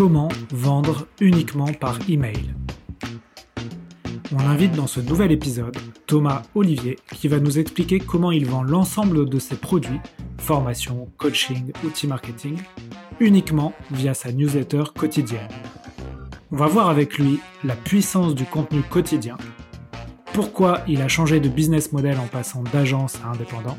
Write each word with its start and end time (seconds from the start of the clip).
Comment 0.00 0.30
vendre 0.50 1.06
uniquement 1.20 1.70
par 1.78 1.98
email 2.08 2.54
On 4.32 4.38
invite 4.38 4.72
dans 4.72 4.86
ce 4.86 4.98
nouvel 4.98 5.30
épisode 5.30 5.76
Thomas 6.06 6.40
Olivier 6.54 6.96
qui 7.12 7.28
va 7.28 7.38
nous 7.38 7.58
expliquer 7.58 7.98
comment 7.98 8.32
il 8.32 8.46
vend 8.46 8.62
l'ensemble 8.62 9.28
de 9.28 9.38
ses 9.38 9.56
produits, 9.56 10.00
formation, 10.38 11.10
coaching, 11.18 11.72
outils 11.84 12.06
marketing, 12.06 12.56
uniquement 13.20 13.74
via 13.90 14.14
sa 14.14 14.32
newsletter 14.32 14.84
quotidienne. 14.98 15.50
On 16.50 16.56
va 16.56 16.66
voir 16.66 16.88
avec 16.88 17.18
lui 17.18 17.38
la 17.62 17.76
puissance 17.76 18.34
du 18.34 18.46
contenu 18.46 18.80
quotidien, 18.80 19.36
pourquoi 20.32 20.80
il 20.88 21.02
a 21.02 21.08
changé 21.08 21.40
de 21.40 21.50
business 21.50 21.92
model 21.92 22.16
en 22.16 22.26
passant 22.26 22.62
d'agence 22.72 23.18
à 23.22 23.32
indépendant, 23.32 23.76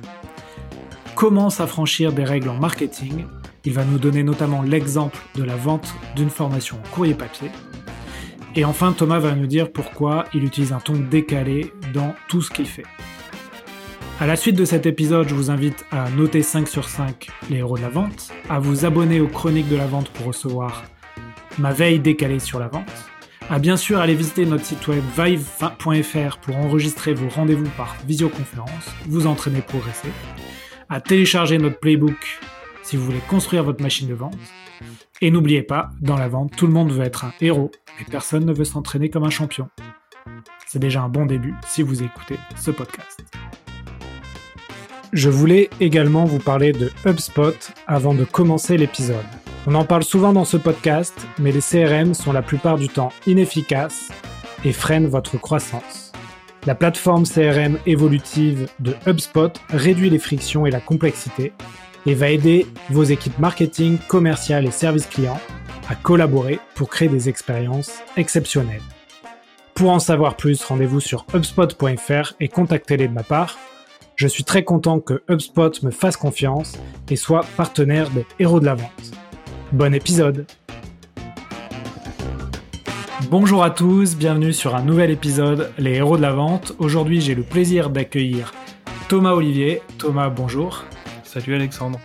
comment 1.16 1.50
s'affranchir 1.50 2.14
des 2.14 2.26
règles 2.26 2.50
en 2.50 2.60
marketing 2.60 3.26
il 3.66 3.74
va 3.74 3.86
nous 3.86 4.00
donner 4.00 4.24
notamment 4.24 4.62
l'exemple 4.62 5.20
de 5.36 5.44
la 5.44 5.56
vente 5.56 5.94
d'une 6.16 6.30
formation 6.30 6.78
en 6.78 6.90
courrier 6.90 7.14
papier. 7.14 7.50
Et 8.56 8.66
enfin, 8.66 8.92
Thomas 8.92 9.20
va 9.20 9.34
nous 9.34 9.48
dire 9.48 9.72
pourquoi 9.72 10.26
il 10.34 10.44
utilise 10.44 10.74
un 10.74 10.80
ton 10.80 10.94
décalé 10.94 11.72
dans 11.94 12.16
tout 12.28 12.42
ce 12.42 12.52
qu'il 12.52 12.66
fait. 12.66 12.86
À 14.20 14.28
la 14.28 14.36
suite 14.36 14.56
de 14.56 14.66
cet 14.66 14.86
épisode, 14.86 15.28
je 15.28 15.34
vous 15.34 15.50
invite 15.50 15.86
à 15.90 16.10
noter 16.12 16.44
5 16.44 16.68
sur 16.68 16.88
5 16.88 17.28
les 17.50 17.58
héros 17.58 17.78
de 17.78 17.82
la 17.82 17.90
vente, 17.90 18.32
à 18.50 18.60
vous 18.60 18.86
abonner 18.86 19.20
aux 19.20 19.28
chroniques 19.28 19.70
de 19.70 19.78
la 19.78 19.88
vente 19.88 20.10
pour 20.10 20.28
recevoir 20.28 20.84
ma 21.58 21.74
veille 21.74 22.00
décalée 22.00 22.40
sur 22.40 22.60
la 22.60 22.68
vente, 22.68 22.92
à 23.50 23.58
bien 23.58 23.78
sûr 23.78 24.00
aller 24.00 24.14
visiter 24.14 24.46
notre 24.46 24.66
site 24.66 24.88
web 24.88 25.04
vive.fr 25.18 26.38
pour 26.38 26.58
enregistrer 26.58 27.14
vos 27.14 27.30
rendez-vous 27.30 27.70
par 27.78 27.96
visioconférence, 28.08 28.92
vous 29.08 29.28
entraîner, 29.28 29.62
progresser, 29.62 30.10
à 30.90 31.02
télécharger 31.02 31.58
notre 31.58 31.80
playbook 31.80 32.40
si 32.84 32.98
vous 32.98 33.06
voulez 33.06 33.22
construire 33.30 33.64
votre 33.64 33.82
machine 33.82 34.08
de 34.08 34.14
vente. 34.14 34.38
Et 35.22 35.32
n'oubliez 35.32 35.64
pas, 35.64 35.90
dans 36.02 36.18
la 36.18 36.28
vente, 36.28 36.56
tout 36.56 36.68
le 36.68 36.74
monde 36.74 36.92
veut 36.92 37.04
être 37.04 37.26
un 37.26 37.34
héros, 37.42 37.72
mais 38.00 38.06
personne 38.10 38.46
ne 38.46 38.54
veut 38.54 38.66
s'entraîner 38.66 39.10
comme 39.10 39.24
un 39.24 39.30
champion. 39.30 39.70
C'est 40.68 40.80
déjà 40.80 41.02
un 41.02 41.10
bon 41.10 41.26
début 41.26 41.54
si 41.68 41.82
vous 41.84 42.02
écoutez 42.04 42.38
ce 42.56 42.72
podcast. 42.72 43.24
Je 45.14 45.30
voulais 45.30 45.70
également 45.82 46.24
vous 46.24 46.40
parler 46.40 46.72
de 46.72 46.90
HubSpot 47.06 47.74
avant 47.86 48.14
de 48.14 48.24
commencer 48.24 48.78
l'épisode. 48.78 49.18
On 49.68 49.76
en 49.76 49.84
parle 49.84 50.04
souvent 50.04 50.34
dans 50.34 50.46
ce 50.46 50.58
podcast, 50.58 51.28
mais 51.38 51.52
les 51.52 51.60
CRM 51.60 52.14
sont 52.14 52.32
la 52.32 52.42
plupart 52.42 52.78
du 52.78 52.88
temps 52.88 53.12
inefficaces 53.28 54.12
et 54.64 54.72
freinent 54.72 55.08
votre 55.08 55.38
croissance. 55.38 56.12
La 56.66 56.76
plateforme 56.76 57.26
CRM 57.26 57.78
évolutive 57.86 58.70
de 58.80 58.96
HubSpot 59.06 59.52
réduit 59.70 60.10
les 60.10 60.20
frictions 60.20 60.66
et 60.66 60.72
la 60.72 60.80
complexité 60.80 61.54
et 62.06 62.14
va 62.14 62.30
aider 62.30 62.66
vos 62.90 63.04
équipes 63.04 63.40
marketing, 63.40 63.98
commerciales 64.08 64.66
et 64.66 64.72
services 64.72 65.08
clients 65.08 65.40
à 65.90 65.96
collaborer 65.96 66.60
pour 66.76 66.90
créer 66.90 67.10
des 67.10 67.30
expériences 67.30 67.92
exceptionnelles. 68.18 68.82
Pour 69.74 69.92
en 69.92 70.00
savoir 70.00 70.38
plus, 70.38 70.64
rendez-vous 70.64 71.00
sur 71.00 71.26
hubspot.fr 71.34 72.34
et 72.40 72.48
contactez-les 72.48 73.08
de 73.08 73.14
ma 73.14 73.24
part. 73.24 73.58
Je 74.16 74.28
suis 74.28 74.44
très 74.44 74.64
content 74.64 75.00
que 75.00 75.24
HubSpot 75.30 75.72
me 75.84 75.92
fasse 75.92 76.18
confiance 76.18 76.78
et 77.10 77.16
soit 77.16 77.46
partenaire 77.58 78.10
des 78.12 78.26
héros 78.40 78.60
de 78.60 78.66
la 78.66 78.76
vente. 78.76 79.12
Bon 79.72 79.94
épisode 79.94 80.46
Bonjour 83.30 83.64
à 83.64 83.70
tous, 83.70 84.16
bienvenue 84.16 84.54
sur 84.54 84.76
un 84.76 84.84
nouvel 84.84 85.10
épisode 85.10 85.72
Les 85.78 85.96
héros 85.96 86.18
de 86.18 86.22
la 86.22 86.34
vente. 86.34 86.74
Aujourd'hui 86.80 87.22
j'ai 87.22 87.36
le 87.36 87.44
plaisir 87.44 87.90
d'accueillir 87.90 88.54
Thomas 89.08 89.32
Olivier. 89.34 89.82
Thomas, 89.98 90.30
bonjour. 90.30 90.86
Salut 91.32 91.56
Alexandre. 91.56 91.98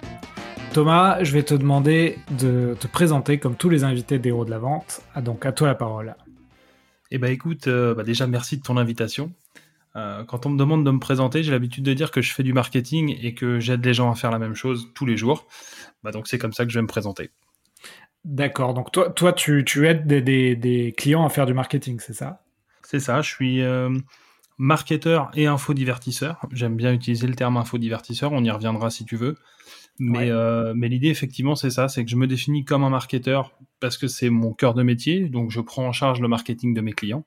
Thomas, 0.72 1.24
je 1.24 1.32
vais 1.32 1.42
te 1.42 1.52
demander 1.52 2.16
de 2.38 2.76
te 2.78 2.86
présenter 2.86 3.40
comme 3.40 3.56
tous 3.56 3.68
les 3.68 3.82
invités 3.82 4.20
des 4.20 4.28
héros 4.28 4.44
de 4.44 4.50
la 4.50 4.60
vente. 4.60 5.00
Ah, 5.16 5.20
donc 5.20 5.44
à 5.44 5.50
toi 5.50 5.66
la 5.66 5.74
parole. 5.74 6.14
Eh 7.10 7.18
ben 7.18 7.26
écoute, 7.32 7.66
euh, 7.66 7.92
bah, 7.92 8.04
déjà 8.04 8.28
merci 8.28 8.56
de 8.56 8.62
ton 8.62 8.76
invitation. 8.76 9.32
Euh, 9.96 10.22
quand 10.22 10.46
on 10.46 10.50
me 10.50 10.56
demande 10.56 10.86
de 10.86 10.92
me 10.92 11.00
présenter, 11.00 11.42
j'ai 11.42 11.50
l'habitude 11.50 11.82
de 11.82 11.92
dire 11.92 12.12
que 12.12 12.22
je 12.22 12.32
fais 12.32 12.44
du 12.44 12.52
marketing 12.52 13.18
et 13.20 13.34
que 13.34 13.58
j'aide 13.58 13.84
les 13.84 13.94
gens 13.94 14.12
à 14.12 14.14
faire 14.14 14.30
la 14.30 14.38
même 14.38 14.54
chose 14.54 14.92
tous 14.94 15.06
les 15.06 15.16
jours. 15.16 15.48
Bah, 16.04 16.12
donc 16.12 16.28
c'est 16.28 16.38
comme 16.38 16.52
ça 16.52 16.64
que 16.64 16.70
je 16.70 16.78
vais 16.78 16.82
me 16.82 16.86
présenter. 16.86 17.30
D'accord, 18.24 18.74
donc 18.74 18.92
toi, 18.92 19.10
toi 19.10 19.32
tu, 19.32 19.88
aides 19.88 20.06
des, 20.06 20.94
clients 20.96 21.26
à 21.26 21.30
faire 21.30 21.46
du 21.46 21.54
marketing, 21.54 21.98
c'est 21.98 22.14
ça? 22.14 22.44
C'est 22.84 23.00
ça, 23.00 23.22
je 23.22 23.28
suis 23.28 23.62
euh, 23.62 23.90
marketeur 24.58 25.30
et 25.34 25.46
infodivertisseur. 25.46 26.46
J'aime 26.52 26.76
bien 26.76 26.92
utiliser 26.92 27.26
le 27.26 27.34
terme 27.34 27.56
infodivertisseur, 27.56 28.32
on 28.32 28.42
y 28.42 28.50
reviendra 28.50 28.90
si 28.90 29.04
tu 29.04 29.16
veux. 29.16 29.36
Mais, 29.98 30.30
euh, 30.30 30.74
mais 30.76 30.88
l'idée, 30.88 31.08
effectivement, 31.08 31.54
c'est 31.54 31.70
ça, 31.70 31.88
c'est 31.88 32.04
que 32.04 32.10
je 32.10 32.16
me 32.16 32.26
définis 32.26 32.64
comme 32.64 32.84
un 32.84 32.90
marketeur 32.90 33.52
parce 33.80 33.96
que 33.96 34.08
c'est 34.08 34.30
mon 34.30 34.52
cœur 34.52 34.74
de 34.74 34.82
métier, 34.82 35.28
donc 35.28 35.50
je 35.50 35.60
prends 35.60 35.86
en 35.86 35.92
charge 35.92 36.20
le 36.20 36.28
marketing 36.28 36.74
de 36.74 36.80
mes 36.80 36.92
clients. 36.92 37.24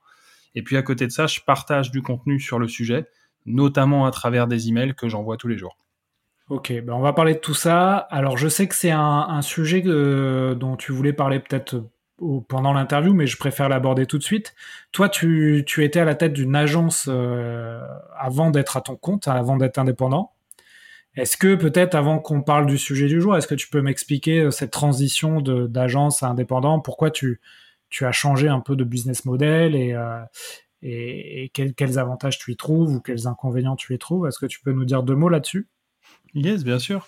Et 0.55 0.63
puis 0.63 0.77
à 0.77 0.81
côté 0.81 1.07
de 1.07 1.11
ça, 1.11 1.27
je 1.27 1.39
partage 1.39 1.91
du 1.91 2.01
contenu 2.01 2.39
sur 2.39 2.59
le 2.59 2.67
sujet, 2.67 3.07
notamment 3.45 4.05
à 4.05 4.11
travers 4.11 4.47
des 4.47 4.69
emails 4.69 4.93
que 4.95 5.07
j'envoie 5.09 5.37
tous 5.37 5.47
les 5.47 5.57
jours. 5.57 5.77
Ok, 6.49 6.71
ben 6.71 6.93
on 6.93 7.01
va 7.01 7.13
parler 7.13 7.35
de 7.35 7.39
tout 7.39 7.53
ça. 7.53 7.95
Alors 7.97 8.37
je 8.37 8.47
sais 8.47 8.67
que 8.67 8.73
c'est 8.73 8.91
un, 8.91 9.41
sujet 9.43 9.81
dont 9.81 10.75
tu 10.77 10.91
voulais 10.91 11.13
parler 11.13 11.39
peut-être 11.39 11.83
pendant 12.47 12.73
l'interview, 12.73 13.13
mais 13.13 13.27
je 13.27 13.37
préfère 13.37 13.69
l'aborder 13.69 14.05
tout 14.05 14.17
de 14.17 14.23
suite. 14.23 14.55
Toi, 14.91 15.09
tu, 15.09 15.65
étais 15.77 15.99
à 15.99 16.05
la 16.05 16.15
tête 16.15 16.33
d'une 16.33 16.55
agence 16.55 17.07
euh, 17.07 17.81
avant 18.17 18.49
d'être 18.49 18.77
à 18.77 18.81
ton 18.81 18.95
compte, 18.95 19.27
avant 19.27 19.57
d'être 19.57 19.77
indépendant. 19.77 20.33
Est-ce 21.15 21.37
que 21.37 21.55
peut-être 21.55 21.95
avant 21.95 22.19
qu'on 22.19 22.41
parle 22.41 22.65
du 22.65 22.77
sujet 22.77 23.07
du 23.07 23.19
jour, 23.19 23.35
est-ce 23.35 23.47
que 23.47 23.55
tu 23.55 23.67
peux 23.67 23.81
m'expliquer 23.81 24.41
euh, 24.41 24.51
cette 24.51 24.71
transition 24.71 25.41
d'agence 25.41 26.23
à 26.23 26.27
indépendant? 26.27 26.79
Pourquoi 26.79 27.11
tu, 27.11 27.41
as 28.01 28.11
changé 28.11 28.47
un 28.47 28.59
peu 28.59 28.75
de 28.75 28.83
business 28.83 29.25
model 29.25 29.75
et, 29.75 29.93
euh, 29.93 31.47
quels, 31.53 31.99
avantages 31.99 32.37
tu 32.37 32.51
y 32.51 32.55
trouves 32.55 32.93
ou 32.93 32.99
quels 33.01 33.27
inconvénients 33.27 33.75
tu 33.75 33.93
y 33.93 33.97
trouves? 33.97 34.27
Est-ce 34.27 34.39
que 34.39 34.45
tu 34.45 34.61
peux 34.61 34.71
nous 34.71 34.85
dire 34.85 35.03
deux 35.03 35.15
mots 35.15 35.29
là-dessus? 35.29 35.67
Yes, 36.33 36.63
bien 36.63 36.79
sûr. 36.79 37.07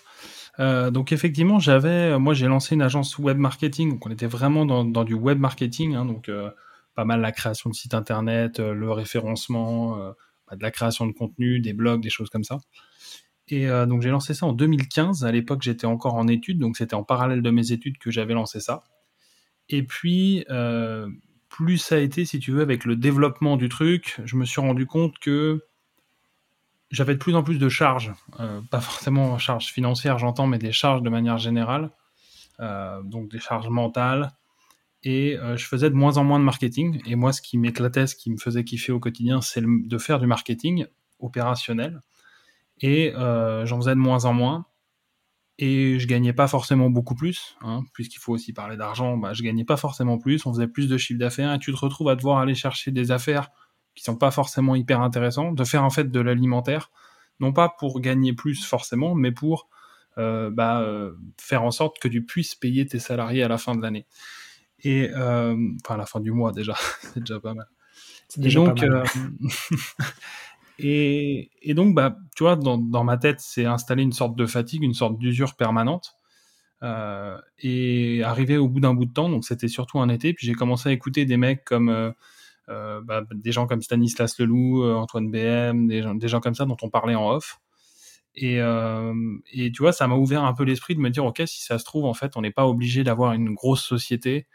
Euh, 0.60 0.90
donc 0.90 1.12
effectivement, 1.12 1.58
j'avais, 1.58 2.18
moi 2.18 2.34
j'ai 2.34 2.46
lancé 2.46 2.74
une 2.74 2.82
agence 2.82 3.18
web 3.18 3.38
marketing, 3.38 3.90
donc 3.90 4.06
on 4.06 4.10
était 4.10 4.26
vraiment 4.26 4.66
dans, 4.66 5.04
du 5.04 5.14
web 5.14 5.38
marketing, 5.38 5.94
hein, 5.94 6.04
donc 6.04 6.28
euh, 6.28 6.50
pas 6.94 7.04
mal 7.04 7.20
la 7.20 7.32
création 7.32 7.70
de 7.70 7.74
sites 7.74 7.94
internet, 7.94 8.60
euh, 8.60 8.74
le 8.74 8.90
référencement, 8.92 9.96
bah, 10.48 10.56
de 10.56 10.62
la 10.62 10.70
création 10.70 11.06
de 11.06 11.12
contenu, 11.12 11.60
des 11.60 11.72
blogs, 11.72 12.02
des 12.02 12.10
choses 12.10 12.28
comme 12.28 12.44
ça. 12.44 12.58
Et 13.48 13.66
donc 13.66 14.00
j'ai 14.02 14.08
lancé 14.08 14.34
ça 14.34 14.46
en 14.46 14.52
2015. 14.52 15.24
À 15.24 15.32
l'époque, 15.32 15.62
j'étais 15.62 15.84
encore 15.84 16.14
en 16.14 16.26
études, 16.28 16.58
donc 16.58 16.76
c'était 16.76 16.94
en 16.94 17.02
parallèle 17.02 17.42
de 17.42 17.50
mes 17.50 17.72
études 17.72 17.98
que 17.98 18.10
j'avais 18.10 18.32
lancé 18.34 18.60
ça. 18.60 18.84
Et 19.68 19.82
puis, 19.82 20.46
plus 21.48 21.76
ça 21.76 21.96
a 21.96 21.98
été, 21.98 22.24
si 22.24 22.38
tu 22.38 22.52
veux, 22.52 22.62
avec 22.62 22.84
le 22.84 22.96
développement 22.96 23.56
du 23.56 23.68
truc, 23.68 24.20
je 24.24 24.36
me 24.36 24.46
suis 24.46 24.60
rendu 24.60 24.86
compte 24.86 25.18
que 25.18 25.60
j'avais 26.92 27.14
de 27.14 27.18
plus 27.18 27.34
en 27.34 27.42
plus 27.42 27.58
de 27.58 27.68
charges, 27.68 28.12
euh, 28.38 28.60
pas 28.70 28.80
forcément 28.80 29.38
charges 29.38 29.72
financières, 29.72 30.18
j'entends, 30.18 30.46
mais 30.46 30.58
des 30.58 30.72
charges 30.72 31.02
de 31.02 31.08
manière 31.08 31.38
générale, 31.38 31.90
euh, 32.60 33.02
donc 33.02 33.30
des 33.30 33.40
charges 33.40 33.70
mentales. 33.70 34.30
Et 35.02 35.36
euh, 35.38 35.56
je 35.56 35.66
faisais 35.66 35.90
de 35.90 35.94
moins 35.94 36.18
en 36.18 36.24
moins 36.24 36.38
de 36.38 36.44
marketing. 36.44 37.00
Et 37.06 37.16
moi, 37.16 37.32
ce 37.32 37.42
qui 37.42 37.58
m'éclatait, 37.58 38.06
ce 38.06 38.14
qui 38.14 38.30
me 38.30 38.36
faisait 38.36 38.62
kiffer 38.62 38.92
au 38.92 39.00
quotidien, 39.00 39.40
c'est 39.40 39.62
de 39.64 39.98
faire 39.98 40.20
du 40.20 40.26
marketing 40.26 40.86
opérationnel. 41.18 42.00
Et 42.80 43.12
j'en 43.16 43.80
faisais 43.80 43.94
de 43.94 44.00
moins 44.00 44.24
en 44.26 44.34
moins. 44.34 44.66
Et 45.58 45.98
je 45.98 46.06
gagnais 46.06 46.32
pas 46.32 46.48
forcément 46.48 46.90
beaucoup 46.90 47.14
plus, 47.14 47.56
hein, 47.60 47.82
puisqu'il 47.92 48.18
faut 48.18 48.32
aussi 48.32 48.52
parler 48.52 48.76
d'argent. 48.76 49.16
Bah, 49.16 49.32
je 49.32 49.42
gagnais 49.42 49.64
pas 49.64 49.76
forcément 49.76 50.18
plus. 50.18 50.44
On 50.46 50.52
faisait 50.52 50.66
plus 50.66 50.88
de 50.88 50.96
chiffre 50.96 51.18
d'affaires. 51.18 51.52
Et 51.52 51.58
tu 51.58 51.72
te 51.72 51.76
retrouves 51.76 52.08
à 52.08 52.16
devoir 52.16 52.38
aller 52.38 52.54
chercher 52.54 52.90
des 52.90 53.10
affaires 53.10 53.50
qui 53.94 54.04
sont 54.04 54.16
pas 54.16 54.30
forcément 54.30 54.74
hyper 54.74 55.00
intéressants, 55.00 55.52
de 55.52 55.64
faire 55.64 55.84
en 55.84 55.90
fait 55.90 56.10
de 56.10 56.20
l'alimentaire, 56.20 56.90
non 57.40 57.52
pas 57.52 57.68
pour 57.68 58.00
gagner 58.00 58.32
plus 58.32 58.64
forcément, 58.64 59.14
mais 59.14 59.32
pour 59.32 59.68
euh, 60.18 60.50
bah, 60.50 60.80
euh, 60.82 61.12
faire 61.40 61.62
en 61.62 61.70
sorte 61.70 61.98
que 61.98 62.08
tu 62.08 62.22
puisses 62.22 62.54
payer 62.54 62.86
tes 62.86 62.98
salariés 62.98 63.42
à 63.42 63.48
la 63.48 63.58
fin 63.58 63.74
de 63.74 63.82
l'année. 63.82 64.06
Et 64.84 65.10
euh, 65.10 65.56
enfin 65.84 65.94
à 65.94 65.98
la 65.98 66.06
fin 66.06 66.20
du 66.20 66.32
mois 66.32 66.52
déjà, 66.52 66.74
c'est 67.00 67.20
déjà 67.20 67.40
pas 67.40 67.54
mal. 67.54 67.66
Et 68.38 68.48
donc, 68.48 68.80
pas 68.80 68.86
mal. 68.86 69.04
et, 70.78 71.50
et, 71.60 71.74
donc, 71.74 71.94
bah, 71.94 72.16
tu 72.34 72.44
vois, 72.44 72.56
dans, 72.56 72.78
dans 72.78 73.04
ma 73.04 73.18
tête, 73.18 73.40
c'est 73.40 73.66
installer 73.66 74.02
une 74.02 74.12
sorte 74.12 74.36
de 74.36 74.46
fatigue, 74.46 74.82
une 74.82 74.94
sorte 74.94 75.18
d'usure 75.18 75.54
permanente. 75.54 76.16
et 77.58 78.22
arrivé 78.24 78.56
au 78.56 78.68
bout 78.68 78.80
d'un 78.80 78.94
bout 78.94 79.04
de 79.04 79.12
temps, 79.12 79.28
donc 79.28 79.44
c'était 79.44 79.68
surtout 79.68 80.00
un 80.00 80.08
été, 80.08 80.32
puis 80.32 80.46
j'ai 80.46 80.54
commencé 80.54 80.88
à 80.88 80.92
écouter 80.92 81.26
des 81.26 81.36
mecs 81.36 81.64
comme 81.64 82.14
bah, 83.04 83.22
des 83.30 83.52
gens 83.52 83.66
comme 83.66 83.82
Stanislas 83.82 84.38
Leloup, 84.38 84.84
euh, 84.84 84.94
Antoine 84.94 85.30
BM, 85.30 85.88
des 85.88 86.28
gens, 86.28 86.40
comme 86.40 86.54
ça 86.54 86.64
dont 86.64 86.76
on 86.82 86.90
parlait 86.90 87.14
en 87.14 87.30
off. 87.30 87.58
Et, 88.34 88.60
euh, 88.60 89.14
et, 89.52 89.72
tu 89.72 89.82
vois, 89.82 89.92
ça 89.92 90.06
m'a 90.06 90.14
ouvert 90.14 90.44
un 90.44 90.54
peu 90.54 90.64
l'esprit 90.64 90.94
de 90.94 91.00
me 91.00 91.10
dire, 91.10 91.24
ok, 91.24 91.42
si 91.46 91.62
ça 91.62 91.78
se 91.78 91.84
trouve, 91.84 92.06
en 92.06 92.14
fait, 92.14 92.36
on 92.36 92.40
n'est 92.40 92.50
pas 92.50 92.66
obligé 92.66 93.04
d'avoir 93.04 93.32
une 93.32 93.54
grosse 93.54 93.84
société, 93.84 94.46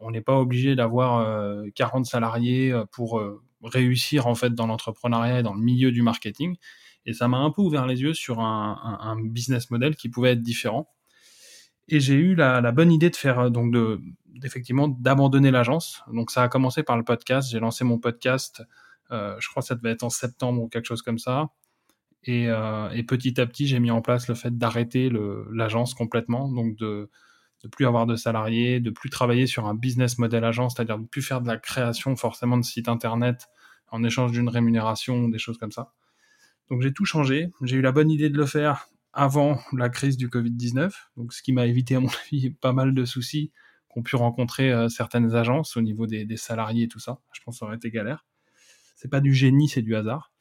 on 0.00 0.12
n'est 0.12 0.20
pas 0.20 0.38
obligé 0.38 0.76
d'avoir 0.76 1.26
40 1.74 2.06
salariés 2.06 2.72
pour 2.92 3.20
réussir 3.60 4.26
en 4.28 4.34
fait 4.34 4.54
dans 4.54 4.68
l'entrepreneuriat 4.68 5.40
et 5.40 5.42
dans 5.42 5.54
le 5.54 5.60
milieu 5.60 5.90
du 5.90 6.02
marketing. 6.02 6.56
Et 7.06 7.12
ça 7.12 7.28
m'a 7.28 7.38
un 7.38 7.50
peu 7.50 7.62
ouvert 7.62 7.86
les 7.86 8.00
yeux 8.00 8.14
sur 8.14 8.40
un, 8.40 9.16
business 9.22 9.70
model 9.70 9.96
qui 9.96 10.08
pouvait 10.08 10.32
être 10.32 10.42
différent. 10.42 10.93
Et 11.88 12.00
j'ai 12.00 12.14
eu 12.14 12.34
la, 12.34 12.60
la, 12.60 12.72
bonne 12.72 12.90
idée 12.90 13.10
de 13.10 13.16
faire 13.16 13.50
donc 13.50 13.72
de 13.72 14.00
effectivement 14.42 14.88
d'abandonner 14.88 15.50
l'agence. 15.50 16.02
Donc 16.12 16.30
ça 16.30 16.42
a 16.42 16.48
commencé 16.48 16.82
par 16.82 16.96
le 16.96 17.04
podcast. 17.04 17.50
J'ai 17.50 17.60
lancé 17.60 17.84
mon 17.84 17.98
podcast, 17.98 18.62
euh, 19.10 19.36
je 19.38 19.48
crois 19.48 19.62
que 19.62 19.68
ça 19.68 19.74
devait 19.74 19.90
être 19.90 20.02
en 20.02 20.10
septembre 20.10 20.62
ou 20.62 20.68
quelque 20.68 20.86
chose 20.86 21.02
comme 21.02 21.18
ça. 21.18 21.50
Et, 22.24 22.48
euh, 22.48 22.88
et 22.90 23.02
petit 23.02 23.38
à 23.40 23.46
petit, 23.46 23.66
j'ai 23.66 23.80
mis 23.80 23.90
en 23.90 24.00
place 24.00 24.28
le 24.28 24.34
fait 24.34 24.56
d'arrêter 24.56 25.10
l'agence 25.52 25.94
complètement, 25.94 26.50
donc 26.50 26.76
de 26.76 27.10
de 27.64 27.68
plus 27.68 27.86
avoir 27.86 28.04
de 28.04 28.14
salariés, 28.14 28.78
de 28.78 28.90
plus 28.90 29.08
travailler 29.08 29.46
sur 29.46 29.66
un 29.66 29.74
business 29.74 30.18
model 30.18 30.44
agence, 30.44 30.74
c'est-à-dire 30.76 30.98
de 30.98 31.06
plus 31.06 31.22
faire 31.22 31.40
de 31.40 31.48
la 31.48 31.56
création 31.56 32.14
forcément 32.14 32.58
de 32.58 32.62
sites 32.62 32.88
internet 32.88 33.48
en 33.90 34.04
échange 34.04 34.32
d'une 34.32 34.50
rémunération, 34.50 35.28
des 35.28 35.38
choses 35.38 35.56
comme 35.56 35.72
ça. 35.72 35.92
Donc 36.70 36.82
j'ai 36.82 36.92
tout 36.92 37.06
changé. 37.06 37.48
J'ai 37.62 37.76
eu 37.76 37.80
la 37.80 37.92
bonne 37.92 38.10
idée 38.10 38.28
de 38.28 38.36
le 38.36 38.44
faire 38.44 38.88
avant 39.14 39.60
la 39.72 39.88
crise 39.88 40.16
du 40.16 40.28
Covid-19, 40.28 40.92
donc 41.16 41.32
ce 41.32 41.42
qui 41.42 41.52
m'a 41.52 41.66
évité 41.66 41.94
à 41.96 42.00
mon 42.00 42.08
avis 42.26 42.50
pas 42.50 42.72
mal 42.72 42.94
de 42.94 43.04
soucis 43.04 43.52
qu'ont 43.88 44.02
pu 44.02 44.16
rencontrer 44.16 44.72
euh, 44.72 44.88
certaines 44.88 45.34
agences 45.34 45.76
au 45.76 45.80
niveau 45.80 46.06
des, 46.06 46.36
salariés 46.36 46.84
et 46.84 46.88
tout 46.88 46.98
ça. 46.98 47.20
Je 47.32 47.40
pense 47.44 47.54
que 47.54 47.58
ça 47.60 47.66
aurait 47.66 47.76
été 47.76 47.90
galère. 47.90 48.26
C'est 48.96 49.10
pas 49.10 49.20
du 49.20 49.32
génie, 49.34 49.68
c'est 49.68 49.82
du 49.82 49.94
hasard. 49.94 50.32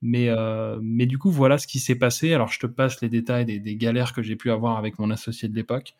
Mais, 0.00 0.28
euh, 0.28 0.78
mais 0.80 1.06
du 1.06 1.18
coup, 1.18 1.30
voilà 1.30 1.58
ce 1.58 1.66
qui 1.66 1.80
s'est 1.80 1.96
passé. 1.96 2.32
Alors, 2.32 2.48
je 2.48 2.60
te 2.60 2.66
passe 2.66 3.00
les 3.00 3.08
détails 3.08 3.46
des, 3.46 3.58
des 3.58 3.76
galères 3.76 4.12
que 4.12 4.22
j'ai 4.22 4.36
pu 4.36 4.50
avoir 4.50 4.76
avec 4.76 4.98
mon 4.98 5.10
associé 5.10 5.48
de 5.48 5.56
l'époque, 5.56 5.94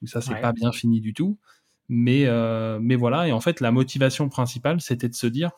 où 0.00 0.06
ça 0.06 0.20
s'est 0.20 0.40
pas 0.40 0.52
bien 0.52 0.72
fini 0.72 1.00
du 1.00 1.12
tout. 1.12 1.38
Mais, 1.88 2.24
euh, 2.26 2.78
mais 2.80 2.96
voilà, 2.96 3.28
et 3.28 3.32
en 3.32 3.40
fait, 3.40 3.60
la 3.60 3.72
motivation 3.72 4.28
principale, 4.28 4.80
c'était 4.80 5.08
de 5.08 5.14
se 5.14 5.26
dire, 5.26 5.50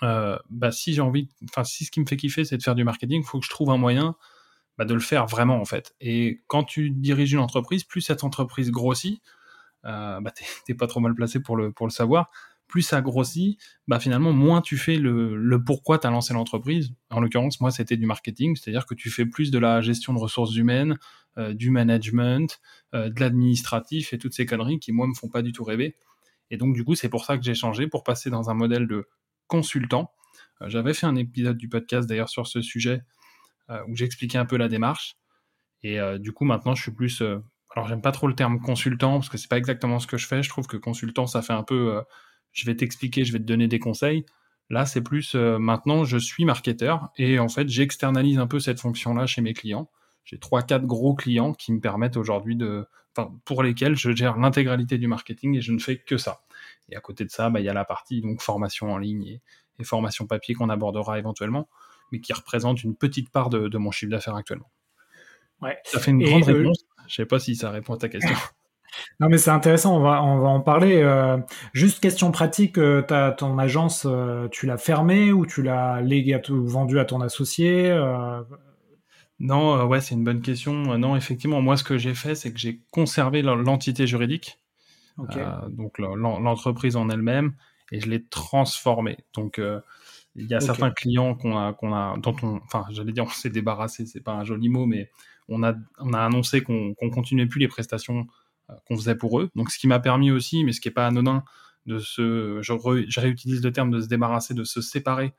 bah, 0.00 0.70
si 0.70 0.94
j'ai 0.94 1.02
envie, 1.02 1.28
enfin, 1.50 1.64
si 1.64 1.84
ce 1.84 1.90
qui 1.90 2.00
me 2.00 2.06
fait 2.06 2.16
kiffer, 2.16 2.44
c'est 2.44 2.56
de 2.56 2.62
faire 2.62 2.76
du 2.76 2.84
marketing, 2.84 3.22
il 3.22 3.26
faut 3.26 3.40
que 3.40 3.44
je 3.44 3.50
trouve 3.50 3.70
un 3.70 3.76
moyen 3.76 4.14
bah, 4.80 4.86
de 4.86 4.94
le 4.94 5.00
faire 5.00 5.26
vraiment, 5.26 5.60
en 5.60 5.66
fait. 5.66 5.94
Et 6.00 6.40
quand 6.46 6.64
tu 6.64 6.88
diriges 6.88 7.34
une 7.34 7.40
entreprise, 7.40 7.84
plus 7.84 8.00
cette 8.00 8.24
entreprise 8.24 8.70
grossit, 8.70 9.20
euh, 9.84 10.22
bah, 10.22 10.32
t'es 10.66 10.72
pas 10.72 10.86
trop 10.86 11.00
mal 11.00 11.14
placé 11.14 11.38
pour 11.38 11.54
le, 11.54 11.70
pour 11.70 11.86
le 11.86 11.92
savoir, 11.92 12.30
plus 12.66 12.80
ça 12.80 13.02
grossit, 13.02 13.60
bah 13.88 14.00
finalement, 14.00 14.32
moins 14.32 14.62
tu 14.62 14.78
fais 14.78 14.96
le, 14.96 15.36
le 15.36 15.62
pourquoi 15.62 15.98
tu 15.98 16.06
as 16.06 16.10
lancé 16.10 16.32
l'entreprise. 16.32 16.94
En 17.10 17.20
l'occurrence, 17.20 17.60
moi, 17.60 17.70
c'était 17.70 17.98
du 17.98 18.06
marketing, 18.06 18.56
c'est-à-dire 18.56 18.86
que 18.86 18.94
tu 18.94 19.10
fais 19.10 19.26
plus 19.26 19.50
de 19.50 19.58
la 19.58 19.82
gestion 19.82 20.14
de 20.14 20.18
ressources 20.18 20.56
humaines, 20.56 20.96
euh, 21.36 21.52
du 21.52 21.68
management, 21.68 22.58
euh, 22.94 23.10
de 23.10 23.20
l'administratif 23.20 24.14
et 24.14 24.18
toutes 24.18 24.32
ces 24.32 24.46
conneries 24.46 24.78
qui, 24.78 24.92
moi, 24.92 25.06
me 25.06 25.12
font 25.12 25.28
pas 25.28 25.42
du 25.42 25.52
tout 25.52 25.62
rêver. 25.62 25.94
Et 26.50 26.56
donc, 26.56 26.74
du 26.74 26.84
coup, 26.84 26.94
c'est 26.94 27.10
pour 27.10 27.26
ça 27.26 27.36
que 27.36 27.44
j'ai 27.44 27.54
changé, 27.54 27.86
pour 27.86 28.02
passer 28.02 28.30
dans 28.30 28.48
un 28.48 28.54
modèle 28.54 28.86
de 28.86 29.06
consultant. 29.46 30.10
Euh, 30.62 30.70
j'avais 30.70 30.94
fait 30.94 31.06
un 31.06 31.16
épisode 31.16 31.58
du 31.58 31.68
podcast 31.68 32.08
d'ailleurs 32.08 32.30
sur 32.30 32.46
ce 32.46 32.62
sujet 32.62 33.02
où 33.88 33.96
j'expliquais 33.96 34.38
un 34.38 34.46
peu 34.46 34.56
la 34.56 34.68
démarche. 34.68 35.16
Et 35.82 35.98
du 36.18 36.32
coup, 36.32 36.44
maintenant, 36.44 36.74
je 36.74 36.82
suis 36.82 36.92
plus. 36.92 37.22
alors, 37.74 37.88
j'aime 37.88 38.02
pas 38.02 38.12
trop 38.12 38.28
le 38.28 38.34
terme 38.34 38.60
consultant 38.60 39.14
parce 39.14 39.28
que 39.28 39.38
c'est 39.38 39.48
pas 39.48 39.58
exactement 39.58 39.98
ce 39.98 40.06
que 40.06 40.18
je 40.18 40.26
fais. 40.26 40.42
Je 40.42 40.48
trouve 40.48 40.66
que 40.66 40.76
consultant, 40.76 41.26
ça 41.26 41.42
fait 41.42 41.52
un 41.52 41.62
peu. 41.62 42.02
je 42.52 42.66
vais 42.66 42.76
t'expliquer, 42.76 43.24
je 43.24 43.32
vais 43.32 43.38
te 43.38 43.44
donner 43.44 43.68
des 43.68 43.78
conseils. 43.78 44.26
Là, 44.68 44.86
c'est 44.86 45.02
plus 45.02 45.34
maintenant, 45.34 46.04
je 46.04 46.18
suis 46.18 46.44
marketeur 46.44 47.10
et 47.16 47.38
en 47.38 47.48
fait, 47.48 47.68
j'externalise 47.68 48.38
un 48.38 48.46
peu 48.46 48.60
cette 48.60 48.80
fonction-là 48.80 49.26
chez 49.26 49.40
mes 49.42 49.54
clients. 49.54 49.90
J'ai 50.24 50.38
trois, 50.38 50.62
quatre 50.62 50.86
gros 50.86 51.14
clients 51.14 51.52
qui 51.52 51.72
me 51.72 51.80
permettent 51.80 52.16
aujourd'hui 52.16 52.56
de, 52.56 52.86
enfin, 53.16 53.32
pour 53.44 53.62
lesquels 53.62 53.96
je 53.96 54.12
gère 54.12 54.36
l'intégralité 54.36 54.98
du 54.98 55.08
marketing 55.08 55.56
et 55.56 55.60
je 55.60 55.72
ne 55.72 55.78
fais 55.78 55.98
que 55.98 56.16
ça. 56.16 56.42
Et 56.88 56.96
à 56.96 57.00
côté 57.00 57.24
de 57.24 57.30
ça, 57.30 57.50
bah, 57.50 57.60
il 57.60 57.66
y 57.66 57.68
a 57.68 57.74
la 57.74 57.84
partie 57.84 58.20
donc 58.20 58.40
formation 58.40 58.92
en 58.92 58.98
ligne 58.98 59.24
et, 59.26 59.42
formation 59.82 60.26
papier 60.26 60.54
qu'on 60.54 60.68
abordera 60.68 61.18
éventuellement, 61.18 61.66
mais 62.12 62.20
qui 62.20 62.32
représente 62.32 62.82
une 62.82 62.94
petite 62.94 63.30
part 63.30 63.50
de, 63.50 63.78
mon 63.78 63.90
chiffre 63.90 64.10
d'affaires 64.10 64.34
actuellement. 64.34 64.70
Ouais. 65.62 65.78
Ça 65.84 65.98
fait 65.98 66.10
une 66.10 66.22
grande 66.22 66.44
réponse. 66.44 66.84
Je 67.06 67.14
sais 67.14 67.26
pas 67.26 67.38
si 67.38 67.56
ça 67.56 67.70
répond 67.70 67.94
à 67.94 67.98
ta 67.98 68.08
question. 68.08 68.34
Non 69.20 69.28
mais 69.28 69.38
c'est 69.38 69.52
intéressant, 69.52 69.96
on 69.96 70.00
va, 70.00 70.20
on 70.20 70.40
va 70.40 70.48
en 70.48 70.60
parler. 70.60 71.00
Euh, 71.00 71.38
juste 71.72 72.00
question 72.00 72.32
pratique, 72.32 72.76
euh, 72.76 73.02
ton 73.36 73.56
agence, 73.56 74.04
euh, 74.04 74.48
tu 74.48 74.66
l'as 74.66 74.78
fermée 74.78 75.30
ou 75.30 75.46
tu 75.46 75.62
l'as 75.62 76.00
légué 76.00 76.40
ou 76.50 76.66
vendue 76.66 76.98
à 76.98 77.04
ton 77.04 77.20
associé 77.20 77.96
Non, 79.38 79.86
ouais, 79.86 80.00
c'est 80.00 80.16
une 80.16 80.24
bonne 80.24 80.42
question. 80.42 80.98
non, 80.98 81.14
effectivement, 81.14 81.62
moi 81.62 81.76
ce 81.76 81.84
que 81.84 81.98
j'ai 81.98 82.14
fait, 82.14 82.34
c'est 82.34 82.52
que 82.52 82.58
j'ai 82.58 82.80
conservé 82.90 83.42
l'entité 83.42 84.08
juridique 84.08 84.60
euh, 85.36 85.68
donc 85.68 85.98
l'entreprise 85.98 86.96
en 86.96 87.08
elle-même, 87.08 87.54
et 87.92 88.00
je 88.00 88.08
l'ai 88.08 88.24
transformée. 88.24 89.18
Donc 89.34 89.58
euh, 89.58 89.80
il 90.36 90.46
y 90.46 90.54
a 90.54 90.60
certains 90.60 90.90
clients 90.90 91.34
qu'on 91.34 91.56
a, 91.56 91.72
qu'on 91.72 91.92
a, 91.92 92.16
dont 92.18 92.36
on, 92.42 92.60
enfin, 92.64 92.84
j'allais 92.90 93.12
dire, 93.12 93.24
on 93.24 93.30
s'est 93.30 93.50
débarrassé, 93.50 94.06
c'est 94.06 94.20
pas 94.20 94.32
un 94.32 94.44
joli 94.44 94.68
mot, 94.68 94.86
mais 94.86 95.10
on 95.48 95.62
a, 95.62 95.74
on 95.98 96.12
a 96.12 96.20
annoncé 96.20 96.62
qu'on 96.62 96.94
qu'on 96.94 97.10
continuait 97.10 97.46
plus 97.46 97.60
les 97.60 97.68
prestations 97.68 98.26
euh, 98.70 98.74
qu'on 98.86 98.96
faisait 98.96 99.16
pour 99.16 99.40
eux. 99.40 99.50
Donc, 99.56 99.70
ce 99.70 99.78
qui 99.78 99.88
m'a 99.88 99.98
permis 99.98 100.30
aussi, 100.30 100.64
mais 100.64 100.72
ce 100.72 100.80
qui 100.80 100.88
est 100.88 100.92
pas 100.92 101.06
anodin, 101.06 101.44
de 101.86 101.98
se, 101.98 102.60
je, 102.62 103.20
réutilise 103.20 103.62
le 103.62 103.72
terme 103.72 103.90
de 103.90 104.00
se 104.00 104.06
débarrasser, 104.06 104.54
de 104.54 104.64
se 104.64 104.80
séparer 104.80 105.32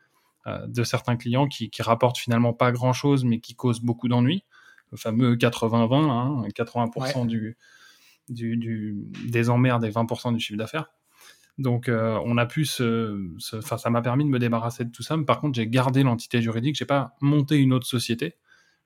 de 0.67 0.83
certains 0.83 1.17
clients 1.17 1.47
qui, 1.47 1.69
qui 1.69 1.83
rapportent 1.83 2.17
finalement 2.17 2.51
pas 2.51 2.71
grand 2.71 2.93
chose, 2.93 3.23
mais 3.23 3.39
qui 3.39 3.53
causent 3.53 3.81
beaucoup 3.81 4.07
d'ennuis. 4.07 4.43
Le 4.91 4.97
fameux 4.97 5.35
80-20, 5.35 6.09
hein, 6.09 6.47
80% 6.55 7.27
du, 7.27 7.57
du, 8.29 9.07
des 9.27 9.49
emmerdes 9.49 9.85
et 9.85 9.89
20% 9.89 10.33
du 10.33 10.39
chiffre 10.39 10.57
d'affaires. 10.57 10.91
Donc, 11.61 11.89
euh, 11.89 12.19
on 12.25 12.37
a 12.37 12.45
pu 12.45 12.65
se, 12.65 13.29
ça 13.39 13.89
m'a 13.89 14.01
permis 14.01 14.25
de 14.25 14.29
me 14.29 14.39
débarrasser 14.39 14.85
de 14.85 14.91
tout 14.91 15.03
ça. 15.03 15.17
Mais 15.17 15.25
par 15.25 15.39
contre, 15.39 15.55
j'ai 15.55 15.67
gardé 15.67 16.03
l'entité 16.03 16.41
juridique. 16.41 16.75
J'ai 16.75 16.85
pas 16.85 17.15
monté 17.21 17.57
une 17.57 17.73
autre 17.73 17.87
société. 17.87 18.35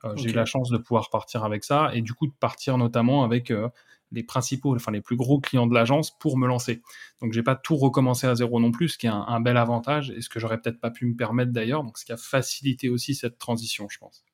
Euh, 0.03 0.13
j'ai 0.15 0.29
eu 0.29 0.33
la 0.33 0.45
chance 0.45 0.69
de 0.69 0.77
pouvoir 0.77 1.09
partir 1.09 1.43
avec 1.43 1.63
ça 1.63 1.89
et 1.93 2.01
du 2.01 2.13
coup 2.13 2.27
de 2.27 2.33
partir 2.33 2.77
notamment 2.77 3.23
avec 3.23 3.49
euh, 3.49 3.69
les 4.11 4.23
principaux, 4.23 4.75
enfin 4.75 4.91
les 4.91 5.01
plus 5.01 5.15
gros 5.15 5.39
clients 5.39 5.67
de 5.67 5.73
l'agence 5.73 6.15
pour 6.19 6.37
me 6.37 6.47
lancer. 6.47 6.81
Donc, 7.21 7.33
j'ai 7.33 7.43
pas 7.43 7.55
tout 7.55 7.75
recommencé 7.75 8.27
à 8.27 8.35
zéro 8.35 8.59
non 8.59 8.71
plus, 8.71 8.89
ce 8.89 8.97
qui 8.97 9.07
est 9.07 9.09
un, 9.09 9.25
un 9.27 9.39
bel 9.39 9.57
avantage 9.57 10.11
et 10.11 10.21
ce 10.21 10.29
que 10.29 10.39
j'aurais 10.39 10.59
peut-être 10.59 10.79
pas 10.79 10.91
pu 10.91 11.05
me 11.05 11.15
permettre 11.15 11.51
d'ailleurs. 11.51 11.83
Donc, 11.83 11.97
ce 11.97 12.05
qui 12.05 12.11
a 12.11 12.17
facilité 12.17 12.89
aussi 12.89 13.15
cette 13.15 13.37
transition, 13.37 13.87
je 13.89 13.97
pense. 13.97 14.25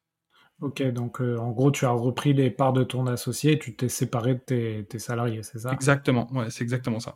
Ok, 0.61 0.83
donc 0.91 1.21
euh, 1.21 1.37
en 1.37 1.51
gros, 1.51 1.71
tu 1.71 1.85
as 1.85 1.91
repris 1.91 2.33
les 2.33 2.51
parts 2.51 2.73
de 2.73 2.83
ton 2.83 3.07
associé 3.07 3.53
et 3.53 3.59
tu 3.59 3.75
t'es 3.75 3.89
séparé 3.89 4.35
de 4.35 4.81
tes, 4.81 4.99
salariés, 4.99 5.41
c'est 5.41 5.59
ça? 5.59 5.71
Exactement, 5.73 6.31
ouais, 6.33 6.51
c'est 6.51 6.63
exactement 6.63 6.99
ça. 6.99 7.15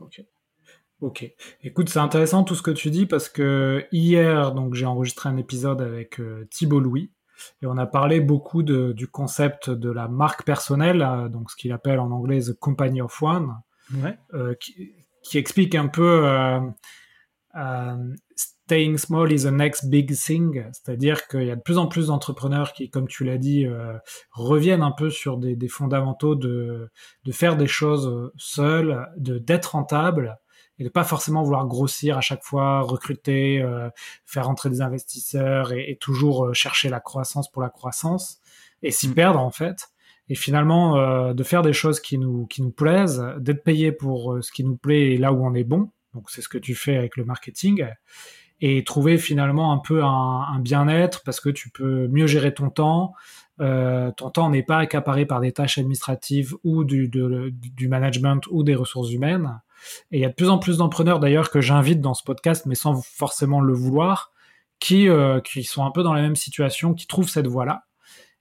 Ok. 1.01 1.29
Écoute, 1.61 1.89
c'est 1.89 1.99
intéressant 1.99 2.43
tout 2.43 2.55
ce 2.55 2.61
que 2.61 2.71
tu 2.71 2.89
dis 2.89 3.05
parce 3.05 3.29
que 3.29 3.85
hier, 3.91 4.53
donc 4.53 4.75
j'ai 4.75 4.85
enregistré 4.85 5.29
un 5.29 5.37
épisode 5.37 5.81
avec 5.81 6.19
euh, 6.19 6.47
Thibault 6.51 6.79
Louis 6.79 7.11
et 7.61 7.65
on 7.65 7.77
a 7.77 7.85
parlé 7.85 8.21
beaucoup 8.21 8.63
du 8.63 9.07
concept 9.07 9.69
de 9.69 9.91
la 9.91 10.07
marque 10.07 10.43
personnelle, 10.45 11.01
euh, 11.01 11.27
donc 11.27 11.51
ce 11.51 11.57
qu'il 11.57 11.73
appelle 11.73 11.99
en 11.99 12.11
anglais 12.11 12.39
the 12.39 12.57
company 12.57 13.01
of 13.01 13.21
one, 13.21 13.55
qui, 14.59 14.93
qui, 15.21 15.37
explique 15.37 15.75
un 15.75 15.89
peu 15.89 16.25
staying 18.65 18.97
small 18.97 19.31
is 19.31 19.43
the 19.43 19.51
next 19.51 19.89
big 19.89 20.15
thing, 20.15 20.65
c'est-à-dire 20.71 21.27
qu'il 21.27 21.43
y 21.43 21.51
a 21.51 21.55
de 21.55 21.61
plus 21.61 21.77
en 21.77 21.87
plus 21.87 22.07
d'entrepreneurs 22.07 22.73
qui, 22.73 22.89
comme 22.89 23.07
tu 23.07 23.23
l'as 23.23 23.37
dit, 23.37 23.65
euh, 23.65 23.97
reviennent 24.31 24.81
un 24.81 24.91
peu 24.91 25.09
sur 25.11 25.37
des, 25.37 25.67
fondamentaux 25.67 26.35
de, 26.35 26.89
de 27.25 27.31
faire 27.31 27.57
des 27.57 27.67
choses 27.67 28.31
seuls, 28.37 29.07
de 29.17 29.37
d'être 29.37 29.73
rentable 29.73 30.37
et 30.79 30.83
de 30.83 30.89
pas 30.89 31.03
forcément 31.03 31.43
vouloir 31.43 31.65
grossir 31.67 32.17
à 32.17 32.21
chaque 32.21 32.43
fois, 32.43 32.81
recruter, 32.81 33.61
euh, 33.61 33.89
faire 34.25 34.49
entrer 34.49 34.69
des 34.69 34.81
investisseurs 34.81 35.71
et, 35.71 35.97
toujours 35.99 36.45
euh, 36.45 36.53
chercher 36.53 36.89
la 36.89 36.99
croissance 36.99 37.49
pour 37.49 37.61
la 37.61 37.69
croissance 37.69 38.39
et 38.83 38.91
s'y 38.91 39.09
mm. 39.09 39.13
perdre 39.13 39.39
en 39.39 39.51
fait. 39.51 39.89
Et 40.27 40.35
finalement, 40.35 41.33
de 41.35 41.43
faire 41.43 41.61
des 41.61 41.71
choses 41.71 41.99
qui 41.99 42.17
nous 42.17 42.47
qui 42.47 42.63
nous 42.63 42.71
plaisent, 42.71 43.23
d'être 43.37 43.63
payé 43.63 43.91
pour 43.91 44.39
ce 44.41 44.51
qui 44.51 44.63
nous 44.63 44.75
plaît 44.75 45.11
et 45.11 45.17
là 45.17 45.31
où 45.31 45.45
on 45.45 45.53
est 45.53 45.63
bon. 45.63 45.91
Donc 46.15 46.31
c'est 46.31 46.41
ce 46.41 46.49
que 46.49 46.57
tu 46.57 46.73
fais 46.73 46.97
avec 46.97 47.15
le 47.15 47.25
marketing 47.25 47.85
et 48.61 48.83
trouver 48.83 49.17
finalement 49.17 49.73
un 49.73 49.77
peu 49.77 50.03
un, 50.03 50.59
bien-être 50.59 51.23
parce 51.23 51.39
que 51.39 51.49
tu 51.49 51.69
peux 51.69 52.07
mieux 52.07 52.27
gérer 52.27 52.53
ton 52.53 52.69
temps. 52.69 53.13
Euh, 53.61 54.11
ton 54.11 54.29
temps 54.29 54.49
n'est 54.49 54.63
pas 54.63 54.79
accaparé 54.79 55.25
par 55.25 55.39
des 55.39 55.51
tâches 55.51 55.77
administratives 55.77 56.55
ou 56.63 56.83
du, 56.83 57.09
du 57.09 57.87
management 57.87 58.41
ou 58.49 58.63
des 58.63 58.75
ressources 58.75 59.11
humaines. 59.11 59.61
Et 60.11 60.17
il 60.17 60.21
y 60.21 60.25
a 60.25 60.29
de 60.29 60.33
plus 60.33 60.49
en 60.49 60.57
plus 60.57 60.77
d'entrepreneurs 60.77 61.19
d'ailleurs 61.19 61.49
que 61.49 61.61
j'invite 61.61 62.01
dans 62.01 62.13
ce 62.13 62.23
podcast, 62.23 62.65
mais 62.65 62.75
sans 62.75 63.01
forcément 63.01 63.61
le 63.61 63.73
vouloir, 63.73 64.31
qui, 64.79 65.09
euh, 65.09 65.39
qui 65.41 65.63
sont 65.63 65.85
un 65.85 65.91
peu 65.91 66.03
dans 66.03 66.13
la 66.13 66.21
même 66.21 66.35
situation, 66.35 66.93
qui 66.93 67.07
trouvent 67.07 67.29
cette 67.29 67.47
voie-là. 67.47 67.85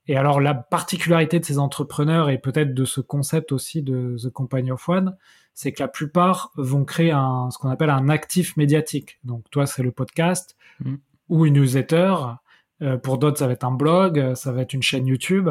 Et 0.06 0.16
alors 0.16 0.40
la 0.40 0.54
particularité 0.54 1.40
de 1.40 1.44
ces 1.44 1.58
entrepreneurs 1.58 2.28
et 2.28 2.38
peut-être 2.38 2.74
de 2.74 2.84
ce 2.84 3.00
concept 3.00 3.52
aussi 3.52 3.82
de 3.82 4.16
The 4.22 4.30
Company 4.30 4.70
of 4.70 4.86
One, 4.88 5.16
c'est 5.54 5.72
que 5.72 5.82
la 5.82 5.88
plupart 5.88 6.50
vont 6.56 6.84
créer 6.84 7.12
un, 7.12 7.48
ce 7.50 7.58
qu'on 7.58 7.70
appelle 7.70 7.90
un 7.90 8.08
actif 8.08 8.56
médiatique. 8.56 9.18
Donc 9.24 9.48
toi, 9.50 9.66
c'est 9.66 9.82
le 9.82 9.92
podcast 9.92 10.56
mm. 10.80 10.94
ou 11.28 11.46
une 11.46 11.54
newsletter. 11.54 12.14
Euh, 12.82 12.98
pour 12.98 13.18
d'autres, 13.18 13.38
ça 13.38 13.46
va 13.46 13.52
être 13.52 13.64
un 13.64 13.70
blog, 13.70 14.34
ça 14.34 14.52
va 14.52 14.62
être 14.62 14.74
une 14.74 14.82
chaîne 14.82 15.06
YouTube. 15.06 15.48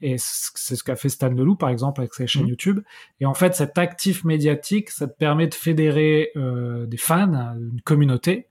Et 0.00 0.16
c'est 0.18 0.76
ce 0.76 0.84
qu'a 0.84 0.96
fait 0.96 1.08
Stan 1.08 1.28
Leloup, 1.28 1.56
par 1.56 1.70
exemple, 1.70 2.00
avec 2.00 2.14
sa 2.14 2.26
chaîne 2.26 2.44
mm. 2.44 2.48
YouTube. 2.48 2.80
Et 3.20 3.26
en 3.26 3.34
fait, 3.34 3.54
cet 3.54 3.78
actif 3.78 4.24
médiatique, 4.24 4.90
ça 4.90 5.08
te 5.08 5.16
permet 5.16 5.48
de 5.48 5.54
fédérer 5.54 6.30
euh, 6.36 6.86
des 6.86 6.96
fans, 6.96 7.56
une 7.58 7.80
communauté, 7.82 8.46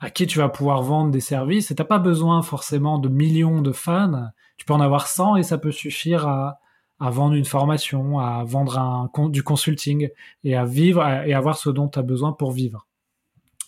à 0.00 0.10
qui 0.10 0.26
tu 0.26 0.38
vas 0.38 0.48
pouvoir 0.48 0.82
vendre 0.82 1.10
des 1.10 1.20
services. 1.20 1.70
Et 1.70 1.74
t'as 1.74 1.84
pas 1.84 1.98
besoin 1.98 2.42
forcément 2.42 2.98
de 2.98 3.08
millions 3.08 3.60
de 3.60 3.72
fans. 3.72 4.30
Tu 4.56 4.64
peux 4.64 4.72
en 4.72 4.80
avoir 4.80 5.08
100 5.08 5.36
et 5.36 5.42
ça 5.42 5.58
peut 5.58 5.72
suffire 5.72 6.26
à, 6.26 6.60
à 7.00 7.10
vendre 7.10 7.34
une 7.34 7.44
formation, 7.44 8.18
à 8.18 8.44
vendre 8.44 8.78
un, 8.78 9.10
du 9.28 9.42
consulting 9.42 10.08
et 10.44 10.56
à 10.56 10.64
vivre 10.64 11.06
et 11.06 11.34
avoir 11.34 11.58
ce 11.58 11.70
dont 11.70 11.88
tu 11.88 11.98
as 11.98 12.02
besoin 12.02 12.32
pour 12.32 12.52
vivre. 12.52 12.86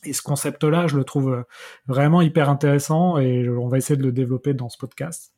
Et 0.05 0.13
ce 0.15 0.23
concept-là, 0.23 0.87
je 0.87 0.97
le 0.97 1.05
trouve 1.05 1.45
vraiment 1.87 2.23
hyper 2.23 2.49
intéressant 2.49 3.19
et 3.19 3.49
on 3.49 3.69
va 3.69 3.77
essayer 3.77 3.99
de 3.99 4.03
le 4.03 4.13
développer 4.13 4.55
dans 4.55 4.71
ce 4.71 4.79
podcast. 4.79 5.35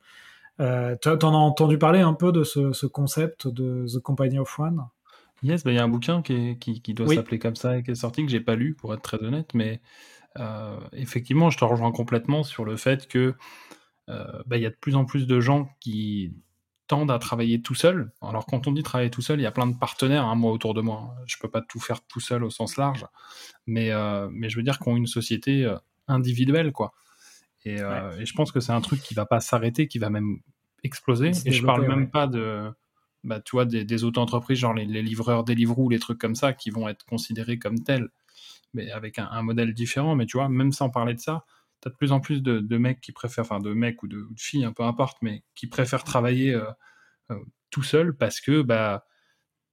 Euh, 0.61 0.97
tu 1.00 1.09
en 1.09 1.16
as 1.16 1.37
entendu 1.37 1.78
parler 1.78 2.00
un 2.00 2.14
peu 2.14 2.32
de 2.32 2.44
ce, 2.44 2.87
concept 2.87 3.49
de 3.49 3.87
The 3.92 4.00
Company 4.00 4.38
of 4.38 4.59
One? 4.59 4.87
Yes, 5.42 5.64
bah, 5.64 5.73
il 5.73 5.76
y 5.76 5.78
a 5.78 5.85
un 5.85 5.88
bouquin 5.88 6.23
qui, 6.23 6.59
qui, 6.59 6.94
doit 6.94 7.09
s'appeler 7.09 7.38
comme 7.38 7.56
ça 7.56 7.78
et 7.78 7.82
qui 7.82 7.90
est 7.90 7.97
sorti 7.97 8.25
que 8.25 8.30
j'ai 8.30 8.40
pas 8.40 8.54
lu 8.54 8.75
pour 8.75 8.94
être 8.94 9.02
très 9.02 9.23
honnête, 9.23 9.54
mais 9.54 9.80
euh, 10.38 10.78
effectivement, 10.92 11.50
je 11.50 11.59
te 11.59 11.64
rejoins 11.64 11.90
complètement 11.90 12.44
sur 12.44 12.64
le 12.64 12.76
fait 12.76 13.09
que 13.09 13.35
euh, 14.09 14.42
bah, 14.47 14.56
il 14.56 14.62
y 14.62 14.66
a 14.66 14.71
de 14.71 14.76
plus 14.76 14.94
en 14.94 15.04
plus 15.04 15.26
de 15.26 15.40
gens 15.40 15.68
qui 15.80 16.32
tendent 16.87 17.11
à 17.11 17.18
travailler 17.18 17.61
tout 17.61 17.75
seul. 17.75 18.12
Alors 18.21 18.47
quand 18.47 18.66
on 18.68 18.73
dit 18.73 18.82
travailler 18.82 19.11
tout 19.11 19.23
seul, 19.23 19.40
il 19.40 19.42
y 19.42 19.47
a 19.47 19.52
plein 19.52 19.66
de 19.66 19.76
partenaires, 19.76 20.26
hein, 20.26 20.35
moi 20.37 20.52
autour 20.52 20.75
de 20.75 20.80
moi. 20.80 21.16
Je 21.26 21.37
peux 21.40 21.50
pas 21.50 21.62
tout 21.62 21.80
faire 21.80 22.02
tout 22.06 22.21
seul 22.21 22.44
au 22.44 22.50
sens 22.50 22.76
large, 22.76 23.06
mais, 23.66 23.90
mais 24.30 24.49
je 24.49 24.56
veux 24.56 24.62
dire 24.62 24.78
qu'on 24.78 24.94
a 24.94 24.99
une 24.99 25.06
société 25.06 25.73
individuelle, 26.06 26.73
quoi. 26.73 26.92
Et, 27.64 27.76
et, 27.76 28.26
je 28.26 28.33
pense 28.35 28.50
que 28.52 28.61
c'est 28.61 28.73
un 28.73 28.81
truc 28.81 29.00
qui 29.00 29.14
va 29.14 29.26
pas 29.26 29.40
s'arrêter, 29.40 29.87
qui 29.87 29.99
va 29.99 30.11
même 30.11 30.38
exploser. 30.85 31.31
Et 31.45 31.52
je 31.52 31.64
parle 31.64 31.87
même 31.87 32.11
pas 32.11 32.26
de, 32.26 32.71
bah, 33.25 33.40
tu 33.40 33.52
vois, 33.52 33.64
des, 33.64 34.04
auto-entreprises, 34.04 34.59
genre 34.59 34.75
les, 34.75 34.85
livreurs 35.02 35.45
Deliveroo, 35.45 35.88
les 35.88 35.99
trucs 35.99 36.19
comme 36.19 36.35
ça, 36.35 36.52
qui 36.52 36.71
vont 36.71 36.88
être 36.88 37.04
considérés 37.04 37.59
comme 37.59 37.83
tels, 37.83 38.09
mais 38.75 38.90
avec 38.90 39.19
un, 39.19 39.42
modèle 39.42 39.75
différent. 39.75 40.16
Mais 40.16 40.26
tu 40.26 40.37
vois, 40.37 40.49
même 40.49 40.73
sans 40.73 40.90
parler 40.90 41.14
de 41.14 41.21
ça, 41.21 41.45
tu 41.81 41.88
as 41.88 41.90
de 41.90 41.97
plus 41.97 42.12
en 42.12 42.21
plus 42.21 42.42
de, 42.42 42.78
mecs 42.78 43.00
qui 43.00 43.12
préfèrent, 43.12 43.45
enfin 43.45 43.61
de 43.61 43.73
mecs 43.73 44.02
ou 44.02 44.09
de, 44.09 44.26
filles, 44.37 44.64
hein, 44.64 44.73
peu 44.73 44.83
importe, 44.83 45.19
mais 45.23 45.45
qui 45.54 45.66
préfèrent 45.69 46.04
travailler 46.04 46.52
euh, 46.54 46.64
euh, 47.31 47.38
tout 47.71 47.83
seul 47.83 48.16
parce 48.16 48.40
que 48.40 48.62
bah, 48.62 49.07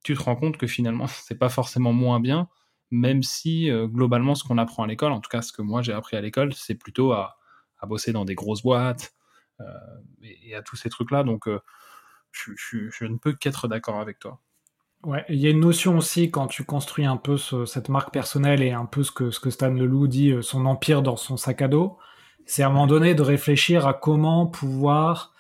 tu 0.04 0.16
te 0.16 0.22
rends 0.22 0.36
compte 0.36 0.58
que 0.58 0.68
finalement, 0.68 1.08
c'est 1.08 1.40
pas 1.40 1.50
forcément 1.50 1.94
moins 1.94 2.20
bien, 2.20 2.50
même 2.92 3.24
si 3.24 3.70
euh, 3.72 3.88
globalement, 3.88 4.36
ce 4.36 4.44
qu'on 4.44 4.60
apprend 4.60 4.84
à 4.84 4.88
l'école, 4.88 5.12
en 5.12 5.22
tout 5.22 5.30
cas 5.30 5.42
ce 5.42 5.52
que 5.52 5.64
moi 5.64 5.82
j'ai 5.82 5.94
appris 5.94 6.18
à 6.18 6.22
l'école, 6.22 6.54
c'est 6.54 6.76
plutôt 6.76 7.14
à, 7.14 7.39
à, 7.80 7.86
bosser 7.86 8.12
dans 8.12 8.26
des 8.26 8.36
grosses 8.36 8.64
boîtes, 8.64 9.14
euh, 9.62 9.66
et, 10.22 10.56
à 10.56 10.62
tous 10.62 10.76
ces 10.76 10.90
trucs-là. 10.90 11.24
Donc, 11.24 11.48
euh, 11.48 11.60
je, 12.32 13.06
ne 13.06 13.18
peux 13.18 13.34
qu'être 13.34 13.68
d'accord 13.68 14.00
avec 14.00 14.20
toi. 14.20 14.40
Ouais, 15.04 15.24
il 15.30 15.38
y 15.38 15.48
a 15.48 15.50
une 15.50 15.62
notion 15.62 15.98
aussi 15.98 16.30
quand 16.30 16.48
tu 16.48 16.66
construis 16.66 17.06
un 17.06 17.16
peu 17.16 17.38
cette 17.38 17.88
marque 17.88 18.12
personnelle 18.12 18.62
et 18.62 18.72
un 18.72 18.86
peu 18.86 19.04
ce 19.04 19.12
que, 19.12 19.32
ce 19.32 19.40
que 19.40 19.50
Stan 19.50 19.70
Leloup 19.70 20.08
dit, 20.08 20.32
euh, 20.32 20.42
son 20.42 20.66
empire 20.66 21.02
dans 21.02 21.16
son 21.16 21.38
sac 21.38 21.62
à 21.62 21.68
dos, 21.68 21.98
c'est 22.46 22.64
à 22.64 22.68
un 22.68 22.70
moment 22.70 22.88
donné 22.88 23.16
de 23.16 23.22
réfléchir 23.22 23.88
à 23.88 23.94
comment 23.94 24.48
pouvoir 24.48 25.34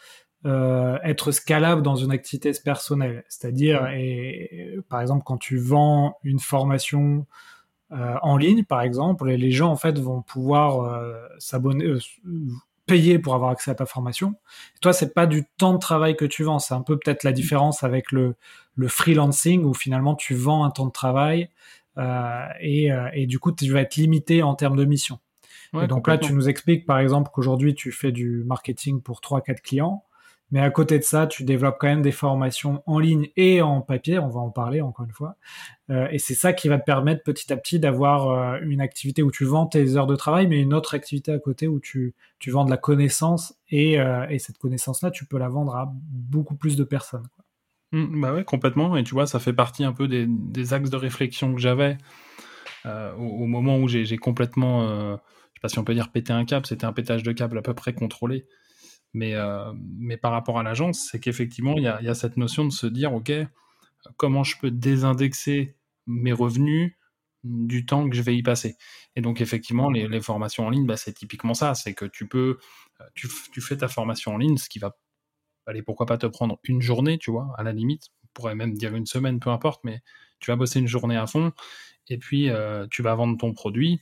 être 0.46 1.34
scalable 1.34 1.82
dans 1.82 1.98
une 1.98 2.12
activité 2.12 2.54
personnelle. 2.64 3.26
C'est-à-dire, 3.28 3.88
et, 3.88 4.78
par 4.88 5.02
exemple, 5.02 5.24
quand 5.26 5.38
tu 5.38 5.58
vends 5.58 6.18
une 6.24 6.40
formation 6.40 7.28
en 7.92 8.38
ligne, 8.38 8.64
par 8.64 8.82
exemple, 8.82 9.30
les 9.30 9.52
gens 9.52 9.72
en 9.72 9.76
fait 9.76 9.98
vont 9.98 10.22
pouvoir 10.22 11.02
s'abonner, 11.40 11.96
payer 12.86 13.20
pour 13.20 13.36
avoir 13.36 13.52
accès 13.52 13.72
à 13.72 13.76
ta 13.76 13.86
formation. 13.86 14.36
Et 14.76 14.80
toi, 14.82 14.94
c'est 14.94 15.14
pas 15.14 15.28
du 15.28 15.46
temps 15.58 15.74
de 15.74 15.80
travail 15.80 16.16
que 16.16 16.26
tu 16.26 16.44
vends. 16.44 16.60
C'est 16.60 16.74
un 16.74 16.82
peu 16.82 16.98
peut-être 16.98 17.24
la 17.24 17.32
différence 17.32 17.84
avec 17.84 18.12
le, 18.12 18.36
le 18.76 18.88
freelancing 18.88 19.64
où 19.64 19.74
finalement 19.74 20.16
tu 20.16 20.34
vends 20.34 20.64
un 20.64 20.72
temps 20.72 20.88
de 20.88 20.92
travail 20.92 21.50
euh, 21.98 22.46
et, 22.62 22.92
euh, 22.92 23.10
et, 23.14 23.28
du 23.28 23.40
coup 23.40 23.52
tu 23.52 23.70
vas 23.72 23.82
être 23.82 23.98
limité 23.98 24.42
en 24.42 24.56
termes 24.56 24.78
de 24.78 24.86
mission. 24.86 25.20
et 25.74 25.88
donc 25.88 26.08
là, 26.08 26.18
tu 26.18 26.34
nous 26.34 26.48
expliques 26.48 26.86
par 26.86 27.00
exemple 27.00 27.30
qu'aujourd'hui 27.34 27.76
tu 27.76 27.92
fais 27.92 28.12
du 28.12 28.44
marketing 28.46 29.02
pour 29.02 29.20
3-4 29.20 29.62
clients. 29.62 30.04
Mais 30.52 30.62
à 30.62 30.70
côté 30.72 30.98
de 30.98 31.04
ça, 31.04 31.28
tu 31.28 31.44
développes 31.44 31.78
quand 31.80 31.88
même 31.88 32.02
des 32.02 32.12
formations 32.12 32.82
en 32.88 32.98
ligne 32.98 33.30
et 33.38 33.62
en 33.62 33.82
papier, 33.82 34.18
on 34.18 34.30
va 34.30 34.40
en 34.40 34.50
parler 34.50 34.82
encore 34.82 35.06
une 35.06 35.12
fois. 35.12 35.36
Euh, 35.92 36.08
et 36.12 36.18
c'est 36.18 36.34
ça 36.34 36.54
qui 36.54 36.68
va 36.68 36.80
te 36.80 36.86
permettre 36.86 37.24
petit 37.24 37.54
à 37.54 37.58
petit 37.58 37.80
d'avoir 37.80 38.30
euh, 38.30 38.60
une 38.64 38.82
activité 38.82 39.22
où 39.22 39.32
tu 39.32 39.46
vends 39.46 39.68
tes 39.68 39.96
heures 39.96 40.08
de 40.08 40.16
travail, 40.16 40.48
mais 40.48 40.60
une 40.60 40.74
autre 40.74 40.96
activité 40.96 41.32
à 41.32 41.40
côté 41.40 41.68
où 41.68 41.80
tu, 41.80 42.16
tu 42.40 42.50
vends 42.50 42.66
de 42.66 42.72
la 42.72 42.78
connaissance 42.78 43.56
et, 43.70 44.00
euh, 44.00 44.28
et 44.30 44.40
cette 44.40 44.58
connaissance-là, 44.58 45.12
tu 45.12 45.26
peux 45.26 45.38
la 45.38 45.50
vendre 45.50 45.76
à 45.76 45.92
beaucoup 45.94 46.56
plus 46.56 46.76
de 46.76 46.84
personnes. 46.84 47.28
Quoi. 47.36 47.46
Mmh, 47.92 48.22
bah 48.22 48.44
complètement. 48.44 48.98
Et 48.98 49.04
tu 49.04 49.14
vois, 49.14 49.28
ça 49.28 49.40
fait 49.40 49.54
partie 49.54 49.84
un 49.84 49.94
peu 49.94 50.08
des, 50.08 50.74
axes 50.74 50.90
de 50.90 50.98
réflexion 50.98 51.54
que 51.54 51.62
j'avais 51.62 51.98
au, 52.86 53.24
au, 53.24 53.46
moment 53.46 53.78
où 53.78 53.88
j'ai 53.88 54.18
complètement, 54.18 54.88
je 54.88 55.16
sais 55.16 55.62
pas 55.62 55.70
si 55.70 55.78
on 55.78 55.84
peut 55.84 55.94
dire 55.94 56.10
péter 56.10 56.34
un 56.34 56.46
câble, 56.46 56.66
c'était 56.66 56.86
un 56.86 56.94
pétage 56.94 57.22
de 57.22 57.32
câble 57.32 57.58
à 57.58 57.62
peu 57.62 57.74
près 57.76 57.94
contrôlé. 57.94 58.46
Mais, 59.14 59.34
euh, 59.34 59.74
mais 59.76 60.18
par 60.18 60.32
rapport 60.32 60.60
à 60.60 60.64
l'agence, 60.64 61.08
c'est 61.12 61.20
qu'effectivement, 61.20 61.76
il 61.78 61.84
y 61.84 61.88
a, 61.88 62.16
cette 62.16 62.38
notion 62.38 62.66
de 62.66 62.72
se 62.72 62.88
dire, 62.88 63.14
OK, 63.14 63.32
comment 64.18 64.44
je 64.44 64.58
peux 64.60 64.72
désindexer 64.72 65.76
mes 66.08 66.32
revenus 66.32 66.96
du 67.44 67.86
temps 67.86 68.10
que 68.10 68.16
je 68.16 68.22
vais 68.22 68.36
y 68.36 68.44
passer. 68.44 68.76
Et 69.16 69.22
donc, 69.22 69.42
effectivement, 69.42 69.90
les, 69.90 70.22
formations 70.22 70.68
en 70.68 70.70
ligne, 70.70 70.86
bah, 70.86 70.98
c'est 70.98 71.14
typiquement 71.14 71.54
ça. 71.54 71.74
C'est 71.74 71.94
que 71.94 72.06
tu 72.06 72.28
peux, 72.28 72.60
euh, 73.02 73.06
tu, 73.16 73.28
tu, 73.52 73.62
fais 73.62 73.78
ta 73.78 73.88
formation 73.88 74.34
en 74.34 74.38
ligne, 74.38 74.58
ce 74.58 74.70
qui 74.70 74.80
va, 74.80 74.98
allez, 75.66 75.82
pourquoi 75.82 76.06
pas 76.06 76.18
te 76.18 76.28
prendre 76.28 76.60
une 76.64 76.82
journée, 76.82 77.18
tu 77.18 77.32
vois, 77.32 77.54
à 77.58 77.64
la 77.64 77.72
limite. 77.72 78.10
On 78.24 78.28
pourrait 78.34 78.56
même 78.56 78.74
dire 78.74 78.96
une 78.96 79.06
semaine, 79.06 79.40
peu 79.40 79.50
importe, 79.50 79.84
mais 79.84 80.02
tu 80.40 80.52
vas 80.52 80.56
bosser 80.56 80.80
une 80.80 80.88
journée 80.88 81.18
à 81.18 81.28
fond 81.28 81.52
et 82.10 82.18
puis 82.18 82.50
euh, 82.50 82.88
tu 82.90 83.02
vas 83.02 83.16
vendre 83.16 83.38
ton 83.38 83.54
produit. 83.54 84.02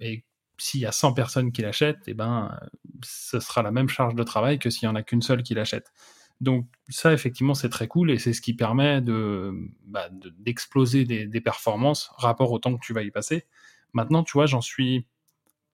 Et 0.00 0.24
s'il 0.58 0.80
y 0.80 0.86
a 0.86 0.92
100 0.92 1.12
personnes 1.14 1.52
qui 1.52 1.62
l'achètent, 1.62 2.02
eh 2.06 2.14
ben, 2.14 2.56
ce 3.02 3.40
sera 3.40 3.62
la 3.62 3.70
même 3.70 3.88
charge 3.88 4.14
de 4.14 4.22
travail 4.22 4.58
que 4.58 4.70
s'il 4.70 4.84
y 4.84 4.88
en 4.88 4.94
a 4.94 5.02
qu'une 5.02 5.22
seule 5.22 5.42
qui 5.42 5.54
l'achète. 5.54 5.92
Donc 6.40 6.66
ça, 6.88 7.12
effectivement, 7.12 7.54
c'est 7.54 7.68
très 7.68 7.88
cool 7.88 8.10
et 8.10 8.18
c'est 8.18 8.32
ce 8.32 8.40
qui 8.40 8.54
permet 8.54 9.00
de, 9.00 9.52
bah, 9.86 10.08
d'exploser 10.38 11.04
des, 11.04 11.40
performances 11.40 12.10
rapport 12.16 12.52
au 12.52 12.58
temps 12.58 12.76
que 12.76 12.84
tu 12.84 12.92
vas 12.92 13.02
y 13.02 13.10
passer. 13.10 13.46
Maintenant, 13.92 14.24
tu 14.24 14.32
vois, 14.32 14.46
j'en 14.46 14.60
suis 14.60 15.06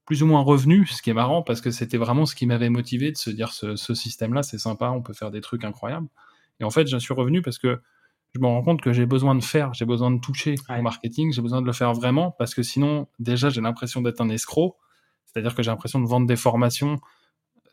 plus 0.05 0.23
ou 0.23 0.27
moins 0.27 0.43
revenu, 0.43 0.87
ce 0.87 1.03
qui 1.03 1.11
est 1.11 1.15
marrant 1.15 1.43
parce 1.43 1.61
que 1.61 1.71
c'était 1.71 1.97
vraiment 1.97 2.27
ce 2.27 2.35
qui 2.35 2.47
m'avait 2.47 2.69
motivé 2.69 3.13
de 3.13 3.17
se 3.17 3.31
dire 3.31 3.53
ce 3.53 3.95
système-là, 3.95 4.43
c'est 4.43 4.59
sympa, 4.59 4.91
on 4.91 5.03
peut 5.03 5.13
faire 5.15 5.31
des 5.31 5.41
trucs 5.41 5.65
incroyables. 5.65 6.09
Et 6.61 6.65
en 6.65 6.71
fait, 6.71 6.87
j'en 6.87 7.01
suis 7.01 7.15
revenu 7.15 7.43
parce 7.43 7.59
que 7.59 7.81
je 8.35 8.41
me 8.41 8.47
rends 8.47 8.63
compte 8.63 8.81
que 8.81 8.93
j'ai 8.93 9.07
besoin 9.07 9.35
de 9.35 9.43
faire, 9.43 9.75
j'ai 9.75 9.85
besoin 9.85 10.11
de 10.11 10.21
toucher 10.21 10.55
au 10.69 10.83
marketing, 10.83 11.33
j'ai 11.33 11.43
besoin 11.43 11.61
de 11.61 11.67
le 11.67 11.73
faire 11.73 11.93
vraiment 11.93 12.31
parce 12.31 12.55
que 12.55 12.63
sinon, 12.63 13.09
déjà, 13.19 13.51
j'ai 13.51 13.61
l'impression 13.61 14.03
d'être 14.03 14.21
un 14.21 14.29
escroc. 14.29 14.77
C'est-à-dire 15.27 15.55
que 15.55 15.63
j'ai 15.63 15.71
l'impression 15.71 16.01
de 16.01 16.07
vendre 16.07 16.27
des 16.27 16.37
formations 16.37 17.01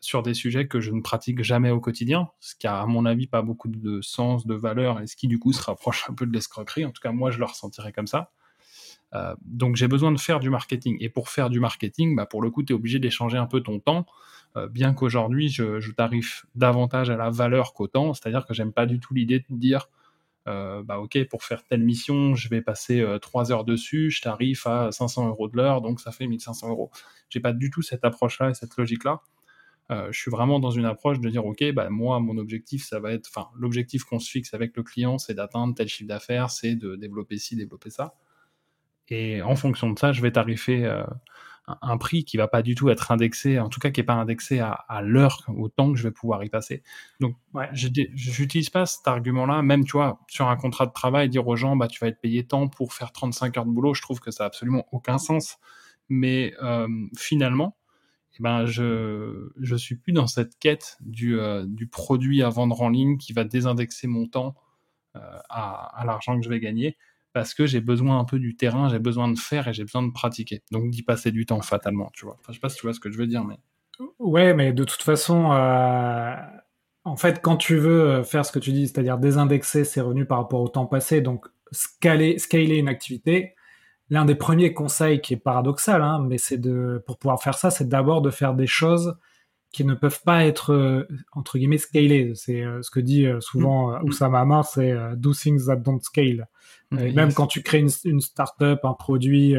sur 0.00 0.22
des 0.22 0.34
sujets 0.34 0.68
que 0.68 0.80
je 0.80 0.92
ne 0.92 1.00
pratique 1.00 1.42
jamais 1.42 1.70
au 1.70 1.80
quotidien, 1.80 2.28
ce 2.40 2.54
qui 2.54 2.66
a, 2.66 2.80
à 2.80 2.86
mon 2.86 3.04
avis, 3.04 3.26
pas 3.26 3.42
beaucoup 3.42 3.68
de 3.68 4.00
sens, 4.00 4.46
de 4.46 4.54
valeur, 4.54 5.00
et 5.00 5.06
ce 5.06 5.16
qui, 5.16 5.26
du 5.26 5.38
coup, 5.38 5.52
se 5.52 5.62
rapproche 5.62 6.08
un 6.08 6.14
peu 6.14 6.24
de 6.26 6.32
l'escroquerie. 6.32 6.84
En 6.84 6.92
tout 6.92 7.00
cas, 7.02 7.10
moi, 7.10 7.30
je 7.30 7.38
le 7.38 7.44
ressentirais 7.44 7.92
comme 7.92 8.06
ça. 8.06 8.30
Euh, 9.14 9.34
donc, 9.42 9.76
j'ai 9.76 9.88
besoin 9.88 10.12
de 10.12 10.18
faire 10.18 10.38
du 10.38 10.50
marketing. 10.50 10.96
Et 11.00 11.08
pour 11.08 11.28
faire 11.28 11.50
du 11.50 11.60
marketing, 11.60 12.14
bah, 12.14 12.26
pour 12.26 12.42
le 12.42 12.50
coup, 12.50 12.62
tu 12.62 12.72
es 12.72 12.76
obligé 12.76 12.98
d'échanger 12.98 13.38
un 13.38 13.46
peu 13.46 13.60
ton 13.60 13.80
temps, 13.80 14.06
euh, 14.56 14.68
bien 14.68 14.94
qu'aujourd'hui, 14.94 15.48
je, 15.48 15.80
je 15.80 15.92
tarife 15.92 16.46
davantage 16.54 17.10
à 17.10 17.16
la 17.16 17.30
valeur 17.30 17.74
qu'au 17.74 17.88
temps. 17.88 18.14
C'est-à-dire 18.14 18.46
que 18.46 18.54
j'aime 18.54 18.72
pas 18.72 18.86
du 18.86 19.00
tout 19.00 19.14
l'idée 19.14 19.40
de 19.48 19.56
dire 19.56 19.88
euh, 20.48 20.82
bah 20.82 20.98
ok, 20.98 21.18
pour 21.28 21.44
faire 21.44 21.62
telle 21.64 21.82
mission, 21.82 22.34
je 22.34 22.48
vais 22.48 22.62
passer 22.62 23.00
euh, 23.00 23.18
trois 23.18 23.44
3 23.44 23.52
heures 23.52 23.64
dessus, 23.64 24.10
je 24.10 24.22
t'arrive 24.22 24.60
à 24.66 24.90
500 24.90 25.28
euros 25.28 25.48
de 25.48 25.56
l'heure, 25.56 25.82
donc 25.82 26.00
ça 26.00 26.10
fait 26.10 26.26
1500 26.26 26.70
euros. 26.70 26.90
J'ai 27.28 27.40
pas 27.40 27.52
du 27.52 27.70
tout 27.70 27.82
cette 27.82 28.04
approche-là 28.04 28.50
et 28.50 28.54
cette 28.54 28.76
logique-là. 28.76 29.20
Euh, 29.90 30.08
je 30.10 30.18
suis 30.18 30.30
vraiment 30.30 30.60
dans 30.60 30.70
une 30.70 30.84
approche 30.86 31.20
de 31.20 31.28
dire 31.28 31.46
ok, 31.46 31.72
bah 31.72 31.88
moi 31.90 32.20
mon 32.20 32.36
objectif 32.38 32.84
ça 32.84 33.00
va 33.00 33.12
être, 33.12 33.28
enfin 33.28 33.48
l'objectif 33.56 34.04
qu'on 34.04 34.18
se 34.18 34.30
fixe 34.30 34.54
avec 34.54 34.76
le 34.76 34.82
client, 34.82 35.18
c'est 35.18 35.34
d'atteindre 35.34 35.74
tel 35.74 35.88
chiffre 35.88 36.08
d'affaires, 36.08 36.50
c'est 36.50 36.74
de 36.74 36.96
développer 36.96 37.38
ci, 37.38 37.56
développer 37.56 37.90
ça. 37.90 38.14
Et 39.08 39.40
en 39.42 39.56
fonction 39.56 39.90
de 39.90 39.98
ça, 39.98 40.12
je 40.12 40.20
vais 40.20 40.32
tarifer 40.32 40.84
un 41.82 41.98
prix 41.98 42.24
qui 42.24 42.36
va 42.36 42.48
pas 42.48 42.62
du 42.62 42.74
tout 42.74 42.88
être 42.90 43.10
indexé, 43.10 43.58
en 43.58 43.68
tout 43.68 43.80
cas 43.80 43.90
qui 43.90 44.00
est 44.00 44.04
pas 44.04 44.14
indexé 44.14 44.60
à, 44.60 45.00
l'heure, 45.02 45.44
au 45.48 45.68
temps 45.68 45.92
que 45.92 45.98
je 45.98 46.02
vais 46.02 46.10
pouvoir 46.10 46.42
y 46.44 46.48
passer. 46.48 46.82
Donc, 47.20 47.36
ouais. 47.54 47.68
j'utilise 47.72 48.70
pas 48.70 48.86
cet 48.86 49.06
argument-là, 49.06 49.62
même, 49.62 49.84
tu 49.84 49.92
vois, 49.92 50.20
sur 50.28 50.48
un 50.48 50.56
contrat 50.56 50.86
de 50.86 50.92
travail, 50.92 51.28
dire 51.28 51.46
aux 51.46 51.56
gens, 51.56 51.76
bah, 51.76 51.88
tu 51.88 52.00
vas 52.00 52.08
être 52.08 52.20
payé 52.20 52.46
tant 52.46 52.68
pour 52.68 52.92
faire 52.92 53.12
35 53.12 53.56
heures 53.56 53.66
de 53.66 53.70
boulot, 53.70 53.94
je 53.94 54.02
trouve 54.02 54.20
que 54.20 54.30
ça 54.30 54.44
a 54.44 54.46
absolument 54.46 54.86
aucun 54.92 55.18
sens. 55.18 55.58
Mais 56.08 56.54
euh, 56.62 56.88
finalement, 57.16 57.76
eh 58.38 58.42
ben, 58.42 58.66
je, 58.66 59.50
je 59.60 59.76
suis 59.76 59.96
plus 59.96 60.12
dans 60.12 60.26
cette 60.26 60.58
quête 60.58 60.96
du, 61.00 61.38
euh, 61.38 61.66
du 61.66 61.86
produit 61.86 62.42
à 62.42 62.48
vendre 62.48 62.80
en 62.80 62.88
ligne 62.88 63.18
qui 63.18 63.32
va 63.32 63.44
désindexer 63.44 64.06
mon 64.06 64.26
temps 64.26 64.54
euh, 65.16 65.20
à, 65.50 66.00
à 66.00 66.04
l'argent 66.04 66.38
que 66.38 66.44
je 66.44 66.48
vais 66.48 66.60
gagner 66.60 66.96
parce 67.32 67.54
que 67.54 67.66
j'ai 67.66 67.80
besoin 67.80 68.18
un 68.18 68.24
peu 68.24 68.38
du 68.38 68.56
terrain, 68.56 68.88
j'ai 68.88 68.98
besoin 68.98 69.30
de 69.30 69.38
faire 69.38 69.68
et 69.68 69.72
j'ai 69.72 69.84
besoin 69.84 70.02
de 70.02 70.12
pratiquer. 70.12 70.62
Donc 70.70 70.90
d'y 70.90 71.02
passer 71.02 71.30
du 71.30 71.46
temps 71.46 71.60
fatalement, 71.60 72.10
tu 72.14 72.24
vois. 72.24 72.36
Enfin, 72.40 72.52
je 72.52 72.54
sais 72.54 72.60
pas 72.60 72.68
si 72.68 72.76
tu 72.76 72.82
vois 72.82 72.94
ce 72.94 73.00
que 73.00 73.10
je 73.10 73.18
veux 73.18 73.26
dire, 73.26 73.44
mais. 73.44 73.58
Ouais, 74.18 74.54
mais 74.54 74.72
de 74.72 74.84
toute 74.84 75.02
façon, 75.02 75.50
euh, 75.52 76.34
en 77.04 77.16
fait, 77.16 77.40
quand 77.42 77.56
tu 77.56 77.76
veux 77.76 78.02
euh, 78.02 78.24
faire 78.24 78.46
ce 78.46 78.52
que 78.52 78.58
tu 78.58 78.72
dis, 78.72 78.86
c'est-à-dire 78.86 79.18
désindexer 79.18 79.84
ses 79.84 80.00
revenus 80.00 80.26
par 80.26 80.38
rapport 80.38 80.60
au 80.60 80.68
temps 80.68 80.86
passé, 80.86 81.20
donc 81.20 81.46
scaler, 81.72 82.38
une 82.52 82.88
activité, 82.88 83.54
l'un 84.10 84.24
des 84.24 84.34
premiers 84.34 84.72
conseils 84.72 85.20
qui 85.20 85.34
est 85.34 85.38
paradoxal, 85.38 86.02
hein, 86.02 86.24
mais 86.26 86.38
c'est 86.38 86.58
de, 86.58 87.02
pour 87.06 87.18
pouvoir 87.18 87.42
faire 87.42 87.54
ça, 87.54 87.70
c'est 87.70 87.88
d'abord 87.88 88.22
de 88.22 88.30
faire 88.30 88.54
des 88.54 88.66
choses 88.66 89.16
qui 89.72 89.84
ne 89.84 89.94
peuvent 89.94 90.22
pas 90.24 90.44
être 90.46 90.72
euh, 90.72 91.06
entre 91.32 91.58
guillemets 91.58 91.78
scalés. 91.78 92.32
C'est 92.34 92.62
euh, 92.62 92.80
ce 92.82 92.90
que 92.90 93.00
dit 93.00 93.26
euh, 93.26 93.40
souvent 93.40 93.98
mm. 93.98 94.04
Oussama 94.04 94.62
c'est 94.62 94.94
do 95.16 95.34
things 95.34 95.66
that 95.66 95.76
don't 95.76 96.00
scale. 96.00 96.48
Mm. 96.90 97.12
même 97.12 97.34
quand 97.34 97.46
tu 97.46 97.62
crées 97.62 97.80
une, 97.80 97.90
une 98.04 98.20
startup, 98.20 98.80
un 98.82 98.94
produit 98.94 99.54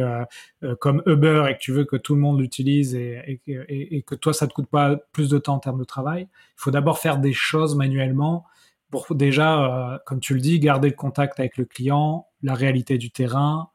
comme 0.80 1.04
Uber 1.06 1.46
et 1.48 1.54
que 1.54 1.60
tu 1.60 1.72
veux 1.72 1.86
que 1.86 1.96
tout 1.96 2.16
le 2.16 2.22
monde 2.22 2.40
l'utilise 2.40 2.96
et, 2.96 3.42
et, 3.46 3.98
et, 3.98 4.02
que 4.02 4.16
toi 4.16 4.34
ça 4.34 4.48
te 4.48 4.54
coûte 4.54 4.70
pas 4.70 4.98
plus 5.14 5.30
de 5.30 5.38
temps 5.38 5.56
en 5.56 5.60
termes 5.60 5.78
de 5.78 5.84
travail, 5.84 6.24
il 6.24 6.54
faut 6.56 6.72
d'abord 6.72 6.98
faire 6.98 7.20
des 7.20 7.34
choses 7.34 7.76
manuellement 7.76 8.46
pour 8.90 9.14
déjà, 9.14 10.02
comme 10.08 10.20
tu 10.20 10.34
le 10.34 10.40
dis, 10.40 10.60
garder 10.60 10.90
le 10.90 10.96
contact 10.96 11.40
avec 11.40 11.58
le 11.58 11.66
client, 11.66 12.26
la 12.42 12.56
réalité 12.56 12.98
du 12.98 13.12
terrain, 13.12 13.70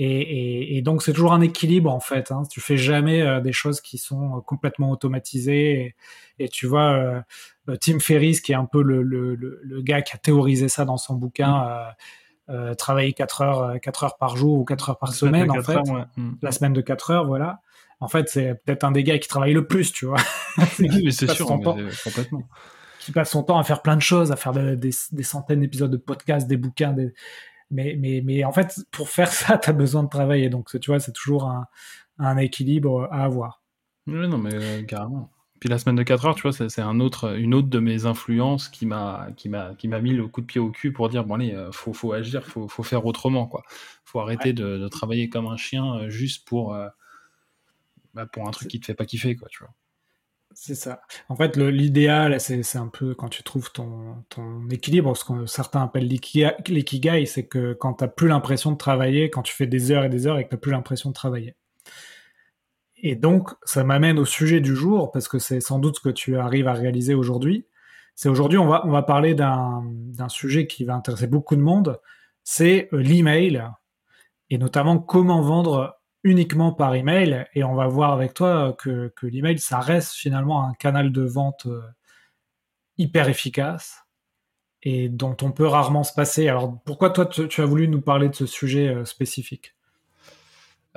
et, 0.00 0.76
et, 0.76 0.82
donc 0.82 1.02
c'est 1.02 1.12
toujours 1.12 1.32
un 1.32 1.40
équilibre 1.40 1.92
en 1.92 1.98
fait. 1.98 2.30
Hein. 2.30 2.44
Tu 2.48 2.60
fais 2.60 2.76
jamais 2.76 3.20
euh, 3.22 3.40
des 3.40 3.52
choses 3.52 3.80
qui 3.80 3.98
sont 3.98 4.36
euh, 4.36 4.40
complètement 4.40 4.92
automatisées. 4.92 5.96
Et, 6.38 6.48
tu 6.48 6.68
vois, 6.68 7.24
euh, 7.68 7.76
Tim 7.80 7.98
Ferriss, 7.98 8.40
qui 8.40 8.52
est 8.52 8.54
un 8.56 8.64
peu 8.64 8.80
le, 8.80 9.02
le, 9.02 9.34
le, 9.34 9.82
gars 9.82 10.02
qui 10.02 10.14
a 10.14 10.18
théorisé 10.18 10.68
ça 10.68 10.84
dans 10.84 10.98
son 10.98 11.14
bouquin, 11.14 11.84
mm. 12.48 12.76
travailler 12.76 13.12
4 13.12 13.40
heures, 13.42 13.80
4 13.80 14.04
heures 14.04 14.16
par 14.18 14.36
jour 14.36 14.60
ou 14.60 14.64
4 14.64 14.90
heures 14.90 14.98
par 14.98 15.12
semaine 15.12 15.50
en 15.50 15.62
fait. 15.62 15.80
Mm. 16.16 16.34
La 16.42 16.52
semaine 16.52 16.72
de 16.72 16.80
4 16.80 17.10
heures, 17.10 17.26
voilà. 17.26 17.60
En 17.98 18.06
fait, 18.06 18.28
c'est 18.28 18.54
peut-être 18.64 18.84
un 18.84 18.92
des 18.92 19.02
gars 19.02 19.18
qui 19.18 19.26
travaille 19.26 19.52
le 19.52 19.66
plus, 19.66 19.92
tu 19.92 20.06
vois. 20.06 20.20
oui, 20.78 21.02
mais 21.06 21.10
c'est 21.10 21.28
sûr, 21.28 21.46
complètement. 21.46 22.48
Qui 23.00 23.10
passe 23.10 23.30
son 23.30 23.42
temps 23.42 23.58
à 23.58 23.64
faire 23.64 23.82
plein 23.82 23.96
de 23.96 24.02
choses, 24.02 24.30
à 24.30 24.36
faire 24.36 24.52
des, 24.52 24.76
des 24.76 25.22
centaines 25.24 25.60
d'épisodes 25.60 25.90
de 25.90 25.96
podcasts, 25.96 26.46
des 26.46 26.56
bouquins, 26.56 26.92
des, 26.92 27.12
mais, 27.70 27.96
mais, 27.98 28.22
mais 28.24 28.44
en 28.44 28.52
fait, 28.52 28.80
pour 28.90 29.08
faire 29.08 29.32
ça, 29.32 29.58
tu 29.58 29.70
as 29.70 29.72
besoin 29.72 30.02
de 30.02 30.08
travailler. 30.08 30.48
Donc, 30.48 30.78
tu 30.80 30.90
vois, 30.90 31.00
c'est 31.00 31.12
toujours 31.12 31.44
un, 31.44 31.66
un, 32.18 32.36
équilibre 32.36 33.08
à 33.10 33.24
avoir. 33.24 33.62
Oui, 34.06 34.26
non, 34.28 34.38
mais 34.38 34.54
euh, 34.54 34.82
carrément. 34.82 35.30
Puis 35.60 35.68
la 35.68 35.78
semaine 35.78 35.96
de 35.96 36.04
4 36.04 36.26
heures, 36.26 36.34
tu 36.36 36.42
vois, 36.42 36.52
c'est 36.52 36.80
un 36.80 37.00
autre, 37.00 37.36
une 37.36 37.52
autre 37.52 37.68
de 37.68 37.80
mes 37.80 38.06
influences 38.06 38.68
qui 38.68 38.86
m'a, 38.86 39.28
qui 39.36 39.48
m'a, 39.48 39.74
qui 39.74 39.88
m'a 39.88 40.00
mis 40.00 40.12
le 40.12 40.28
coup 40.28 40.40
de 40.40 40.46
pied 40.46 40.60
au 40.60 40.70
cul 40.70 40.92
pour 40.92 41.08
dire 41.08 41.24
bon 41.24 41.34
allez, 41.34 41.52
euh, 41.52 41.72
faut, 41.72 41.92
faut 41.92 42.12
agir, 42.12 42.46
faut, 42.46 42.68
faut 42.68 42.84
faire 42.84 43.04
autrement 43.06 43.48
quoi. 43.48 43.64
Faut 44.04 44.20
arrêter 44.20 44.52
de, 44.52 44.78
de, 44.78 44.88
travailler 44.88 45.28
comme 45.28 45.48
un 45.48 45.56
chien 45.56 45.96
euh, 45.96 46.10
juste 46.10 46.46
pour, 46.46 46.76
bah, 48.14 48.26
pour 48.26 48.46
un 48.46 48.52
truc 48.52 48.68
qui 48.68 48.78
te 48.78 48.86
fait 48.86 48.94
pas 48.94 49.04
kiffer 49.04 49.34
quoi, 49.34 49.48
tu 49.48 49.58
vois. 49.58 49.74
C'est 50.60 50.74
ça. 50.74 51.02
En 51.28 51.36
fait, 51.36 51.56
l'idéal, 51.56 52.40
c'est 52.40 52.76
un 52.76 52.88
peu 52.88 53.14
quand 53.14 53.28
tu 53.28 53.44
trouves 53.44 53.70
ton, 53.70 54.24
équilibre, 54.72 55.16
ce 55.16 55.24
que 55.24 55.46
certains 55.46 55.84
appellent 55.84 56.08
l'ikigai, 56.08 57.26
c'est 57.26 57.46
que 57.46 57.74
quand 57.74 57.94
tu 57.94 58.04
n'as 58.04 58.08
plus 58.08 58.26
l'impression 58.26 58.72
de 58.72 58.76
travailler, 58.76 59.30
quand 59.30 59.42
tu 59.42 59.54
fais 59.54 59.68
des 59.68 59.92
heures 59.92 60.02
et 60.02 60.08
des 60.08 60.26
heures 60.26 60.36
et 60.36 60.42
que 60.42 60.48
tu 60.48 60.56
n'as 60.56 60.60
plus 60.60 60.72
l'impression 60.72 61.10
de 61.10 61.14
travailler. 61.14 61.54
Et 62.96 63.14
donc, 63.14 63.50
ça 63.62 63.84
m'amène 63.84 64.18
au 64.18 64.24
sujet 64.24 64.60
du 64.60 64.74
jour, 64.74 65.12
parce 65.12 65.28
que 65.28 65.38
c'est 65.38 65.60
sans 65.60 65.78
doute 65.78 65.98
ce 65.98 66.00
que 66.00 66.08
tu 66.08 66.36
arrives 66.36 66.66
à 66.66 66.72
réaliser 66.72 67.14
aujourd'hui. 67.14 67.64
C'est 68.16 68.28
aujourd'hui, 68.28 68.58
on 68.58 68.66
va, 68.66 68.84
on 68.84 68.90
va 68.90 69.02
parler 69.02 69.34
d'un 69.34 70.28
sujet 70.28 70.66
qui 70.66 70.82
va 70.82 70.96
intéresser 70.96 71.28
beaucoup 71.28 71.54
de 71.54 71.62
monde, 71.62 72.00
c'est 72.42 72.88
euh, 72.92 72.98
l'email, 72.98 73.64
et 74.50 74.58
notamment 74.58 74.98
comment 74.98 75.40
vendre 75.40 75.97
uniquement 76.28 76.72
par 76.72 76.94
email 76.94 77.46
et 77.54 77.64
on 77.64 77.74
va 77.74 77.86
voir 77.86 78.12
avec 78.12 78.34
toi 78.34 78.76
que, 78.78 79.12
que 79.16 79.26
l'email 79.26 79.58
ça 79.58 79.80
reste 79.80 80.12
finalement 80.12 80.64
un 80.64 80.74
canal 80.74 81.10
de 81.10 81.22
vente 81.22 81.66
euh, 81.66 81.80
hyper 82.98 83.28
efficace 83.28 84.04
et 84.82 85.08
dont 85.08 85.36
on 85.42 85.50
peut 85.50 85.66
rarement 85.66 86.04
se 86.04 86.12
passer. 86.12 86.48
Alors 86.48 86.80
pourquoi 86.84 87.10
toi 87.10 87.26
tu, 87.26 87.60
as 87.60 87.64
voulu 87.64 87.88
nous 87.88 88.00
parler 88.00 88.28
de 88.28 88.34
ce 88.34 88.46
sujet 88.46 88.88
euh, 88.88 89.04
spécifique? 89.04 89.74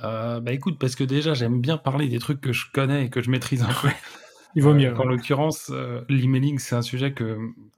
Euh, 0.03 0.39
bah 0.39 0.51
écoute, 0.51 0.77
parce 0.79 0.95
que 0.95 1.03
déjà 1.03 1.33
j'aime 1.33 1.61
bien 1.61 1.77
parler 1.77 2.07
des 2.07 2.19
trucs 2.19 2.41
que 2.41 2.51
je 2.51 2.65
connais 2.73 3.05
et 3.05 3.09
que 3.09 3.21
je 3.21 3.29
maîtrise 3.29 3.63
un 3.63 3.73
peu. 3.81 3.89
Il 4.55 4.63
vaut 4.63 4.73
mieux. 4.73 4.93
en 4.99 5.05
l'occurrence, 5.05 5.71
l'emailing 6.09 6.59
c'est 6.59 6.75
un 6.75 6.81
sujet 6.81 7.13
que, 7.13 7.37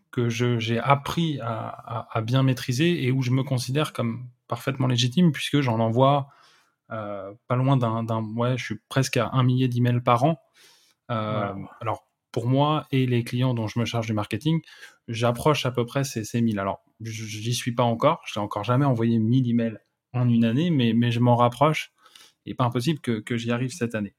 que 0.09 0.27
j'ai 0.27 0.79
appris 0.79 1.39
à, 1.41 2.07
à, 2.11 2.21
bien 2.21 2.41
maîtriser 2.41 3.05
et 3.05 3.11
où 3.11 3.21
je 3.21 3.29
me 3.29 3.43
considère 3.43 3.93
comme 3.93 4.25
parfaitement 4.47 4.87
légitime 4.87 5.31
puisque 5.31 5.61
j'en 5.61 5.79
envoie 5.79 6.29
euh, 6.29 6.42
pas 7.47 7.55
loin 7.55 7.77
d'un, 7.77 8.23
ouais, 8.35 8.57
je 8.57 8.63
suis 8.63 8.79
presque 8.89 9.17
à 9.17 9.29
un 9.33 9.43
millier 9.43 9.67
d'emails 9.67 10.01
par 10.01 10.23
an. 10.23 10.39
Euh, 11.11 11.53
alors 11.81 12.07
pour 12.31 12.47
moi 12.47 12.87
et 12.91 13.05
les 13.05 13.23
clients 13.23 13.53
dont 13.53 13.67
je 13.67 13.79
me 13.79 13.85
charge 13.85 14.07
du 14.07 14.13
marketing, 14.13 14.61
j'approche 15.07 15.65
à 15.65 15.71
peu 15.71 15.85
près 15.85 16.03
ces, 16.03 16.23
ces 16.23 16.41
1000. 16.41 16.59
Alors, 16.59 16.83
j'y 17.01 17.53
suis 17.53 17.73
pas 17.73 17.83
encore, 17.83 18.21
je 18.25 18.37
n'ai 18.37 18.43
encore 18.43 18.63
jamais 18.63 18.85
envoyé 18.85 19.19
1000 19.19 19.49
emails 19.49 19.77
en 20.13 20.27
une 20.27 20.43
année, 20.43 20.71
mais, 20.71 20.93
mais 20.93 21.11
je 21.11 21.19
m'en 21.19 21.35
rapproche. 21.35 21.91
Il 22.45 22.55
pas 22.57 22.65
impossible 22.65 22.99
que, 22.99 23.19
que 23.19 23.37
j'y 23.37 23.51
arrive 23.51 23.71
cette 23.71 23.95
année. 23.95 24.15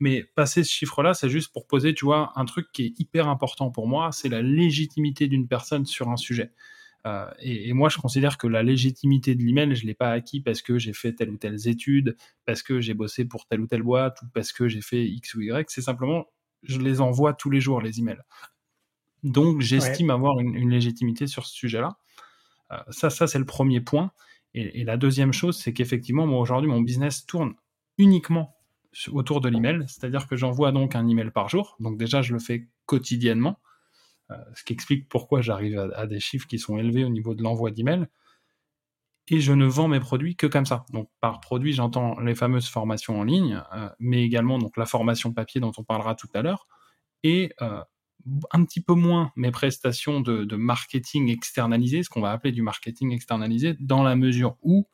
Mais 0.00 0.24
passer 0.34 0.64
ce 0.64 0.72
chiffre-là, 0.72 1.14
c'est 1.14 1.28
juste 1.28 1.52
pour 1.52 1.68
poser, 1.68 1.94
tu 1.94 2.06
vois, 2.06 2.32
un 2.34 2.44
truc 2.44 2.72
qui 2.72 2.86
est 2.86 3.00
hyper 3.00 3.28
important 3.28 3.70
pour 3.70 3.86
moi, 3.86 4.10
c'est 4.10 4.28
la 4.28 4.42
légitimité 4.42 5.28
d'une 5.28 5.46
personne 5.46 5.86
sur 5.86 6.08
un 6.08 6.16
sujet. 6.16 6.50
Euh, 7.08 7.30
et, 7.38 7.72
moi, 7.72 7.88
je 7.88 7.98
considère 7.98 8.38
que 8.38 8.46
la 8.46 8.62
légitimité 8.62 9.34
de 9.34 9.42
l'email, 9.42 9.74
je 9.74 9.82
ne 9.82 9.86
l'ai 9.86 9.94
pas 9.94 10.10
acquis 10.10 10.40
parce 10.40 10.62
que 10.62 10.78
j'ai 10.78 10.92
fait 10.92 11.14
telle 11.14 11.30
ou 11.30 11.36
telle 11.36 11.56
étude, 11.66 12.16
parce 12.44 12.62
que 12.62 12.80
j'ai 12.80 12.94
bossé 12.94 13.24
pour 13.24 13.46
telle 13.46 13.60
ou 13.60 13.66
telle 13.66 13.82
boîte, 13.82 14.20
ou 14.22 14.26
parce 14.34 14.52
que 14.52 14.68
j'ai 14.68 14.82
fait 14.82 15.06
X 15.06 15.34
ou 15.34 15.40
Y. 15.40 15.70
C'est 15.70 15.82
simplement, 15.82 16.26
je 16.62 16.78
les 16.78 17.00
envoie 17.00 17.32
tous 17.32 17.50
les 17.50 17.60
jours, 17.60 17.80
les 17.80 17.98
emails. 17.98 18.20
Donc, 19.22 19.60
j'estime 19.60 20.10
avoir 20.10 20.38
une, 20.38 20.70
légitimité 20.70 21.26
sur 21.26 21.46
ce 21.46 21.54
sujet-là. 21.54 21.98
Euh, 22.72 22.76
ça, 22.90 23.10
ça 23.10 23.26
c'est 23.26 23.38
le 23.38 23.46
premier 23.46 23.80
point. 23.80 24.12
Et, 24.54 24.84
la 24.84 24.96
deuxième 24.96 25.32
chose, 25.32 25.56
c'est 25.56 25.72
qu'effectivement, 25.72 26.26
moi, 26.26 26.40
aujourd'hui, 26.40 26.70
mon 26.70 26.80
business 26.80 27.26
tourne 27.26 27.54
uniquement 27.96 28.56
autour 29.12 29.40
de 29.40 29.48
l'email. 29.48 29.84
C'est-à-dire 29.86 30.26
que 30.26 30.36
j'envoie 30.36 30.72
donc 30.72 30.94
un 30.94 31.06
email 31.08 31.30
par 31.30 31.48
jour. 31.48 31.76
Donc, 31.80 31.96
déjà, 31.98 32.22
je 32.22 32.32
le 32.32 32.38
fais 32.38 32.68
quotidiennement. 32.86 33.58
Euh, 34.30 34.36
ce 34.54 34.62
qui 34.62 34.74
explique 34.74 35.08
pourquoi 35.08 35.40
j'arrive 35.40 35.78
à, 35.94 36.06
des 36.06 36.20
chiffres 36.20 36.46
qui 36.46 36.58
sont 36.58 36.76
élevés 36.78 37.04
au 37.04 37.08
niveau 37.08 37.34
de 37.34 37.42
l'envoi 37.42 37.70
d'emails. 37.70 38.06
Et 39.30 39.40
je 39.40 39.52
ne 39.52 39.66
vends 39.66 39.88
mes 39.88 40.00
produits 40.00 40.36
que 40.36 40.46
comme 40.46 40.66
ça. 40.66 40.84
Donc 40.92 41.08
par 41.20 41.40
produit, 41.40 41.72
j'entends 41.72 42.18
les 42.20 42.34
fameuses 42.34 42.68
formations 42.68 43.20
en 43.20 43.24
ligne, 43.24 43.62
euh, 43.74 43.88
mais 43.98 44.22
également 44.22 44.58
donc 44.58 44.76
la 44.76 44.86
formation 44.86 45.32
papier 45.32 45.60
dont 45.60 45.72
on 45.76 45.84
parlera 45.84 46.14
tout 46.14 46.28
à 46.34 46.42
l'heure, 46.42 46.66
et 47.22 47.52
euh, 47.62 47.82
un 48.52 48.64
petit 48.64 48.82
peu 48.82 48.94
moins 48.94 49.32
mes 49.36 49.50
prestations 49.50 50.20
de, 50.20 50.56
marketing 50.56 51.30
externalisé, 51.30 52.02
ce 52.02 52.10
qu'on 52.10 52.20
va 52.20 52.32
appeler 52.32 52.52
du 52.52 52.62
marketing 52.62 53.12
externalisé, 53.12 53.76
dans 53.80 54.02
la 54.02 54.16
mesure 54.16 54.56
où 54.62 54.86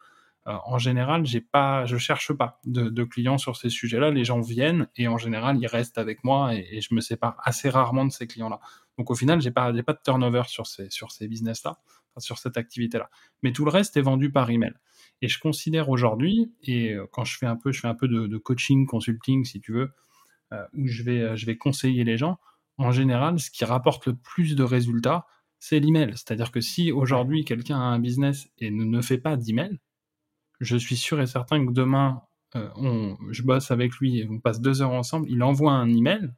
en 0.47 0.77
général, 0.77 1.25
j'ai 1.25 1.41
pas, 1.41 1.87
je 1.87 1.97
cherche 1.97 2.31
pas 2.35 2.61
de, 2.67 3.05
clients 3.05 3.39
sur 3.39 3.57
ces 3.57 3.71
sujets-là. 3.71 4.11
Les 4.11 4.25
gens 4.25 4.43
viennent 4.43 4.89
et 4.95 5.09
en 5.09 5.17
général, 5.17 5.57
ils 5.59 5.67
restent 5.67 5.97
avec 5.97 6.23
moi 6.23 6.55
et, 6.55 6.69
et 6.71 6.81
je 6.83 6.93
me 6.93 7.01
sépare 7.01 7.37
assez 7.43 7.71
rarement 7.71 8.05
de 8.05 8.13
ces 8.13 8.27
clients-là. 8.27 8.61
Donc 8.99 9.11
au 9.11 9.15
final, 9.15 9.41
j'ai 9.41 9.51
pas, 9.51 9.73
pas 9.83 9.93
de 9.93 10.01
turnover 10.05 10.43
sur 10.47 10.67
ces, 10.67 10.89
sur 10.91 11.11
ces 11.11 11.29
business-là, 11.29 11.79
sur 12.19 12.39
cette 12.39 12.57
activité-là. 12.57 13.11
Mais 13.43 13.53
tout 13.53 13.65
le 13.65 13.71
reste 13.71 13.97
est 13.97 14.03
vendu 14.03 14.31
par 14.31 14.51
email. 14.51 14.75
Et 15.23 15.29
je 15.29 15.39
considère 15.39 15.89
aujourd'hui, 15.89 16.53
et 16.63 16.93
euh, 16.93 17.07
quand 17.11 17.25
je 17.25 17.37
fais 17.39 17.47
un 17.47 17.57
peu, 17.57 17.73
je 17.73 17.81
fais 17.81 17.89
un 17.89 17.95
peu 17.95 18.09
de, 18.09 18.37
coaching, 18.37 18.87
consulting, 18.87 19.45
si 19.45 19.61
tu 19.61 19.73
veux, 19.73 19.93
euh, 20.53 20.65
où 20.75 20.87
je 20.87 21.03
vais, 21.03 21.21
euh, 21.21 21.37
je 21.37 21.47
vais 21.47 21.57
conseiller 21.57 22.05
les 22.05 22.17
gens, 22.17 22.39
en 22.79 22.91
général, 22.91 23.39
ce 23.39 23.51
qui 23.51 23.65
rapporte 23.65 24.07
le 24.07 24.17
plus 24.17 24.57
de 24.57 24.63
résultats, 24.63 25.27
c'est 25.59 25.81
l'email. 25.81 26.13
C'est-à-dire 26.13 26.51
que 26.51 26.61
si 26.61 26.93
aujourd'hui 26.93 27.45
quelqu'un 27.45 27.79
a 27.79 27.85
un 27.85 27.99
business 27.99 28.49
et 28.59 28.71
ne, 28.71 28.85
ne 28.85 29.01
fait 29.01 29.19
pas 29.19 29.37
d'email, 29.37 29.79
je 30.61 30.77
suis 30.77 30.97
sûr 30.97 31.21
et 31.21 31.27
certain 31.27 31.65
que 31.65 31.73
demain, 31.73 32.23
on, 32.55 33.17
je 33.31 33.43
bosse 33.43 33.73
avec 33.73 33.97
lui 33.97 34.21
et 34.21 34.29
on 34.29 34.39
passe 34.39 34.61
deux 34.61 34.81
heures 34.81 34.93
ensemble, 34.93 35.29
il 35.29 35.43
envoie 35.43 35.73
un 35.73 35.89
email, 35.93 36.31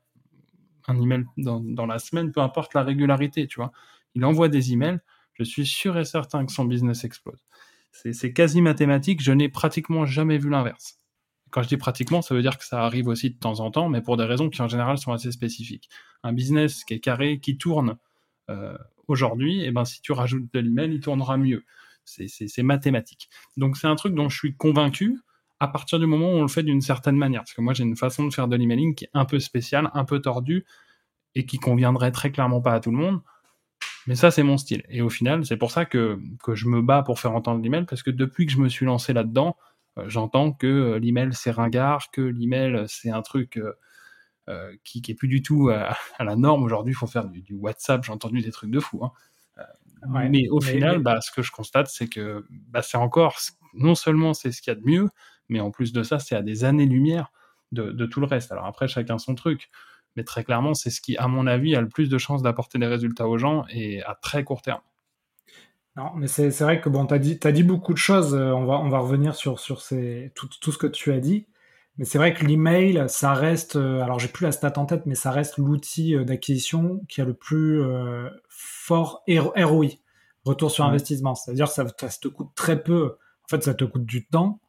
un 0.88 1.00
email 1.00 1.24
dans, 1.36 1.60
dans, 1.60 1.86
la 1.86 1.98
semaine, 1.98 2.32
peu 2.32 2.40
importe 2.40 2.74
la 2.74 2.82
régularité, 2.82 3.46
tu 3.46 3.56
vois. 3.56 3.72
Il 4.14 4.24
envoie 4.24 4.48
des 4.48 4.72
emails, 4.72 4.98
je 5.34 5.44
suis 5.44 5.66
sûr 5.66 5.98
et 5.98 6.04
certain 6.04 6.46
que 6.46 6.52
son 6.52 6.64
business 6.64 7.04
explose. 7.04 7.44
C'est 7.90 8.32
quasi 8.32 8.60
mathématique, 8.60 9.22
je 9.22 9.32
n'ai 9.32 9.48
pratiquement 9.48 10.04
jamais 10.04 10.38
vu 10.38 10.50
l'inverse. 10.50 11.00
Quand 11.50 11.62
je 11.62 11.68
dis 11.68 11.76
pratiquement, 11.76 12.20
ça 12.22 12.34
veut 12.34 12.42
dire 12.42 12.58
que 12.58 12.64
ça 12.64 12.84
arrive 12.84 13.08
aussi 13.08 13.30
de 13.30 13.38
temps 13.38 13.60
en 13.60 13.70
temps, 13.70 13.88
mais 13.88 14.02
pour 14.02 14.16
des 14.16 14.24
raisons 14.24 14.50
qui 14.50 14.60
en 14.60 14.68
général 14.68 14.98
sont 14.98 15.12
assez 15.12 15.32
spécifiques. 15.32 15.88
Un 16.22 16.32
business 16.32 16.84
qui 16.84 16.94
est 16.94 17.00
carré, 17.00 17.40
qui 17.40 17.56
tourne 17.56 17.96
euh, 18.50 18.76
aujourd'hui, 19.08 19.62
et 19.62 19.66
eh 19.66 19.70
ben 19.70 19.84
si 19.84 20.02
tu 20.02 20.12
rajoutes 20.12 20.52
de 20.52 20.60
l'email, 20.60 20.92
il 20.92 21.00
tournera 21.00 21.36
mieux. 21.36 21.64
C'est 22.04 22.62
mathématique. 22.62 23.28
Donc 23.56 23.76
c'est 23.76 23.86
un 23.86 23.96
truc 23.96 24.14
dont 24.14 24.28
je 24.28 24.36
suis 24.36 24.56
convaincu, 24.56 25.18
à 25.60 25.68
partir 25.68 25.98
du 25.98 26.06
moment 26.06 26.28
où 26.28 26.36
on 26.36 26.42
le 26.42 26.48
fait 26.48 26.62
d'une 26.62 26.80
certaine 26.80 27.16
manière. 27.16 27.42
Parce 27.42 27.54
que 27.54 27.60
moi, 27.60 27.72
j'ai 27.72 27.84
une 27.84 27.96
façon 27.96 28.24
de 28.26 28.32
faire 28.32 28.48
de 28.48 28.56
l'emailing 28.56 28.94
qui 28.94 29.04
est 29.04 29.10
un 29.14 29.24
peu 29.24 29.38
spéciale, 29.38 29.90
un 29.94 30.04
peu 30.04 30.20
tordue, 30.20 30.66
et 31.34 31.46
qui 31.46 31.58
conviendrait 31.58 32.12
très 32.12 32.30
clairement 32.30 32.60
pas 32.60 32.72
à 32.72 32.80
tout 32.80 32.90
le 32.90 32.98
monde. 32.98 33.20
Mais 34.06 34.14
ça, 34.14 34.30
c'est 34.30 34.42
mon 34.42 34.56
style. 34.56 34.84
Et 34.88 35.02
au 35.02 35.10
final, 35.10 35.44
c'est 35.44 35.56
pour 35.56 35.70
ça 35.70 35.84
que, 35.84 36.18
que 36.42 36.54
je 36.54 36.66
me 36.66 36.80
bats 36.80 37.02
pour 37.02 37.20
faire 37.20 37.32
entendre 37.32 37.62
l'email, 37.62 37.84
parce 37.84 38.02
que 38.02 38.10
depuis 38.10 38.46
que 38.46 38.52
je 38.52 38.58
me 38.58 38.68
suis 38.68 38.86
lancé 38.86 39.12
là-dedans, 39.12 39.56
euh, 39.98 40.04
j'entends 40.08 40.52
que 40.52 40.66
euh, 40.66 40.98
l'email, 40.98 41.30
c'est 41.32 41.50
ringard, 41.50 42.10
que 42.10 42.20
l'email, 42.20 42.84
c'est 42.88 43.10
un 43.10 43.22
truc 43.22 43.60
euh, 44.48 44.76
qui, 44.84 45.02
qui 45.02 45.12
est 45.12 45.14
plus 45.14 45.28
du 45.28 45.42
tout 45.42 45.70
à, 45.70 45.96
la 46.24 46.36
norme. 46.36 46.62
Aujourd'hui, 46.62 46.92
il 46.92 46.96
faut 46.96 47.06
faire 47.06 47.26
du, 47.28 47.54
WhatsApp. 47.54 48.04
J'ai 48.04 48.12
entendu 48.12 48.40
des 48.40 48.50
trucs 48.50 48.70
de 48.70 48.80
fou. 48.80 49.04
Hein. 49.04 49.12
mais 50.30 50.48
au 50.48 50.60
final, 50.60 51.00
Bah, 51.00 51.20
ce 51.20 51.30
que 51.30 51.42
je 51.42 51.50
constate, 51.50 51.88
c'est 51.88 52.08
que 52.08 52.46
bah, 52.50 52.82
c'est 52.82 52.98
encore, 52.98 53.36
non 53.74 53.94
seulement 53.94 54.34
c'est 54.34 54.52
ce 54.52 54.62
qu'il 54.62 54.72
y 54.72 54.76
a 54.76 54.80
de 54.80 54.86
mieux, 54.86 55.08
mais 55.48 55.60
en 55.60 55.70
plus 55.70 55.92
de 55.92 56.02
ça, 56.02 56.18
c'est 56.18 56.36
à 56.36 56.42
des 56.42 56.64
années-lumière 56.64 57.32
de, 57.72 58.06
tout 58.06 58.20
le 58.20 58.26
reste. 58.26 58.52
Alors 58.52 58.66
après, 58.66 58.88
chacun 58.88 59.18
son 59.18 59.34
truc. 59.34 59.70
mais 60.16 60.24
très 60.24 60.44
clairement, 60.44 60.74
c'est 60.74 60.90
ce 60.90 61.00
qui, 61.00 61.16
à 61.16 61.28
mon 61.28 61.46
avis, 61.46 61.76
a 61.76 61.80
le 61.80 61.88
plus 61.88 62.08
de 62.08 62.18
chances 62.18 62.42
d'apporter 62.42 62.78
des 62.78 62.86
résultats 62.86 63.28
aux 63.28 63.38
gens 63.38 63.64
et 63.70 64.02
à 64.02 64.14
très 64.14 64.44
court 64.44 64.62
terme. 64.62 64.80
Non, 65.96 66.12
mais 66.14 66.26
c'est 66.28 66.50
vrai 66.60 66.80
que 66.80 66.90
bon, 66.90 67.06
tu 67.06 67.14
as 67.14 67.18
dit, 67.18 67.40
as 67.42 67.52
dit 67.52 67.62
beaucoup 67.62 67.94
de 67.94 67.98
choses. 67.98 68.34
Euh, 68.34 68.52
on, 68.52 68.66
va, 68.66 68.74
on 68.74 68.90
va 68.90 68.98
revenir 68.98 69.34
sur, 69.34 69.58
sur 69.58 69.80
ces, 69.80 70.30
tout, 70.34 70.48
tout 70.60 70.70
ce 70.70 70.76
que 70.78 70.86
tu 70.86 71.10
as 71.10 71.20
dit. 71.20 71.46
Mais 71.96 72.04
c'est 72.04 72.18
vrai 72.18 72.34
que 72.34 72.44
l'email, 72.44 73.04
ça 73.08 73.32
reste, 73.32 73.76
euh, 73.76 74.02
alors 74.02 74.18
j'ai 74.18 74.28
plus 74.28 74.44
la 74.44 74.52
stat 74.52 74.74
en 74.76 74.84
tête, 74.84 75.06
mais 75.06 75.14
ça 75.14 75.30
reste 75.30 75.56
l'outil 75.56 76.14
euh, 76.14 76.24
d'acquisition 76.24 77.00
qui 77.08 77.22
a 77.22 77.24
le 77.24 77.32
plus 77.32 77.82
fort 78.50 79.24
ROI, 79.26 79.86
retour 80.44 80.70
sur 80.70 80.84
investissement. 80.84 81.34
C'est-à-dire 81.34 81.66
que 81.66 81.72
ça, 81.72 81.86
ça, 81.98 82.08
te 82.08 82.28
coûte 82.28 82.50
très 82.54 82.82
peu. 82.82 83.16
En 83.44 83.48
fait, 83.48 83.62
ça 83.62 83.72
te 83.72 83.84
coûte 83.84 84.04
du 84.04 84.26
temps. 84.26 84.60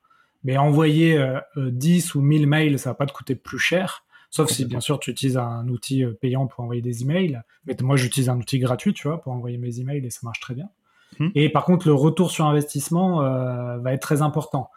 Mais 0.43 0.57
envoyer 0.57 1.21
10 1.57 2.15
ou 2.15 2.21
1000 2.21 2.47
mails, 2.47 2.79
ça 2.79 2.91
va 2.91 2.93
pas 2.93 3.05
te 3.05 3.13
coûter 3.13 3.35
plus 3.35 3.59
cher. 3.59 4.05
Sauf 4.29 4.49
si, 4.49 4.65
bien 4.65 4.79
sûr, 4.79 4.99
tu 4.99 5.11
utilises 5.11 5.37
un 5.37 5.67
outil 5.67 6.05
payant 6.21 6.47
pour 6.47 6.63
envoyer 6.63 6.81
des 6.81 7.01
emails. 7.01 7.41
Mais 7.65 7.75
moi, 7.81 7.95
j'utilise 7.97 8.29
un 8.29 8.37
outil 8.37 8.59
gratuit, 8.59 8.93
tu 8.93 9.07
vois, 9.07 9.21
pour 9.21 9.33
envoyer 9.33 9.57
mes 9.57 9.79
emails 9.79 10.05
et 10.05 10.09
ça 10.09 10.19
marche 10.23 10.39
très 10.39 10.53
bien. 10.53 10.69
Hmm. 11.19 11.29
Et 11.35 11.49
par 11.49 11.65
contre, 11.65 11.87
le 11.87 11.93
retour 11.93 12.31
sur 12.31 12.45
investissement 12.45 13.23
euh, 13.23 13.77
va 13.79 13.93
être 13.93 14.01
très 14.01 14.21
important. 14.21 14.69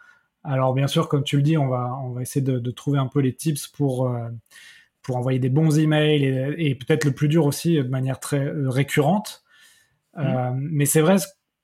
Alors 0.43 0.73
bien 0.73 0.87
sûr, 0.87 1.07
comme 1.07 1.23
tu 1.23 1.37
le 1.37 1.43
dis, 1.43 1.57
on 1.57 1.67
va, 1.67 1.97
on 2.03 2.11
va 2.11 2.21
essayer 2.21 2.41
de, 2.41 2.57
de 2.59 2.71
trouver 2.71 2.99
un 2.99 3.07
peu 3.07 3.19
les 3.19 3.33
tips 3.33 3.67
pour, 3.67 4.07
euh, 4.07 4.29
pour 5.01 5.17
envoyer 5.17 5.39
des 5.39 5.49
bons 5.49 5.77
emails 5.77 6.23
et, 6.23 6.69
et 6.69 6.75
peut-être 6.75 7.05
le 7.05 7.11
plus 7.11 7.27
dur 7.27 7.45
aussi 7.45 7.75
de 7.75 7.83
manière 7.83 8.19
très 8.19 8.45
euh, 8.45 8.69
récurrente. 8.69 9.43
Hmm. 10.15 10.21
Euh, 10.21 10.51
mais 10.55 10.85
c'est 10.85 11.01
vrai, 11.01 11.17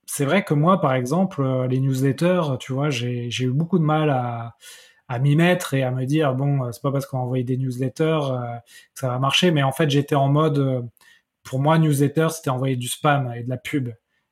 c'est 0.08 0.26
vrai 0.26 0.44
que 0.44 0.54
moi, 0.56 0.82
par 0.82 0.94
exemple, 0.94 1.42
euh, 1.44 1.68
les 1.68 1.80
newsletters, 1.80 2.58
tu 2.60 2.74
vois, 2.74 2.90
j'ai 2.90 3.30
eu 3.44 3.52
beaucoup 3.52 3.78
de 3.78 3.84
mal 3.84 4.10
à, 4.10 4.56
à 5.08 5.20
m'y 5.20 5.36
mettre 5.36 5.74
et 5.74 5.84
à 5.84 5.92
me 5.92 6.06
dire 6.06 6.34
bon, 6.34 6.72
c'est 6.72 6.82
pas 6.82 6.92
parce 6.92 7.06
qu'on 7.06 7.18
va 7.18 7.24
envoyer 7.24 7.44
des 7.44 7.58
newsletters 7.58 8.20
que 8.94 9.00
ça 9.00 9.10
va 9.10 9.20
marcher. 9.20 9.52
Mais 9.52 9.64
en 9.64 9.72
fait, 9.72 9.90
j'étais 9.90 10.16
en 10.16 10.30
mode, 10.30 10.90
pour 11.44 11.60
moi, 11.60 11.78
newsletter, 11.78 12.30
c'était 12.32 12.50
envoyer 12.50 12.76
du 12.78 12.88
spam 12.88 13.32
et 13.36 13.44
de 13.44 13.50
la 13.50 13.58
pub. 13.58 13.90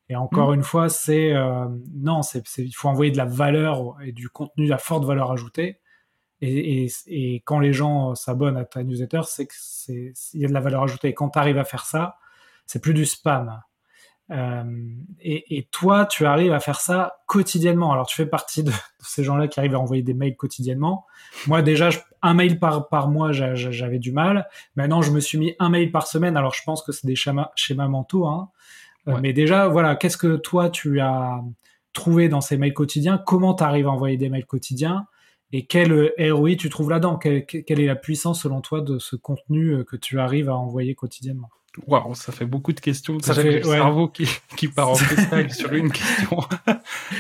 Et 0.10 0.16
encore 0.16 0.52
mmh. 0.52 0.56
une 0.56 0.64
fois, 0.64 0.90
c'est 0.90 1.34
euh, 1.34 1.66
non, 1.96 2.22
c'est 2.22 2.44
il 2.58 2.74
faut 2.74 2.90
envoyer 2.90 3.12
de 3.12 3.18
la 3.18 3.26
valeur 3.26 3.96
et 4.04 4.12
du 4.12 4.30
contenu 4.30 4.72
à 4.72 4.78
forte 4.78 5.04
valeur 5.06 5.32
ajoutée. 5.32 5.80
Et, 6.42 6.84
et, 6.84 6.92
et 7.08 7.42
quand 7.46 7.60
les 7.60 7.74
gens 7.74 8.14
s'abonnent 8.14 8.58
à 8.58 8.66
ta 8.66 8.84
newsletter, 8.84 9.22
c'est 9.26 9.48
que 9.48 9.54
c'est 9.58 10.14
il 10.34 10.42
y 10.42 10.46
a 10.46 10.48
de 10.48 10.54
la 10.54 10.60
valeur 10.60 10.84
ajoutée. 10.84 11.10
Et 11.10 11.14
quand 11.14 11.30
tu 11.30 11.40
arrives 11.40 11.58
à 11.58 11.64
faire 11.64 11.86
ça, 11.86 12.18
c'est 12.68 12.82
plus 12.82 12.94
du 12.94 13.06
spam. 13.06 13.62
Euh, 14.32 14.64
et, 15.20 15.58
et, 15.58 15.68
toi, 15.72 16.06
tu 16.06 16.26
arrives 16.26 16.52
à 16.52 16.60
faire 16.60 16.82
ça 16.82 17.18
quotidiennement. 17.28 17.92
Alors, 17.92 18.08
tu 18.08 18.16
fais 18.16 18.26
partie 18.26 18.64
de, 18.64 18.72
ces 19.00 19.24
gens-là 19.24 19.48
qui 19.48 19.60
arrivent 19.60 19.76
à 19.76 19.80
envoyer 19.80 20.04
des 20.04 20.14
mails 20.14 20.36
quotidiennement. 20.36 21.06
Moi, 21.48 21.62
déjà, 21.62 21.90
un 22.22 22.34
mail 22.34 22.60
par, 22.60 22.90
par 22.90 23.08
mois, 23.10 23.32
j'avais 23.32 24.00
du 24.00 24.12
mal. 24.12 24.48
Maintenant, 24.76 25.02
je 25.02 25.12
me 25.12 25.20
suis 25.20 25.38
mis 25.38 25.56
un 25.60 25.70
mail 25.70 25.92
par 25.92 26.08
semaine. 26.08 26.38
Alors, 26.38 26.54
je 26.54 26.64
pense 26.64 26.82
que 26.82 26.92
c'est 26.92 27.08
des 27.08 27.16
schémas, 27.16 27.52
schémas 27.56 27.88
mentaux. 27.88 28.26
Hein. 28.26 28.50
Euh, 29.08 29.20
mais 29.22 29.34
déjà, 29.34 29.68
voilà, 29.68 29.96
qu'est-ce 29.96 30.18
que 30.18 30.38
toi 30.38 30.70
tu 30.70 31.00
as 31.00 31.42
trouvé 31.94 32.28
dans 32.28 32.42
ces 32.42 32.58
mails 32.58 32.74
quotidiens? 32.74 33.22
Comment 33.24 33.54
tu 33.54 33.64
arrives 33.64 33.88
à 33.88 33.92
envoyer 33.92 34.18
des 34.18 34.30
mails 34.30 34.48
quotidiens? 34.48 35.06
Et 35.52 35.68
quel 35.68 35.92
euh, 35.92 36.34
ROI 36.34 36.56
tu 36.56 36.70
trouves 36.70 36.90
là-dedans? 36.90 37.18
Quelle, 37.18 37.46
est 37.80 37.86
la 37.86 37.96
puissance 37.96 38.42
selon 38.42 38.62
toi 38.62 38.82
de 38.82 38.98
ce 38.98 39.16
contenu 39.16 39.86
que 39.86 39.96
tu 39.96 40.20
arrives 40.20 40.50
à 40.50 40.56
envoyer 40.56 40.96
quotidiennement? 40.96 41.50
Waouh, 41.88 42.16
ça 42.16 42.32
fait 42.32 42.46
beaucoup 42.46 42.74
de 42.74 42.80
questions. 42.80 43.20
Ça 43.20 43.34
fait 43.34 43.60
le 43.60 43.64
cerveau 43.64 44.08
qui, 44.08 44.28
qui 44.56 44.68
part 44.68 44.90
en 44.90 44.96
freestyle 44.96 45.54
sur 45.54 45.74
une 45.74 45.92
question. 45.92 46.40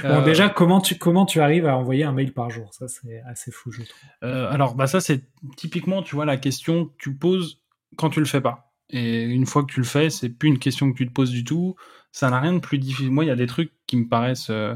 bon, 0.04 0.22
déjà, 0.24 0.50
comment 0.50 0.82
tu 0.82 0.98
comment 0.98 1.26
tu 1.26 1.40
arrives 1.42 1.66
à 1.66 1.78
envoyer 1.78 2.04
un 2.04 2.12
mail 2.12 2.34
par 2.34 2.50
jour? 2.50 2.74
Ça, 2.74 2.88
c'est 2.88 3.22
assez 3.28 3.52
fou, 3.52 3.72
je 3.72 3.84
trouve. 3.84 4.10
Euh, 4.24 4.52
alors, 4.52 4.76
bah 4.76 4.88
ça, 4.88 5.02
c'est 5.02 5.24
typiquement, 5.58 6.04
tu 6.04 6.16
vois, 6.16 6.26
la 6.26 6.38
question 6.38 6.86
que 6.86 6.94
tu 6.98 7.16
poses 7.16 7.62
quand 7.98 8.10
tu 8.10 8.20
le 8.20 8.26
fais 8.26 8.42
pas. 8.42 8.72
Et 8.90 9.24
une 9.24 9.46
fois 9.46 9.64
que 9.64 9.72
tu 9.72 9.80
le 9.80 9.86
fais, 9.86 10.10
c'est 10.10 10.30
plus 10.30 10.50
une 10.50 10.60
question 10.60 10.92
que 10.92 10.98
tu 10.98 11.08
te 11.08 11.14
poses 11.14 11.32
du 11.32 11.44
tout. 11.44 11.76
Ça 12.12 12.30
n'a 12.30 12.40
rien 12.40 12.54
de 12.54 12.60
plus 12.60 12.78
difficile. 12.78 13.12
Moi, 13.12 13.26
il 13.26 13.28
y 13.28 13.32
a 13.32 13.36
des 13.36 13.48
trucs 13.48 13.74
qui 13.88 13.98
me 13.98 14.08
paraissent 14.08 14.50
euh, 14.50 14.76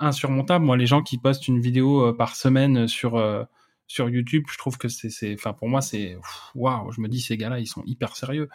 insurmontables. 0.00 0.64
Moi, 0.64 0.76
les 0.76 0.86
gens 0.86 1.02
qui 1.02 1.18
postent 1.18 1.46
une 1.48 1.60
vidéo 1.60 2.06
euh, 2.06 2.12
par 2.12 2.36
semaine 2.36 2.88
sur 2.88 3.16
euh, 3.16 3.44
sur 3.86 4.08
YouTube, 4.08 4.44
je 4.50 4.58
trouve 4.58 4.78
que 4.78 4.88
c'est, 4.88 5.34
enfin 5.34 5.52
pour 5.52 5.68
moi, 5.68 5.80
c'est 5.80 6.16
waouh. 6.54 6.90
Je 6.92 7.00
me 7.00 7.08
dis 7.08 7.20
ces 7.20 7.36
gars-là, 7.36 7.60
ils 7.60 7.66
sont 7.66 7.82
hyper 7.86 8.16
sérieux. 8.16 8.48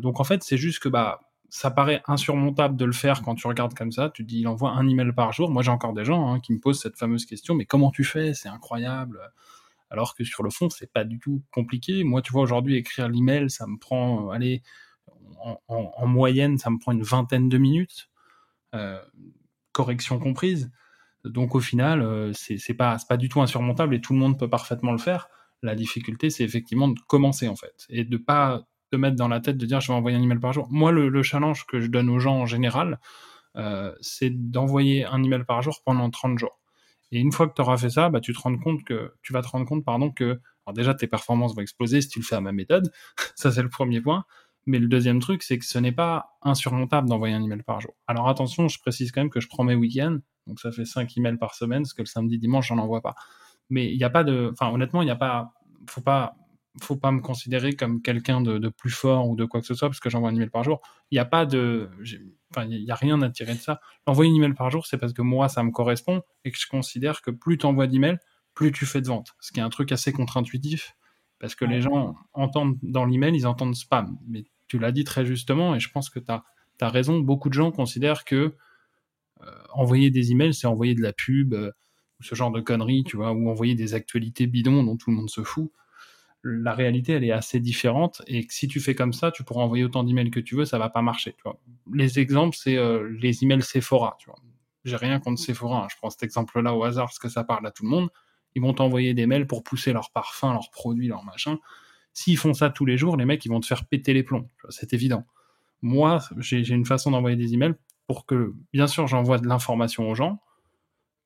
donc 0.00 0.20
en 0.20 0.24
fait, 0.24 0.42
c'est 0.42 0.58
juste 0.58 0.80
que 0.80 0.88
bah 0.88 1.20
ça 1.48 1.70
paraît 1.70 2.02
insurmontable 2.08 2.76
de 2.76 2.84
le 2.84 2.92
faire 2.92 3.22
quand 3.22 3.36
tu 3.36 3.46
regardes 3.46 3.74
comme 3.74 3.92
ça. 3.92 4.10
Tu 4.10 4.24
dis, 4.24 4.40
il 4.40 4.48
envoie 4.48 4.70
un 4.72 4.88
email 4.88 5.12
par 5.12 5.32
jour. 5.32 5.50
Moi, 5.50 5.62
j'ai 5.62 5.70
encore 5.70 5.92
des 5.92 6.04
gens 6.04 6.32
hein, 6.32 6.40
qui 6.40 6.52
me 6.52 6.58
posent 6.58 6.80
cette 6.80 6.98
fameuse 6.98 7.26
question, 7.26 7.54
mais 7.54 7.64
comment 7.64 7.92
tu 7.92 8.02
fais? 8.02 8.34
C'est 8.34 8.48
incroyable 8.48 9.20
alors 9.94 10.16
que 10.16 10.24
sur 10.24 10.42
le 10.42 10.50
fond, 10.50 10.68
c'est 10.70 10.92
pas 10.92 11.04
du 11.04 11.20
tout 11.20 11.42
compliqué. 11.52 12.02
Moi, 12.02 12.20
tu 12.20 12.32
vois, 12.32 12.42
aujourd'hui, 12.42 12.74
écrire 12.74 13.08
l'email, 13.08 13.48
ça 13.48 13.68
me 13.68 13.78
prend, 13.78 14.28
euh, 14.28 14.32
allez, 14.32 14.62
en, 15.68 16.06
moyenne, 16.06 16.58
ça 16.58 16.70
me 16.70 16.78
prend 16.78 16.90
une 16.90 17.04
vingtaine 17.04 17.48
de 17.48 17.58
minutes, 17.58 18.10
euh, 18.74 19.00
correction 19.70 20.18
comprise. 20.18 20.72
Donc, 21.24 21.54
au 21.54 21.60
final, 21.60 22.02
euh, 22.02 22.32
c'est 22.34 22.74
pas, 22.74 22.96
pas 23.08 23.16
du 23.16 23.28
tout 23.28 23.40
insurmontable 23.40 23.94
et 23.94 24.00
tout 24.00 24.12
le 24.12 24.18
monde 24.18 24.38
peut 24.38 24.48
parfaitement 24.48 24.92
le 24.92 24.98
faire. 24.98 25.28
La 25.62 25.74
difficulté, 25.74 26.30
c'est 26.30 26.44
effectivement 26.44 26.88
de 26.88 26.98
commencer, 27.06 27.48
en 27.48 27.56
fait, 27.56 27.86
et 27.88 28.04
de 28.04 28.16
pas 28.16 28.62
te 28.90 28.96
mettre 28.96 29.16
dans 29.16 29.28
la 29.28 29.40
tête 29.40 29.56
de 29.56 29.66
dire 29.66 29.80
je 29.80 29.88
vais 29.88 29.94
envoyer 29.94 30.16
un 30.16 30.22
email 30.22 30.38
par 30.38 30.52
jour. 30.52 30.68
Moi, 30.70 30.92
le, 30.92 31.22
challenge 31.22 31.64
que 31.66 31.80
je 31.80 31.86
donne 31.86 32.10
aux 32.10 32.18
gens 32.18 32.36
en 32.36 32.46
général, 32.46 33.00
c'est 34.00 34.30
d'envoyer 34.30 35.04
un 35.06 35.22
email 35.22 35.44
par 35.44 35.62
jour 35.62 35.80
pendant 35.84 36.10
30 36.10 36.38
jours. 36.38 36.60
Et 37.14 37.20
une 37.20 37.30
fois 37.30 37.48
que 37.48 37.54
tu 37.54 37.62
auras 37.62 37.76
fait 37.76 37.90
ça, 37.90 38.10
bah, 38.10 38.20
tu 38.20 38.32
te 38.34 38.40
rends 38.40 38.58
compte 38.58 38.82
que 38.84 39.14
tu 39.22 39.32
vas 39.32 39.40
te 39.40 39.46
rendre 39.46 39.66
compte 39.66 39.84
pardon 39.84 40.10
que 40.10 40.40
alors 40.66 40.74
déjà 40.74 40.94
tes 40.94 41.06
performances 41.06 41.54
vont 41.54 41.62
exploser 41.62 42.00
si 42.00 42.08
tu 42.08 42.18
le 42.18 42.24
fais 42.24 42.34
à 42.34 42.40
ma 42.40 42.52
méthode. 42.52 42.90
ça 43.36 43.52
c'est 43.52 43.62
le 43.62 43.68
premier 43.68 44.00
point. 44.00 44.24
Mais 44.66 44.78
le 44.78 44.88
deuxième 44.88 45.20
truc, 45.20 45.42
c'est 45.42 45.58
que 45.58 45.64
ce 45.66 45.78
n'est 45.78 45.92
pas 45.92 46.38
insurmontable 46.42 47.08
d'envoyer 47.08 47.34
un 47.34 47.42
email 47.42 47.62
par 47.62 47.80
jour. 47.80 47.94
Alors 48.06 48.28
attention, 48.28 48.66
je 48.66 48.80
précise 48.80 49.12
quand 49.12 49.20
même 49.20 49.30
que 49.30 49.40
je 49.40 49.46
prends 49.46 49.62
mes 49.62 49.74
week-ends, 49.74 50.18
donc 50.46 50.60
ça 50.60 50.72
fait 50.72 50.84
5 50.84 51.16
emails 51.16 51.38
par 51.38 51.54
semaine, 51.54 51.82
parce 51.82 51.94
que 51.94 52.02
le 52.02 52.06
samedi, 52.06 52.38
dimanche, 52.38 52.68
j'en 52.68 52.78
envoie 52.78 53.00
pas. 53.00 53.14
Mais 53.70 53.90
il 53.90 53.96
n'y 53.96 54.04
a 54.04 54.10
pas 54.10 54.24
de, 54.24 54.50
enfin 54.52 54.70
honnêtement, 54.70 55.02
il 55.02 55.06
n'y 55.06 55.10
a 55.10 55.16
pas, 55.16 55.52
faut 55.88 56.00
pas, 56.00 56.36
faut 56.82 56.96
pas 56.96 57.12
me 57.12 57.20
considérer 57.20 57.74
comme 57.74 58.02
quelqu'un 58.02 58.40
de, 58.40 58.58
de, 58.58 58.68
plus 58.68 58.90
fort 58.90 59.28
ou 59.28 59.36
de 59.36 59.44
quoi 59.44 59.60
que 59.60 59.66
ce 59.66 59.74
soit 59.74 59.88
parce 59.88 60.00
que 60.00 60.10
j'envoie 60.10 60.30
un 60.30 60.34
email 60.34 60.50
par 60.50 60.64
jour. 60.64 60.80
Il 61.10 61.14
n'y 61.14 61.20
a 61.20 61.24
pas 61.24 61.46
de, 61.46 61.88
enfin, 62.50 62.66
il 62.68 62.84
n'y 62.84 62.90
a 62.90 62.96
rien 62.96 63.22
à 63.22 63.30
tirer 63.30 63.54
de 63.54 63.60
ça. 63.60 63.80
Envoyer 64.06 64.30
un 64.32 64.34
email 64.34 64.54
par 64.54 64.70
jour, 64.70 64.86
c'est 64.86 64.98
parce 64.98 65.12
que 65.12 65.22
moi, 65.22 65.48
ça 65.48 65.62
me 65.62 65.70
correspond 65.70 66.22
et 66.44 66.50
que 66.50 66.58
je 66.58 66.66
considère 66.66 67.22
que 67.22 67.30
plus 67.30 67.58
tu 67.58 67.66
envoies 67.66 67.86
d'emails, 67.86 68.18
plus 68.54 68.72
tu 68.72 68.86
fais 68.86 69.00
de 69.00 69.06
ventes. 69.06 69.34
Ce 69.40 69.52
qui 69.52 69.60
est 69.60 69.62
un 69.62 69.70
truc 69.70 69.92
assez 69.92 70.12
contre-intuitif 70.12 70.96
parce 71.38 71.54
que 71.54 71.64
les 71.64 71.80
gens 71.80 72.14
entendent 72.32 72.78
dans 72.82 73.04
l'email, 73.04 73.34
ils 73.34 73.46
entendent 73.46 73.76
spam. 73.76 74.18
Mais 74.26 74.44
tu 74.66 74.78
l'as 74.78 74.92
dit 74.92 75.04
très 75.04 75.24
justement 75.24 75.74
et 75.74 75.80
je 75.80 75.90
pense 75.90 76.10
que 76.10 76.18
tu 76.18 76.30
as, 76.30 76.44
as, 76.80 76.88
raison. 76.88 77.20
Beaucoup 77.20 77.48
de 77.48 77.54
gens 77.54 77.70
considèrent 77.70 78.24
que 78.24 78.56
envoyer 79.72 80.10
des 80.10 80.32
emails, 80.32 80.54
c'est 80.54 80.66
envoyer 80.66 80.94
de 80.94 81.02
la 81.02 81.12
pub, 81.12 81.54
euh, 81.54 81.70
ou 82.20 82.22
ce 82.22 82.34
genre 82.34 82.50
de 82.50 82.60
conneries, 82.60 83.04
tu 83.04 83.16
vois, 83.16 83.32
ou 83.32 83.48
envoyer 83.48 83.74
des 83.74 83.94
actualités 83.94 84.46
bidons 84.46 84.82
dont 84.82 84.96
tout 84.96 85.10
le 85.10 85.16
monde 85.16 85.30
se 85.30 85.42
fout 85.42 85.70
la 86.44 86.74
réalité, 86.74 87.12
elle 87.12 87.24
est 87.24 87.32
assez 87.32 87.58
différente 87.58 88.22
et 88.26 88.46
si 88.50 88.68
tu 88.68 88.78
fais 88.78 88.94
comme 88.94 89.12
ça, 89.12 89.30
tu 89.30 89.44
pourras 89.44 89.62
envoyer 89.62 89.84
autant 89.84 90.04
d'emails 90.04 90.30
que 90.30 90.40
tu 90.40 90.54
veux, 90.54 90.66
ça 90.66 90.78
va 90.78 90.90
pas 90.90 91.00
marcher. 91.00 91.34
Les 91.92 92.18
exemples, 92.18 92.56
c'est 92.56 92.76
euh, 92.76 93.08
les 93.18 93.42
emails 93.42 93.62
Sephora. 93.62 94.16
Tu 94.18 94.26
vois. 94.26 94.38
J'ai 94.84 94.96
rien 94.96 95.18
contre 95.20 95.40
Sephora. 95.40 95.84
Hein. 95.84 95.88
Je 95.90 95.96
prends 95.96 96.10
cet 96.10 96.22
exemple-là 96.22 96.74
au 96.74 96.84
hasard 96.84 97.06
parce 97.06 97.18
que 97.18 97.30
ça 97.30 97.44
parle 97.44 97.66
à 97.66 97.70
tout 97.70 97.84
le 97.84 97.88
monde. 97.88 98.10
Ils 98.54 98.62
vont 98.62 98.74
t'envoyer 98.74 99.14
des 99.14 99.26
mails 99.26 99.46
pour 99.46 99.64
pousser 99.64 99.92
leurs 99.92 100.10
parfums, 100.10 100.52
leurs 100.52 100.70
produits, 100.70 101.08
leurs 101.08 101.24
machins. 101.24 101.56
S'ils 102.12 102.36
font 102.36 102.52
ça 102.52 102.70
tous 102.70 102.84
les 102.84 102.98
jours, 102.98 103.16
les 103.16 103.24
mecs, 103.24 103.44
ils 103.44 103.48
vont 103.48 103.60
te 103.60 103.66
faire 103.66 103.86
péter 103.86 104.12
les 104.12 104.22
plombs. 104.22 104.48
C'est 104.68 104.92
évident. 104.92 105.24
Moi, 105.80 106.20
j'ai 106.38 106.68
une 106.68 106.84
façon 106.84 107.10
d'envoyer 107.10 107.36
des 107.36 107.54
emails 107.54 107.74
pour 108.06 108.26
que, 108.26 108.54
bien 108.72 108.86
sûr, 108.86 109.06
j'envoie 109.06 109.38
de 109.38 109.46
l'information 109.46 110.08
aux 110.08 110.14
gens, 110.14 110.40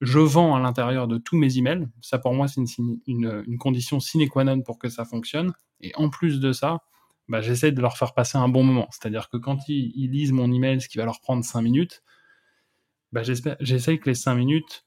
je 0.00 0.18
vends 0.18 0.54
à 0.54 0.60
l'intérieur 0.60 1.08
de 1.08 1.18
tous 1.18 1.36
mes 1.36 1.58
emails. 1.58 1.88
Ça, 2.00 2.18
pour 2.18 2.32
moi, 2.32 2.46
c'est 2.46 2.62
une, 3.06 3.58
condition 3.58 4.00
sine 4.00 4.28
qua 4.28 4.44
non 4.44 4.62
pour 4.62 4.78
que 4.78 4.88
ça 4.88 5.04
fonctionne. 5.04 5.52
Et 5.80 5.92
en 5.96 6.08
plus 6.08 6.40
de 6.40 6.52
ça, 6.52 6.82
bah, 7.28 7.40
j'essaie 7.40 7.72
de 7.72 7.80
leur 7.80 7.96
faire 7.96 8.14
passer 8.14 8.38
un 8.38 8.48
bon 8.48 8.62
moment. 8.62 8.88
C'est-à-dire 8.90 9.28
que 9.28 9.36
quand 9.36 9.68
ils, 9.68 10.10
lisent 10.10 10.32
mon 10.32 10.52
email, 10.52 10.80
ce 10.80 10.88
qui 10.88 10.98
va 10.98 11.04
leur 11.04 11.20
prendre 11.20 11.44
5 11.44 11.62
minutes, 11.62 12.02
bah, 13.12 13.22
j'essaie 13.22 13.98
que 13.98 14.08
les 14.08 14.14
5 14.14 14.34
minutes, 14.34 14.86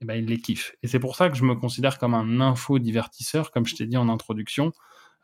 eh 0.00 0.04
ben, 0.04 0.14
ils 0.14 0.26
les 0.26 0.40
kiffent. 0.40 0.76
Et 0.82 0.88
c'est 0.88 1.00
pour 1.00 1.16
ça 1.16 1.28
que 1.28 1.36
je 1.36 1.44
me 1.44 1.54
considère 1.54 1.98
comme 1.98 2.14
un 2.14 2.40
info-divertisseur, 2.40 3.50
comme 3.50 3.66
je 3.66 3.74
t'ai 3.74 3.86
dit 3.86 3.96
en 3.96 4.08
introduction, 4.08 4.72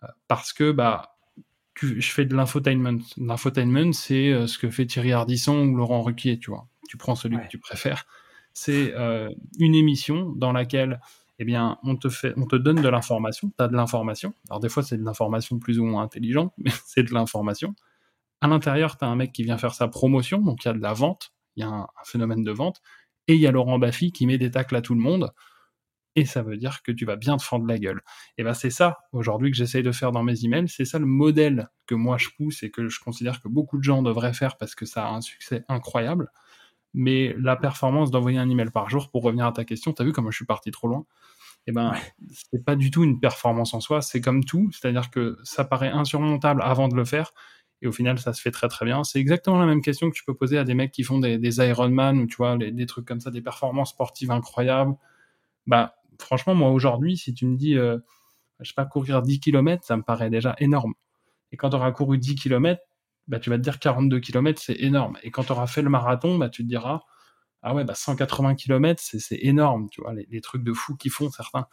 euh, 0.02 0.06
parce 0.26 0.52
que 0.52 0.72
bah, 0.72 1.17
je 1.86 2.10
fais 2.10 2.24
de 2.24 2.34
l'infotainment. 2.34 2.98
L'infotainment, 3.16 3.92
c'est 3.92 4.32
euh, 4.32 4.46
ce 4.46 4.58
que 4.58 4.70
fait 4.70 4.86
Thierry 4.86 5.12
Ardisson 5.12 5.56
ou 5.56 5.76
Laurent 5.76 6.02
Ruquier, 6.02 6.38
tu 6.38 6.50
vois. 6.50 6.66
Tu 6.88 6.96
prends 6.96 7.14
celui 7.14 7.36
que 7.36 7.48
tu 7.48 7.58
préfères 7.58 8.06
c'est 8.58 8.92
euh, 8.96 9.30
une 9.58 9.74
émission 9.74 10.32
dans 10.34 10.52
laquelle 10.52 11.00
eh 11.38 11.44
bien, 11.44 11.78
on 11.84 11.94
te, 11.94 12.08
fait, 12.08 12.34
on 12.36 12.46
te 12.46 12.56
donne 12.56 12.82
de 12.82 12.88
l'information, 12.88 13.52
tu 13.56 13.62
as 13.62 13.68
de 13.68 13.76
l'information. 13.76 14.34
Alors 14.50 14.58
des 14.58 14.68
fois, 14.68 14.82
c'est 14.82 14.96
de 14.96 15.04
l'information 15.04 15.60
plus 15.60 15.78
ou 15.78 15.84
moins 15.84 16.02
intelligente, 16.02 16.52
mais 16.58 16.70
c'est 16.84 17.04
de 17.04 17.14
l'information. 17.14 17.74
À 18.40 18.48
l'intérieur, 18.48 18.98
tu 18.98 19.04
as 19.04 19.08
un 19.08 19.14
mec 19.14 19.32
qui 19.32 19.44
vient 19.44 19.58
faire 19.58 19.74
sa 19.74 19.86
promotion, 19.86 20.38
donc 20.40 20.64
il 20.64 20.68
y 20.68 20.70
a 20.70 20.74
de 20.74 20.82
la 20.82 20.92
vente, 20.92 21.32
il 21.54 21.60
y 21.60 21.62
a 21.64 21.68
un, 21.68 21.86
phénomène 22.04 22.42
de 22.42 22.50
vente, 22.50 22.80
et 23.28 23.34
il 23.34 23.40
y 23.40 23.46
a 23.46 23.52
Laurent 23.52 23.78
Baffy 23.78 24.10
qui 24.10 24.26
met 24.26 24.38
des 24.38 24.50
tacles 24.50 24.74
à 24.74 24.82
tout 24.82 24.94
le 24.94 25.00
monde, 25.00 25.32
et 26.18 26.24
ça 26.24 26.42
veut 26.42 26.56
dire 26.56 26.82
que 26.82 26.90
tu 26.90 27.04
vas 27.04 27.14
bien 27.14 27.36
te 27.36 27.42
fendre 27.42 27.66
la 27.66 27.78
gueule. 27.78 28.02
Et 28.38 28.42
ben 28.42 28.54
c'est 28.54 28.70
ça 28.70 28.98
aujourd'hui 29.12 29.52
que 29.52 29.56
j'essaye 29.56 29.84
de 29.84 29.92
faire 29.92 30.10
dans 30.10 30.24
mes 30.24 30.44
emails, 30.44 30.68
c'est 30.68 30.84
ça 30.84 30.98
le 30.98 31.06
modèle 31.06 31.68
que 31.86 31.94
moi 31.94 32.18
je 32.18 32.28
pousse 32.36 32.64
et 32.64 32.70
que 32.70 32.88
je 32.88 32.98
considère 32.98 33.40
que 33.40 33.48
beaucoup 33.48 33.78
de 33.78 33.84
gens 33.84 34.02
devraient 34.02 34.32
faire 34.32 34.56
parce 34.56 34.74
que 34.74 34.84
ça 34.84 35.06
a 35.06 35.12
un 35.12 35.20
succès 35.20 35.64
incroyable. 35.68 36.32
Mais 36.92 37.34
la 37.38 37.54
performance 37.54 38.10
d'envoyer 38.10 38.38
un 38.38 38.50
email 38.50 38.70
par 38.70 38.90
jour, 38.90 39.10
pour 39.10 39.22
revenir 39.22 39.46
à 39.46 39.52
ta 39.52 39.64
question, 39.64 39.92
tu 39.92 40.02
as 40.02 40.04
vu 40.04 40.12
comment 40.12 40.30
je 40.30 40.36
suis 40.36 40.46
parti 40.46 40.70
trop 40.72 40.88
loin? 40.88 41.04
Et 41.66 41.70
eh 41.70 41.72
ben, 41.72 41.92
c'est 42.30 42.64
pas 42.64 42.76
du 42.76 42.90
tout 42.90 43.04
une 43.04 43.20
performance 43.20 43.74
en 43.74 43.80
soi, 43.80 44.00
c'est 44.00 44.22
comme 44.22 44.42
tout, 44.42 44.70
c'est-à-dire 44.72 45.10
que 45.10 45.36
ça 45.44 45.64
paraît 45.64 45.90
insurmontable 45.90 46.62
avant 46.64 46.88
de 46.88 46.96
le 46.96 47.04
faire, 47.04 47.32
et 47.82 47.86
au 47.86 47.92
final, 47.92 48.18
ça 48.18 48.32
se 48.32 48.40
fait 48.40 48.50
très 48.50 48.68
très 48.68 48.84
bien. 48.84 49.04
C'est 49.04 49.20
exactement 49.20 49.58
la 49.58 49.66
même 49.66 49.82
question 49.82 50.10
que 50.10 50.16
tu 50.16 50.24
peux 50.24 50.34
poser 50.34 50.58
à 50.58 50.64
des 50.64 50.74
mecs 50.74 50.90
qui 50.90 51.04
font 51.04 51.20
des, 51.20 51.38
des 51.38 51.58
Ironman 51.58 52.18
ou 52.18 52.26
tu 52.26 52.36
vois, 52.36 52.56
des 52.56 52.86
trucs 52.86 53.06
comme 53.06 53.20
ça, 53.20 53.30
des 53.30 53.42
performances 53.42 53.90
sportives 53.90 54.30
incroyables. 54.30 54.96
Bah, 55.66 55.94
franchement, 56.18 56.54
moi 56.54 56.70
aujourd'hui, 56.70 57.16
si 57.16 57.34
tu 57.34 57.46
me 57.46 57.56
dis, 57.56 57.76
euh, 57.76 57.98
je 58.60 58.68
sais 58.68 58.74
pas, 58.74 58.86
courir 58.86 59.22
10 59.22 59.40
km, 59.40 59.84
ça 59.84 59.96
me 59.96 60.02
paraît 60.02 60.30
déjà 60.30 60.54
énorme. 60.58 60.94
Et 61.52 61.56
quand 61.56 61.70
tu 61.70 61.76
auras 61.76 61.92
couru 61.92 62.18
10 62.18 62.36
km, 62.36 62.80
bah, 63.28 63.38
tu 63.38 63.50
vas 63.50 63.56
te 63.58 63.62
dire 63.62 63.78
42 63.78 64.20
km, 64.20 64.60
c'est 64.60 64.80
énorme. 64.80 65.18
Et 65.22 65.30
quand 65.30 65.44
tu 65.44 65.52
auras 65.52 65.66
fait 65.66 65.82
le 65.82 65.90
marathon, 65.90 66.38
bah, 66.38 66.48
tu 66.48 66.62
te 66.62 66.68
diras, 66.68 67.02
ah 67.62 67.74
ouais, 67.74 67.84
bah 67.84 67.94
180 67.94 68.54
km, 68.54 69.02
c'est 69.02 69.38
énorme, 69.42 69.88
tu 69.90 70.00
vois, 70.00 70.14
les, 70.14 70.40
trucs 70.40 70.62
de 70.62 70.72
fou 70.72 70.96
qu'ils 70.96 71.10
font 71.10 71.30
certains. 71.30 71.66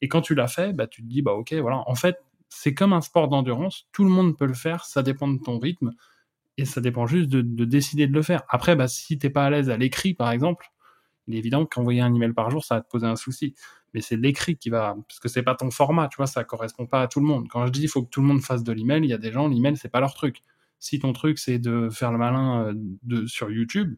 Et 0.00 0.08
quand 0.08 0.20
tu 0.22 0.34
l'as 0.34 0.48
fait, 0.48 0.72
bah 0.72 0.86
tu 0.86 1.02
te 1.02 1.06
dis, 1.08 1.22
bah 1.22 1.32
ok, 1.32 1.52
voilà, 1.54 1.82
en 1.86 1.94
fait, 1.94 2.18
c'est 2.48 2.74
comme 2.74 2.92
un 2.92 3.00
sport 3.00 3.28
d'endurance, 3.28 3.88
tout 3.92 4.04
le 4.04 4.10
monde 4.10 4.36
peut 4.36 4.46
le 4.46 4.54
faire, 4.54 4.84
ça 4.84 5.02
dépend 5.02 5.28
de 5.28 5.38
ton 5.38 5.58
rythme, 5.58 5.92
et 6.58 6.64
ça 6.64 6.80
dépend 6.80 7.06
juste 7.06 7.28
de, 7.30 7.64
décider 7.64 8.06
de 8.06 8.12
le 8.12 8.22
faire. 8.22 8.42
Après, 8.48 8.76
bah 8.76 8.88
si 8.88 9.18
t'es 9.18 9.30
pas 9.30 9.46
à 9.46 9.50
l'aise 9.50 9.70
à 9.70 9.76
l'écrit, 9.76 10.14
par 10.14 10.30
exemple, 10.30 10.66
il 11.26 11.34
est 11.34 11.38
évident 11.38 11.66
qu'envoyer 11.66 12.00
un 12.02 12.14
email 12.14 12.32
par 12.32 12.50
jour, 12.50 12.64
ça 12.64 12.76
va 12.76 12.80
te 12.82 12.88
poser 12.88 13.06
un 13.06 13.16
souci. 13.16 13.54
Mais 13.94 14.00
c'est 14.00 14.16
l'écrit 14.16 14.56
qui 14.56 14.70
va, 14.70 14.96
parce 15.06 15.20
que 15.20 15.28
c'est 15.28 15.42
pas 15.42 15.54
ton 15.54 15.70
format, 15.70 16.08
tu 16.08 16.16
vois, 16.16 16.26
ça 16.26 16.44
correspond 16.44 16.86
pas 16.86 17.02
à 17.02 17.08
tout 17.08 17.20
le 17.20 17.26
monde. 17.26 17.48
Quand 17.48 17.66
je 17.66 17.72
dis 17.72 17.82
il 17.82 17.88
faut 17.88 18.02
que 18.02 18.10
tout 18.10 18.20
le 18.20 18.26
monde 18.26 18.40
fasse 18.40 18.62
de 18.62 18.72
l'email, 18.72 19.02
il 19.02 19.10
y 19.10 19.12
a 19.12 19.18
des 19.18 19.32
gens, 19.32 19.48
l'email 19.48 19.76
c'est 19.76 19.90
pas 19.90 20.00
leur 20.00 20.14
truc. 20.14 20.42
Si 20.78 20.98
ton 20.98 21.12
truc 21.12 21.38
c'est 21.38 21.58
de 21.58 21.88
faire 21.90 22.12
le 22.12 22.18
malin 22.18 22.68
euh, 22.68 22.72
de, 22.74 23.26
sur 23.26 23.50
YouTube, 23.50 23.96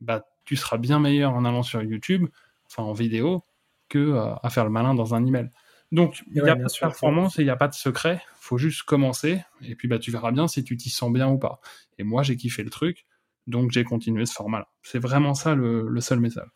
bah 0.00 0.24
tu 0.44 0.56
seras 0.56 0.76
bien 0.76 0.98
meilleur 0.98 1.32
en 1.32 1.44
allant 1.44 1.62
sur 1.62 1.82
YouTube, 1.82 2.28
enfin 2.66 2.82
en 2.82 2.92
vidéo, 2.92 3.44
que 3.88 3.98
euh, 3.98 4.34
à 4.42 4.50
faire 4.50 4.64
le 4.64 4.70
malin 4.70 4.94
dans 4.94 5.14
un 5.14 5.24
email. 5.24 5.50
Donc, 5.92 6.22
il 6.34 6.42
n'y 6.42 6.48
a 6.48 6.56
pas 6.56 6.64
de 6.64 6.78
performance 6.80 7.38
et 7.38 7.42
il 7.42 7.44
n'y 7.44 7.50
a 7.50 7.56
pas 7.56 7.68
de 7.68 7.74
secret. 7.74 8.22
faut 8.36 8.56
juste 8.56 8.82
commencer. 8.82 9.44
Et 9.60 9.76
puis, 9.76 9.88
bah, 9.88 9.98
tu 9.98 10.10
verras 10.10 10.32
bien 10.32 10.48
si 10.48 10.64
tu 10.64 10.76
t'y 10.78 10.88
sens 10.88 11.12
bien 11.12 11.28
ou 11.28 11.38
pas. 11.38 11.60
Et 11.98 12.02
moi, 12.02 12.22
j'ai 12.22 12.34
kiffé 12.36 12.64
le 12.64 12.70
truc. 12.70 13.04
Donc, 13.46 13.70
j'ai 13.72 13.84
continué 13.84 14.24
ce 14.24 14.32
format-là. 14.32 14.68
C'est 14.82 14.98
vraiment 14.98 15.34
ça 15.34 15.54
le, 15.54 15.94
seul 16.00 16.18
message. 16.18 16.48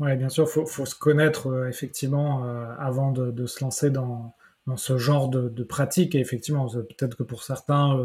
Oui, 0.00 0.16
bien 0.16 0.28
sûr, 0.28 0.44
il 0.44 0.66
faut, 0.66 0.86
se 0.86 0.94
connaître 0.94 1.48
euh, 1.48 1.68
effectivement 1.68 2.44
euh, 2.44 2.66
avant 2.78 3.12
de, 3.12 3.46
se 3.46 3.62
lancer 3.62 3.90
dans, 3.90 4.34
ce 4.76 4.98
genre 4.98 5.28
de, 5.28 5.62
pratique. 5.62 6.14
Et 6.14 6.20
effectivement, 6.20 6.66
peut-être 6.68 7.16
que 7.16 7.22
pour 7.22 7.42
certains, 7.42 7.98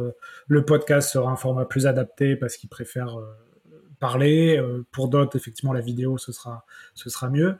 le 0.47 0.65
podcast 0.65 1.09
sera 1.09 1.31
un 1.31 1.35
format 1.35 1.65
plus 1.65 1.87
adapté 1.87 2.35
parce 2.35 2.57
qu'ils 2.57 2.69
préfèrent 2.69 3.17
parler. 3.99 4.57
Euh, 4.57 4.85
pour 4.91 5.09
d'autres, 5.09 5.37
effectivement, 5.37 5.73
la 5.73 5.81
vidéo, 5.81 6.17
ce 6.17 6.31
sera, 6.31 6.65
ce 6.95 7.09
sera 7.09 7.29
mieux. 7.29 7.57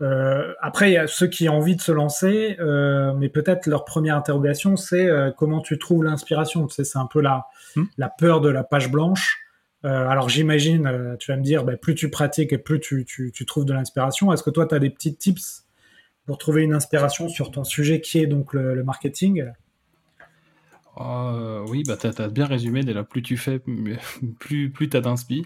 Euh, 0.00 0.52
après, 0.60 0.90
il 0.90 0.94
y 0.94 0.98
a 0.98 1.06
ceux 1.06 1.26
qui 1.26 1.48
ont 1.48 1.58
envie 1.58 1.76
de 1.76 1.80
se 1.80 1.92
lancer, 1.92 2.56
euh, 2.60 3.12
mais 3.14 3.28
peut-être 3.28 3.66
leur 3.66 3.84
première 3.84 4.16
interrogation, 4.16 4.76
c'est 4.76 5.08
comment 5.36 5.60
tu 5.60 5.78
trouves 5.78 6.04
l'inspiration? 6.04 6.66
Tu 6.66 6.76
sais, 6.76 6.84
c'est 6.84 6.98
un 6.98 7.06
peu 7.06 7.20
la, 7.20 7.46
hmm. 7.76 7.84
la 7.98 8.08
peur 8.08 8.40
de 8.40 8.48
la 8.48 8.64
page 8.64 8.90
blanche. 8.90 9.38
Alors 9.82 10.28
j'imagine, 10.28 11.16
tu 11.18 11.30
vas 11.30 11.36
me 11.36 11.42
dire, 11.42 11.64
bah, 11.64 11.76
plus 11.76 11.94
tu 11.94 12.10
pratiques 12.10 12.52
et 12.52 12.58
plus 12.58 12.80
tu, 12.80 13.32
trouves 13.46 13.64
de 13.64 13.72
l'inspiration. 13.72 14.32
Est-ce 14.32 14.42
que 14.42 14.50
toi, 14.50 14.66
tu 14.66 14.74
as 14.74 14.78
des 14.78 14.90
petits 14.90 15.16
tips 15.16 15.64
pour 16.26 16.38
trouver 16.38 16.62
une 16.62 16.74
inspiration 16.74 17.28
sur 17.28 17.50
ton 17.50 17.64
sujet 17.64 18.00
qui 18.00 18.18
est 18.18 18.26
donc 18.26 18.52
le 18.52 18.82
marketing? 18.84 19.50
Ah, 20.96 21.62
oui, 21.68 21.82
bah, 21.86 21.96
tu 21.96 22.06
as, 22.06 22.28
bien 22.28 22.46
résumé. 22.46 22.82
Déjà, 22.82 23.04
plus 23.04 23.22
tu 23.22 23.38
fais, 23.38 23.58
plus, 24.38 24.70
plus 24.70 24.90
tu 24.90 24.96
as 24.96 25.00
d'inspi. 25.00 25.44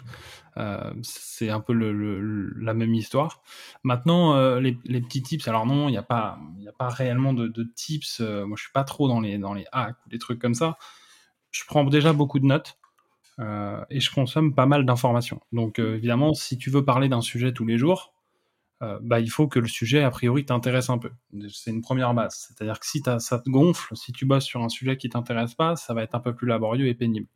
Euh, 0.57 0.93
c'est 1.03 1.49
un 1.49 1.61
peu 1.61 1.73
la 1.73 2.75
même 2.75 2.95
histoire. 2.95 3.43
Maintenant, 3.85 4.35
euh, 4.35 4.61
les, 4.61 5.01
petits 5.01 5.23
tips. 5.23 5.47
Alors, 5.47 5.67
non, 5.67 5.89
il 5.89 5.93
n'y 5.93 5.99
a, 5.99 6.03
pas, 6.03 6.39
réellement 6.81 7.33
de, 7.35 7.69
tips. 7.77 8.21
Euh, 8.21 8.47
moi, 8.47 8.57
je 8.57 8.65
suis 8.65 8.73
pas 8.73 8.85
trop 8.85 9.07
dans 9.07 9.21
les, 9.21 9.39
dans 9.39 9.55
les 9.55 9.67
hacks 9.71 9.97
ou 10.07 10.09
des 10.09 10.19
trucs 10.19 10.41
comme 10.41 10.55
ça. 10.55 10.77
Je 11.53 11.63
prends 11.67 11.85
déjà 11.85 12.13
beaucoup 12.13 12.41
de 12.41 12.47
notes. 12.47 12.77
Et 13.39 14.01
je 14.01 14.13
consomme 14.13 14.55
pas 14.55 14.67
mal 14.67 14.87
d'informations. 14.87 15.41
Donc, 15.53 15.79
évidemment, 15.79 16.35
si 16.35 16.57
tu 16.59 16.71
veux 16.71 16.85
parler 16.85 17.09
d'un 17.09 17.21
sujet 17.21 17.53
tous 17.53 17.67
les 17.67 17.79
jours, 17.79 18.15
euh, 18.83 18.99
bah, 19.03 19.21
il 19.21 19.31
faut 19.31 19.49
que 19.49 19.59
le 19.59 19.69
sujet, 19.69 20.03
a 20.03 20.11
priori, 20.11 20.45
t'intéresse 20.45 20.91
un 20.91 20.99
peu. 20.99 21.11
C'est 21.49 21.71
une 21.71 21.83
première 21.83 22.13
base. 22.15 22.49
C'est-à-dire 22.49 22.79
que 22.81 22.87
si 22.87 23.03
ça 23.19 23.39
te 23.39 23.51
gonfle, 23.51 23.97
si 23.97 24.13
tu 24.13 24.27
bosses 24.27 24.45
sur 24.45 24.63
un 24.63 24.69
sujet 24.69 24.97
qui 24.97 25.09
t'intéresse 25.09 25.55
pas, 25.55 25.77
ça 25.77 25.95
va 25.95 26.03
être 26.03 26.15
un 26.15 26.21
peu 26.21 26.35
plus 26.35 26.47
laborieux 26.47 26.87
et 26.87 26.95
pénible. 26.95 27.29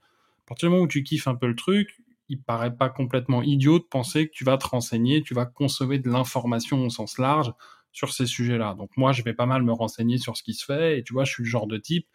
À 0.44 0.48
partir 0.48 0.68
du 0.68 0.72
moment 0.72 0.84
où 0.84 0.88
tu 0.88 1.02
kiffes 1.02 1.28
un 1.28 1.34
peu 1.34 1.46
le 1.46 1.54
truc, 1.54 1.98
il 2.28 2.42
paraît 2.42 2.74
pas 2.74 2.90
complètement 2.90 3.42
idiot 3.42 3.78
de 3.78 3.84
penser 3.84 4.28
que 4.28 4.32
tu 4.32 4.44
vas 4.44 4.58
te 4.58 4.66
renseigner, 4.66 5.22
tu 5.22 5.34
vas 5.34 5.46
consommer 5.46 5.98
de 5.98 6.10
l'information 6.10 6.84
au 6.84 6.90
sens 6.90 7.18
large 7.18 7.52
sur 7.92 8.12
ces 8.12 8.26
sujets-là. 8.26 8.74
Donc 8.74 8.90
moi, 8.96 9.12
je 9.12 9.22
vais 9.22 9.32
pas 9.32 9.46
mal 9.46 9.62
me 9.62 9.72
renseigner 9.72 10.18
sur 10.18 10.36
ce 10.36 10.42
qui 10.42 10.54
se 10.54 10.64
fait, 10.64 10.98
et 10.98 11.02
tu 11.02 11.14
vois, 11.14 11.24
je 11.24 11.32
suis 11.32 11.42
le 11.44 11.48
genre 11.48 11.66
de 11.66 11.78
type, 11.78 12.06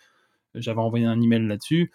j'avais 0.53 0.79
envoyé 0.79 1.05
un 1.05 1.19
email 1.19 1.47
là-dessus, 1.47 1.91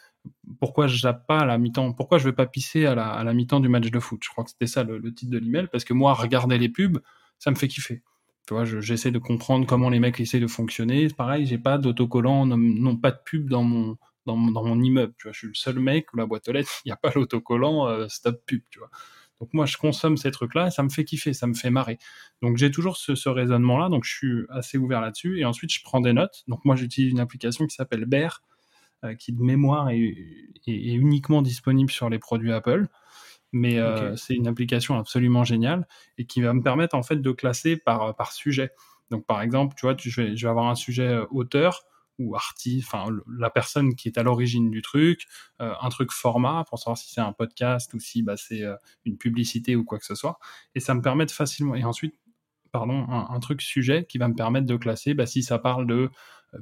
pourquoi 0.61 0.87
je 0.87 1.07
pas 1.26 1.40
à 1.40 1.44
la 1.46 1.59
mi-temps, 1.59 1.92
pourquoi 1.92 2.18
je 2.18 2.24
vais 2.24 2.33
pas 2.33 2.46
pisser 2.46 2.87
à 2.87 2.94
la, 2.94 3.35
mi-temps 3.35 3.61
du 3.61 3.68
match 3.68 3.90
de 3.90 4.00
foot? 4.00 4.20
Je 4.22 4.31
crois 4.31 4.44
que 4.44 4.50
c'était 4.50 4.66
ça 4.66 4.85
le, 4.85 5.14
titre 5.14 5.31
de 5.31 5.38
l'email, 5.38 5.68
parce 5.70 5.85
que 5.85 5.92
moi, 5.94 6.14
regarder 6.14 6.59
les 6.59 6.68
pubs, 6.68 6.98
ça 7.38 7.50
me 7.50 7.57
fait 7.57 7.68
kiffer. 7.68 8.02
Tu 8.46 8.54
vois, 8.54 8.64
j'essaie 8.64 9.11
de 9.11 9.18
comprendre 9.18 9.66
comment 9.66 9.90
les 9.90 10.00
mecs 10.00 10.18
essaient 10.20 10.40
de 10.40 10.46
fonctionner. 10.46 11.09
Pareil, 11.09 11.46
j'ai 11.46 11.59
pas 11.59 11.76
d'autocollant, 11.78 12.46
non, 12.46 12.96
pas 12.96 13.11
de 13.11 13.18
pub 13.24 13.48
dans 13.50 13.62
mon, 13.62 13.98
dans, 14.26 14.37
mon 14.37 14.81
immeuble. 14.81 15.14
Tu 15.18 15.24
vois, 15.24 15.33
je 15.33 15.38
suis 15.38 15.48
le 15.48 15.54
seul 15.54 15.78
mec 15.78 16.12
où 16.12 16.16
la 16.16 16.26
boîte 16.26 16.48
aux 16.48 16.52
lettres, 16.52 16.70
il 16.85 16.88
n'y 16.88 16.92
a 16.92 16.96
pas 16.96 17.12
l'autocollant 17.14 17.88
euh, 17.88 18.09
stop 18.09 18.42
pub, 18.46 18.62
tu 18.70 18.78
vois. 18.78 18.90
Donc 19.40 19.54
moi, 19.54 19.66
je 19.66 19.76
consomme 19.76 20.16
ces 20.16 20.31
trucs-là 20.31 20.70
ça 20.70 20.83
me 20.83 20.88
fait 20.88 21.04
kiffer, 21.04 21.33
ça 21.33 21.46
me 21.46 21.54
fait 21.54 21.70
marrer. 21.70 21.98
Donc 22.42 22.57
j'ai 22.57 22.70
toujours 22.70 22.96
ce, 22.96 23.28
raisonnement-là, 23.28 23.88
donc 23.88 24.04
je 24.04 24.12
suis 24.12 24.42
assez 24.50 24.78
ouvert 24.78 25.00
là-dessus. 25.00 25.38
Et 25.38 25.44
ensuite, 25.44 25.72
je 25.72 25.83
prends 25.83 26.00
des 26.00 26.12
notes. 26.12 26.42
Donc 26.48 26.64
moi, 26.64 26.76
j'utilise 26.76 27.12
une 27.12 27.20
application 27.20 27.66
qui 27.66 27.74
s'appelle 27.74 28.04
Bear, 28.07 28.42
qui 29.18 29.32
de 29.32 29.40
mémoire 29.40 29.90
est, 29.90 30.14
est, 30.66 30.94
uniquement 30.94 31.42
disponible 31.42 31.90
sur 31.90 32.08
les 32.08 32.18
produits 32.18 32.52
Apple 32.52 32.88
mais 33.52 33.78
euh, 33.78 34.16
c'est 34.16 34.34
une 34.34 34.46
application 34.46 34.98
absolument 34.98 35.44
géniale 35.44 35.87
et 36.18 36.26
qui 36.26 36.40
va 36.42 36.52
me 36.52 36.62
permettre 36.62 36.94
en 36.94 37.02
fait 37.02 37.16
de 37.16 37.32
classer 37.32 37.76
par, 37.76 38.14
par 38.14 38.32
sujet. 38.32 38.70
Donc 39.11 39.26
par 39.26 39.40
exemple, 39.40 39.74
tu 39.76 39.87
vois, 39.87 39.96
je, 39.98 40.20
vais, 40.20 40.37
je 40.37 40.46
vais 40.46 40.50
avoir 40.50 40.66
un 40.66 40.74
sujet 40.74 41.08
euh, 41.08 41.24
auteur 41.30 41.84
ou 42.18 42.34
artiste, 42.34 42.88
enfin 42.88 43.11
la 43.38 43.48
personne 43.48 43.94
qui 43.94 44.08
est 44.08 44.18
à 44.18 44.24
l'origine 44.24 44.70
du 44.70 44.82
truc, 44.82 45.26
euh, 45.61 45.72
un 45.80 45.88
truc 45.88 46.11
format 46.11 46.64
pour 46.68 46.78
savoir 46.78 46.98
si 46.98 47.12
c'est 47.12 47.20
un 47.20 47.32
podcast 47.32 47.94
ou 47.94 48.00
si 48.00 48.22
bah, 48.22 48.37
c'est 48.37 48.64
une 49.04 49.16
publicité 49.16 49.76
ou 49.76 49.84
quoi 49.84 49.98
que 49.98 50.04
ce 50.04 50.16
soit. 50.16 50.38
Et 50.74 50.80
ça 50.80 50.94
me 50.94 51.00
permet 51.00 51.26
de 51.26 51.30
facilement. 51.30 51.76
Et 51.76 51.84
ensuite, 51.84 52.16
pardon, 52.72 53.07
un, 53.09 53.40
truc 53.40 53.62
sujet 53.62 54.04
qui 54.09 54.18
va 54.18 54.28
me 54.28 54.35
permettre 54.35 54.66
de 54.66 54.76
classer 54.76 55.14
bah, 55.14 55.26
si 55.26 55.42
ça 55.42 55.59
parle 55.59 55.87
de 55.87 56.11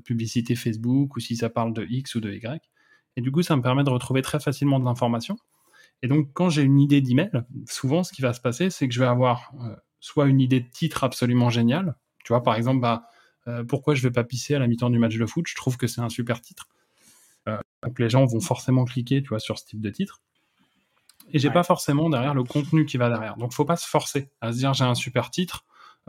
publicité 0.05 0.55
Facebook 0.55 1.16
ou 1.16 1.21
si 1.21 1.37
ça 1.37 1.49
parle 1.49 1.73
de 1.73 1.85
X 1.88 2.14
ou 2.14 2.21
de 2.21 2.33
Y. 2.33 2.61
Et 3.16 3.21
du 3.21 3.33
coup, 3.33 3.42
ça 3.42 3.57
me 3.57 3.62
permet 3.62 3.85
de 3.85 3.90
retrouver 3.90 4.23
très 4.23 4.40
facilement 4.40 4.79
de 4.79 4.85
l'information. 4.85 5.37
Et 6.03 6.09
donc, 6.09 6.31
quand 6.35 6.51
j'ai 6.51 6.62
une 6.62 6.79
idée 6.79 7.01
d'email, 7.01 7.31
souvent, 7.66 8.05
ce 8.05 8.12
qui 8.12 8.23
va 8.23 8.33
se 8.33 8.40
passer, 8.40 8.71
c'est 8.71 8.87
que 8.88 8.95
je 8.95 9.01
vais 9.01 9.07
avoir 9.07 9.53
euh, 9.62 9.75
soit 10.01 10.27
une 10.27 10.40
idée 10.40 10.61
de 10.61 10.69
titre 10.69 11.05
absolument 11.05 11.49
géniale. 11.49 11.97
Tu 12.25 12.33
vois, 12.33 12.42
par 12.42 12.55
exemple, 12.55 12.81
bah, 12.81 13.09
euh, 13.49 13.64
pourquoi 13.64 13.95
je 13.95 14.03
vais 14.03 14.11
pas 14.11 14.25
pisser 14.25 14.55
à 14.55 14.59
la 14.59 14.66
mi-temps 14.66 14.90
du 14.90 14.99
match 14.99 15.16
de 15.16 15.27
foot? 15.27 15.47
Je 15.49 15.55
trouve 15.55 15.77
que 15.79 15.87
c'est 15.87 16.03
un 16.03 16.11
super 16.11 16.42
titre. 16.42 16.69
Euh, 17.49 17.59
donc, 17.83 17.99
les 17.99 18.11
gens 18.11 18.27
vont 18.27 18.40
forcément 18.40 18.85
cliquer, 18.85 19.23
tu 19.23 19.31
vois, 19.31 19.40
sur 19.40 19.59
ce 19.59 19.64
type 19.64 19.81
de 19.81 19.90
titre. 19.90 20.21
Et 21.33 21.38
j'ai 21.38 21.51
pas 21.51 21.64
forcément 21.64 22.09
derrière 22.09 22.35
le 22.35 22.45
contenu 22.45 22.85
qui 22.85 22.99
va 22.99 23.09
derrière. 23.09 23.37
Donc, 23.37 23.53
faut 23.53 23.64
pas 23.64 23.77
se 23.77 23.88
forcer 23.88 24.31
à 24.40 24.53
se 24.53 24.59
dire 24.59 24.75
j'ai 24.75 24.85
un 24.85 24.95
super 24.95 25.31
titre, 25.31 25.64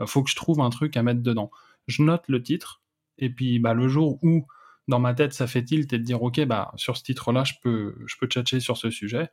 faut 0.06 0.22
que 0.22 0.30
je 0.30 0.36
trouve 0.36 0.60
un 0.60 0.70
truc 0.70 0.96
à 0.96 1.02
mettre 1.02 1.22
dedans. 1.22 1.50
Je 1.86 2.02
note 2.02 2.24
le 2.28 2.42
titre, 2.42 2.82
et 3.18 3.30
puis 3.30 3.58
bah, 3.58 3.74
le 3.74 3.88
jour 3.88 4.18
où 4.22 4.46
dans 4.88 5.00
ma 5.00 5.14
tête 5.14 5.32
ça 5.34 5.46
fait 5.46 5.64
tilt 5.64 5.92
et 5.92 5.98
de 5.98 6.02
dire 6.02 6.22
ok 6.22 6.44
bah 6.46 6.72
sur 6.76 6.96
ce 6.96 7.02
titre 7.02 7.30
là 7.30 7.44
je 7.44 7.52
peux 7.62 7.94
je 8.06 8.16
peux 8.18 8.26
tchatcher 8.26 8.58
sur 8.58 8.78
ce 8.78 8.88
sujet 8.90 9.28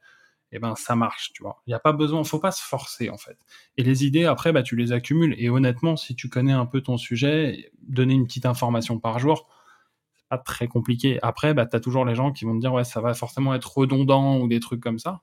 eh 0.51 0.59
ben 0.59 0.75
ça 0.75 0.95
marche, 0.95 1.31
tu 1.33 1.43
vois. 1.43 1.61
Il 1.65 1.71
n'y 1.71 1.73
a 1.73 1.79
pas 1.79 1.91
besoin, 1.91 2.23
faut 2.23 2.39
pas 2.39 2.51
se 2.51 2.61
forcer 2.63 3.09
en 3.09 3.17
fait. 3.17 3.37
Et 3.77 3.83
les 3.83 4.05
idées 4.05 4.25
après, 4.25 4.53
bah 4.53 4.63
tu 4.63 4.75
les 4.75 4.91
accumules. 4.91 5.35
Et 5.37 5.49
honnêtement, 5.49 5.97
si 5.97 6.15
tu 6.15 6.29
connais 6.29 6.53
un 6.53 6.65
peu 6.65 6.81
ton 6.81 6.97
sujet, 6.97 7.71
donner 7.81 8.13
une 8.13 8.25
petite 8.25 8.45
information 8.45 8.99
par 8.99 9.19
jour, 9.19 9.49
c'est 10.15 10.27
pas 10.29 10.37
très 10.37 10.67
compliqué. 10.67 11.19
Après, 11.23 11.53
bah 11.53 11.67
as 11.71 11.79
toujours 11.79 12.05
les 12.05 12.15
gens 12.15 12.31
qui 12.31 12.45
vont 12.45 12.55
te 12.55 12.61
dire 12.61 12.73
ouais 12.73 12.83
ça 12.83 13.01
va 13.01 13.13
forcément 13.13 13.53
être 13.53 13.77
redondant 13.77 14.39
ou 14.39 14.47
des 14.47 14.59
trucs 14.59 14.81
comme 14.81 14.99
ça. 14.99 15.21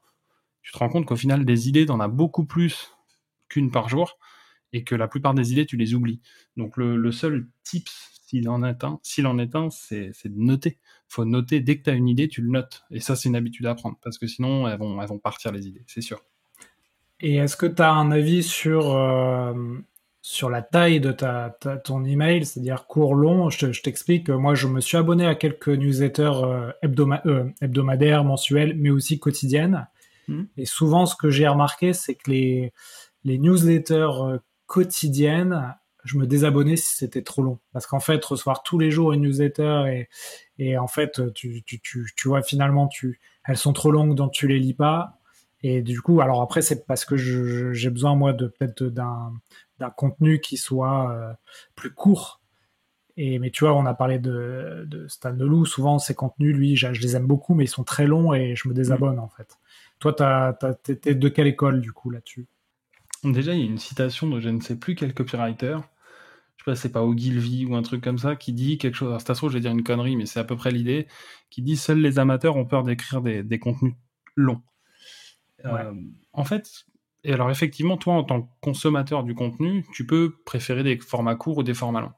Tu 0.62 0.72
te 0.72 0.78
rends 0.78 0.88
compte 0.88 1.07
qu'au 1.07 1.16
final 1.16 1.44
des 1.44 1.68
idées, 1.68 1.87
t'en 1.87 2.00
as 2.00 2.09
beaucoup 2.09 2.44
plus 2.44 2.92
qu'une 3.48 3.70
par 3.70 3.88
jour 3.88 4.18
et 4.72 4.85
que 4.85 4.94
la 4.94 5.08
plupart 5.08 5.35
des 5.35 5.52
idées 5.52 5.66
tu 5.66 5.76
les 5.76 5.94
oublies. 5.94 6.20
Donc 6.56 6.76
le, 6.76 6.96
le 6.96 7.12
seul 7.12 7.48
tips 7.64 8.12
s'il 8.32 8.48
en 8.48 8.62
est 8.64 8.82
un, 8.82 8.98
s'il 9.02 9.26
en 9.26 9.38
est 9.38 9.54
un, 9.54 9.68
c'est 9.68 10.11
de 10.24 10.38
noter. 10.38 10.78
faut 11.06 11.26
noter, 11.26 11.61
dès 11.61 11.76
que 11.76 11.85
tu 11.85 11.90
as 11.90 11.92
une 11.92 12.08
idée, 12.08 12.28
tu 12.28 12.40
le 12.40 12.48
notes. 12.48 12.82
Et 12.90 13.00
ça, 13.00 13.14
c'est 13.14 13.28
une 13.28 13.37
habitude 13.37 13.66
à 13.66 13.74
prendre, 13.74 13.98
parce 14.02 14.16
que 14.16 14.26
sinon, 14.26 14.66
elles 14.66 14.78
vont, 14.78 15.00
elles 15.02 15.08
vont 15.08 15.18
partir 15.18 15.52
les 15.52 15.66
idées, 15.66 15.85
c'est 15.87 16.00
sûr. 16.00 16.24
Et 17.20 17.37
est-ce 17.37 17.56
que 17.56 17.66
tu 17.66 17.82
as 17.82 17.92
un 17.92 18.11
avis 18.11 18.42
sur 18.42 18.96
euh, 18.96 19.52
sur 20.22 20.48
la 20.48 20.62
taille 20.62 20.98
de 20.98 21.12
ta, 21.12 21.50
ton 21.85 22.04
email, 22.04 22.46
c'est-à-dire 22.46 22.87
court, 22.87 23.14
long? 23.14 23.50
Je, 23.50 23.82
t'explique. 23.82 24.30
Moi, 24.30 24.54
je 24.54 24.66
me 24.66 24.80
suis 24.80 24.96
abonné 24.96 25.26
à 25.26 25.35
quelques 25.35 25.68
newsletters 25.68 26.42
euh, 26.42 26.72
euh, 27.26 27.50
hebdomadaires, 27.61 28.24
mensuelles, 28.24 28.74
mais 28.78 28.90
aussi 28.90 29.18
quotidiennes. 29.18 29.87
Hmm. 30.26 30.44
Et 30.56 30.64
souvent, 30.64 31.04
ce 31.04 31.16
que 31.16 31.28
j'ai 31.28 31.46
remarqué, 31.46 31.92
c'est 31.92 32.14
que 32.14 32.30
les, 32.30 32.72
les 33.24 33.38
newsletters 33.38 34.38
quotidiennes, 34.72 35.76
je 36.02 36.16
me 36.16 36.26
désabonnais 36.26 36.76
si 36.76 36.96
c'était 36.96 37.20
trop 37.20 37.42
long. 37.42 37.58
Parce 37.74 37.87
qu'en 37.87 38.00
fait, 38.00 38.24
recevoir 38.24 38.62
tous 38.62 38.78
les 38.78 38.90
jours 38.90 39.12
une 39.12 39.20
newsletter 39.20 39.85
et, 39.87 40.08
et 40.58 40.78
en 40.78 40.87
fait, 40.87 41.20
tu, 41.35 41.62
tu, 41.62 41.78
tu, 41.80 42.11
tu 42.16 42.28
vois, 42.28 42.42
finalement, 42.42 42.88
tu, 42.88 43.20
elles 43.44 43.58
sont 43.58 43.74
trop 43.74 43.90
longues, 43.90 44.14
donc 44.14 44.32
tu 44.32 44.48
les 44.48 44.58
lis 44.58 44.72
pas. 44.72 45.18
Et 45.62 45.82
du 45.82 46.00
coup, 46.00 46.22
alors 46.22 46.40
après, 46.40 46.62
c'est 46.62 46.87
parce 46.87 47.04
que 47.04 47.18
j'ai 47.18 47.90
besoin, 47.90 48.14
moi, 48.14 48.32
de 48.32 48.46
peut-être 48.46 48.85
d'un 48.85 49.90
contenu 49.94 50.40
qui 50.40 50.56
soit 50.56 51.12
euh, 51.12 51.32
plus 51.74 51.92
court. 51.92 52.40
Et, 53.18 53.38
mais 53.38 53.50
tu 53.50 53.64
vois, 53.64 53.74
on 53.74 53.85
a 53.85 53.92
parlé 53.92 54.18
de, 54.18 54.85
de 54.87 55.06
Stan 55.06 55.32
Leloup. 55.32 55.66
Souvent, 55.66 55.98
ces 55.98 56.14
contenus, 56.14 56.56
lui, 56.56 56.76
je, 56.76 56.88
les 56.88 57.14
aime 57.14 57.26
beaucoup, 57.26 57.54
mais 57.54 57.64
ils 57.64 57.68
sont 57.68 57.85
très 57.85 58.06
longs 58.06 58.32
et 58.32 58.56
je 58.56 58.68
me 58.68 58.72
désabonne, 58.72 59.18
en 59.18 59.28
fait. 59.28 59.58
Toi, 59.98 60.14
t'es 60.82 61.14
de 61.14 61.28
quelle 61.28 61.46
école, 61.46 61.82
du 61.82 61.92
coup, 61.92 62.08
là-dessus? 62.08 62.46
Déjà, 63.24 63.54
il 63.54 63.61
y 63.61 63.62
a 63.62 63.66
une 63.66 63.78
citation 63.78 64.28
de 64.28 64.40
je 64.40 64.48
ne 64.48 64.61
sais 64.61 64.78
plus 64.78 64.94
quel 64.94 65.14
copywriter. 65.14 65.78
Je 66.56 66.64
sais 66.64 66.70
pas, 66.70 66.74
c'est 66.74 66.92
pas 66.92 67.02
Ogilvy 67.02 67.66
ou 67.66 67.74
un 67.76 67.82
truc 67.82 68.02
comme 68.02 68.18
ça, 68.18 68.37
qui 68.37 68.52
dit 68.52 68.78
quelque 68.78 68.96
chose. 68.96 69.08
Alors, 69.08 69.20
c'est 69.20 69.35
je 69.35 69.46
vais 69.46 69.61
dire 69.61 69.70
une 69.70 69.85
connerie, 69.85 70.16
mais 70.16 70.26
c'est 70.26 70.40
à 70.40 70.44
peu 70.44 70.56
près 70.56 70.70
l'idée. 70.70 71.06
Qui 71.50 71.62
dit 71.62 71.76
seuls 71.76 72.00
les 72.00 72.18
amateurs 72.18 72.56
ont 72.56 72.64
peur 72.64 72.82
d'écrire 72.82 73.22
des, 73.22 73.42
des 73.42 73.58
contenus 73.58 73.94
longs. 74.37 74.62
Euh, 75.64 75.92
en 76.32 76.44
fait, 76.44 76.87
et 77.24 77.32
alors 77.32 77.50
effectivement, 77.50 77.96
toi, 77.96 78.14
en 78.14 78.24
tant 78.24 78.42
que 78.42 78.48
consommateur 78.61 79.22
du 79.22 79.35
contenu, 79.35 79.87
tu 79.92 80.06
peux 80.06 80.35
préférer 80.44 80.82
des 80.82 80.98
formats 80.98 81.37
courts 81.37 81.58
ou 81.58 81.62
des 81.62 81.74
formats 81.74 82.00
longs. 82.00 82.12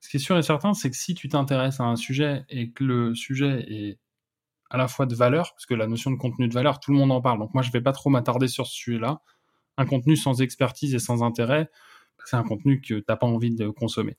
Ce 0.00 0.08
qui 0.08 0.16
est 0.16 0.20
sûr 0.20 0.36
et 0.36 0.42
certain, 0.42 0.74
c'est 0.74 0.90
que 0.90 0.96
si 0.96 1.14
tu 1.14 1.28
t'intéresses 1.28 1.80
à 1.80 1.84
un 1.84 1.96
sujet 1.96 2.44
et 2.48 2.70
que 2.70 2.84
le 2.84 3.14
sujet 3.14 3.64
est 3.68 3.98
à 4.70 4.76
la 4.76 4.88
fois 4.88 5.06
de 5.06 5.14
valeur, 5.14 5.52
parce 5.52 5.66
que 5.66 5.74
la 5.74 5.86
notion 5.86 6.10
de 6.10 6.16
contenu 6.16 6.48
de 6.48 6.54
valeur, 6.54 6.80
tout 6.80 6.92
le 6.92 6.98
monde 6.98 7.12
en 7.12 7.20
parle, 7.20 7.38
donc 7.38 7.54
moi 7.54 7.62
je 7.62 7.70
vais 7.70 7.80
pas 7.80 7.92
trop 7.92 8.10
m'attarder 8.10 8.48
sur 8.48 8.66
ce 8.66 8.74
sujet-là. 8.74 9.22
Un 9.78 9.86
contenu 9.86 10.16
sans 10.16 10.42
expertise 10.42 10.94
et 10.94 10.98
sans 10.98 11.22
intérêt, 11.22 11.70
c'est 12.26 12.36
un 12.36 12.42
contenu 12.42 12.80
que 12.80 12.86
tu 12.86 13.04
n'as 13.08 13.16
pas 13.16 13.26
envie 13.26 13.54
de 13.54 13.68
consommer. 13.70 14.16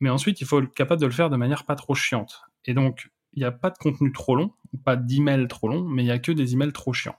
Mais 0.00 0.08
ensuite, 0.08 0.40
il 0.40 0.46
faut 0.46 0.62
être 0.62 0.72
capable 0.72 1.00
de 1.00 1.06
le 1.06 1.12
faire 1.12 1.28
de 1.28 1.36
manière 1.36 1.64
pas 1.64 1.74
trop 1.74 1.94
chiante. 1.94 2.42
Et 2.64 2.72
donc, 2.72 3.10
il 3.34 3.40
n'y 3.40 3.44
a 3.44 3.52
pas 3.52 3.70
de 3.70 3.78
contenu 3.78 4.12
trop 4.12 4.36
long, 4.36 4.52
pas 4.84 4.96
d'email 4.96 5.46
trop 5.48 5.68
long, 5.68 5.82
mais 5.84 6.02
il 6.02 6.06
n'y 6.06 6.12
a 6.12 6.18
que 6.18 6.32
des 6.32 6.54
emails 6.54 6.72
trop 6.72 6.92
chiants. 6.92 7.18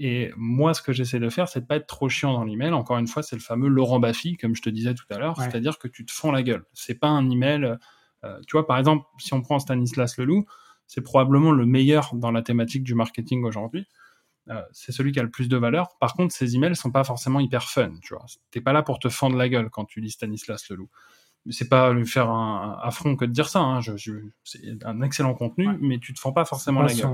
Et 0.00 0.32
moi, 0.36 0.74
ce 0.74 0.82
que 0.82 0.92
j'essaie 0.92 1.20
de 1.20 1.28
faire, 1.28 1.48
c'est 1.48 1.60
de 1.60 1.66
pas 1.66 1.76
être 1.76 1.86
trop 1.86 2.08
chiant 2.08 2.32
dans 2.32 2.44
l'email. 2.44 2.72
Encore 2.72 2.98
une 2.98 3.06
fois, 3.06 3.22
c'est 3.22 3.36
le 3.36 3.42
fameux 3.42 3.68
Laurent 3.68 4.00
Baffy, 4.00 4.36
comme 4.36 4.56
je 4.56 4.62
te 4.62 4.70
disais 4.70 4.94
tout 4.94 5.04
à 5.10 5.18
l'heure, 5.18 5.40
c'est-à-dire 5.40 5.78
que 5.78 5.86
tu 5.86 6.04
te 6.04 6.12
fends 6.12 6.32
la 6.32 6.42
gueule. 6.42 6.64
C'est 6.72 6.98
pas 6.98 7.08
un 7.08 7.30
email. 7.30 7.76
Euh, 8.24 8.40
tu 8.46 8.52
vois, 8.52 8.66
par 8.66 8.78
exemple, 8.78 9.06
si 9.18 9.34
on 9.34 9.42
prend 9.42 9.58
Stanislas 9.58 10.16
Leloup, 10.18 10.46
c'est 10.86 11.00
probablement 11.00 11.52
le 11.52 11.64
meilleur 11.64 12.14
dans 12.14 12.32
la 12.32 12.42
thématique 12.42 12.82
du 12.82 12.94
marketing 12.94 13.44
aujourd'hui. 13.44 13.86
Euh, 14.50 14.60
c'est 14.72 14.92
celui 14.92 15.12
qui 15.12 15.20
a 15.20 15.22
le 15.22 15.30
plus 15.30 15.48
de 15.48 15.56
valeur. 15.56 15.96
Par 16.00 16.14
contre, 16.14 16.34
ces 16.34 16.54
emails 16.54 16.76
sont 16.76 16.90
pas 16.90 17.04
forcément 17.04 17.40
hyper 17.40 17.68
fun. 17.68 17.92
Tu 18.02 18.14
vois, 18.14 18.26
t'es 18.50 18.60
pas 18.60 18.72
là 18.72 18.82
pour 18.82 18.98
te 18.98 19.08
fendre 19.08 19.36
la 19.36 19.48
gueule 19.48 19.70
quand 19.70 19.84
tu 19.84 20.00
lis 20.00 20.10
Stanislas 20.10 20.68
Leloup. 20.68 20.90
C'est 21.50 21.68
pas 21.68 21.92
lui 21.92 22.06
faire 22.06 22.30
un, 22.30 22.78
affront 22.82 23.16
que 23.16 23.24
de 23.24 23.32
dire 23.32 23.48
ça. 23.48 23.60
Hein. 23.60 23.80
c'est 24.44 24.84
un 24.84 25.02
excellent 25.02 25.34
contenu, 25.34 25.68
mais 25.80 25.98
tu 25.98 26.14
te 26.14 26.20
fends 26.20 26.32
pas 26.32 26.44
forcément 26.44 26.82
la 26.82 26.92
gueule. 26.92 27.10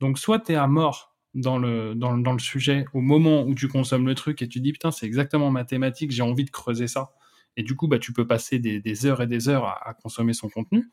Donc, 0.00 0.18
soit 0.18 0.40
tu 0.40 0.52
es 0.52 0.54
à 0.54 0.66
mort 0.66 1.14
dans 1.34 1.58
le, 1.58 1.94
dans, 1.94 2.16
dans, 2.16 2.32
le 2.32 2.38
sujet 2.38 2.84
au 2.94 3.00
moment 3.00 3.42
où 3.42 3.54
tu 3.54 3.68
consommes 3.68 4.06
le 4.06 4.14
truc 4.14 4.42
et 4.42 4.48
tu 4.48 4.60
dis 4.60 4.72
putain 4.72 4.90
c'est 4.90 5.06
exactement 5.06 5.50
ma 5.50 5.64
thématique, 5.64 6.10
j'ai 6.10 6.22
envie 6.22 6.44
de 6.44 6.50
creuser 6.50 6.88
ça. 6.88 7.12
Et 7.56 7.62
du 7.62 7.76
coup 7.76 7.86
bah, 7.86 7.98
tu 7.98 8.12
peux 8.12 8.26
passer 8.26 8.58
des, 8.58 8.80
des 8.80 9.06
heures 9.06 9.20
et 9.20 9.26
des 9.26 9.48
heures 9.48 9.66
à, 9.66 9.94
consommer 9.94 10.32
son 10.32 10.48
contenu. 10.48 10.90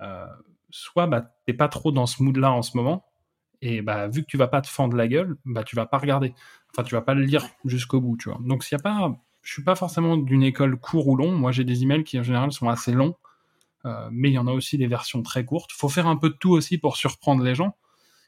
Euh, 0.00 0.26
soit 0.70 1.06
bah, 1.06 1.34
t'es 1.46 1.52
pas 1.52 1.68
trop 1.68 1.92
dans 1.92 2.06
ce 2.06 2.22
mood 2.22 2.36
là 2.36 2.52
en 2.52 2.62
ce 2.62 2.76
moment 2.76 3.09
et 3.62 3.82
bah 3.82 4.08
vu 4.08 4.22
que 4.22 4.26
tu 4.26 4.36
vas 4.36 4.48
pas 4.48 4.60
te 4.60 4.68
fendre 4.68 4.96
la 4.96 5.08
gueule, 5.08 5.36
bah 5.44 5.64
tu 5.64 5.76
vas 5.76 5.86
pas 5.86 5.98
regarder. 5.98 6.34
Enfin 6.72 6.82
tu 6.82 6.94
vas 6.94 7.02
pas 7.02 7.14
le 7.14 7.22
lire 7.22 7.46
jusqu'au 7.64 8.00
bout, 8.00 8.16
tu 8.16 8.30
vois. 8.30 8.38
Donc 8.42 8.64
s'il 8.64 8.76
y 8.76 8.80
a 8.80 8.82
pas 8.82 9.12
je 9.42 9.52
suis 9.52 9.64
pas 9.64 9.74
forcément 9.74 10.16
d'une 10.16 10.42
école 10.42 10.78
court 10.78 11.08
ou 11.08 11.16
long, 11.16 11.32
moi 11.32 11.52
j'ai 11.52 11.64
des 11.64 11.82
emails 11.82 12.04
qui 12.04 12.18
en 12.18 12.22
général 12.22 12.52
sont 12.52 12.68
assez 12.68 12.92
longs. 12.92 13.16
Euh, 13.86 14.08
mais 14.12 14.28
il 14.28 14.34
y 14.34 14.38
en 14.38 14.46
a 14.46 14.52
aussi 14.52 14.76
des 14.78 14.86
versions 14.86 15.22
très 15.22 15.44
courtes. 15.44 15.72
Faut 15.72 15.88
faire 15.88 16.06
un 16.06 16.16
peu 16.16 16.30
de 16.30 16.34
tout 16.34 16.50
aussi 16.50 16.78
pour 16.78 16.96
surprendre 16.96 17.42
les 17.42 17.54
gens. 17.54 17.76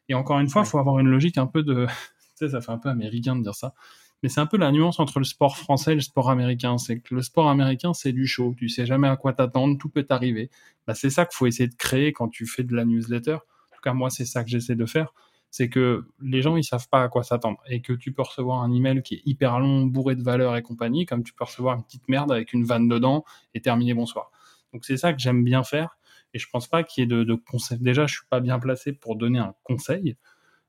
Et 0.09 0.15
encore 0.15 0.39
une 0.41 0.49
fois, 0.49 0.63
il 0.63 0.69
faut 0.69 0.79
avoir 0.79 0.99
une 0.99 1.09
logique 1.09 1.39
un 1.39 1.47
peu 1.47 1.63
de. 1.63 1.87
tu 2.39 2.47
sais, 2.47 2.49
ça 2.51 2.61
fait 2.61 2.73
un 2.73 2.79
peu 2.79 2.89
américain 2.89 3.37
de 3.37 3.43
dire 3.43 3.55
ça. 3.55 3.75
Mais 4.23 4.29
c'est 4.29 4.41
un 4.41 4.47
peu 4.47 4.57
la 4.57 4.71
nuance 4.71 5.01
entre 5.01 5.19
le 5.19 5.25
sport 5.25 5.59
français 5.59 5.93
et 5.93 5.95
le 5.97 6.01
sport 6.01 6.31
américain. 6.31 6.79
C'est 6.79 7.01
que 7.01 7.15
le 7.15 7.23
sport 7.23 7.49
américain, 7.49 7.93
c'est 7.93 8.13
du 8.13 8.27
show. 8.27 8.55
Tu 8.57 8.69
sais 8.69 8.87
jamais 8.87 9.09
à 9.09 9.17
quoi 9.17 9.33
t'attendre, 9.33 9.77
tout 9.79 9.89
peut 9.89 10.07
arriver. 10.11 10.49
Bah, 10.87 10.95
c'est 10.95 11.11
ça 11.11 11.27
qu'il 11.27 11.37
faut 11.37 11.47
essayer 11.47 11.69
de 11.69 11.75
créer 11.75 12.13
quand 12.13 12.29
tu 12.29 12.47
fais 12.47 12.63
de 12.63 12.75
la 12.75 12.85
newsletter. 12.85 13.39
Cas, 13.83 13.93
moi, 13.93 14.11
c'est 14.11 14.25
ça 14.25 14.45
que 14.45 14.51
j'essaie 14.51 14.77
de 14.77 14.87
faire. 14.87 15.13
C'est 15.51 15.69
que 15.69 16.07
les 16.23 16.41
gens, 16.41 16.57
ils 16.57 16.65
savent 16.65 16.89
pas 16.89 17.03
à 17.03 17.09
quoi 17.09 17.23
s'attendre. 17.23 17.59
Et 17.69 17.83
que 17.83 17.93
tu 17.93 18.13
peux 18.13 18.23
recevoir 18.23 18.63
un 18.63 18.73
email 18.73 19.03
qui 19.03 19.17
est 19.17 19.23
hyper 19.27 19.61
long, 19.61 19.85
bourré 19.85 20.17
de 20.17 20.23
valeurs 20.23 20.57
et 20.57 20.63
compagnie, 20.63 21.05
comme 21.05 21.23
tu 21.23 21.35
peux 21.35 21.45
recevoir 21.45 21.77
une 21.77 21.85
petite 21.85 22.09
merde 22.09 22.33
avec 22.33 22.53
une 22.53 22.65
vanne 22.65 22.89
dedans 22.89 23.25
et 23.55 23.61
terminer 23.61 23.93
bonsoir. 23.95 24.31
Donc 24.73 24.85
c'est 24.85 24.97
ça 24.97 25.13
que 25.13 25.21
j'aime 25.21 25.45
bien 25.45 25.63
faire. 25.63 25.99
Et 26.35 26.39
je 26.39 26.49
pense 26.49 26.67
pas 26.67 26.83
qu'il 26.83 27.03
y 27.03 27.05
ait 27.05 27.07
de, 27.07 27.25
de 27.25 27.35
conseils. 27.35 27.79
Déjà, 27.79 28.07
je 28.07 28.15
suis 28.15 28.27
pas 28.31 28.41
bien 28.41 28.59
placé 28.59 28.93
pour 28.93 29.17
donner 29.17 29.39
un 29.39 29.55
conseil. 29.65 30.17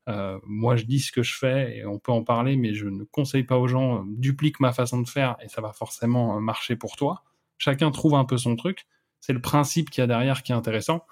Euh, 0.08 0.38
moi, 0.44 0.76
je 0.76 0.84
dis 0.84 1.00
ce 1.00 1.12
que 1.12 1.22
je 1.22 1.36
fais 1.36 1.78
et 1.78 1.86
on 1.86 1.98
peut 1.98 2.12
en 2.12 2.22
parler, 2.22 2.56
mais 2.56 2.74
je 2.74 2.86
ne 2.88 3.04
conseille 3.04 3.44
pas 3.44 3.58
aux 3.58 3.68
gens 3.68 4.00
euh, 4.00 4.02
duplique 4.06 4.60
ma 4.60 4.72
façon 4.72 5.00
de 5.00 5.08
faire 5.08 5.36
et 5.42 5.48
ça 5.48 5.60
va 5.60 5.72
forcément 5.72 6.36
euh, 6.36 6.40
marcher 6.40 6.76
pour 6.76 6.96
toi. 6.96 7.22
Chacun 7.56 7.90
trouve 7.90 8.14
un 8.14 8.24
peu 8.24 8.36
son 8.36 8.56
truc. 8.56 8.86
C'est 9.20 9.32
le 9.32 9.40
principe 9.40 9.90
qu'il 9.90 10.02
y 10.02 10.04
a 10.04 10.06
derrière 10.06 10.42
qui 10.42 10.52
est 10.52 10.54
intéressant. 10.54 11.06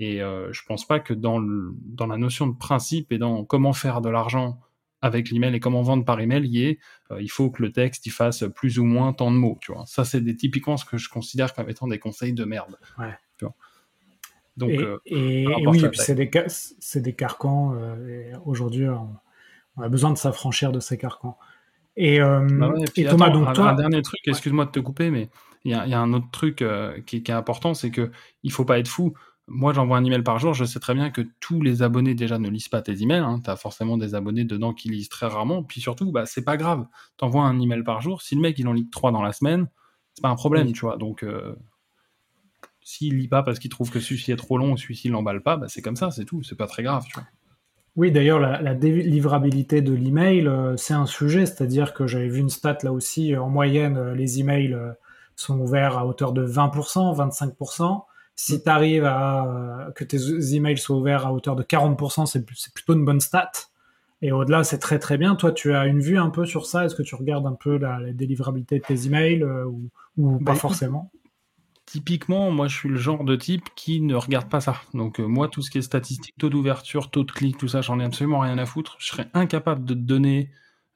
Et 0.00 0.22
euh, 0.22 0.52
je 0.52 0.62
pense 0.66 0.86
pas 0.86 1.00
que 1.00 1.12
dans, 1.12 1.38
le, 1.38 1.74
dans 1.84 2.06
la 2.06 2.16
notion 2.16 2.46
de 2.46 2.56
principe 2.56 3.12
et 3.12 3.18
dans 3.18 3.44
comment 3.44 3.72
faire 3.72 4.00
de 4.00 4.08
l'argent 4.08 4.60
avec 5.00 5.30
l'email 5.30 5.54
et 5.54 5.60
comment 5.60 5.82
vendre 5.82 6.04
par 6.04 6.20
email, 6.20 6.44
il, 6.44 6.62
est, 6.62 6.78
euh, 7.10 7.22
il 7.22 7.30
faut 7.30 7.50
que 7.50 7.62
le 7.62 7.72
texte 7.72 8.06
il 8.06 8.10
fasse 8.10 8.44
plus 8.54 8.78
ou 8.78 8.84
moins 8.84 9.12
tant 9.12 9.30
de 9.30 9.36
mots. 9.36 9.58
Tu 9.60 9.72
vois. 9.72 9.84
Ça, 9.86 10.04
c'est 10.04 10.20
des, 10.20 10.36
typiquement 10.36 10.76
ce 10.76 10.84
que 10.84 10.98
je 10.98 11.08
considère 11.08 11.54
comme 11.54 11.68
étant 11.68 11.86
des 11.86 11.98
conseils 11.98 12.32
de 12.32 12.44
merde. 12.44 12.76
Ouais. 12.98 13.14
Donc, 14.58 14.70
et, 14.70 14.80
euh, 14.80 14.98
et, 15.06 15.46
oui, 15.68 15.80
c'est 15.94 16.16
des, 16.16 16.28
des, 17.00 17.12
carcans. 17.14 17.74
Euh, 17.76 18.32
Aujourd'hui, 18.44 18.88
on, 18.88 19.80
a 19.80 19.88
besoin 19.88 20.10
de 20.10 20.18
s'affranchir 20.18 20.72
de 20.72 20.80
ces 20.80 20.98
carcans. 20.98 21.38
Et, 21.96 22.20
euh, 22.20 22.44
bah 22.50 22.72
Thomas, 23.08 23.30
donc 23.30 23.52
toi, 23.54 23.70
un 23.70 23.74
dernier 23.74 24.02
truc, 24.02 24.18
excuse-moi 24.26 24.66
de 24.66 24.72
te 24.72 24.80
couper, 24.80 25.10
mais 25.10 25.30
il 25.64 25.70
y, 25.70 25.90
y, 25.90 25.94
a 25.94 26.00
un 26.00 26.12
autre 26.12 26.28
truc 26.32 26.64
qui, 27.06 27.22
qui, 27.22 27.30
est 27.30 27.34
important, 27.34 27.72
c'est 27.74 27.90
que 27.90 28.10
il 28.42 28.50
faut 28.50 28.64
pas 28.64 28.80
être 28.80 28.88
fou. 28.88 29.14
Moi, 29.48 29.72
j'envoie 29.72 29.96
un 29.96 30.04
email 30.04 30.22
par 30.22 30.38
jour. 30.38 30.54
Je 30.54 30.64
sais 30.64 30.78
très 30.78 30.94
bien 30.94 31.10
que 31.10 31.22
tous 31.40 31.62
les 31.62 31.82
abonnés 31.82 32.14
déjà 32.14 32.38
ne 32.38 32.48
lisent 32.48 32.68
pas 32.68 32.82
tes 32.82 33.02
emails. 33.02 33.20
Hein. 33.20 33.40
Tu 33.42 33.50
as 33.50 33.56
forcément 33.56 33.96
des 33.96 34.14
abonnés 34.14 34.44
dedans 34.44 34.74
qui 34.74 34.88
lisent 34.88 35.08
très 35.08 35.26
rarement. 35.26 35.62
Puis 35.62 35.80
surtout, 35.80 36.12
bah, 36.12 36.26
c'est 36.26 36.44
pas 36.44 36.56
grave. 36.56 36.86
Tu 37.18 37.24
envoies 37.24 37.44
un 37.44 37.58
email 37.58 37.82
par 37.82 38.00
jour. 38.00 38.22
Si 38.22 38.34
le 38.34 38.40
mec 38.40 38.58
il 38.58 38.68
en 38.68 38.72
lit 38.72 38.88
trois 38.90 39.10
dans 39.10 39.22
la 39.22 39.32
semaine, 39.32 39.68
c'est 40.14 40.22
pas 40.22 40.28
un 40.28 40.36
problème, 40.36 40.72
tu 40.72 40.80
vois. 40.80 40.96
Donc, 40.96 41.24
s'il 42.88 43.18
lit 43.18 43.28
pas 43.28 43.42
parce 43.42 43.58
qu'il 43.58 43.70
trouve 43.70 43.90
que 43.90 44.00
celui-ci 44.00 44.32
est 44.32 44.36
trop 44.36 44.56
long 44.56 44.72
ou 44.72 44.76
celui-ci 44.78 45.10
l'emballe 45.10 45.42
pas, 45.42 45.58
bah 45.58 45.66
c'est 45.68 45.82
comme 45.82 45.94
ça, 45.94 46.10
c'est 46.10 46.24
tout, 46.24 46.42
c'est 46.42 46.56
pas 46.56 46.66
très 46.66 46.82
grave, 46.82 47.04
tu 47.06 47.12
vois. 47.12 47.28
Oui, 47.96 48.10
d'ailleurs, 48.10 48.38
la, 48.38 48.74
délivrabilité 48.74 49.82
de 49.82 49.92
l'email, 49.92 50.48
euh, 50.48 50.74
c'est 50.78 50.94
un 50.94 51.04
sujet, 51.04 51.44
c'est-à-dire 51.44 51.92
que 51.92 52.06
j'avais 52.06 52.28
vu 52.28 52.40
une 52.40 52.48
stat 52.48 52.78
là 52.84 52.92
aussi, 52.92 53.34
euh, 53.34 53.42
en 53.42 53.50
moyenne, 53.50 53.98
euh, 53.98 54.14
les 54.14 54.40
emails 54.40 54.74
sont 55.36 55.60
ouverts 55.60 55.98
à 55.98 56.06
hauteur 56.06 56.32
de 56.32 56.46
20%, 56.46 57.12
25%. 57.12 58.04
Si 58.40 58.62
tu 58.62 58.68
arrives 58.68 59.04
à 59.04 59.90
que 59.96 60.04
tes 60.04 60.54
emails 60.54 60.78
soient 60.78 60.96
ouverts 60.96 61.26
à 61.26 61.32
hauteur 61.32 61.56
de 61.56 61.64
40%, 61.64 62.26
c'est 62.26 62.44
plutôt 62.44 62.94
une 62.94 63.04
bonne 63.04 63.20
stat. 63.20 63.50
Et 64.22 64.30
au-delà, 64.30 64.62
c'est 64.62 64.78
très 64.78 65.00
très 65.00 65.18
bien. 65.18 65.34
Toi, 65.34 65.50
tu 65.50 65.74
as 65.74 65.86
une 65.86 66.00
vue 66.00 66.18
un 66.18 66.30
peu 66.30 66.44
sur 66.44 66.66
ça? 66.66 66.84
Est-ce 66.84 66.94
que 66.94 67.02
tu 67.02 67.16
regardes 67.16 67.46
un 67.46 67.54
peu 67.54 67.78
la, 67.78 68.12
délivrabilité 68.12 68.78
de 68.78 68.84
tes 68.84 69.06
emails 69.06 69.42
ou, 69.42 69.90
ou 70.16 70.38
pas 70.38 70.52
bah, 70.52 70.54
forcément? 70.54 71.10
typiquement, 71.90 72.50
moi, 72.50 72.68
je 72.68 72.76
suis 72.76 72.88
le 72.88 72.96
genre 72.96 73.24
de 73.24 73.34
type 73.34 73.64
qui 73.74 74.00
ne 74.02 74.14
regarde 74.14 74.48
pas 74.48 74.60
ça. 74.60 74.82
Donc, 74.92 75.20
euh, 75.20 75.26
moi, 75.26 75.48
tout 75.48 75.62
ce 75.62 75.70
qui 75.70 75.78
est 75.78 75.82
statistique, 75.82 76.34
taux 76.38 76.50
d'ouverture, 76.50 77.10
taux 77.10 77.24
de 77.24 77.32
clic, 77.32 77.56
tout 77.56 77.68
ça, 77.68 77.80
j'en 77.80 77.98
ai 77.98 78.04
absolument 78.04 78.40
rien 78.40 78.58
à 78.58 78.66
foutre. 78.66 78.96
Je 78.98 79.06
serais 79.06 79.28
incapable 79.32 79.84
de 79.84 79.94
te 79.94 79.98
donner 79.98 80.50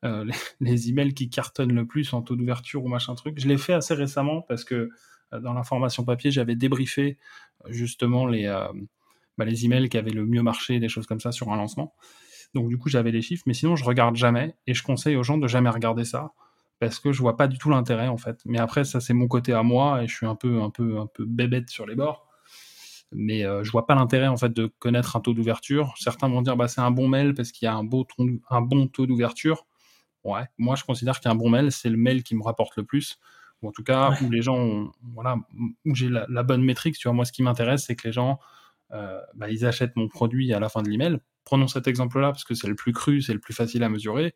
euh, 0.05 0.27
les, 0.61 0.91
emails 0.91 1.15
qui 1.15 1.31
cartonnent 1.31 1.75
le 1.75 1.87
plus 1.87 2.13
en 2.13 2.21
taux 2.21 2.37
d'ouverture 2.37 2.85
ou 2.85 2.89
machin 2.89 3.15
truc. 3.15 3.39
Je 3.39 3.49
l'ai 3.49 3.57
fait 3.57 3.73
assez 3.73 3.95
récemment 3.95 4.43
parce 4.43 4.65
que 4.65 4.91
euh, 5.33 5.41
dans 5.41 5.53
l'information 5.53 6.05
papier, 6.05 6.31
j'avais 6.31 6.57
débriefé 6.57 7.19
justement 7.69 8.27
les, 8.27 8.47
bah, 9.39 9.45
les 9.45 9.65
emails 9.65 9.89
qui 9.89 9.99
avaient 9.99 10.11
le 10.11 10.27
mieux 10.27 10.43
marché, 10.43 10.81
des 10.81 10.89
choses 10.89 11.07
comme 11.07 11.21
ça 11.21 11.33
sur 11.33 11.53
un 11.53 11.57
lancement. 11.57 11.95
Donc, 12.55 12.69
du 12.69 12.77
coup, 12.77 12.89
j'avais 12.89 13.13
les 13.13 13.23
chiffres, 13.23 13.45
mais 13.47 13.55
sinon, 13.55 13.77
je 13.77 13.85
regarde 13.85 14.17
jamais 14.17 14.55
et 14.67 14.75
je 14.75 14.83
conseille 14.83 15.17
aux 15.17 15.23
gens 15.23 15.39
de 15.39 15.47
jamais 15.49 15.71
regarder 15.71 16.05
ça 16.05 16.33
parce 16.83 16.99
que 16.99 17.13
je 17.13 17.21
vois 17.21 17.37
pas 17.37 17.47
du 17.47 17.59
tout 17.59 17.71
l'intérêt 17.71 18.09
en 18.09 18.17
fait. 18.17 18.41
Mais 18.45 18.59
après 18.59 18.83
ça 18.83 18.99
c'est 18.99 19.15
mon 19.15 19.29
côté 19.29 19.53
à 19.53 19.63
moi 19.63 20.03
et 20.03 20.09
je 20.09 20.17
suis 20.17 20.27
un 20.27 20.35
peu 20.35 20.61
un 20.61 20.71
peu 20.71 20.99
un 20.99 21.07
peu 21.07 21.25
bébête 21.25 21.71
sur 21.71 21.87
les 21.87 21.95
bords. 21.95 22.27
Mais 23.13 23.45
euh, 23.45 23.63
je 23.63 23.71
vois 23.71 23.87
pas 23.87 23.95
l'intérêt 23.95 24.27
en 24.27 24.37
fait 24.37 24.53
de 24.53 24.67
connaître 24.81 25.15
un 25.15 25.21
taux 25.21 25.33
d'ouverture. 25.33 25.95
Certains 25.97 26.29
vont 26.29 26.43
dire 26.43 26.57
bah 26.57 26.67
c'est 26.67 26.81
un 26.81 26.91
bon 26.91 27.07
mail 27.07 27.35
parce 27.35 27.53
qu'il 27.53 27.67
y 27.67 27.69
a 27.69 27.75
un 27.77 27.89
un 28.51 28.63
bon 28.63 28.89
taux 28.89 29.07
d'ouverture. 29.07 29.65
Ouais, 30.25 30.43
moi 30.59 30.75
je 30.75 30.83
considère 30.83 31.21
qu'un 31.21 31.37
bon 31.37 31.51
mail, 31.51 31.71
c'est 31.71 31.89
le 31.89 31.97
mail 31.97 32.25
qui 32.25 32.35
me 32.35 32.43
rapporte 32.43 32.77
le 32.77 32.83
plus, 32.83 33.21
ou 33.63 33.69
en 33.69 33.73
tout 33.73 33.85
cas 33.85 34.17
où 34.23 34.31
les 34.31 34.43
gens, 34.43 34.91
voilà, 35.15 35.37
où 35.85 35.95
j'ai 35.95 36.09
la, 36.09 36.43
bonne 36.43 36.63
métrique. 36.63 36.97
Tu 36.97 37.09
vois, 37.09 37.15
moi 37.15 37.25
ce 37.25 37.33
qui 37.33 37.43
m'intéresse, 37.43 37.85
c'est 37.87 37.97
que 37.97 38.09
les 38.09 38.13
gens, 38.13 38.39
euh, 38.93 39.21
bah, 39.35 39.51
ils 39.51 39.65
achètent 39.65 39.97
mon 39.97 40.09
produit 40.09 40.53
à 40.53 40.61
la 40.61 40.69
fin 40.69 40.83
de 40.83 40.89
l'email. 40.89 41.19
Prenons 41.45 41.69
cet 41.69 41.87
exemple-là 41.87 42.33
parce 42.33 42.45
que 42.45 42.55
c'est 42.55 42.69
le 42.69 42.75
plus 42.75 42.93
cru, 42.93 43.23
c'est 43.23 43.33
le 43.33 43.41
plus 43.41 43.55
facile 43.55 43.83
à 43.83 43.89
mesurer. 43.89 44.35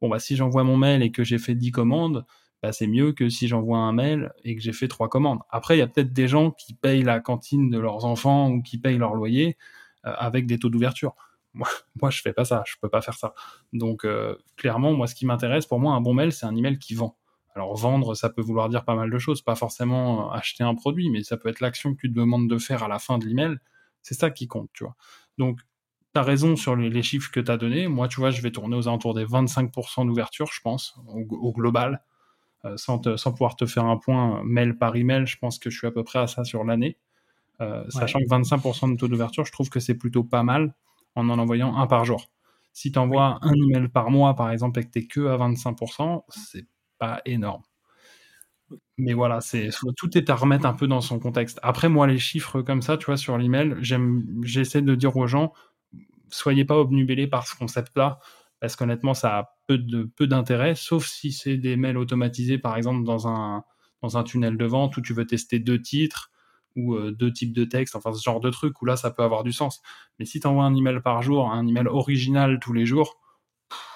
Bon 0.00 0.08
bah 0.08 0.18
si 0.18 0.36
j'envoie 0.36 0.64
mon 0.64 0.76
mail 0.78 1.02
et 1.02 1.12
que 1.12 1.24
j'ai 1.24 1.38
fait 1.38 1.54
10 1.54 1.72
commandes, 1.72 2.24
bah, 2.62 2.72
c'est 2.72 2.86
mieux 2.86 3.12
que 3.12 3.28
si 3.28 3.48
j'envoie 3.48 3.78
un 3.78 3.92
mail 3.92 4.32
et 4.44 4.54
que 4.54 4.62
j'ai 4.62 4.72
fait 4.72 4.88
trois 4.88 5.08
commandes. 5.08 5.40
Après, 5.50 5.76
il 5.76 5.78
y 5.78 5.82
a 5.82 5.86
peut-être 5.86 6.12
des 6.12 6.28
gens 6.28 6.50
qui 6.50 6.74
payent 6.74 7.02
la 7.02 7.20
cantine 7.20 7.70
de 7.70 7.78
leurs 7.78 8.04
enfants 8.04 8.50
ou 8.50 8.62
qui 8.62 8.78
payent 8.78 8.98
leur 8.98 9.14
loyer 9.14 9.56
euh, 10.06 10.12
avec 10.18 10.46
des 10.46 10.58
taux 10.58 10.68
d'ouverture. 10.68 11.14
Moi, 11.54 11.68
moi, 12.00 12.10
je 12.10 12.20
fais 12.20 12.32
pas 12.32 12.44
ça, 12.44 12.62
je 12.66 12.74
peux 12.80 12.88
pas 12.88 13.00
faire 13.02 13.14
ça. 13.14 13.34
Donc, 13.72 14.04
euh, 14.04 14.36
clairement, 14.56 14.92
moi, 14.92 15.08
ce 15.08 15.16
qui 15.16 15.26
m'intéresse, 15.26 15.66
pour 15.66 15.80
moi, 15.80 15.94
un 15.94 16.00
bon 16.00 16.14
mail, 16.14 16.30
c'est 16.32 16.46
un 16.46 16.54
email 16.54 16.78
qui 16.78 16.94
vend. 16.94 17.18
Alors, 17.54 17.76
vendre, 17.76 18.14
ça 18.14 18.30
peut 18.30 18.42
vouloir 18.42 18.68
dire 18.68 18.84
pas 18.84 18.94
mal 18.94 19.10
de 19.10 19.18
choses, 19.18 19.42
pas 19.42 19.56
forcément 19.56 20.30
euh, 20.30 20.34
acheter 20.34 20.64
un 20.64 20.74
produit, 20.74 21.10
mais 21.10 21.22
ça 21.22 21.36
peut 21.36 21.48
être 21.48 21.60
l'action 21.60 21.94
que 21.94 22.00
tu 22.00 22.08
te 22.08 22.14
demandes 22.14 22.48
de 22.48 22.58
faire 22.58 22.82
à 22.82 22.88
la 22.88 22.98
fin 22.98 23.18
de 23.18 23.26
l'email. 23.26 23.56
C'est 24.02 24.14
ça 24.14 24.30
qui 24.30 24.46
compte, 24.46 24.70
tu 24.72 24.84
vois. 24.84 24.94
Donc, 25.38 25.60
tu 26.14 26.20
as 26.20 26.22
raison 26.22 26.56
sur 26.56 26.76
les, 26.76 27.02
chiffres 27.02 27.30
que 27.30 27.40
tu 27.40 27.50
as 27.50 27.56
donnés. 27.56 27.88
Moi, 27.88 28.08
tu 28.08 28.20
vois, 28.20 28.30
je 28.30 28.40
vais 28.40 28.50
tourner 28.50 28.76
aux 28.76 28.88
alentours 28.88 29.14
des 29.14 29.24
25% 29.24 30.06
d'ouverture, 30.06 30.50
je 30.52 30.60
pense, 30.60 30.98
au 31.06 31.52
global. 31.52 32.02
Euh, 32.66 32.76
sans, 32.76 32.98
pouvoir 32.98 33.56
te 33.56 33.64
faire 33.64 33.86
un 33.86 33.96
point 33.96 34.42
mail 34.44 34.76
par 34.76 34.94
email, 34.96 35.26
je 35.26 35.38
pense 35.38 35.58
que 35.58 35.70
je 35.70 35.78
suis 35.78 35.86
à 35.86 35.90
peu 35.90 36.04
près 36.04 36.18
à 36.18 36.26
ça 36.26 36.44
sur 36.44 36.64
l'année. 36.64 36.98
Euh, 37.60 37.84
sachant 37.90 38.18
que 38.20 38.26
25% 38.26 38.92
de 38.92 38.96
taux 38.96 39.08
d'ouverture, 39.08 39.44
je 39.44 39.52
trouve 39.52 39.70
que 39.70 39.80
c'est 39.80 39.94
plutôt 39.94 40.24
pas 40.24 40.42
mal 40.42 40.74
en 41.14 41.28
en 41.28 41.38
envoyant 41.38 41.76
un 41.76 41.86
par 41.86 42.04
jour. 42.04 42.30
Si 42.72 42.92
tu 42.92 42.98
envoies 42.98 43.38
un 43.42 43.52
email 43.52 43.88
par 43.88 44.10
mois, 44.10 44.34
par 44.34 44.50
exemple, 44.50 44.80
et 44.80 44.84
que 44.84 44.90
tu 44.90 45.08
que 45.08 45.26
à 45.26 45.36
25%, 45.36 46.24
c'est 46.28 46.66
pas 47.00 47.22
énorme. 47.26 47.62
Mais 48.98 49.14
voilà, 49.14 49.40
c'est 49.40 49.70
tout 49.96 50.16
est 50.16 50.30
à 50.30 50.34
remettre 50.36 50.66
un 50.66 50.74
peu 50.74 50.86
dans 50.86 51.00
son 51.00 51.18
contexte. 51.18 51.58
Après, 51.62 51.88
moi, 51.88 52.06
les 52.06 52.18
chiffres 52.18 52.62
comme 52.62 52.82
ça, 52.82 52.96
tu 52.98 53.06
vois, 53.06 53.16
sur 53.16 53.36
l'email, 53.38 53.74
j'essaie 54.42 54.82
de 54.82 54.94
dire 54.94 55.16
aux 55.16 55.26
gens, 55.26 55.52
soyez 56.30 56.64
pas 56.64 56.76
obnubilés 56.78 57.26
par 57.26 57.46
ce 57.46 57.56
concept-là 57.56 58.18
parce 58.60 58.76
qu'honnêtement, 58.76 59.14
ça 59.14 59.38
a 59.38 59.56
peu 59.66 59.78
de 59.78 60.04
peu 60.16 60.26
d'intérêt, 60.26 60.74
sauf 60.74 61.06
si 61.06 61.32
c'est 61.32 61.56
des 61.56 61.76
mails 61.76 61.96
automatisés, 61.98 62.58
par 62.58 62.76
exemple 62.76 63.04
dans 63.04 63.26
un 63.28 63.64
dans 64.02 64.18
un 64.18 64.24
tunnel 64.24 64.56
de 64.58 64.64
vente 64.66 64.96
où 64.96 65.02
tu 65.02 65.14
veux 65.14 65.26
tester 65.26 65.58
deux 65.58 65.80
titres 65.80 66.30
ou 66.76 66.94
euh, 66.94 67.12
deux 67.12 67.32
types 67.32 67.52
de 67.54 67.64
textes, 67.64 67.96
enfin 67.96 68.12
ce 68.12 68.22
genre 68.22 68.40
de 68.40 68.50
truc 68.50 68.80
où 68.82 68.86
là 68.86 68.96
ça 68.96 69.10
peut 69.10 69.22
avoir 69.22 69.44
du 69.44 69.52
sens. 69.52 69.82
Mais 70.18 70.24
si 70.26 70.40
tu 70.40 70.46
envoies 70.46 70.64
un 70.64 70.74
email 70.74 71.00
par 71.02 71.22
jour, 71.22 71.50
un 71.50 71.66
email 71.66 71.86
original 71.88 72.58
tous 72.60 72.72
les 72.72 72.86
jours, 72.86 73.19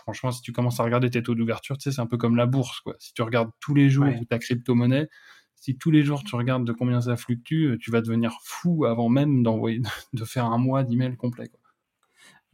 franchement, 0.02 0.30
si 0.30 0.42
tu 0.42 0.52
commences 0.52 0.80
à 0.80 0.84
regarder 0.84 1.10
tes 1.10 1.22
taux 1.22 1.34
d'ouverture, 1.34 1.78
tu 1.78 1.84
sais, 1.84 1.96
c'est 1.96 2.02
un 2.02 2.06
peu 2.06 2.16
comme 2.16 2.36
la 2.36 2.46
bourse, 2.46 2.80
quoi. 2.80 2.94
Si 2.98 3.12
tu 3.12 3.22
regardes 3.22 3.50
tous 3.60 3.74
les 3.74 3.90
jours 3.90 4.06
ta 4.28 4.38
crypto-monnaie, 4.38 5.08
si 5.54 5.76
tous 5.78 5.90
les 5.90 6.02
jours 6.02 6.22
tu 6.24 6.36
regardes 6.36 6.66
de 6.66 6.72
combien 6.72 7.00
ça 7.00 7.16
fluctue, 7.16 7.76
tu 7.80 7.90
vas 7.90 8.00
devenir 8.00 8.38
fou 8.42 8.84
avant 8.84 9.08
même 9.08 9.42
d'envoyer, 9.42 9.80
de 10.12 10.24
faire 10.24 10.46
un 10.46 10.58
mois 10.58 10.84
d'email 10.84 11.16
complet, 11.16 11.48
quoi. 11.48 11.60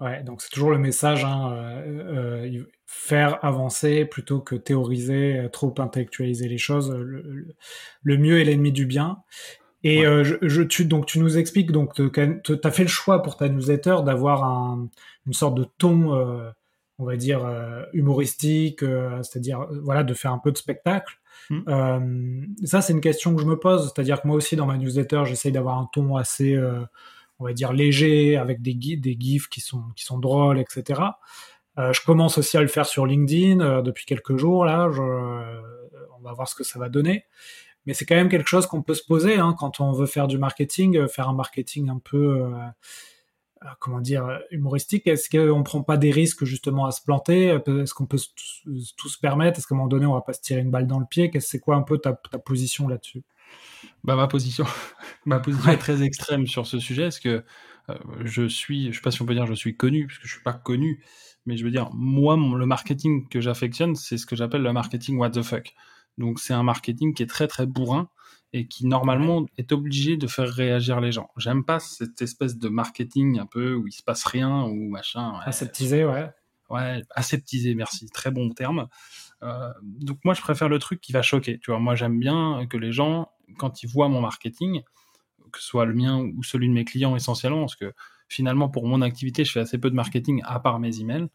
Ouais, 0.01 0.23
donc 0.23 0.41
c'est 0.41 0.49
toujours 0.49 0.71
le 0.71 0.79
message, 0.79 1.25
hein, 1.27 1.53
euh, 1.53 2.47
euh, 2.47 2.65
faire 2.87 3.39
avancer 3.45 4.07
plutôt 4.07 4.41
que 4.41 4.55
théoriser, 4.55 5.39
euh, 5.39 5.49
trop 5.51 5.75
intellectualiser 5.79 6.49
les 6.49 6.57
choses. 6.57 6.91
Le, 6.91 8.17
mieux 8.17 8.41
est 8.41 8.45
l'ennemi 8.45 8.73
du 8.73 8.87
bien. 8.87 9.19
Et 9.83 10.03
je, 10.03 10.63
tu, 10.63 10.85
donc 10.85 11.07
tu 11.07 11.19
nous 11.19 11.39
expliques 11.39 11.73
donc 11.73 11.95
tu 11.95 12.53
as 12.65 12.71
fait 12.71 12.83
le 12.83 12.89
choix 12.89 13.23
pour 13.23 13.39
ta 13.39 13.49
newsletter 13.49 13.97
d'avoir 14.05 14.45
un, 14.45 14.91
une 15.27 15.33
sorte 15.33 15.55
de 15.55 15.65
ton, 15.65 16.53
on 17.01 17.05
va 17.05 17.17
dire 17.17 17.41
humoristique, 17.93 18.81
c'est-à-dire 19.23 19.67
voilà 19.83 20.05
de 20.05 20.15
faire 20.15 20.33
un 20.33 20.39
peu 20.39 20.53
de 20.53 20.59
spectacle. 20.59 21.19
Mmh. 21.49 22.55
ça 22.65 22.81
c'est 22.81 22.93
une 22.93 23.01
question 23.01 23.35
que 23.35 23.41
je 23.41 23.47
me 23.47 23.59
pose, 23.59 23.93
c'est-à-dire 23.93 24.21
que 24.21 24.29
moi 24.29 24.37
aussi 24.37 24.57
dans 24.57 24.67
ma 24.67 24.77
newsletter 24.77 25.23
j'essaye 25.25 25.51
d'avoir 25.51 25.79
un 25.79 25.89
ton 25.93 26.17
assez 26.17 26.57
on 27.41 27.45
va 27.45 27.53
dire 27.53 27.73
léger, 27.73 28.37
avec 28.37 28.63
des, 28.63 28.75
des 28.75 29.17
gifs 29.19 29.49
qui 29.49 29.61
sont, 29.61 29.83
qui 29.97 30.05
sont 30.05 30.19
drôles, 30.19 30.59
etc. 30.61 31.01
Euh, 31.79 31.93
je 31.93 32.03
commence 32.05 32.39
aussi 32.39 32.57
à 32.57 32.61
le 32.61 32.69
faire 32.69 32.87
sur 32.87 33.07
LinkedIn 33.07 33.61
euh, 33.61 33.83
depuis 33.83 34.05
quelques 34.05 34.37
jours 34.37 34.65
là. 34.65 34.91
Je, 34.93 35.01
euh, 35.01 35.61
on 36.19 36.23
va 36.23 36.33
voir 36.33 36.47
ce 36.49 36.55
que 36.55 36.65
ça 36.65 36.79
va 36.79 36.89
donner. 36.89 37.25
Mais 37.87 37.95
c'est 37.95 38.05
quand 38.05 38.15
même 38.15 38.29
quelque 38.29 38.49
chose 38.49 38.67
qu'on 38.67 38.83
peut 38.83 38.95
se 38.95 39.05
poser 39.05 39.37
hein, 39.37 39.55
quand 39.59 39.81
on 39.81 39.93
veut 39.93 40.07
faire 40.07 40.27
du 40.27 40.37
marketing, 40.37 41.09
faire 41.09 41.31
un 41.31 41.35
marketing 41.35 41.89
un 41.89 41.99
peu, 41.99 42.45
comment 43.79 44.01
dire, 44.01 44.41
humoristique. 44.51 45.07
Est-ce 45.07 45.29
qu'on 45.29 45.63
prend 45.63 45.83
pas 45.83 45.97
des 45.97 46.11
risques 46.11 46.45
justement 46.45 46.87
à 46.87 46.93
se 46.93 47.03
planter? 47.03 47.59
Est-ce 47.67 47.95
qu'on 47.95 48.07
peut 48.07 48.19
tout, 48.97 49.09
se 49.09 49.19
permettre? 49.19 49.59
Est-ce 49.59 49.67
qu'à 49.67 49.75
un 49.75 49.79
moment 49.79 49.89
donné 49.89 50.07
on 50.07 50.15
va 50.15 50.23
pas 50.23 50.33
se 50.33 50.41
tirer 50.41 50.61
une 50.61 50.71
balle 50.71 50.87
dans 50.87 50.99
le 50.99 51.07
pied? 51.07 51.31
C'est 51.41 51.61
quoi 51.61 51.77
un 51.77 51.83
peu 51.83 51.99
ta, 51.99 52.15
ta 52.15 52.39
position 52.39 52.89
là-dessus? 52.89 53.23
Bah, 54.05 54.17
ma 54.17 54.27
position, 54.27 54.65
ma 55.27 55.41
position 55.41 55.71
est 55.73 55.79
très 55.79 56.03
extrême 56.03 56.47
sur 56.47 56.67
ce 56.67 56.79
sujet, 56.79 57.05
parce 57.05 57.21
que 57.21 57.45
euh, 57.89 57.95
je 58.25 58.47
suis, 58.47 58.93
je 58.93 58.97
sais 58.97 59.03
pas 59.03 59.11
si 59.11 59.23
on 59.23 59.27
peut 59.27 59.35
dire 59.35 59.47
je 59.47 59.55
suis 59.55 59.77
connu, 59.77 60.07
parce 60.07 60.19
que 60.19 60.27
je 60.27 60.33
suis 60.33 60.43
pas 60.43 60.53
connu, 60.53 61.05
mais 61.47 61.57
je 61.57 61.65
veux 61.65 61.71
dire, 61.71 61.91
moi, 61.93 62.37
le 62.37 62.67
marketing 62.67 63.29
que 63.29 63.41
j'affectionne, 63.41 63.95
c'est 63.95 64.17
ce 64.19 64.27
que 64.27 64.37
j'appelle 64.37 64.63
le 64.63 64.73
marketing 64.73 65.19
what 65.19 65.31
the 65.31 65.43
fuck. 65.43 65.75
Donc 66.19 66.39
c'est 66.39 66.53
un 66.53 66.63
marketing 66.63 67.15
qui 67.15 67.23
est 67.23 67.27
très 67.27 67.47
très 67.49 67.67
bourrin 67.67 68.09
et 68.53 68.67
qui 68.67 68.87
normalement 68.87 69.47
est 69.59 69.73
obligé 69.73 70.17
de 70.17 70.27
faire 70.27 70.49
réagir 70.49 71.01
les 71.01 71.13
gens. 71.13 71.29
J'aime 71.37 71.65
pas 71.65 71.79
cette 71.79 72.21
espèce 72.21 72.57
de 72.59 72.69
marketing 72.69 73.39
un 73.39 73.47
peu 73.47 73.75
où 73.75 73.87
il 73.87 73.93
se 73.93 74.03
passe 74.03 74.25
rien 74.25 74.65
ou 74.65 74.89
machin. 74.89 75.33
Ouais. 75.33 75.45
Aseptisé, 75.45 76.05
ouais. 76.05 76.31
Ouais, 76.69 77.03
aseptisé, 77.11 77.75
merci, 77.75 78.09
très 78.11 78.31
bon 78.31 78.51
terme. 78.51 78.89
Euh, 79.43 79.73
donc 79.83 80.19
moi, 80.25 80.35
je 80.35 80.41
préfère 80.41 80.69
le 80.69 80.79
truc 80.79 81.01
qui 81.01 81.13
va 81.13 81.23
choquer. 81.23 81.59
Tu 81.59 81.71
vois, 81.71 81.81
moi, 81.81 81.95
j'aime 81.95 82.19
bien 82.19 82.67
que 82.69 82.77
les 82.77 82.93
gens, 82.93 83.31
quand 83.59 83.83
ils 83.83 83.89
voient 83.89 84.09
mon 84.09 84.21
marketing, 84.21 84.83
que 85.53 85.59
ce 85.59 85.67
soit 85.67 85.85
le 85.85 85.95
mien 85.95 86.19
ou 86.19 86.43
celui 86.43 86.69
de 86.69 86.73
mes 86.73 86.85
clients 86.85 87.17
essentiellement, 87.17 87.61
parce 87.61 87.77
que 87.77 87.93
finalement, 88.29 88.69
pour 88.69 88.87
mon 88.87 89.03
activité, 89.03 89.45
je 89.45 89.53
fais 89.53 89.61
assez 89.61 89.79
peu 89.79 89.91
de 89.91 89.97
marketing 89.97 90.43
à 90.45 90.61
part 90.61 90.79
mes 90.79 91.01
emails. 91.01 91.29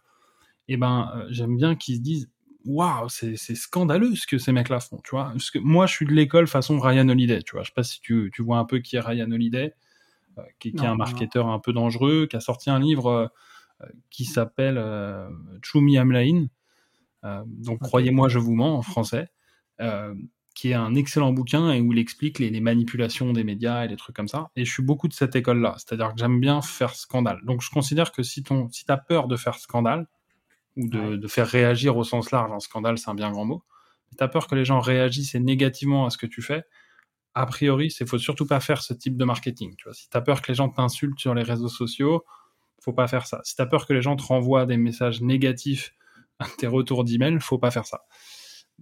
Et 0.67 0.73
eh 0.73 0.77
ben, 0.77 1.11
euh, 1.15 1.27
j'aime 1.29 1.55
bien 1.57 1.75
qu'ils 1.75 1.97
se 1.97 2.01
disent, 2.01 2.29
waouh, 2.65 3.09
c'est 3.09 3.35
scandaleux 3.37 4.15
ce 4.15 4.27
que 4.27 4.37
ces 4.37 4.51
mecs-là 4.51 4.79
font, 4.79 4.99
tu 5.03 5.11
vois. 5.11 5.29
Parce 5.31 5.51
que 5.51 5.59
moi, 5.59 5.85
je 5.85 5.93
suis 5.93 6.05
de 6.05 6.13
l'école 6.13 6.47
façon 6.47 6.79
Ryan 6.79 7.07
Holiday, 7.07 7.41
tu 7.43 7.53
vois. 7.53 7.63
Je 7.63 7.67
sais 7.67 7.73
pas 7.75 7.83
si 7.83 8.01
tu, 8.01 8.31
tu 8.33 8.43
vois 8.43 8.57
un 8.57 8.65
peu 8.65 8.79
qui 8.79 8.95
est 8.95 8.99
Ryan 8.99 9.31
Holiday, 9.31 9.73
euh, 10.37 10.41
qui, 10.59 10.69
est 10.69 10.81
un 10.81 10.95
marketeur 10.95 11.47
un 11.47 11.59
peu 11.59 11.73
dangereux, 11.73 12.27
qui 12.29 12.35
a 12.35 12.41
sorti 12.41 12.69
un 12.69 12.79
livre 12.79 13.31
qui 14.09 14.25
s'appelle 14.25 14.81
True 15.61 15.81
Me 15.81 15.91
I'm 15.91 16.49
euh, 17.25 17.43
donc 17.45 17.79
croyez-moi, 17.79 18.29
je 18.29 18.39
vous 18.39 18.53
mens 18.53 18.77
en 18.77 18.81
français, 18.81 19.27
euh, 19.81 20.13
qui 20.53 20.69
est 20.69 20.75
un 20.75 20.95
excellent 20.95 21.33
bouquin 21.33 21.71
et 21.71 21.81
où 21.81 21.91
il 21.91 21.99
explique 21.99 22.39
les, 22.39 22.61
manipulations 22.61 23.33
des 23.33 23.43
médias 23.43 23.83
et 23.83 23.87
des 23.87 23.97
trucs 23.97 24.15
comme 24.15 24.27
ça. 24.27 24.51
Et 24.55 24.63
je 24.63 24.71
suis 24.71 24.83
beaucoup 24.83 25.07
de 25.07 25.13
cette 25.13 25.35
école-là, 25.35 25.75
c'est-à-dire 25.77 26.13
que 26.13 26.19
j'aime 26.19 26.39
bien 26.39 26.61
faire 26.61 26.95
scandale. 26.95 27.41
Donc 27.43 27.61
je 27.61 27.69
considère 27.69 28.11
que 28.11 28.23
si, 28.23 28.43
ton, 28.43 28.69
si 28.69 28.85
tu 28.85 28.91
as 28.91 28.97
peur 28.97 29.27
de 29.27 29.35
faire 29.35 29.55
scandale, 29.55 30.07
ou 30.77 30.87
de, 30.87 31.27
faire 31.27 31.47
réagir 31.47 31.97
au 31.97 32.03
sens 32.03 32.31
large, 32.31 32.51
un 32.51 32.59
scandale 32.59 32.97
c'est 32.97 33.09
un 33.09 33.15
bien 33.15 33.31
grand 33.31 33.45
mot, 33.45 33.63
tu 34.17 34.23
as 34.23 34.27
peur 34.27 34.47
que 34.47 34.55
les 34.55 34.65
gens 34.65 34.79
réagissent 34.79 35.35
négativement 35.35 36.05
à 36.05 36.09
ce 36.09 36.17
que 36.17 36.25
tu 36.25 36.41
fais, 36.41 36.63
a 37.33 37.45
priori, 37.45 37.93
il 37.99 38.07
faut 38.07 38.17
surtout 38.17 38.47
pas 38.47 38.61
faire 38.61 38.81
ce 38.81 38.93
type 38.93 39.17
de 39.17 39.25
marketing. 39.25 39.75
Tu 39.77 39.83
vois. 39.83 39.93
Si 39.93 40.09
tu 40.09 40.15
as 40.15 40.21
peur 40.21 40.41
que 40.41 40.47
les 40.47 40.55
gens 40.55 40.69
t'insultent 40.69 41.19
sur 41.19 41.33
les 41.33 41.43
réseaux 41.43 41.67
sociaux, 41.67 42.23
faut 42.79 42.93
pas 42.93 43.07
faire 43.07 43.27
ça. 43.27 43.41
Si 43.43 43.55
tu 43.55 43.61
as 43.61 43.65
peur 43.65 43.85
que 43.85 43.93
les 43.93 44.01
gens 44.01 44.15
te 44.15 44.23
renvoient 44.23 44.65
des 44.65 44.77
messages 44.77 45.21
négatifs 45.21 45.93
tes 46.57 46.67
retours 46.67 47.03
d'email, 47.03 47.37
faut 47.41 47.57
pas 47.57 47.71
faire 47.71 47.85
ça. 47.85 48.05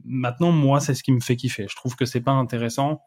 Maintenant, 0.04 0.52
moi, 0.52 0.80
c'est 0.80 0.94
ce 0.94 1.04
qui 1.04 1.12
me 1.12 1.20
fait 1.20 1.36
kiffer. 1.36 1.68
Je 1.68 1.76
trouve 1.76 1.96
que 1.96 2.06
c'est 2.06 2.22
pas 2.22 2.32
intéressant. 2.32 3.02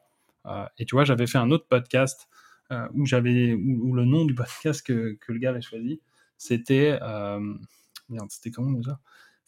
Euh, 0.47 0.66
et 0.78 0.84
tu 0.84 0.95
vois, 0.95 1.05
j'avais 1.05 1.26
fait 1.26 1.39
un 1.39 1.51
autre 1.51 1.66
podcast 1.68 2.28
euh, 2.72 2.89
où 2.95 3.07
j'avais 3.07 3.55
où, 3.55 3.93
le 3.95 4.05
nom 4.05 4.24
du 4.24 4.34
podcast 4.34 4.84
que, 4.84 5.16
que 5.20 5.32
le 5.32 5.39
gars 5.39 5.51
avait 5.51 5.62
choisi, 5.62 6.01
c'était 6.39 6.99
euh, 7.03 7.55
merde, 8.09 8.30
c'était 8.30 8.50
comment 8.50 8.72
déjà? 8.72 9.00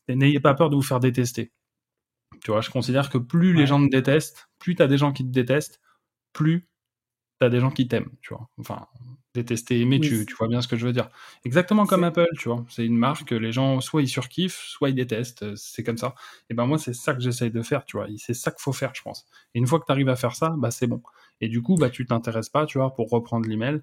N'ayez 0.08 0.40
pas 0.40 0.54
peur 0.54 0.70
de 0.70 0.76
vous 0.76 0.82
faire 0.82 1.00
détester. 1.00 1.52
Tu 2.42 2.50
vois, 2.50 2.60
je 2.60 2.70
considère 2.70 3.10
que 3.10 3.18
plus 3.18 3.52
les 3.54 3.66
gens 3.66 3.84
te 3.84 3.90
détestent, 3.90 4.48
plus 4.58 4.74
tu 4.74 4.82
as 4.82 4.86
des 4.86 4.98
gens 4.98 5.12
qui 5.12 5.24
te 5.24 5.30
détestent, 5.30 5.80
plus 6.32 6.68
tu 7.40 7.46
as 7.46 7.50
des 7.50 7.60
gens 7.60 7.70
qui 7.70 7.88
t'aiment, 7.88 8.10
tu 8.20 8.34
vois. 8.34 8.48
Enfin, 8.58 8.86
détester, 9.34 9.80
aimer, 9.80 10.00
tu, 10.00 10.26
tu, 10.26 10.34
vois 10.34 10.48
bien 10.48 10.60
ce 10.60 10.68
que 10.68 10.76
je 10.76 10.86
veux 10.86 10.92
dire. 10.92 11.08
Exactement 11.44 11.86
comme 11.86 12.04
Apple, 12.04 12.28
tu 12.38 12.48
vois. 12.48 12.64
C'est 12.68 12.84
une 12.84 12.96
marque, 12.96 13.30
les 13.30 13.52
gens, 13.52 13.80
soit 13.80 14.02
ils 14.02 14.08
surkiffent, 14.08 14.60
soit 14.60 14.90
ils 14.90 14.94
détestent, 14.94 15.42
euh, 15.42 15.54
c'est 15.56 15.84
comme 15.84 15.98
ça. 15.98 16.14
Et 16.50 16.54
ben 16.54 16.66
moi, 16.66 16.78
c'est 16.78 16.94
ça 16.94 17.14
que 17.14 17.20
j'essaye 17.20 17.50
de 17.50 17.62
faire, 17.62 17.84
tu 17.84 17.96
vois. 17.96 18.06
C'est 18.16 18.34
ça 18.34 18.50
qu'il 18.50 18.60
faut 18.60 18.72
faire, 18.72 18.92
je 18.94 19.02
pense. 19.02 19.26
Et 19.54 19.58
une 19.58 19.66
fois 19.66 19.78
que 19.80 19.86
tu 19.86 19.92
arrives 19.92 20.08
à 20.08 20.16
faire 20.16 20.34
ça, 20.34 20.54
bah 20.58 20.70
c'est 20.70 20.86
bon. 20.86 21.02
Et 21.40 21.48
du 21.48 21.62
coup, 21.62 21.76
bah 21.76 21.90
tu 21.90 22.06
t'intéresses 22.06 22.48
pas, 22.48 22.66
tu 22.66 22.78
vois, 22.78 22.94
pour 22.94 23.10
reprendre 23.10 23.48
l'email, 23.48 23.80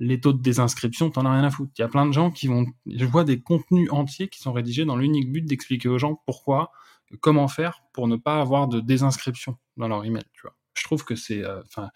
les 0.00 0.18
taux 0.18 0.32
de 0.32 0.40
désinscription, 0.40 1.10
t'en 1.10 1.26
as 1.26 1.32
rien 1.32 1.44
à 1.44 1.50
foutre. 1.50 1.72
Il 1.78 1.82
y 1.82 1.84
a 1.84 1.88
plein 1.88 2.06
de 2.06 2.12
gens 2.12 2.30
qui 2.30 2.46
vont, 2.46 2.64
je 2.86 3.04
vois 3.04 3.22
des 3.22 3.40
contenus 3.40 3.88
entiers 3.92 4.28
qui 4.28 4.40
sont 4.40 4.52
rédigés 4.52 4.86
dans 4.86 4.96
l'unique 4.96 5.30
but 5.30 5.42
d'expliquer 5.42 5.90
aux 5.90 5.98
gens 5.98 6.22
pourquoi, 6.24 6.72
comment 7.20 7.48
faire 7.48 7.82
pour 7.92 8.08
ne 8.08 8.16
pas 8.16 8.40
avoir 8.40 8.66
de 8.66 8.80
désinscription 8.80 9.58
dans 9.76 9.88
leur 9.88 10.04
email, 10.04 10.24
tu 10.32 10.40
vois. 10.42 10.56
Je 10.72 10.84
trouve 10.84 11.04
que 11.04 11.14
c'est, 11.14 11.44
euh, 11.44 11.62
enfin, 11.66 11.90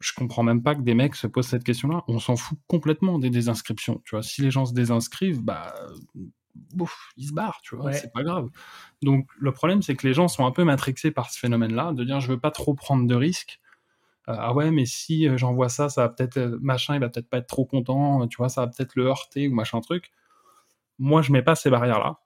je 0.00 0.12
comprends 0.12 0.42
même 0.42 0.62
pas 0.62 0.74
que 0.74 0.82
des 0.82 0.94
mecs 0.94 1.14
se 1.14 1.26
posent 1.26 1.46
cette 1.46 1.64
question-là. 1.64 2.04
On 2.06 2.18
s'en 2.18 2.36
fout 2.36 2.58
complètement 2.66 3.18
des 3.18 3.30
désinscriptions. 3.30 4.02
Tu 4.04 4.14
vois, 4.14 4.22
si 4.22 4.42
les 4.42 4.50
gens 4.50 4.66
se 4.66 4.74
désinscrivent, 4.74 5.40
bah, 5.40 5.74
bouf, 6.74 7.12
il 7.16 7.28
se 7.28 7.32
barre, 7.32 7.60
tu 7.62 7.76
vois, 7.76 7.94
c'est 7.94 8.12
pas 8.12 8.22
grave. 8.22 8.50
Donc 9.00 9.26
le 9.38 9.52
problème, 9.52 9.80
c'est 9.80 9.96
que 9.96 10.06
les 10.06 10.12
gens 10.12 10.28
sont 10.28 10.44
un 10.44 10.50
peu 10.52 10.64
matrixés 10.64 11.12
par 11.12 11.30
ce 11.30 11.38
phénomène-là, 11.38 11.92
de 11.94 12.04
dire 12.04 12.20
je 12.20 12.28
veux 12.28 12.40
pas 12.40 12.50
trop 12.50 12.74
prendre 12.74 13.06
de 13.06 13.14
risques. 13.14 13.58
Euh, 14.28 14.34
ah 14.38 14.54
ouais, 14.54 14.70
mais 14.70 14.86
si 14.86 15.28
euh, 15.28 15.36
j'envoie 15.36 15.68
ça, 15.68 15.88
ça 15.88 16.02
va 16.02 16.08
peut-être 16.08 16.36
euh, 16.36 16.58
machin, 16.60 16.94
il 16.94 17.00
va 17.00 17.08
peut-être 17.08 17.28
pas 17.28 17.38
être 17.38 17.48
trop 17.48 17.64
content, 17.64 18.26
tu 18.28 18.36
vois, 18.36 18.48
ça 18.48 18.62
va 18.62 18.68
peut-être 18.68 18.94
le 18.94 19.06
heurter 19.06 19.48
ou 19.48 19.54
machin 19.54 19.80
truc. 19.80 20.12
Moi, 20.98 21.22
je 21.22 21.32
mets 21.32 21.42
pas 21.42 21.54
ces 21.54 21.70
barrières-là. 21.70 22.18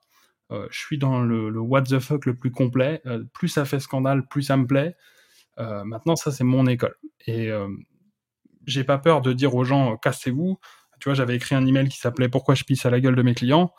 je 0.51 0.77
suis 0.77 0.97
dans 0.97 1.21
le, 1.21 1.49
le, 1.49 1.59
what 1.59 1.83
the 1.83 1.99
fuck 1.99 2.25
le 2.25 2.35
plus 2.35 2.51
complet. 2.51 3.01
plus 3.33 3.49
ça 3.49 3.65
fait 3.65 3.79
scandale, 3.79 4.27
plus 4.27 4.43
ça 4.43 4.57
me 4.57 4.67
plaît. 4.67 4.95
maintenant, 5.57 6.15
ça 6.15 6.31
c'est 6.31 6.43
mon 6.43 6.67
école. 6.67 6.95
Et 7.25 7.49
j'ai 8.65 8.83
pas 8.83 8.97
peur 8.99 9.21
de 9.21 9.33
dire 9.33 9.55
aux 9.55 9.63
gens 9.63 9.97
cassez-vous. 9.97 10.59
Tu 10.99 11.09
vois, 11.09 11.15
j'avais 11.15 11.35
écrit 11.35 11.55
un 11.55 11.65
email 11.65 11.89
qui 11.89 11.97
s'appelait 11.97 12.29
Pourquoi 12.29 12.55
je 12.55 12.63
pisse 12.65 12.85
à 12.85 12.89
la 12.91 12.99
gueule 12.99 13.15
de 13.15 13.23
mes 13.23 13.33
clients 13.33 13.73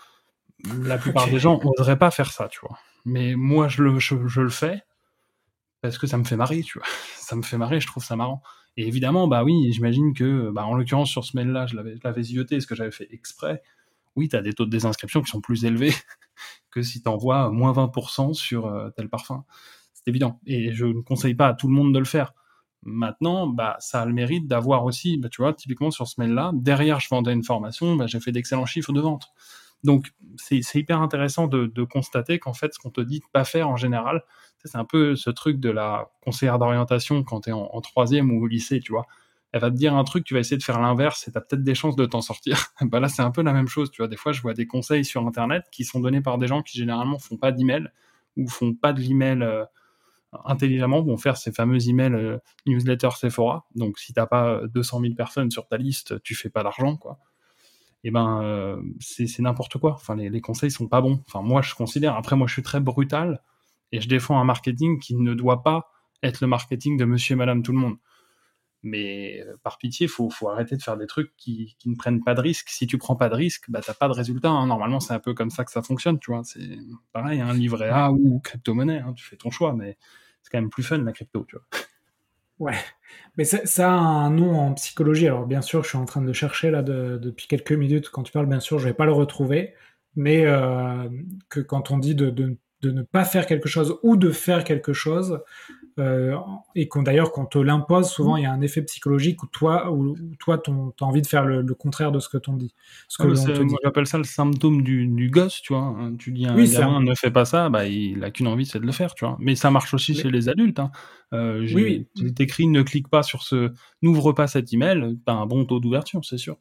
la 0.83 0.99
plupart 0.99 1.29
des 1.29 1.39
gens 1.39 1.61
n'oseraient 1.62 1.99
pas 1.99 2.11
faire 2.11 2.33
ça, 2.33 2.49
tu 2.49 2.61
vois. 2.61 2.79
Mais 3.05 3.35
moi, 3.35 3.69
je 3.69 3.83
le, 3.83 3.99
je, 3.99 4.41
le 4.41 4.49
fais 4.49 4.83
parce 5.81 5.99
que 5.99 6.07
ça 6.07 6.18
me 6.18 6.24
fait 6.24 6.37
marrer, 6.37 6.62
tu 6.62 6.79
vois. 6.79 6.89
Ça 7.16 7.37
me 7.37 7.43
fait 7.43 7.59
marrer, 7.59 7.79
je 7.79 7.87
trouve 7.87 8.03
ça 8.03 8.16
marrant. 8.16 8.43
Et 8.79 8.87
évidemment, 8.87 9.29
bah 9.29 9.45
oui, 9.45 9.70
j'imagine 9.70 10.14
que, 10.14 10.51
bah, 10.51 10.64
en 10.64 10.74
l'occurrence, 10.74 11.11
sur 11.11 11.24
ce 11.24 11.37
mail-là, 11.37 11.66
je 11.66 11.76
l'avais, 11.76 12.22
zioté, 12.22 12.59
ce 12.61 12.66
que 12.66 12.74
j'avais 12.74 12.91
fait 12.91 13.09
exprès. 13.11 13.62
Oui, 14.16 14.29
tu 14.29 14.37
as 14.37 14.41
des 14.41 14.55
taux 14.55 14.64
de 14.64 14.70
désinscription 14.70 15.20
qui 15.20 15.31
sont 15.31 15.43
plus 15.43 15.66
élevés 15.66 15.93
que 16.70 16.81
si 16.81 17.03
tu 17.03 17.09
envoies 17.09 17.51
moins 17.51 17.72
20% 17.72 18.33
sur 18.33 18.66
euh, 18.66 18.89
tel 18.97 19.11
parfum. 19.11 19.45
C'est 19.93 20.09
évident. 20.09 20.41
Et 20.47 20.72
je 20.72 20.87
ne 20.87 21.03
conseille 21.03 21.35
pas 21.35 21.49
à 21.49 21.55
tout 21.55 21.68
le 21.68 21.74
monde 21.74 21.93
de 21.93 21.99
le 21.99 22.07
faire. 22.07 22.33
Maintenant, 22.83 23.47
bah, 23.47 23.76
ça 23.81 24.01
a 24.03 24.07
le 24.07 24.14
mérite 24.14 24.47
d'avoir 24.47 24.85
aussi, 24.85 25.18
bah, 25.18 25.29
tu 25.29 25.43
vois, 25.43 25.53
typiquement 25.53 25.91
sur 25.91 26.07
ce 26.07 26.20
mail-là, 26.20 26.53
derrière, 26.55 27.01
je 27.01 27.09
vendais 27.11 27.33
une 27.33 27.45
formation, 27.45 27.97
bah, 27.97 28.07
j'ai 28.07 28.20
fait 28.20 28.33
d'excellents 28.33 28.66
chiffres 28.66 28.93
de 28.93 29.01
vente. 29.01 29.26
Donc, 29.85 30.12
c'est 30.37 30.61
hyper 30.74 31.01
intéressant 31.01 31.47
de, 31.47 31.85
constater 31.85 32.39
qu'en 32.39 32.53
fait, 32.53 32.74
ce 32.74 32.79
qu'on 32.79 32.91
te 32.91 33.01
dit 33.01 33.20
de 33.20 33.24
pas 33.33 33.45
faire 33.45 33.68
en 33.68 33.76
général, 33.76 34.24
c'est 34.64 34.78
un 34.78 34.84
peu 34.84 35.16
ce 35.16 35.30
truc 35.30 35.61
de 35.61 35.70
la 35.70 36.11
conseillère 36.22 36.59
d'orientation 36.59 37.22
quand 37.22 37.42
tu 37.42 37.50
es 37.50 37.52
en, 37.52 37.80
troisième 37.80 38.30
ou 38.30 38.44
au 38.44 38.46
lycée, 38.46 38.80
tu 38.80 38.92
vois. 38.92 39.06
Elle 39.52 39.61
va 39.61 39.70
te 39.70 39.76
dire 39.76 39.94
un 39.94 40.04
truc, 40.04 40.24
tu 40.24 40.34
vas 40.34 40.40
essayer 40.40 40.59
de 40.59 40.62
faire 40.62 40.80
l'inverse 40.80 41.26
et 41.26 41.32
tu 41.32 41.38
as 41.38 41.40
peut-être 41.40 41.62
des 41.62 41.74
chances 41.74 41.96
de 41.96 42.04
t'en 42.04 42.20
sortir. 42.20 42.66
bah 42.82 43.00
là, 43.00 43.09
c'est 43.09 43.22
un 43.22 43.30
peu 43.30 43.42
la 43.42 43.52
même 43.52 43.68
chose, 43.68 43.90
tu 43.90 44.02
vois. 44.02 44.09
Des 44.09 44.16
fois, 44.16 44.32
je 44.32 44.42
vois 44.42 44.52
des 44.54 44.66
conseils 44.66 45.04
sur 45.04 45.26
Internet 45.26 45.64
qui 45.72 45.84
sont 45.84 46.00
donnés 46.00 46.20
par 46.20 46.38
des 46.38 46.46
gens 46.46 46.62
qui 46.62 46.76
généralement 46.76 47.18
font 47.18 47.36
pas 47.36 47.52
d'email 47.52 47.88
ou 48.36 48.46
font 48.48 48.74
pas 48.74 48.92
de 48.92 49.00
l'email 49.00 49.42
euh, 49.42 49.64
intelligemment, 50.44 51.02
vont 51.02 51.16
faire 51.16 51.38
ces 51.38 51.50
fameux 51.52 51.88
emails 51.88 52.14
euh, 52.14 52.38
newsletter 52.66 53.11
Sephora. 53.16 53.66
Donc, 53.74 53.98
si 53.98 54.12
t'as 54.12 54.26
pas 54.26 54.61
200 54.66 55.00
000 55.00 55.14
personnes 55.14 55.50
sur 55.50 55.66
ta 55.66 55.78
liste, 55.78 56.22
tu 56.22 56.34
fais 56.34 56.50
pas 56.50 56.62
d'argent, 56.62 56.96
quoi 56.96 57.18
eh 58.04 58.11
ben 58.11 58.42
euh, 58.42 58.80
c'est 59.00 59.40
n'importe 59.40 59.78
quoi. 59.78 59.94
Enfin, 59.94 60.14
les, 60.14 60.30
les, 60.30 60.40
conseils 60.40 60.70
sont 60.70 60.86
pas 60.86 61.00
bons. 61.00 61.20
Enfin, 61.26 61.42
moi, 61.42 61.62
je 61.62 61.74
considère. 61.74 62.14
Après, 62.14 62.36
moi, 62.36 62.46
je 62.46 62.52
suis 62.52 62.62
très 62.62 62.80
brutal 62.80 63.42
et 63.93 64.01
je 64.01 64.09
défends 64.09 64.39
un 64.41 64.45
marketing 64.45 64.99
qui 64.99 65.16
ne 65.16 65.34
doit 65.34 65.62
pas 65.62 65.91
être 66.22 66.41
le 66.41 66.47
marketing 66.47 66.97
de 66.97 67.05
Monsieur 67.05 67.34
et 67.34 67.36
Madame 67.36 67.62
tout 67.62 67.72
le 67.72 67.78
monde. 67.78 67.97
Mais 68.82 69.41
euh, 69.41 69.57
par 69.62 69.78
pitié, 69.78 70.07
faut 70.07 70.30
faut 70.30 70.49
arrêter 70.49 70.76
de 70.76 70.82
faire 70.82 70.97
des 70.97 71.07
trucs 71.07 71.34
qui, 71.36 71.76
qui 71.78 71.89
ne 71.89 71.97
prennent 71.97 72.22
pas 72.22 72.34
de 72.34 72.41
risques. 72.41 72.68
Si 72.68 72.86
tu 72.86 72.97
prends 72.97 73.16
pas 73.16 73.28
de 73.28 73.34
risques, 73.34 73.64
bah 73.68 73.80
t'as 73.84 73.95
pas 73.95 74.09
de 74.09 74.12
résultat. 74.12 74.51
Hein. 74.51 74.66
Normalement, 74.66 75.01
c'est 75.01 75.12
un 75.12 75.18
peu 75.18 75.34
comme 75.34 75.51
ça 75.51 75.64
que 75.64 75.72
ça 75.72 75.82
fonctionne, 75.82 76.18
tu 76.20 76.30
vois. 76.30 76.43
C'est 76.45 76.78
pareil, 77.12 77.43
livret 77.55 77.89
A 77.89 78.12
ou 78.12 78.41
crypto-monnaie. 78.41 79.01
Hein. 79.01 79.14
Tu 79.16 79.24
fais 79.24 79.36
ton 79.36 79.51
choix, 79.51 79.72
mais 79.72 79.97
c'est 80.43 80.51
quand 80.51 80.61
même 80.61 80.70
plus 80.70 80.84
fun 80.84 80.99
la 80.99 81.12
crypto, 81.12 81.45
tu 81.49 81.57
vois. 81.57 81.64
Ouais, 82.59 82.74
mais 83.36 83.45
ça, 83.45 83.89
a 83.89 83.95
un 83.95 84.30
nom 84.30 84.59
en 84.59 84.74
psychologie. 84.74 85.28
Alors 85.28 85.47
bien 85.47 85.62
sûr, 85.62 85.84
je 85.84 85.91
suis 85.91 85.99
en 85.99 86.07
train 86.07 86.22
de 86.22 86.32
chercher 86.32 86.72
là 86.72 86.82
depuis 86.82 87.47
quelques 87.47 87.70
minutes. 87.70 88.11
Quand 88.11 88.24
tu 88.24 88.32
parles, 88.32 88.47
bien 88.47 88.59
sûr, 88.59 88.80
je 88.80 88.89
vais 88.89 88.95
pas 88.95 89.05
le 89.05 89.12
retrouver, 89.12 89.74
mais 90.16 90.45
euh, 90.45 91.09
que 91.49 91.61
quand 91.61 91.93
on 91.93 91.99
dit 91.99 92.16
de, 92.16 92.30
de, 92.30 92.59
de, 92.83 92.91
ne 92.91 93.03
pas 93.03 93.24
faire 93.24 93.47
quelque 93.47 93.68
chose 93.68 93.99
ou 94.03 94.16
de 94.16 94.31
faire 94.31 94.64
quelque 94.64 94.93
chose, 94.93 95.41
euh, 95.99 96.37
et 96.76 96.87
qu'on 96.87 97.03
d'ailleurs 97.03 97.33
qu'on 97.33 97.45
te 97.45 97.59
l'impose, 97.59 98.09
souvent 98.09 98.37
il 98.37 98.45
y 98.45 98.47
a 98.47 98.53
un 98.53 98.61
effet 98.61 98.83
psychologique 98.83 99.43
où 99.43 99.47
toi, 99.47 99.91
où, 99.91 100.16
toi, 100.39 100.59
tu 100.59 100.70
as 100.70 101.05
envie 101.05 101.22
de 101.22 101.26
faire 101.26 101.45
le, 101.45 101.62
contraire 101.74 102.12
de 102.12 102.20
ce 102.20 102.29
que 102.29 102.39
t'on 102.39 102.55
dit. 102.55 102.72
Ce 103.09 103.20
que 103.20 103.29
ah, 103.29 103.64
moi 103.64 103.79
j'appelle 103.83 104.07
ça 104.07 104.18
le 104.18 104.24
symptôme 104.24 104.83
du, 104.83 105.07
du 105.09 105.29
gosse, 105.29 105.61
tu 105.61 105.72
vois. 105.72 105.83
Hein. 105.83 106.14
Tu 106.16 106.31
dis 106.31 106.47
à 106.47 106.53
un 106.53 106.64
gamin 106.64 107.01
ne 107.01 107.14
fais 107.14 107.33
pas 107.33 107.45
ça, 107.45 107.68
bah 107.68 107.87
il 107.87 108.22
a 108.22 108.31
qu'une 108.31 108.47
envie, 108.47 108.66
c'est 108.66 108.79
de 108.79 108.87
le 108.87 108.93
faire, 108.93 109.14
tu 109.14 109.24
vois. 109.24 109.37
Mais 109.41 109.57
ça 109.57 109.70
marche 109.70 109.93
aussi 109.93 110.14
chez 110.14 110.31
les 110.31 110.49
adultes. 110.49 110.79
Hein. 110.79 110.93
Euh, 111.33 111.66
oui, 111.74 112.07
oui. 112.16 112.35
écrit 112.39 112.68
ne 112.68 112.83
clique 112.83 113.09
pas 113.09 113.22
sur 113.22 113.43
ce, 113.43 113.72
n'ouvre 114.01 114.33
pas 114.33 114.47
cet 114.47 114.72
email, 114.72 115.18
t'as 115.26 115.33
un 115.33 115.47
bon 115.47 115.64
taux 115.64 115.81
d'ouverture, 115.81 116.24
c'est 116.24 116.39
sûr. 116.39 116.59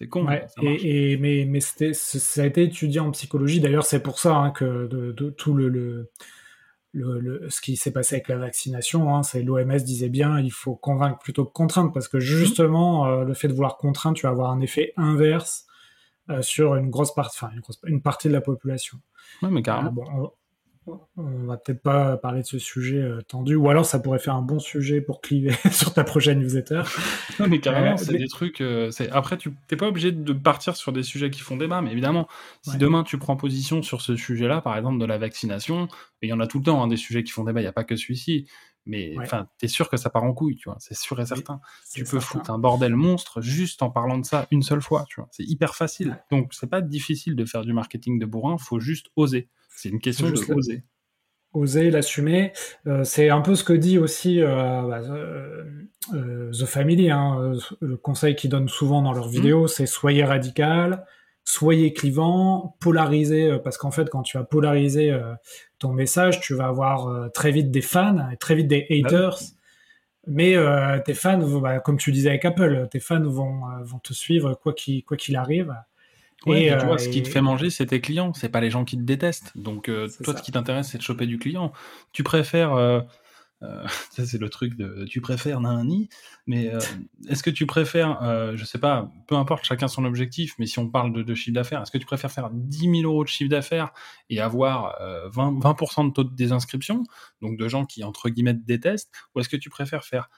C'est 0.00 0.08
con. 0.08 0.26
Ouais, 0.26 0.46
et, 0.62 1.18
mais 1.18 1.44
mais 1.46 1.60
ça 1.60 2.42
a 2.42 2.46
été 2.46 2.62
étudié 2.62 3.00
en 3.00 3.10
psychologie. 3.10 3.60
D'ailleurs, 3.60 3.84
c'est 3.84 4.02
pour 4.02 4.18
ça 4.18 4.34
hein, 4.34 4.50
que 4.50 4.86
de, 4.86 5.12
de, 5.12 5.30
tout 5.30 5.52
le, 5.52 5.68
le 5.68 6.10
le, 6.92 7.48
ce 7.50 7.60
qui 7.60 7.76
s'est 7.76 7.92
passé 7.92 8.16
avec 8.16 8.28
la 8.28 8.36
vaccination, 8.36 9.14
hein, 9.14 9.22
c'est 9.22 9.42
l'OMS 9.42 9.76
disait 9.76 10.08
bien, 10.08 10.40
il 10.40 10.50
faut 10.50 10.74
convaincre 10.74 11.18
plutôt 11.18 11.44
que 11.44 11.52
contraindre, 11.52 11.92
parce 11.92 12.08
que 12.08 12.18
justement, 12.18 13.06
euh, 13.06 13.24
le 13.24 13.34
fait 13.34 13.46
de 13.46 13.52
vouloir 13.52 13.76
contraindre, 13.76 14.16
tu 14.16 14.26
vas 14.26 14.30
avoir 14.30 14.50
un 14.50 14.60
effet 14.60 14.92
inverse 14.96 15.66
euh, 16.30 16.42
sur 16.42 16.74
une 16.74 16.90
grosse 16.90 17.14
partie, 17.14 17.38
enfin 17.40 17.52
une, 17.84 18.02
partie 18.02 18.28
de 18.28 18.32
la 18.32 18.40
population. 18.40 18.98
Ouais, 19.42 19.50
mais 19.50 19.62
carrément. 19.62 19.90
Ah, 20.08 20.16
bon, 20.16 20.32
on 21.16 21.46
va 21.46 21.56
peut-être 21.56 21.82
pas 21.82 22.16
parler 22.16 22.42
de 22.42 22.46
ce 22.46 22.58
sujet 22.58 22.98
euh, 22.98 23.20
tendu, 23.22 23.54
ou 23.54 23.68
alors 23.68 23.84
ça 23.84 23.98
pourrait 23.98 24.18
faire 24.18 24.34
un 24.34 24.42
bon 24.42 24.58
sujet 24.58 25.00
pour 25.00 25.20
cliver 25.20 25.54
sur 25.72 25.92
ta 25.92 26.04
prochaine 26.04 26.40
newsletter. 26.40 26.82
Non, 27.38 27.48
mais 27.48 27.60
carrément, 27.60 27.96
c'est 27.96 28.16
des 28.16 28.28
trucs. 28.28 28.60
Euh, 28.60 28.90
après, 29.12 29.36
tu 29.36 29.50
n'es 29.70 29.76
pas 29.76 29.88
obligé 29.88 30.12
de 30.12 30.32
partir 30.32 30.76
sur 30.76 30.92
des 30.92 31.02
sujets 31.02 31.30
qui 31.30 31.40
font 31.40 31.56
débat, 31.56 31.82
mais 31.82 31.92
évidemment, 31.92 32.28
si 32.62 32.76
demain 32.76 33.04
tu 33.04 33.18
prends 33.18 33.36
position 33.36 33.82
sur 33.82 34.00
ce 34.00 34.16
sujet-là, 34.16 34.60
par 34.60 34.76
exemple 34.76 34.98
de 34.98 35.06
la 35.06 35.18
vaccination, 35.18 35.88
et 36.22 36.26
il 36.26 36.30
y 36.30 36.32
en 36.32 36.40
a 36.40 36.46
tout 36.46 36.58
le 36.58 36.64
temps 36.64 36.82
hein, 36.82 36.88
des 36.88 36.96
sujets 36.96 37.22
qui 37.22 37.32
font 37.32 37.44
débat, 37.44 37.60
il 37.60 37.64
n'y 37.64 37.68
a 37.68 37.72
pas 37.72 37.84
que 37.84 37.96
celui-ci. 37.96 38.46
Mais 38.86 39.14
enfin, 39.18 39.46
tu 39.58 39.66
es 39.66 39.68
sûr 39.68 39.88
que 39.88 39.96
ça 39.96 40.10
part 40.10 40.24
en 40.24 40.32
couille, 40.32 40.56
tu 40.56 40.68
vois, 40.68 40.76
c'est 40.80 40.96
sûr 40.96 41.20
et 41.20 41.26
certain. 41.26 41.60
tu 41.92 42.04
peux 42.04 42.18
foutre 42.18 42.50
un 42.50 42.58
bordel 42.58 42.96
monstre 42.96 43.40
juste 43.40 43.82
en 43.82 43.90
parlant 43.90 44.18
de 44.18 44.24
ça 44.24 44.46
une 44.50 44.62
seule 44.62 44.80
fois, 44.80 45.04
tu 45.08 45.20
vois. 45.20 45.28
C'est 45.32 45.44
hyper 45.44 45.74
facile. 45.74 46.18
Donc, 46.30 46.54
c'est 46.54 46.68
pas 46.68 46.80
difficile 46.80 47.36
de 47.36 47.44
faire 47.44 47.62
du 47.62 47.72
marketing 47.72 48.18
de 48.18 48.26
bourrin, 48.26 48.56
faut 48.58 48.80
juste 48.80 49.08
oser. 49.16 49.48
C'est 49.80 49.88
une 49.88 50.00
question 50.00 50.30
de 50.30 50.38
oser. 50.52 50.82
Oser 51.54 51.90
l'assumer. 51.90 52.52
Euh, 52.86 53.02
c'est 53.02 53.30
un 53.30 53.40
peu 53.40 53.54
ce 53.54 53.64
que 53.64 53.72
dit 53.72 53.96
aussi 53.96 54.42
euh, 54.42 54.82
bah, 54.82 55.00
euh, 56.12 56.52
The 56.52 56.66
Family, 56.66 57.10
hein, 57.10 57.54
le 57.80 57.96
conseil 57.96 58.36
qu'ils 58.36 58.50
donnent 58.50 58.68
souvent 58.68 59.00
dans 59.00 59.14
leurs 59.14 59.28
mmh. 59.28 59.32
vidéos, 59.32 59.66
c'est 59.68 59.86
soyez 59.86 60.22
radical, 60.22 61.06
soyez 61.44 61.94
clivant, 61.94 62.76
polarisez, 62.80 63.58
parce 63.64 63.78
qu'en 63.78 63.90
fait, 63.90 64.10
quand 64.10 64.20
tu 64.20 64.36
vas 64.36 64.44
polariser 64.44 65.18
ton 65.78 65.94
message, 65.94 66.40
tu 66.40 66.54
vas 66.54 66.66
avoir 66.66 67.32
très 67.32 67.50
vite 67.50 67.70
des 67.70 67.80
fans, 67.80 68.28
très 68.38 68.54
vite 68.54 68.68
des 68.68 68.86
haters. 68.90 69.38
Mais 70.26 70.56
tes 71.06 71.14
fans, 71.14 71.38
bah, 71.58 71.80
comme 71.80 71.96
tu 71.96 72.12
disais 72.12 72.28
avec 72.28 72.44
Apple, 72.44 72.86
tes 72.90 73.00
fans 73.00 73.22
vont, 73.22 73.62
vont 73.82 73.98
te 73.98 74.12
suivre 74.12 74.52
quoi 74.54 74.74
qu'il 74.74 75.02
quoi 75.04 75.16
qu'il 75.16 75.36
arrive. 75.36 75.74
Ouais, 76.46 76.64
et, 76.64 76.78
tu 76.78 76.86
vois, 76.86 76.98
ce 76.98 77.08
qui 77.08 77.22
te 77.22 77.28
fait 77.28 77.42
manger, 77.42 77.70
c'est 77.70 77.86
tes 77.86 78.00
clients, 78.00 78.32
c'est 78.32 78.48
pas 78.48 78.60
les 78.60 78.70
gens 78.70 78.84
qui 78.84 78.96
te 78.96 79.02
détestent. 79.02 79.52
Donc, 79.56 79.88
euh, 79.88 80.08
toi, 80.24 80.36
ce 80.36 80.42
qui 80.42 80.52
t'intéresse, 80.52 80.88
c'est 80.88 80.98
de 80.98 81.02
choper 81.02 81.26
du 81.26 81.38
client. 81.38 81.72
Tu 82.12 82.22
préfères, 82.22 82.72
euh, 82.72 83.00
euh, 83.62 83.86
ça 84.10 84.24
c'est 84.24 84.38
le 84.38 84.48
truc 84.48 84.74
de, 84.74 85.04
tu 85.04 85.20
préfères 85.20 85.60
nani, 85.60 86.08
mais 86.46 86.72
est-ce 87.28 87.42
que 87.42 87.50
tu 87.50 87.66
préfères, 87.66 88.18
je 88.56 88.64
sais 88.64 88.78
pas, 88.78 89.12
peu 89.26 89.34
importe 89.34 89.64
chacun 89.64 89.86
son 89.86 90.04
objectif, 90.06 90.54
mais 90.58 90.64
si 90.64 90.78
on 90.78 90.88
parle 90.88 91.12
de, 91.12 91.22
de 91.22 91.34
chiffre 91.34 91.54
d'affaires, 91.54 91.82
est-ce 91.82 91.90
que 91.90 91.98
tu 91.98 92.06
préfères 92.06 92.30
faire 92.30 92.48
10 92.50 92.78
000 92.78 92.94
euros 93.02 93.24
de 93.24 93.28
chiffre 93.28 93.50
d'affaires 93.50 93.92
et 94.30 94.40
avoir 94.40 94.98
20, 95.32 95.60
20 95.60 96.04
de 96.08 96.12
taux 96.12 96.24
de 96.24 96.34
désinscription, 96.34 97.02
donc 97.42 97.58
de 97.58 97.68
gens 97.68 97.84
qui 97.84 98.02
entre 98.02 98.30
guillemets 98.30 98.54
te 98.54 98.64
détestent, 98.64 99.10
ou 99.34 99.40
est-ce 99.40 99.50
que 99.50 99.58
tu 99.58 99.68
préfères 99.68 100.04
faire 100.04 100.30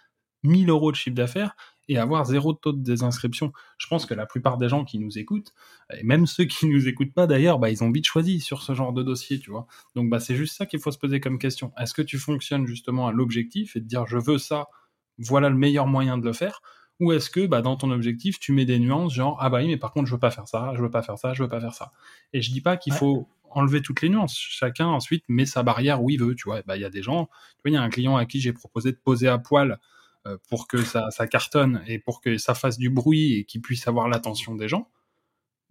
1000 0.42 0.68
euros 0.70 0.90
de 0.90 0.96
chiffre 0.96 1.14
d'affaires 1.14 1.54
et 1.88 1.98
avoir 1.98 2.24
zéro 2.24 2.52
taux 2.52 2.72
de 2.72 2.82
désinscription. 2.82 3.52
Je 3.78 3.86
pense 3.86 4.06
que 4.06 4.14
la 4.14 4.26
plupart 4.26 4.58
des 4.58 4.68
gens 4.68 4.84
qui 4.84 4.98
nous 4.98 5.18
écoutent, 5.18 5.52
et 5.96 6.02
même 6.04 6.26
ceux 6.26 6.44
qui 6.44 6.66
nous 6.66 6.88
écoutent 6.88 7.14
pas 7.14 7.26
d'ailleurs, 7.26 7.58
bah, 7.58 7.70
ils 7.70 7.82
ont 7.84 7.90
vite 7.90 8.06
choisi 8.06 8.40
sur 8.40 8.62
ce 8.62 8.74
genre 8.74 8.92
de 8.92 9.02
dossier, 9.02 9.38
tu 9.38 9.50
vois. 9.50 9.66
Donc 9.94 10.08
bah, 10.10 10.20
c'est 10.20 10.36
juste 10.36 10.56
ça 10.56 10.66
qu'il 10.66 10.80
faut 10.80 10.90
se 10.90 10.98
poser 10.98 11.20
comme 11.20 11.38
question. 11.38 11.72
Est-ce 11.78 11.94
que 11.94 12.02
tu 12.02 12.18
fonctionnes 12.18 12.66
justement 12.66 13.08
à 13.08 13.12
l'objectif 13.12 13.76
et 13.76 13.80
de 13.80 13.86
dire 13.86 14.06
je 14.06 14.18
veux 14.18 14.38
ça, 14.38 14.66
voilà 15.18 15.48
le 15.48 15.56
meilleur 15.56 15.86
moyen 15.86 16.18
de 16.18 16.24
le 16.24 16.32
faire? 16.32 16.60
Ou 17.00 17.12
est-ce 17.12 17.30
que 17.30 17.46
bah, 17.46 17.62
dans 17.62 17.76
ton 17.76 17.90
objectif, 17.90 18.38
tu 18.38 18.52
mets 18.52 18.64
des 18.64 18.78
nuances 18.78 19.14
genre 19.14 19.36
ah 19.40 19.50
bah 19.50 19.58
oui 19.58 19.66
mais 19.66 19.76
par 19.76 19.92
contre 19.92 20.06
je 20.06 20.12
veux 20.14 20.20
pas 20.20 20.30
faire 20.30 20.46
ça, 20.46 20.72
je 20.76 20.82
veux 20.82 20.90
pas 20.90 21.02
faire 21.02 21.18
ça, 21.18 21.34
je 21.34 21.42
veux 21.42 21.48
pas 21.48 21.60
faire 21.60 21.74
ça. 21.74 21.92
Et 22.32 22.42
je 22.42 22.52
dis 22.52 22.60
pas 22.60 22.76
qu'il 22.76 22.92
faut 22.92 23.28
enlever 23.50 23.82
toutes 23.82 24.02
les 24.02 24.08
nuances. 24.08 24.36
Chacun 24.36 24.86
ensuite 24.86 25.24
met 25.28 25.46
sa 25.46 25.62
barrière 25.62 26.02
où 26.02 26.10
il 26.10 26.18
veut, 26.20 26.34
tu 26.34 26.44
vois. 26.44 26.62
Bah 26.62 26.76
il 26.76 26.82
y 26.82 26.84
a 26.84 26.90
des 26.90 27.02
gens, 27.02 27.26
tu 27.26 27.62
vois, 27.64 27.70
il 27.70 27.74
y 27.74 27.76
a 27.76 27.82
un 27.82 27.90
client 27.90 28.16
à 28.16 28.24
qui 28.26 28.40
j'ai 28.40 28.52
proposé 28.52 28.92
de 28.92 28.98
poser 29.02 29.28
à 29.28 29.38
poil 29.38 29.78
pour 30.48 30.68
que 30.68 30.82
ça, 30.82 31.10
cartonne 31.30 31.82
et 31.86 31.98
pour 31.98 32.20
que 32.20 32.38
ça 32.38 32.54
fasse 32.54 32.78
du 32.78 32.90
bruit 32.90 33.34
et 33.38 33.44
qu'il 33.44 33.60
puisse 33.60 33.88
avoir 33.88 34.08
l'attention 34.08 34.54
des 34.54 34.68
gens, 34.68 34.88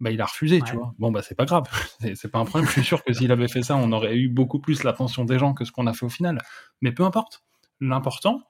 bah, 0.00 0.10
il 0.10 0.20
a 0.20 0.26
refusé, 0.26 0.60
tu 0.62 0.74
vois. 0.74 0.94
Bon, 0.98 1.12
bah, 1.12 1.22
c'est 1.22 1.36
pas 1.36 1.44
grave, 1.44 1.64
c'est 2.14 2.30
pas 2.30 2.40
un 2.40 2.44
problème. 2.44 2.66
Je 2.68 2.72
suis 2.72 2.84
sûr 2.84 3.04
que 3.04 3.12
s'il 3.12 3.30
avait 3.30 3.48
fait 3.48 3.62
ça, 3.62 3.76
on 3.76 3.92
aurait 3.92 4.16
eu 4.16 4.28
beaucoup 4.28 4.58
plus 4.58 4.82
l'attention 4.82 5.24
des 5.24 5.38
gens 5.38 5.54
que 5.54 5.64
ce 5.64 5.70
qu'on 5.70 5.86
a 5.86 5.92
fait 5.92 6.04
au 6.04 6.10
final. 6.10 6.38
Mais 6.80 6.92
peu 6.92 7.04
importe. 7.04 7.42
L'important, 7.80 8.42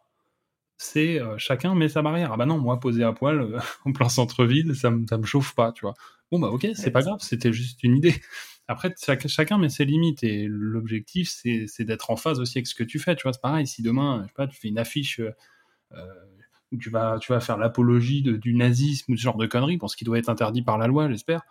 c'est 0.76 1.20
euh, 1.20 1.38
chacun 1.38 1.74
met 1.74 1.88
sa 1.88 2.02
barrière. 2.02 2.32
Ah 2.32 2.36
bah 2.36 2.46
non, 2.46 2.58
moi, 2.58 2.80
poser 2.80 3.04
à 3.04 3.12
poil 3.12 3.40
euh, 3.40 3.58
en 3.84 3.92
plein 3.92 4.08
centre-ville, 4.08 4.74
ça, 4.74 4.90
me, 4.90 5.06
ça 5.06 5.16
me 5.16 5.24
chauffe 5.24 5.54
pas, 5.54 5.72
tu 5.72 5.82
vois. 5.82 5.94
Bon, 6.30 6.38
bah 6.38 6.48
ok, 6.48 6.68
c'est 6.74 6.90
pas 6.90 7.02
grave, 7.02 7.18
c'était 7.20 7.52
juste 7.52 7.82
une 7.82 7.96
idée. 7.96 8.14
Après, 8.68 8.94
chacun 8.98 9.58
met 9.58 9.68
ses 9.68 9.84
limites 9.84 10.22
et 10.24 10.46
l'objectif, 10.48 11.30
c'est 11.30 11.84
d'être 11.84 12.10
en 12.10 12.16
phase 12.16 12.40
aussi 12.40 12.58
avec 12.58 12.66
ce 12.66 12.74
que 12.74 12.84
tu 12.84 12.98
fais. 12.98 13.14
Tu 13.16 13.24
vois, 13.24 13.32
c'est 13.32 13.42
pareil. 13.42 13.66
Si 13.66 13.82
demain, 13.82 14.22
je 14.22 14.28
sais 14.28 14.34
pas, 14.34 14.46
tu 14.46 14.58
fais 14.58 14.68
une 14.68 14.78
affiche 14.78 15.20
euh, 15.20 15.32
tu 16.80 16.90
vas, 16.90 17.18
tu 17.18 17.32
vas 17.32 17.40
faire 17.40 17.58
l'apologie 17.58 18.22
du 18.22 18.54
nazisme 18.54 19.12
ou 19.12 19.16
ce 19.16 19.22
genre 19.22 19.36
de 19.36 19.46
conneries, 19.46 19.78
pour 19.78 19.90
ce 19.90 19.96
qui 19.96 20.04
doit 20.04 20.18
être 20.18 20.28
interdit 20.28 20.62
par 20.62 20.78
la 20.78 20.86
loi, 20.86 21.08
j'espère. 21.08 21.42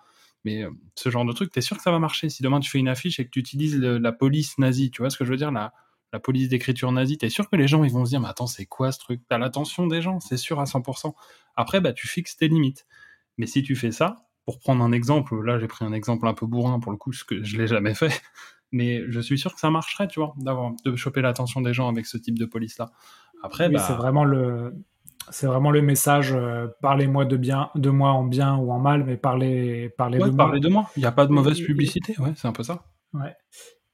Mais 0.44 0.64
euh, 0.64 0.72
ce 0.96 1.10
genre 1.10 1.26
de 1.26 1.32
truc, 1.34 1.52
t'es 1.52 1.62
sûr 1.62 1.78
que 1.78 1.84
ça 1.84 1.92
va 1.92 2.00
marcher 2.00 2.30
si 2.30 2.42
demain 2.44 2.60
tu 2.60 2.70
fais 2.70 2.80
une 2.80 2.88
affiche 2.88 3.20
et 3.20 3.26
que 3.26 3.30
tu 3.30 3.40
utilises 3.40 3.78
la 3.78 4.12
police 4.12 4.58
nazie, 4.58 4.92
tu 4.92 5.02
vois 5.02 5.10
ce 5.10 5.18
que 5.18 5.26
je 5.26 5.30
veux 5.30 5.38
dire 5.38 5.52
la, 5.52 5.74
la 6.14 6.20
police 6.20 6.50
d'écriture 6.50 6.92
nazie, 6.92 7.18
t'es 7.18 7.30
sûr 7.30 7.50
que 7.50 7.56
les 7.56 7.68
gens 7.68 7.84
ils 7.84 7.92
vont 7.92 8.06
se 8.06 8.10
dire 8.10 8.20
mais 8.20 8.28
attends 8.28 8.48
c'est 8.48 8.66
quoi 8.66 8.92
ce 8.92 9.00
truc? 9.00 9.22
T'as 9.30 9.38
l'attention 9.38 9.88
des 9.88 10.02
gens, 10.02 10.20
c'est 10.20 10.38
sûr 10.38 10.60
à 10.60 10.66
100%. 10.66 11.14
Après 11.56 11.80
bah 11.80 11.94
tu 11.94 12.08
fixes 12.08 12.38
tes 12.38 12.48
limites. 12.48 12.86
Mais 13.38 13.46
si 13.46 13.64
tu 13.64 13.76
fais 13.76 13.92
ça, 13.92 14.28
pour 14.46 14.60
prendre 14.60 14.84
un 14.84 14.92
exemple, 14.92 15.40
là 15.46 15.60
j'ai 15.60 15.68
pris 15.68 15.86
un 15.86 15.94
exemple 15.94 16.28
un 16.28 16.34
peu 16.34 16.46
bourrin 16.48 16.80
pour 16.80 16.92
le 16.92 16.98
coup, 16.98 17.14
ce 17.14 17.24
que 17.24 17.44
je 17.44 17.58
l'ai 17.58 17.68
jamais 17.68 17.94
fait, 17.94 18.22
mais 18.72 19.04
je 19.10 19.20
suis 19.20 19.38
sûr 19.38 19.54
que 19.54 19.60
ça 19.60 19.70
marcherait, 19.70 20.08
tu 20.08 20.20
vois, 20.20 20.34
de 20.86 20.96
choper 20.96 21.22
l'attention 21.22 21.62
des 21.62 21.74
gens 21.74 21.88
avec 21.88 22.06
ce 22.08 22.18
type 22.18 22.38
de 22.40 22.46
police 22.46 22.80
Après, 23.44 23.70
bah... 23.70 23.80
c'est 23.80 23.94
vraiment 23.94 24.24
le 24.24 24.74
c'est 25.30 25.48
vraiment 25.48 25.72
le 25.72 25.82
message 25.82 26.34
euh, 26.34 26.68
parlez-moi 26.82 27.26
de 27.26 27.38
bien 27.38 27.70
de 27.76 27.90
moi 27.90 28.12
en 28.12 28.24
bien 28.24 28.56
ou 28.58 28.72
en 28.72 28.80
mal 28.80 29.04
mais 29.06 29.18
parlez 29.18 29.90
parlez 29.98 30.20
de 30.20 30.30
moi. 30.30 30.60
de 30.60 30.68
moi. 30.68 30.90
Il 30.98 31.02
n'y 31.02 31.06
a 31.06 31.12
pas 31.12 31.26
de 31.26 31.32
mauvaise 31.32 31.60
publicité 31.62 32.16
ouais 32.20 32.34
c'est 32.36 32.48
un 32.48 32.52
peu 32.52 32.64
ça. 32.64 32.84
Ouais. 33.14 33.36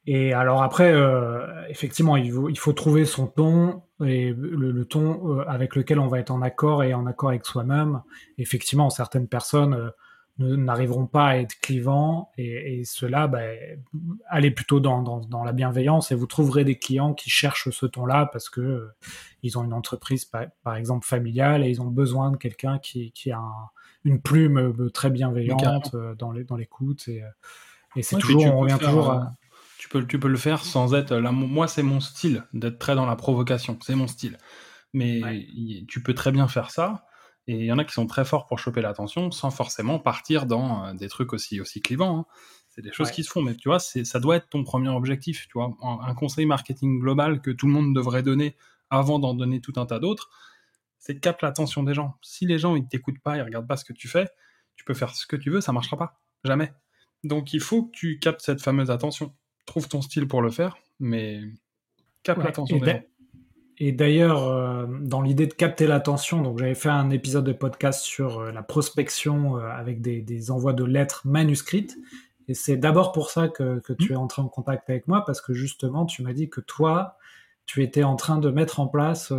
Et 0.05 0.33
alors 0.33 0.63
après 0.63 0.91
euh, 0.91 1.45
effectivement 1.69 2.17
il 2.17 2.31
faut, 2.31 2.49
il 2.49 2.57
faut 2.57 2.73
trouver 2.73 3.05
son 3.05 3.27
ton 3.27 3.83
et 4.03 4.33
le, 4.35 4.85
ton 4.85 5.39
euh, 5.39 5.43
avec 5.47 5.75
lequel 5.75 5.99
on 5.99 6.07
va 6.07 6.19
être 6.19 6.31
en 6.31 6.41
accord 6.41 6.83
et 6.83 6.93
en 6.93 7.05
accord 7.05 7.29
avec 7.29 7.45
soi-même. 7.45 8.01
Effectivement 8.37 8.89
certaines 8.89 9.27
personnes 9.27 9.91
n'arriveront 10.39 11.07
pas 11.07 11.27
à 11.27 11.37
être 11.37 11.59
clivants 11.61 12.31
et, 12.37 12.79
et 12.79 12.85
cela 12.85 13.27
bah, 13.27 13.41
allez 14.29 14.51
plutôt 14.51 14.79
dans, 14.79 15.01
dans, 15.01 15.19
dans, 15.21 15.43
la 15.43 15.51
bienveillance 15.51 16.11
et 16.11 16.15
vous 16.15 16.27
trouverez 16.27 16.63
des 16.63 16.77
clients 16.77 17.13
qui 17.15 17.29
cherchent 17.29 17.69
ce 17.71 17.85
ton-là 17.87 18.29
parce 18.31 18.49
que 18.49 18.61
euh, 18.61 18.95
ils 19.41 19.57
ont 19.57 19.63
une 19.63 19.73
entreprise 19.73 20.25
par, 20.25 20.45
par, 20.63 20.75
exemple 20.75 21.07
familiale 21.07 21.65
et 21.65 21.69
ils 21.69 21.81
ont 21.81 21.87
besoin 21.87 22.31
de 22.31 22.37
quelqu'un 22.37 22.77
qui, 22.77 23.11
qui, 23.13 23.31
a 23.31 23.41
une 24.03 24.21
plume 24.21 24.57
euh, 24.57 24.89
très 24.91 25.09
bienveillante 25.09 25.95
euh, 25.95 26.13
dans 26.13 26.31
les 26.31 26.43
dans 26.43 26.55
l'écoute 26.55 27.07
et, 27.07 27.23
et 27.95 28.03
c'est 28.03 28.17
toujours 28.17 28.45
on 28.45 28.59
revient 28.59 28.77
toujours 28.79 29.09
à... 29.09 29.33
tu 29.79 29.89
peux 29.89 30.05
tu 30.05 30.19
peux 30.19 30.27
le 30.27 30.37
faire 30.37 30.63
sans 30.63 30.93
être 30.93 31.15
là 31.15 31.31
moi 31.31 31.67
c'est 31.67 31.83
mon 31.83 31.99
style 31.99 32.43
d'être 32.53 32.77
très 32.77 32.93
dans 32.93 33.07
la 33.07 33.15
provocation 33.15 33.77
c'est 33.81 33.95
mon 33.95 34.07
style. 34.07 34.37
Mais 34.93 35.45
tu 35.87 36.01
peux 36.01 36.13
très 36.13 36.31
bien 36.31 36.47
faire 36.47 36.71
ça 36.71 37.06
et 37.47 37.55
il 37.55 37.65
y 37.65 37.71
en 37.71 37.77
a 37.77 37.85
qui 37.85 37.93
sont 37.93 38.07
très 38.07 38.25
forts 38.25 38.45
pour 38.45 38.59
choper 38.59 38.81
l'attention 38.81 39.31
sans 39.31 39.51
forcément 39.51 39.99
partir 39.99 40.45
dans 40.45 40.85
euh, 40.85 40.93
des 40.93 41.07
trucs 41.07 41.33
aussi, 41.33 41.61
aussi 41.61 41.81
clivants. 41.81 42.19
Hein. 42.19 42.25
C'est 42.69 42.81
des 42.81 42.91
choses 42.91 43.09
qui 43.09 43.23
se 43.23 43.31
font, 43.31 43.41
mais 43.41 43.55
tu 43.55 43.69
vois, 43.69 43.79
ça 43.79 44.19
doit 44.19 44.35
être 44.35 44.49
ton 44.49 44.63
premier 44.63 44.89
objectif. 44.89 45.47
Tu 45.47 45.53
vois, 45.53 45.71
un 45.81 46.13
conseil 46.13 46.45
marketing 46.45 46.99
global 46.99 47.41
que 47.41 47.49
tout 47.49 47.65
le 47.65 47.71
monde 47.71 47.95
devrait 47.95 48.21
donner 48.21 48.55
avant 48.89 49.19
d'en 49.19 49.33
donner 49.33 49.61
tout 49.61 49.73
un 49.77 49.85
tas 49.85 49.99
d'autres, 49.99 50.29
c'est 50.99 51.19
capte 51.19 51.41
l'attention 51.41 51.83
des 51.83 51.93
gens. 51.93 52.17
Si 52.21 52.45
les 52.45 52.59
gens 52.59 52.75
ils 52.75 52.87
t'écoutent 52.87 53.19
pas, 53.19 53.37
ils 53.37 53.41
regardent 53.41 53.67
pas 53.67 53.77
ce 53.77 53.85
que 53.85 53.93
tu 53.93 54.07
fais, 54.07 54.27
tu 54.75 54.83
peux 54.83 54.93
faire 54.93 55.15
ce 55.15 55.25
que 55.25 55.35
tu 55.35 55.49
veux, 55.49 55.61
ça 55.61 55.71
marchera 55.71 55.97
pas, 55.97 56.19
jamais. 56.43 56.73
Donc 57.23 57.53
il 57.53 57.61
faut 57.61 57.83
que 57.83 57.91
tu 57.91 58.19
captes 58.19 58.41
cette 58.41 58.61
fameuse 58.61 58.91
attention. 58.91 59.35
Trouve 59.65 59.87
ton 59.87 60.01
style 60.01 60.27
pour 60.27 60.41
le 60.41 60.49
faire, 60.49 60.77
mais 60.99 61.41
capte 62.23 62.43
l'attention 62.43 62.77
des 62.77 62.91
gens. 62.91 63.01
Et 63.79 63.91
d'ailleurs, 63.91 64.47
euh, 64.47 64.87
dans 65.01 65.21
l'idée 65.21 65.45
de 65.45 65.53
capter 65.53 65.85
l'attention, 65.85 66.41
donc 66.41 66.57
j'avais 66.57 66.75
fait 66.75 66.89
un 66.89 67.11
épisode 67.11 67.45
de 67.45 67.53
podcast 67.53 68.01
sur 68.03 68.39
euh, 68.39 68.51
la 68.51 68.63
prospection 68.63 69.57
euh, 69.57 69.69
avec 69.69 70.01
des, 70.01 70.21
des, 70.21 70.49
envois 70.49 70.73
de 70.73 70.83
lettres 70.83 71.21
manuscrites. 71.25 71.95
Et 72.47 72.55
c'est 72.55 72.77
d'abord 72.77 73.11
pour 73.11 73.29
ça 73.29 73.49
que, 73.49 73.79
que, 73.79 73.93
tu 73.93 74.13
es 74.13 74.15
entré 74.15 74.41
en 74.41 74.47
contact 74.47 74.89
avec 74.89 75.07
moi, 75.07 75.23
parce 75.25 75.41
que 75.41 75.53
justement, 75.53 76.05
tu 76.05 76.23
m'as 76.23 76.33
dit 76.33 76.49
que 76.49 76.61
toi, 76.61 77.17
tu 77.65 77.83
étais 77.83 78.03
en 78.03 78.15
train 78.15 78.39
de 78.39 78.49
mettre 78.49 78.79
en 78.79 78.87
place 78.87 79.33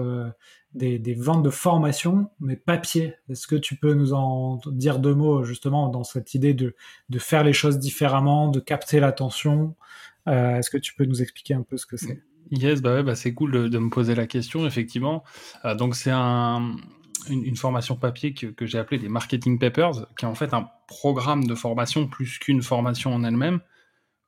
des, 0.75 0.99
des, 0.99 1.15
ventes 1.15 1.43
de 1.43 1.49
formation, 1.49 2.29
mais 2.39 2.55
papier. 2.57 3.15
Est-ce 3.31 3.47
que 3.47 3.57
tu 3.57 3.77
peux 3.77 3.95
nous 3.95 4.13
en 4.13 4.61
dire 4.67 4.99
deux 4.99 5.15
mots, 5.15 5.43
justement, 5.43 5.89
dans 5.89 6.05
cette 6.05 6.35
idée 6.35 6.53
de, 6.53 6.77
de 7.09 7.19
faire 7.19 7.45
les 7.45 7.55
choses 7.55 7.79
différemment, 7.79 8.49
de 8.49 8.61
capter 8.61 9.01
l'attention? 9.01 9.75
Est-ce 10.27 10.69
que 10.69 10.77
tu 10.77 10.95
peux 10.95 11.07
nous 11.07 11.23
expliquer 11.23 11.55
un 11.55 11.63
peu 11.63 11.79
ce 11.79 11.87
que 11.87 11.97
c'est? 11.97 12.23
Yes, 12.51 12.81
bah 12.81 12.95
ouais, 12.95 13.03
bah 13.03 13.15
c'est 13.15 13.35
cool 13.35 13.71
de, 13.71 13.79
me 13.79 13.91
poser 13.91 14.15
la 14.15 14.27
question, 14.27 14.67
effectivement. 14.67 15.23
Euh, 15.65 15.75
donc, 15.75 15.95
c'est 15.95 16.11
un, 16.11 16.77
une, 17.29 17.57
formation 17.57 17.97
papier 17.97 18.33
que, 18.33 18.47
que 18.47 18.65
j'ai 18.65 18.79
appelée 18.79 18.99
des 18.99 19.09
Marketing 19.09 19.59
Papers, 19.59 20.07
qui 20.19 20.25
est 20.25 20.29
en 20.29 20.35
fait 20.35 20.55
un 20.55 20.71
programme 20.87 21.47
de 21.47 21.55
formation 21.55 22.07
plus 22.07 22.39
qu'une 22.39 22.63
formation 22.63 23.15
en 23.15 23.23
elle-même, 23.25 23.61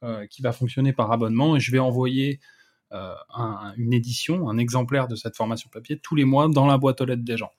euh, 0.03 0.27
qui 0.27 0.43
va 0.43 0.53
fonctionner 0.53 0.93
par 0.93 1.11
abonnement. 1.13 1.57
Et 1.57 1.61
je 1.61 1.73
vais 1.73 1.79
envoyer 1.79 2.41
euh, 2.93 3.15
un, 3.35 3.73
une 3.77 3.95
édition, 3.95 4.51
un 4.51 4.59
exemplaire 4.59 5.09
de 5.09 5.17
cette 5.17 5.37
formation 5.37 5.71
papier 5.73 5.99
tous 5.99 6.15
les 6.15 6.25
mois 6.25 6.49
dans 6.49 6.67
la 6.67 6.77
boîte 6.77 7.01
aux 7.01 7.07
lettres 7.07 7.25
des 7.25 7.39
gens. 7.39 7.53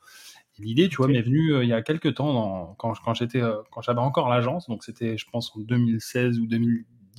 L'idée, 0.59 0.89
tu 0.89 0.97
vois, 0.97 1.07
m'est 1.07 1.21
venue 1.21 1.63
il 1.63 1.69
y 1.69 1.73
a 1.73 1.81
quelques 1.81 2.13
temps, 2.13 2.33
dans, 2.33 2.75
quand, 2.75 2.93
quand 3.03 3.15
j'étais, 3.15 3.41
quand 3.71 3.81
j'avais 3.81 4.01
encore 4.01 4.29
l'agence, 4.29 4.67
donc 4.67 4.83
c'était, 4.83 5.17
je 5.17 5.25
pense, 5.31 5.55
en 5.55 5.61
2016 5.61 6.37
ou 6.39 6.45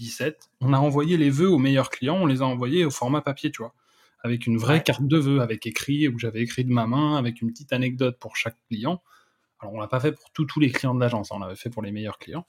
2017 0.02 0.34
17, 0.34 0.50
on 0.60 0.72
a 0.72 0.78
envoyé 0.78 1.16
les 1.16 1.30
vœux 1.30 1.50
aux 1.50 1.58
meilleurs 1.58 1.90
clients, 1.90 2.16
on 2.16 2.26
les 2.26 2.42
a 2.42 2.46
envoyés 2.46 2.84
au 2.84 2.90
format 2.90 3.20
papier, 3.20 3.50
tu 3.50 3.62
vois, 3.62 3.74
avec 4.20 4.46
une 4.46 4.58
vraie 4.58 4.82
carte 4.82 5.06
de 5.06 5.16
vœux, 5.16 5.40
avec 5.40 5.66
écrit, 5.66 6.08
où 6.08 6.18
j'avais 6.18 6.40
écrit 6.42 6.64
de 6.64 6.72
ma 6.72 6.86
main, 6.86 7.16
avec 7.16 7.40
une 7.40 7.50
petite 7.50 7.72
anecdote 7.72 8.18
pour 8.18 8.36
chaque 8.36 8.56
client. 8.68 9.02
Alors 9.60 9.74
on 9.74 9.80
l'a 9.80 9.86
pas 9.86 10.00
fait 10.00 10.12
pour 10.12 10.30
tous 10.32 10.60
les 10.60 10.70
clients 10.70 10.94
de 10.94 11.00
l'agence, 11.00 11.30
hein, 11.30 11.36
on 11.36 11.40
l'avait 11.40 11.56
fait 11.56 11.70
pour 11.70 11.82
les 11.82 11.92
meilleurs 11.92 12.18
clients. 12.18 12.46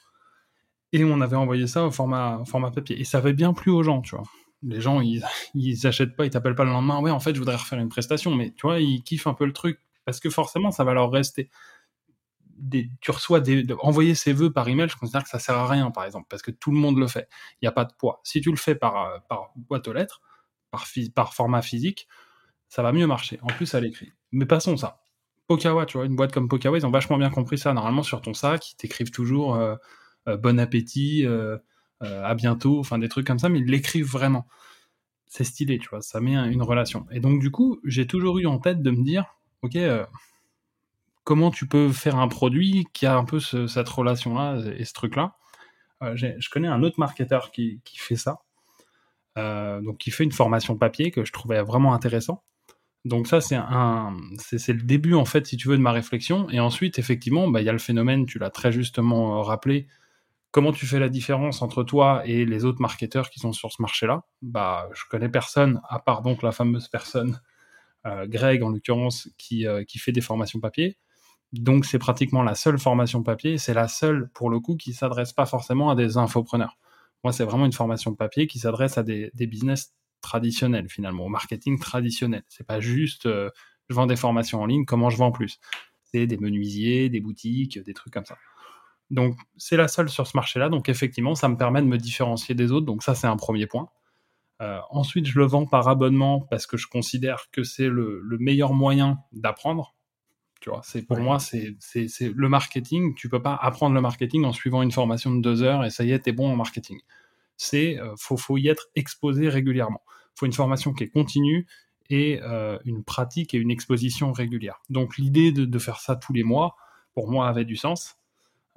Et 0.92 1.04
on 1.04 1.22
avait 1.22 1.36
envoyé 1.36 1.66
ça 1.68 1.86
au 1.86 1.92
format, 1.92 2.44
format 2.46 2.72
papier. 2.72 3.00
Et 3.00 3.04
ça 3.04 3.18
avait 3.20 3.34
bien 3.34 3.54
plu 3.54 3.72
aux 3.72 3.82
gens, 3.82 4.02
tu 4.02 4.16
vois. 4.16 4.26
Les 4.62 4.80
gens, 4.80 5.02
ils, 5.02 5.24
ils 5.54 5.88
achètent 5.88 6.16
pas, 6.16 6.26
ils 6.26 6.30
t'appellent 6.30 6.56
pas 6.56 6.66
le 6.66 6.72
lendemain, 6.72 7.00
ouais, 7.02 7.12
en 7.12 7.20
fait, 7.20 7.34
je 7.34 7.40
voudrais 7.40 7.56
refaire 7.56 7.80
une 7.80 7.90
prestation, 7.90 8.34
mais 8.36 8.52
tu 8.52 8.68
vois, 8.68 8.80
ils 8.80 9.04
kiffent 9.04 9.28
un 9.28 9.34
peu 9.34 9.46
le 9.46 9.54
truc, 9.54 9.80
parce 10.06 10.20
que 10.20 10.30
forcément, 10.30 10.72
ça 10.72 10.84
va 10.84 10.94
leur 10.94 11.12
rester 11.12 11.50
tu 13.02 13.12
reçois 13.12 13.40
des, 13.40 13.66
envoyer 13.82 14.16
ses 14.16 14.34
vœux 14.34 14.52
par 14.52 14.68
email, 14.68 14.90
je 14.90 14.96
considère 14.96 15.24
que 15.24 15.30
ça 15.30 15.40
sert 15.40 15.56
à 15.56 15.68
rien, 15.68 15.92
par 15.92 16.06
exemple, 16.06 16.28
parce 16.30 16.42
que 16.42 16.52
tout 16.52 16.72
le 16.72 16.78
monde 16.78 16.98
le 16.98 17.08
fait. 17.08 17.28
Il 17.54 17.66
n'y 17.66 17.68
a 17.68 17.72
pas 17.72 17.86
de 17.86 17.94
poids. 17.94 18.22
Si 18.24 18.42
tu 18.42 18.52
le 18.52 18.58
fais 18.58 18.76
par, 18.76 18.96
euh, 18.96 19.18
par 19.30 19.52
boîte 19.56 19.88
aux 19.88 19.94
lettres, 19.94 20.22
par, 20.72 20.86
par 21.16 21.34
format 21.34 21.62
physique, 21.62 22.08
ça 22.70 22.82
va 22.84 22.92
mieux 22.92 23.08
marcher. 23.08 23.40
En 23.42 23.48
plus, 23.48 23.74
à 23.76 23.80
l'écrit. 23.80 24.14
Mais 24.32 24.46
passons 24.46 24.78
ça. 24.78 25.02
Pokawa, 25.48 25.86
tu 25.86 25.98
vois, 25.98 26.06
une 26.06 26.16
boîte 26.16 26.32
comme 26.32 26.48
Pokawa, 26.48 26.78
ils 26.78 26.86
ont 26.86 26.92
vachement 26.92 27.18
bien 27.18 27.30
compris 27.30 27.58
ça. 27.58 27.74
Normalement, 27.74 28.04
sur 28.04 28.22
ton 28.22 28.34
sac, 28.34 28.72
ils 28.72 28.76
t'écrivent 28.76 29.12
toujours 29.12 29.56
euh, 29.56 29.76
euh, 30.28 30.38
bon 30.38 30.60
appétit, 30.60 31.26
à 32.02 32.36
bientôt, 32.36 32.80
enfin 32.80 33.00
des 33.00 33.08
trucs 33.08 33.26
comme 33.26 33.40
ça, 33.40 33.48
mais 33.48 33.60
ils 33.60 33.66
l'écrivent 33.66 34.10
vraiment. 34.10 34.46
C'est 35.26 35.46
stylé, 35.46 35.80
tu 35.80 35.88
vois, 35.90 36.02
ça 36.02 36.20
met 36.20 36.36
une 36.36 36.62
relation. 36.62 37.06
Et 37.12 37.22
donc, 37.22 37.40
du 37.40 37.50
coup, 37.50 37.80
j'ai 37.86 38.08
toujours 38.08 38.40
eu 38.40 38.46
en 38.46 38.60
tête 38.60 38.82
de 38.82 38.92
me 38.92 39.04
dire, 39.04 39.26
ok, 39.62 39.78
comment 41.24 41.52
tu 41.52 41.68
peux 41.68 41.92
faire 41.92 42.18
un 42.18 42.28
produit 42.28 42.86
qui 42.94 43.06
a 43.06 43.16
un 43.16 43.26
peu 43.26 43.40
cette 43.40 43.90
relation-là 43.90 44.58
et 44.78 44.86
ce 44.86 44.94
truc-là. 44.94 45.36
Euh, 46.04 46.16
je 46.16 46.50
connais 46.50 46.68
un 46.68 46.84
autre 46.84 47.00
marketeur 47.00 47.52
qui, 47.52 47.82
fait 47.96 48.16
ça, 48.16 48.40
euh, 49.38 49.82
donc 49.82 49.98
qui 49.98 50.12
fait 50.12 50.24
une 50.24 50.32
formation 50.32 50.78
papier 50.78 51.12
que 51.12 51.24
je 51.24 51.32
trouvais 51.32 51.62
vraiment 51.62 51.94
intéressant. 51.94 52.44
Donc 53.06 53.28
ça, 53.28 53.42
c'est 53.42 53.58
le 53.58 54.82
début 54.82 55.14
en 55.14 55.26
fait, 55.26 55.46
si 55.46 55.58
tu 55.58 55.68
veux, 55.68 55.78
de 55.78 55.82
ma 55.82 55.92
réflexion. 55.92 56.50
Et 56.50 56.60
ensuite, 56.60 57.00
effectivement, 57.00 57.50
bah, 57.50 57.62
il 57.62 57.66
y 57.66 57.70
a 57.70 57.74
le 57.74 57.80
phénomène, 57.80 58.26
tu 58.26 58.40
l'as 58.40 58.50
très 58.50 58.72
justement 58.72 59.40
euh, 59.40 59.42
rappelé. 59.42 59.88
Comment 60.52 60.72
tu 60.72 60.86
fais 60.86 61.00
la 61.00 61.10
différence 61.10 61.62
entre 61.62 61.84
toi 61.84 62.22
et 62.26 62.46
les 62.46 62.64
autres 62.64 62.80
marketeurs 62.80 63.30
qui 63.30 63.40
sont 63.40 63.54
sur 63.54 63.72
ce 63.72 63.82
marché-là? 63.82 64.24
Bah, 64.42 64.88
je 64.94 65.04
connais 65.10 65.30
personne 65.30 65.82
à 65.90 66.00
part 66.00 66.22
donc 66.22 66.44
la 66.44 66.52
fameuse 66.52 66.88
personne, 66.90 67.42
Greg 68.06 68.62
en 68.62 68.70
l'occurrence, 68.70 69.30
qui, 69.40 69.66
qui 69.88 69.98
fait 69.98 70.12
des 70.12 70.22
formations 70.22 70.60
papier. 70.60 71.00
Donc 71.54 71.86
c'est 71.86 72.00
pratiquement 72.00 72.42
la 72.42 72.56
seule 72.56 72.80
formation 72.80 73.22
papier, 73.22 73.60
c'est 73.60 73.76
la 73.76 73.88
seule 73.88 74.30
pour 74.34 74.50
le 74.50 74.60
coup 74.60 74.76
qui 74.76 74.92
s'adresse 74.94 75.34
pas 75.34 75.46
forcément 75.46 75.92
à 75.92 75.96
des 75.96 76.18
infopreneurs. 76.18 76.80
Moi 77.24 77.32
c'est 77.32 77.44
vraiment 77.44 77.68
une 77.68 77.74
formation 77.74 78.16
papier 78.16 78.48
qui 78.48 78.58
s'adresse 78.58 78.98
à 78.98 79.04
des, 79.04 79.32
business 79.36 79.94
traditionnels 80.22 80.90
finalement, 80.90 81.26
au 81.26 81.30
marketing 81.30 81.80
traditionnel. 81.80 82.44
C'est 82.48 82.66
pas 82.66 82.80
juste 82.80 83.28
euh, 83.28 83.52
je 83.88 83.94
vends 83.94 84.08
des 84.08 84.16
formations 84.16 84.64
en 84.64 84.66
ligne, 84.66 84.86
comment 84.86 85.12
je 85.12 85.18
vends 85.18 85.32
plus? 85.32 85.60
C'est 86.06 86.26
des 86.26 86.38
menuisiers, 86.38 87.10
des 87.10 87.20
boutiques, 87.20 87.78
des 87.78 87.94
trucs 87.94 88.14
comme 88.14 88.26
ça. 88.26 88.38
Donc 89.12 89.38
c'est 89.56 89.78
la 89.78 89.88
seule 89.88 90.10
sur 90.10 90.26
ce 90.26 90.36
marché-là, 90.36 90.70
donc 90.70 90.90
effectivement 90.90 91.36
ça 91.36 91.50
me 91.50 91.56
permet 91.56 91.84
de 91.84 91.88
me 91.88 92.00
différencier 92.00 92.56
des 92.56 92.72
autres, 92.72 92.88
donc 92.88 93.04
ça 93.04 93.14
c'est 93.14 93.28
un 93.28 93.38
premier 93.38 93.68
point. 93.68 93.90
Euh, 94.62 94.80
ensuite, 94.90 95.28
je 95.28 95.38
le 95.38 95.46
vends 95.46 95.68
par 95.68 95.88
abonnement 95.88 96.42
parce 96.42 96.66
que 96.66 96.78
je 96.78 96.88
considère 96.88 97.46
que 97.52 97.64
c'est 97.64 97.90
le 97.90 98.38
meilleur 98.40 98.74
moyen 98.74 99.20
d'apprendre 99.34 99.94
c'est 100.84 101.06
pour 101.06 101.20
moi, 101.20 101.40
c'est 101.40 101.76
le 102.22 102.50
marketing. 102.50 103.16
Tu 103.16 103.30
peux 103.30 103.42
pas 103.42 103.56
apprendre 103.56 103.96
le 103.96 104.02
marketing 104.02 104.46
en 104.46 104.54
suivant 104.54 104.82
une 104.82 104.92
formation 104.92 105.34
de 105.34 105.42
deux 105.42 105.64
heures 105.64 105.86
et 105.86 105.90
ça 105.90 106.04
y 106.04 106.12
est, 106.12 106.20
t'es 106.20 106.32
bon 106.32 106.52
en 106.52 106.56
marketing. 106.56 107.00
C'est 107.58 108.00
euh, 108.00 108.14
faut, 108.18 108.58
y 108.58 108.68
être 108.68 108.88
exposé 108.96 109.50
régulièrement. 109.50 110.02
Faut 110.36 110.46
une 110.46 110.54
formation 110.54 110.94
qui 110.94 111.04
est 111.04 111.10
continue 111.10 111.68
et 112.10 112.40
euh, 112.42 112.78
une 112.86 113.04
pratique 113.04 113.54
et 113.54 113.58
une 113.58 113.72
exposition 113.72 114.32
régulière. 114.32 114.82
Donc 114.90 115.18
l'idée 115.18 115.52
de, 115.52 115.80
faire 115.80 116.00
ça 116.00 116.16
tous 116.16 116.34
les 116.34 116.44
mois, 116.44 116.76
pour 117.14 117.30
moi, 117.30 117.48
avait 117.48 117.66
du 117.66 117.76
sens. 117.76 118.18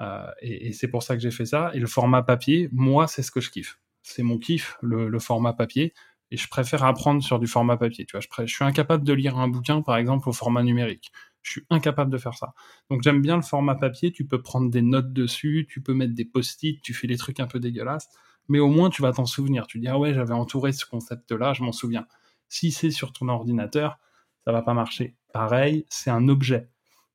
Euh, 0.01 0.31
et, 0.43 0.73
c'est 0.73 0.89
pour 0.89 1.03
ça 1.03 1.17
que 1.17 1.23
j'ai 1.23 1.31
fait 1.31 1.47
ça. 1.47 1.71
Et 1.75 1.79
le 1.79 1.87
format 1.87 2.23
papier, 2.23 2.69
moi, 2.73 3.07
c'est 3.07 3.23
ce 3.23 3.31
que 3.31 3.41
je 3.41 3.51
kiffe. 3.51 3.81
C'est 4.03 4.23
mon 4.23 4.39
kiff, 4.39 4.77
le, 4.83 5.19
format 5.19 5.55
papier. 5.55 5.95
Et 6.31 6.37
je 6.37 6.49
préfère 6.49 6.85
apprendre 6.85 7.23
sur 7.23 7.39
du 7.39 7.47
format 7.47 7.77
papier. 7.77 8.05
Tu 8.05 8.13
vois, 8.13 8.21
je, 8.21 8.47
je 8.47 8.55
suis 8.55 8.65
incapable 8.65 9.05
de 9.05 9.13
lire 9.13 9.39
un 9.39 9.49
bouquin, 9.49 9.81
par 9.81 9.97
exemple, 9.97 10.29
au 10.29 10.33
format 10.33 10.63
numérique. 10.63 11.13
Je 11.47 11.53
suis 11.53 11.67
incapable 11.71 12.11
de 12.11 12.19
faire 12.19 12.35
ça. 12.35 12.55
Donc 12.91 13.03
j'aime 13.03 13.23
bien 13.23 13.37
le 13.37 13.43
format 13.43 13.77
papier. 13.77 14.11
Tu 14.13 14.27
peux 14.27 14.43
prendre 14.43 14.69
des 14.69 14.83
notes 14.83 15.13
dessus, 15.13 15.67
tu 15.71 15.81
peux 15.81 15.95
mettre 15.95 16.13
des 16.15 16.25
post-it, 16.25 16.83
tu 16.83 16.93
fais 16.93 17.07
des 17.07 17.17
trucs 17.17 17.39
un 17.39 17.47
peu 17.47 17.61
dégueulasses, 17.61 18.09
mais 18.49 18.59
au 18.59 18.69
moins 18.69 18.91
tu 18.91 19.01
vas 19.01 19.13
t'en 19.13 19.27
souvenir. 19.27 19.69
Tu 19.69 19.79
dis 19.79 19.87
ah 19.87 19.97
ouais, 19.97 20.13
j'avais 20.13 20.35
entouré 20.35 20.73
ce 20.73 20.85
concept-là, 20.85 21.53
je 21.53 21.63
m'en 21.63 21.71
souviens. 21.71 22.07
Si 22.49 22.73
c'est 22.73 22.91
sur 22.91 23.13
ton 23.13 23.29
ordinateur, 23.29 23.99
ça 24.45 24.51
va 24.51 24.63
pas 24.63 24.75
marcher. 24.75 25.15
Pareil, 25.33 25.87
c'est 25.89 26.11
un 26.11 26.29
objet. 26.29 26.69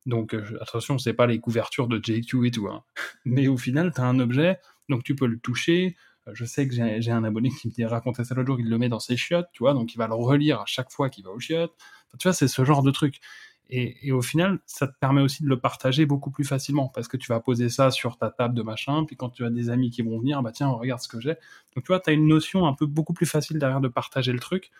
Donc 0.06 0.34
euh, 0.34 0.58
attention, 0.62 0.96
c'est 0.96 1.12
pas 1.12 1.26
les 1.26 1.38
couvertures 1.38 1.86
de 1.86 2.00
JQ 2.02 2.46
et 2.46 2.50
tout. 2.50 2.68
Hein. 2.68 2.84
Mais 3.26 3.48
au 3.48 3.58
final, 3.58 3.92
tu 3.94 4.00
as 4.00 4.04
un 4.04 4.18
objet, 4.18 4.58
donc 4.88 5.04
tu 5.04 5.14
peux 5.14 5.26
le 5.26 5.38
toucher. 5.38 5.94
Euh, 6.28 6.32
je 6.34 6.46
sais 6.46 6.66
que 6.66 6.74
j'ai 6.74 7.10
un 7.10 7.24
abonné 7.24 7.50
qui 7.50 7.68
me 7.68 7.72
dit 7.72 7.84
raconter 7.84 8.24
ça 8.24 8.34
l'autre 8.34 8.46
jour, 8.46 8.60
il 8.60 8.70
le 8.70 8.78
met 8.78 8.88
dans 8.88 9.00
ses 9.00 9.16
chiottes, 9.18 9.48
tu 9.52 9.62
vois, 9.62 9.74
donc 9.74 9.94
il 9.94 9.98
va 9.98 10.06
le 10.06 10.14
relire 10.14 10.60
à 10.60 10.66
chaque 10.66 10.90
fois 10.90 11.10
qu'il 11.10 11.24
va 11.24 11.30
aux 11.30 11.40
chiottes. 11.40 11.74
tu 12.18 12.28
vois, 12.28 12.32
c'est 12.32 12.48
ce 12.48 12.64
genre 12.64 12.82
de 12.82 12.90
truc. 12.90 13.20
Et, 13.70 14.12
au 14.12 14.20
final, 14.20 14.58
ça 14.66 14.86
te 14.86 14.92
permet 15.00 15.22
aussi 15.22 15.42
de 15.42 15.48
le 15.48 15.58
partager 15.58 16.04
beaucoup 16.04 16.30
plus 16.30 16.44
facilement 16.44 16.88
parce 16.88 17.08
que 17.08 17.16
tu 17.16 17.28
vas 17.28 17.40
poser 17.40 17.70
ça 17.70 17.90
sur 17.90 18.18
ta 18.18 18.30
table 18.30 18.54
de 18.54 18.62
machin, 18.62 19.04
puis 19.06 19.16
quand 19.16 19.30
tu 19.30 19.46
as 19.46 19.50
des 19.50 19.70
amis 19.70 19.90
qui 19.90 20.02
vont 20.02 20.18
venir, 20.18 20.42
bah 20.42 20.52
tiens, 20.52 20.68
regarde 20.68 21.00
ce 21.00 21.08
que 21.08 21.20
j'ai. 21.20 21.36
Donc 21.74 21.84
tu 21.84 21.86
vois, 21.88 21.98
tu 21.98 22.10
as 22.10 22.12
une 22.12 22.26
notion 22.26 22.66
un 22.66 22.74
peu 22.74 22.84
beaucoup 22.84 23.14
plus 23.14 23.24
facile 23.24 23.58
derrière 23.58 23.80
de 23.80 23.88
partager 23.88 24.32
le 24.32 24.40
truc. 24.40 24.70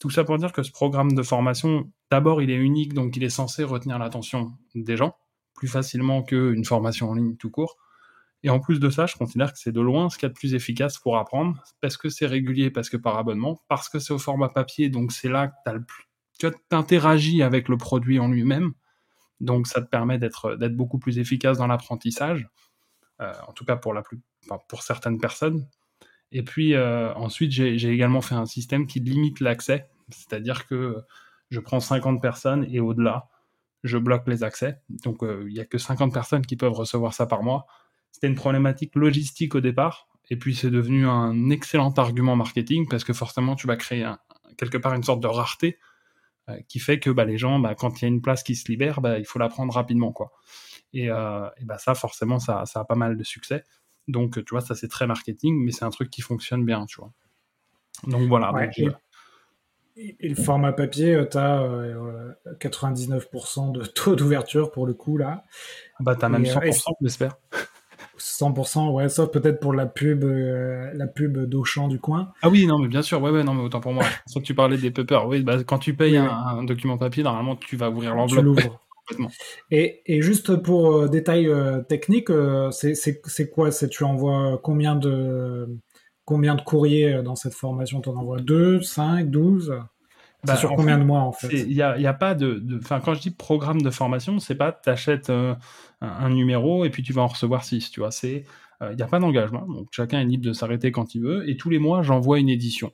Tout 0.00 0.10
ça 0.10 0.22
pour 0.22 0.36
dire 0.36 0.52
que 0.52 0.62
ce 0.62 0.70
programme 0.70 1.12
de 1.12 1.22
formation, 1.22 1.90
d'abord, 2.10 2.42
il 2.42 2.50
est 2.50 2.56
unique, 2.56 2.92
donc 2.92 3.16
il 3.16 3.24
est 3.24 3.30
censé 3.30 3.64
retenir 3.64 3.98
l'attention 3.98 4.52
des 4.74 4.98
gens 4.98 5.16
plus 5.54 5.68
facilement 5.68 6.22
qu'une 6.22 6.64
formation 6.64 7.08
en 7.10 7.14
ligne 7.14 7.36
tout 7.36 7.50
court. 7.50 7.78
Et 8.42 8.50
en 8.50 8.60
plus 8.60 8.80
de 8.80 8.90
ça, 8.90 9.06
je 9.06 9.16
considère 9.16 9.52
que 9.52 9.58
c'est 9.58 9.72
de 9.72 9.80
loin 9.80 10.10
ce 10.10 10.18
qu'il 10.18 10.26
y 10.26 10.26
a 10.26 10.28
de 10.28 10.34
plus 10.34 10.54
efficace 10.54 10.98
pour 10.98 11.16
apprendre, 11.16 11.62
parce 11.80 11.96
que 11.96 12.10
c'est 12.10 12.26
régulier, 12.26 12.70
parce 12.70 12.90
que 12.90 12.98
par 12.98 13.16
abonnement, 13.16 13.62
parce 13.68 13.88
que 13.88 13.98
c'est 13.98 14.12
au 14.12 14.18
format 14.18 14.50
papier, 14.50 14.90
donc 14.90 15.12
c'est 15.12 15.30
là 15.30 15.48
que 15.48 15.54
tu 15.64 15.70
as 15.70 15.74
le 15.74 15.84
plus 15.84 16.04
tu 16.48 16.76
interagis 16.76 17.42
avec 17.42 17.68
le 17.68 17.76
produit 17.76 18.18
en 18.18 18.28
lui-même. 18.28 18.72
Donc 19.40 19.66
ça 19.66 19.82
te 19.82 19.88
permet 19.88 20.18
d'être 20.18 20.74
beaucoup 20.74 20.98
plus 20.98 21.18
efficace 21.18 21.58
dans 21.58 21.66
l'apprentissage, 21.66 22.48
euh, 23.20 23.32
en 23.46 23.52
tout 23.52 23.64
cas 23.64 23.76
pour 23.76 23.92
la 23.92 24.02
plus, 24.02 24.20
pour 24.68 24.82
certaines 24.82 25.18
personnes. 25.18 25.66
Et 26.32 26.42
puis 26.42 26.74
euh, 26.74 27.12
ensuite 27.14 27.52
j'ai 27.52 27.88
également 27.88 28.20
fait 28.20 28.34
un 28.34 28.46
système 28.46 28.86
qui 28.86 29.00
limite 29.00 29.40
l'accès, 29.40 29.88
c'est-à-dire 30.10 30.66
que 30.66 31.02
je 31.50 31.60
prends 31.60 31.80
50 31.80 32.22
personnes 32.22 32.66
et 32.70 32.80
au-delà 32.80 33.28
je 33.82 33.98
bloque 33.98 34.26
les 34.26 34.42
accès. 34.42 34.80
Donc 34.88 35.22
euh, 35.22 35.44
il 35.46 35.54
n'y 35.54 35.60
a 35.60 35.64
que 35.64 35.78
50 35.78 36.12
personnes 36.12 36.46
qui 36.46 36.56
peuvent 36.56 36.72
recevoir 36.72 37.12
ça 37.12 37.26
par 37.26 37.42
mois. 37.42 37.66
C'était 38.10 38.28
une 38.28 38.34
problématique 38.34 38.94
logistique 38.94 39.54
au 39.56 39.60
départ, 39.60 40.08
et 40.30 40.36
puis 40.36 40.54
c'est 40.54 40.70
devenu 40.70 41.06
un 41.06 41.50
excellent 41.50 41.92
argument 41.92 42.36
marketing 42.36 42.88
parce 42.88 43.04
que 43.04 43.12
forcément 43.12 43.56
tu 43.56 43.66
vas 43.66 43.76
créer 43.76 44.10
quelque 44.56 44.78
part 44.78 44.94
une 44.94 45.02
sorte 45.02 45.20
de 45.20 45.26
rareté 45.26 45.78
qui 46.68 46.78
fait 46.78 46.98
que 46.98 47.10
bah, 47.10 47.24
les 47.24 47.38
gens, 47.38 47.58
bah, 47.58 47.74
quand 47.74 48.00
il 48.00 48.02
y 48.02 48.04
a 48.06 48.08
une 48.08 48.20
place 48.20 48.42
qui 48.42 48.54
se 48.54 48.68
libère, 48.68 49.00
bah, 49.00 49.18
il 49.18 49.24
faut 49.24 49.38
la 49.38 49.48
prendre 49.48 49.72
rapidement. 49.72 50.12
Quoi. 50.12 50.32
Et, 50.92 51.10
euh, 51.10 51.48
et 51.60 51.64
bah, 51.64 51.78
ça, 51.78 51.94
forcément, 51.94 52.38
ça, 52.38 52.64
ça, 52.66 52.80
a 52.80 52.84
pas 52.84 52.94
mal 52.94 53.16
de 53.16 53.24
succès. 53.24 53.64
Donc, 54.08 54.44
tu 54.44 54.50
vois, 54.50 54.60
ça, 54.60 54.74
c'est 54.74 54.88
très 54.88 55.06
marketing, 55.06 55.64
mais 55.64 55.72
c'est 55.72 55.84
un 55.84 55.90
truc 55.90 56.10
qui 56.10 56.22
fonctionne 56.22 56.64
bien, 56.64 56.86
tu 56.86 57.00
vois. 57.00 57.12
Donc, 58.06 58.28
voilà. 58.28 58.52
Euh, 58.54 58.90
et, 59.96 60.28
le 60.28 60.34
format 60.34 60.72
papier, 60.72 61.24
tu 61.30 61.38
as 61.38 61.66
99% 62.60 63.72
de 63.72 63.84
taux 63.84 64.16
d'ouverture 64.16 64.70
pour 64.70 64.86
le 64.86 64.94
coup, 64.94 65.16
là. 65.16 65.44
Bah, 66.00 66.16
tu 66.16 66.24
as 66.24 66.28
même 66.28 66.44
100%, 66.44 66.94
j'espère. 67.00 67.36
100%, 68.18 68.92
ouais, 68.92 69.08
sauf 69.08 69.30
peut-être 69.30 69.60
pour 69.60 69.72
la 69.72 69.86
pub, 69.86 70.24
euh, 70.24 70.90
la 70.94 71.06
pub 71.06 71.38
d'Auchan 71.38 71.88
du 71.88 71.98
coin. 71.98 72.32
Ah 72.42 72.48
oui, 72.48 72.66
non, 72.66 72.78
mais 72.78 72.88
bien 72.88 73.02
sûr, 73.02 73.20
ouais, 73.22 73.30
ouais, 73.30 73.44
non, 73.44 73.54
mais 73.54 73.62
autant 73.62 73.80
pour 73.80 73.92
moi. 73.92 74.04
Sauf 74.26 74.42
que 74.42 74.46
tu 74.46 74.54
parlais 74.54 74.78
des 74.78 74.90
puppers. 74.90 75.26
Oui, 75.26 75.42
bah, 75.42 75.62
quand 75.64 75.78
tu 75.78 75.94
payes 75.94 76.16
un, 76.16 76.62
document 76.64 76.98
papier, 76.98 77.22
normalement, 77.22 77.56
tu 77.56 77.76
vas 77.76 77.90
ouvrir 77.90 78.14
l'enveloppe. 78.14 78.60
Et, 79.70 80.00
et, 80.06 80.22
juste 80.22 80.56
pour 80.56 80.96
euh, 80.96 81.08
détail 81.08 81.46
euh, 81.46 81.82
technique, 81.82 82.30
c'est 82.70 83.50
quoi? 83.50 83.68
Tu 83.70 84.02
envoies 84.02 84.58
combien 84.62 84.96
de, 84.96 85.68
combien 86.24 86.54
de 86.54 86.62
courriers 86.62 87.22
dans 87.22 87.34
cette 87.34 87.52
formation? 87.52 88.00
Tu 88.00 88.08
en 88.08 88.16
envoies 88.16 88.40
2, 88.40 88.80
5, 88.80 89.28
12 89.28 89.74
bah, 90.46 90.56
sur 90.56 90.74
combien 90.74 90.98
de 90.98 91.04
mois 91.04 91.20
en 91.20 91.32
fait 91.32 91.48
Il 91.52 91.74
n'y 91.74 91.82
a, 91.82 92.14
pas 92.14 92.34
de. 92.34 92.62
Enfin, 92.80 93.00
quand 93.00 93.14
je 93.14 93.20
dis 93.20 93.30
programme 93.30 93.82
de 93.82 93.90
formation, 93.90 94.38
c'est 94.38 94.54
pas 94.54 94.72
tu 94.72 94.90
achètes 94.90 95.30
un, 95.30 95.58
un, 96.00 96.30
numéro 96.30 96.84
et 96.84 96.90
puis 96.90 97.02
tu 97.02 97.12
vas 97.12 97.22
en 97.22 97.28
recevoir 97.28 97.64
6. 97.64 97.90
Tu 97.90 98.00
vois, 98.00 98.10
c'est. 98.10 98.44
Il 98.90 98.96
n'y 98.96 99.02
a 99.02 99.06
pas 99.06 99.18
d'engagement, 99.18 99.66
donc 99.66 99.88
chacun 99.92 100.20
est 100.20 100.26
libre 100.26 100.44
de 100.44 100.52
s'arrêter 100.52 100.92
quand 100.92 101.14
il 101.14 101.22
veut. 101.22 101.48
Et 101.48 101.56
tous 101.56 101.70
les 101.70 101.78
mois, 101.78 102.02
j'envoie 102.02 102.38
une 102.38 102.50
édition. 102.50 102.92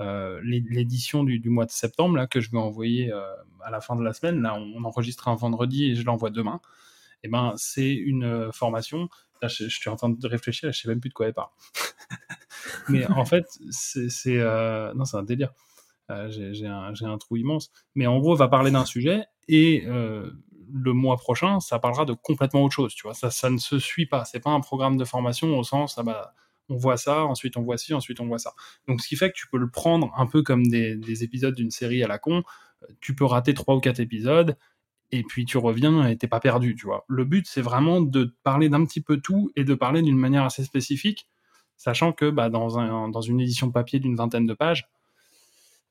Euh, 0.00 0.40
l'édition 0.44 1.24
du, 1.24 1.40
du, 1.40 1.50
mois 1.50 1.66
de 1.66 1.72
septembre, 1.72 2.16
là, 2.16 2.26
que 2.28 2.40
je 2.40 2.50
vais 2.52 2.58
envoyer 2.58 3.12
euh, 3.12 3.24
à 3.64 3.70
la 3.70 3.80
fin 3.80 3.96
de 3.96 4.02
la 4.02 4.12
semaine, 4.12 4.40
là, 4.42 4.54
on, 4.54 4.84
enregistre 4.84 5.26
un 5.26 5.34
vendredi 5.34 5.90
et 5.90 5.96
je 5.96 6.04
l'envoie 6.04 6.30
demain. 6.30 6.60
Et 7.24 7.26
eh 7.26 7.28
ben, 7.28 7.54
c'est 7.56 7.92
une 7.92 8.24
euh, 8.24 8.52
formation. 8.52 9.08
Là, 9.42 9.48
je, 9.48 9.68
suis 9.68 9.90
en 9.90 9.96
train 9.96 10.10
de 10.10 10.26
réfléchir, 10.26 10.70
je 10.72 10.80
sais 10.80 10.88
même 10.88 11.00
plus 11.00 11.08
de 11.08 11.14
quoi 11.14 11.26
elle 11.26 11.34
parle. 11.34 11.50
Mais 12.88 13.06
en 13.08 13.24
fait, 13.24 13.46
c'est 13.70 14.38
non, 14.94 15.04
c'est 15.04 15.16
un 15.16 15.22
délire. 15.24 15.52
Euh, 16.10 16.28
j'ai 16.30 16.66
un, 16.66 17.18
trou 17.18 17.36
immense. 17.36 17.70
Mais 17.94 18.06
en 18.06 18.18
gros, 18.18 18.34
va 18.34 18.48
parler 18.48 18.70
d'un 18.70 18.84
sujet 18.84 19.24
et 19.46 19.84
euh, 19.86 20.30
le 20.72 20.92
mois 20.92 21.16
prochain, 21.16 21.60
ça 21.60 21.78
parlera 21.78 22.04
de 22.04 22.12
complètement 22.12 22.62
autre 22.62 22.74
chose. 22.74 22.94
Tu 22.94 23.02
vois, 23.02 23.14
ça, 23.14 23.30
ça 23.30 23.50
ne 23.50 23.58
se 23.58 23.78
suit 23.78 24.06
pas. 24.06 24.24
C'est 24.24 24.40
pas 24.40 24.50
un 24.50 24.60
programme 24.60 24.96
de 24.96 25.04
formation 25.04 25.58
au 25.58 25.62
sens, 25.62 25.96
ah 25.98 26.02
bah, 26.02 26.34
on 26.68 26.76
voit 26.76 26.96
ça, 26.98 27.24
ensuite 27.24 27.56
on 27.56 27.62
voit 27.62 27.78
ci, 27.78 27.94
ensuite 27.94 28.20
on 28.20 28.26
voit 28.26 28.38
ça. 28.38 28.52
Donc, 28.86 29.00
ce 29.00 29.08
qui 29.08 29.16
fait 29.16 29.30
que 29.30 29.36
tu 29.36 29.48
peux 29.48 29.58
le 29.58 29.70
prendre 29.70 30.12
un 30.16 30.26
peu 30.26 30.42
comme 30.42 30.66
des, 30.66 30.96
des 30.96 31.24
épisodes 31.24 31.54
d'une 31.54 31.70
série 31.70 32.02
à 32.02 32.08
la 32.08 32.18
con. 32.18 32.42
Tu 33.00 33.14
peux 33.14 33.24
rater 33.24 33.54
trois 33.54 33.74
ou 33.74 33.80
quatre 33.80 34.00
épisodes 34.00 34.56
et 35.10 35.22
puis 35.22 35.44
tu 35.44 35.58
reviens 35.58 36.06
et 36.06 36.16
t'es 36.16 36.28
pas 36.28 36.40
perdu, 36.40 36.74
tu 36.76 36.86
vois. 36.86 37.04
Le 37.08 37.24
but, 37.24 37.46
c'est 37.46 37.62
vraiment 37.62 38.00
de 38.00 38.36
parler 38.42 38.68
d'un 38.68 38.84
petit 38.84 39.00
peu 39.00 39.18
tout 39.18 39.50
et 39.56 39.64
de 39.64 39.74
parler 39.74 40.02
d'une 40.02 40.18
manière 40.18 40.44
assez 40.44 40.64
spécifique, 40.64 41.26
sachant 41.76 42.12
que 42.12 42.30
bah, 42.30 42.50
dans, 42.50 42.78
un, 42.78 43.08
dans 43.08 43.20
une 43.20 43.40
édition 43.40 43.70
papier 43.70 44.00
d'une 44.00 44.16
vingtaine 44.16 44.46
de 44.46 44.54
pages, 44.54 44.88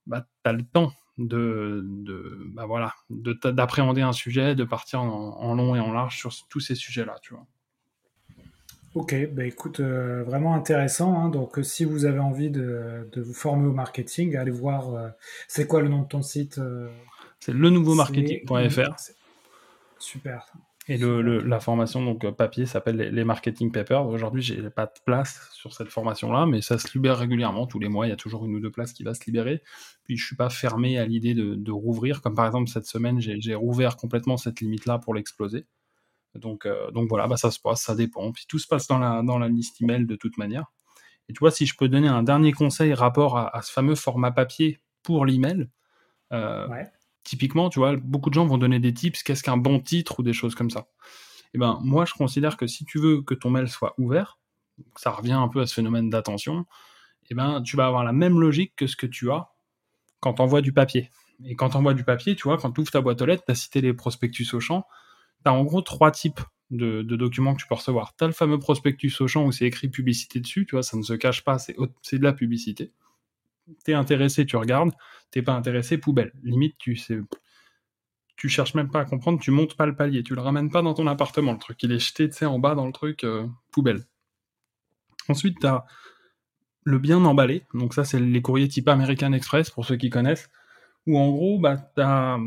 bah, 0.07 0.25
tu 0.43 0.49
as 0.49 0.53
le 0.53 0.63
temps 0.63 0.91
de, 1.17 1.81
de 1.83 2.37
bah 2.53 2.65
voilà, 2.65 2.93
d'appréhender 3.09 4.01
un 4.01 4.13
sujet, 4.13 4.55
de 4.55 4.63
partir 4.63 5.01
en, 5.01 5.53
long 5.55 5.75
et 5.75 5.79
en 5.79 5.91
large 5.91 6.17
sur 6.17 6.31
tous 6.49 6.59
ces 6.59 6.75
sujets-là, 6.75 7.17
tu 7.21 7.33
vois. 7.33 7.45
Ok, 8.95 9.15
bah 9.31 9.45
écoute, 9.45 9.79
euh, 9.79 10.23
vraiment 10.23 10.55
intéressant. 10.55 11.19
Hein. 11.19 11.29
Donc, 11.29 11.59
euh, 11.59 11.63
si 11.63 11.85
vous 11.85 12.05
avez 12.05 12.19
envie 12.19 12.49
de, 12.49 13.07
de, 13.11 13.21
vous 13.21 13.33
former 13.33 13.67
au 13.67 13.73
marketing, 13.73 14.35
allez 14.35 14.49
voir. 14.49 14.95
Euh, 14.95 15.09
c'est 15.47 15.67
quoi 15.67 15.81
le 15.81 15.89
nom 15.89 16.01
de 16.01 16.07
ton 16.07 16.23
site 16.23 16.59
C'est 17.39 17.53
le 17.53 17.69
nouveau 17.69 17.93
marketing.fr. 17.93 18.95
Super. 19.99 20.51
Et 20.89 20.97
le, 20.97 21.39
la 21.39 21.59
formation 21.59 22.03
donc 22.03 22.23
euh, 22.23 22.31
papier 22.31 22.65
s'appelle 22.65 22.95
les, 22.95 23.23
marketing 23.25 23.71
papers. 23.71 24.07
Aujourd'hui, 24.07 24.41
j'ai 24.41 24.69
pas 24.69 24.85
de 24.85 24.93
place 25.05 25.49
sur 25.51 25.73
cette 25.73 25.89
formation-là, 25.89 26.45
mais 26.45 26.61
ça 26.61 26.77
se 26.77 26.87
libère 26.93 27.17
régulièrement. 27.17 27.67
Tous 27.67 27.79
les 27.79 27.89
mois, 27.89 28.07
il 28.07 28.09
y 28.09 28.13
a 28.13 28.15
toujours 28.17 28.45
une 28.45 28.55
ou 28.55 28.61
deux 28.61 28.71
places 28.71 28.93
qui 28.93 29.03
va 29.03 29.13
se 29.13 29.25
libérer. 29.25 29.61
Puis 30.05 30.15
je 30.15 30.25
suis 30.25 30.37
pas 30.37 30.49
fermé 30.49 30.97
à 30.97 31.05
l'idée 31.05 31.33
de, 31.33 31.55
de, 31.55 31.71
rouvrir. 31.71 32.21
Comme 32.21 32.35
par 32.35 32.45
exemple 32.45 32.69
cette 32.69 32.85
semaine, 32.85 33.19
j'ai 33.19 33.55
rouvert 33.55 33.97
complètement 33.97 34.37
cette 34.37 34.61
limite-là 34.61 34.97
pour 34.97 35.13
l'exploser. 35.13 35.65
Donc, 36.35 36.65
euh, 36.65 36.89
donc 36.91 37.09
voilà, 37.09 37.27
bah 37.27 37.35
ça 37.35 37.51
se 37.51 37.59
passe, 37.59 37.81
ça 37.81 37.95
dépend. 37.95 38.31
Puis 38.31 38.45
tout 38.47 38.59
se 38.59 38.67
passe 38.67 38.87
dans 38.87 38.99
la, 38.99 39.23
dans 39.23 39.39
la 39.39 39.49
liste 39.49 39.81
email 39.81 40.05
de 40.05 40.15
toute 40.15 40.37
manière. 40.37 40.71
Et 41.27 41.33
tu 41.33 41.39
vois, 41.39 41.51
si 41.51 41.65
je 41.65 41.75
peux 41.75 41.89
donner 41.89 42.07
un 42.07 42.23
dernier 42.23 42.53
conseil 42.53 42.93
rapport 42.93 43.37
à, 43.37 43.53
à 43.57 43.61
ce 43.61 43.73
fameux 43.73 43.95
format 43.95 44.31
papier 44.31 44.79
pour 45.03 45.25
l'email, 45.25 45.67
euh, 46.31 46.67
ouais 46.69 46.89
typiquement, 47.27 47.69
tu 47.69 47.79
vois, 47.79 47.97
beaucoup 47.97 48.29
de 48.29 48.35
gens 48.35 48.45
vont 48.45 48.57
donner 48.57 48.79
des 48.79 48.93
tips, 48.93 49.21
qu'est-ce 49.21 49.43
qu'un 49.43 49.57
bon 49.57 49.81
titre 49.81 50.19
ou 50.19 50.23
des 50.23 50.31
choses 50.31 50.55
comme 50.55 50.69
ça. 50.69 50.87
Eh 51.53 51.57
ben, 51.57 51.77
moi, 51.83 52.05
je 52.05 52.13
considère 52.13 52.55
que 52.55 52.67
si 52.67 52.85
tu 52.85 52.99
veux 52.99 53.21
que 53.21 53.33
ton 53.33 53.49
mail 53.49 53.67
soit 53.67 53.93
ouvert, 53.97 54.39
ça 54.95 55.11
revient 55.11 55.33
un 55.33 55.49
peu 55.49 55.59
à 55.59 55.67
ce 55.67 55.73
phénomène 55.73 56.09
d'attention, 56.09 56.65
eh 57.29 57.35
ben, 57.35 57.61
tu 57.61 57.75
vas 57.75 57.85
avoir 57.85 58.05
la 58.05 58.13
même 58.13 58.39
logique 58.39 58.73
que 58.77 58.87
ce 58.87 58.95
que 58.95 59.05
tu 59.05 59.29
as 59.29 59.49
quand 60.21 60.35
tu 60.35 60.41
envoies 60.41 60.61
du 60.61 60.71
papier. 60.71 61.11
Et 61.43 61.55
quand 61.55 61.71
tu 61.71 61.77
envoies 61.77 61.93
du 61.93 62.05
papier, 62.05 62.35
tu 62.35 62.43
vois, 62.43 62.57
quand 62.57 62.71
tu 62.71 62.79
ouvres 62.79 62.91
ta 62.91 63.01
boîte 63.01 63.21
aux 63.21 63.25
lettres, 63.25 63.43
tu 63.45 63.51
as 63.51 63.55
cité 63.55 63.81
les 63.81 63.93
prospectus 63.93 64.53
au 64.53 64.61
champ, 64.61 64.87
tu 65.43 65.49
as 65.49 65.53
en 65.53 65.65
gros 65.65 65.81
trois 65.81 66.11
types 66.11 66.39
de, 66.71 67.01
documents 67.01 67.55
que 67.55 67.61
tu 67.61 67.67
peux 67.67 67.75
recevoir. 67.75 68.15
Tu 68.15 68.23
as 68.23 68.27
le 68.27 68.33
fameux 68.33 68.57
prospectus 68.57 69.19
au 69.19 69.27
champ 69.27 69.45
où 69.45 69.51
c'est 69.51 69.65
écrit 69.65 69.89
publicité 69.89 70.39
dessus, 70.39 70.65
tu 70.65 70.75
vois, 70.75 70.83
ça 70.83 70.95
ne 70.95 71.03
se 71.03 71.13
cache 71.13 71.43
pas, 71.43 71.57
c'est 71.59 71.75
de 71.75 72.23
la 72.23 72.33
publicité 72.33 72.93
t'es 73.83 73.93
intéressé, 73.93 74.45
tu 74.45 74.57
regardes, 74.57 74.91
t'es 75.31 75.41
pas 75.41 75.53
intéressé, 75.53 75.97
poubelle. 75.97 76.31
Limite, 76.43 76.75
tu 76.77 76.95
sais, 76.95 77.19
tu 78.35 78.49
cherches 78.49 78.75
même 78.75 78.89
pas 78.89 79.01
à 79.01 79.05
comprendre, 79.05 79.39
tu 79.39 79.51
montes 79.51 79.75
pas 79.75 79.85
le 79.85 79.95
palier, 79.95 80.23
tu 80.23 80.35
le 80.35 80.41
ramènes 80.41 80.69
pas 80.69 80.81
dans 80.81 80.93
ton 80.93 81.07
appartement, 81.07 81.53
le 81.53 81.59
truc, 81.59 81.81
il 81.83 81.91
est 81.91 81.99
jeté, 81.99 82.29
tu 82.29 82.37
sais, 82.37 82.45
en 82.45 82.59
bas 82.59 82.75
dans 82.75 82.85
le 82.85 82.93
truc, 82.93 83.23
euh, 83.23 83.47
poubelle. 83.71 84.05
Ensuite, 85.27 85.57
t'as 85.59 85.83
le 86.83 86.99
bien 86.99 87.25
emballé, 87.25 87.65
donc 87.73 87.93
ça, 87.93 88.05
c'est 88.05 88.19
les 88.19 88.41
courriers 88.41 88.67
type 88.67 88.87
American 88.87 89.33
Express, 89.33 89.71
pour 89.71 89.85
ceux 89.85 89.97
qui 89.97 90.09
connaissent, 90.09 90.49
où 91.07 91.17
en 91.17 91.31
gros, 91.31 91.59
bah, 91.59 91.77
tu 91.77 92.01
as, 92.01 92.37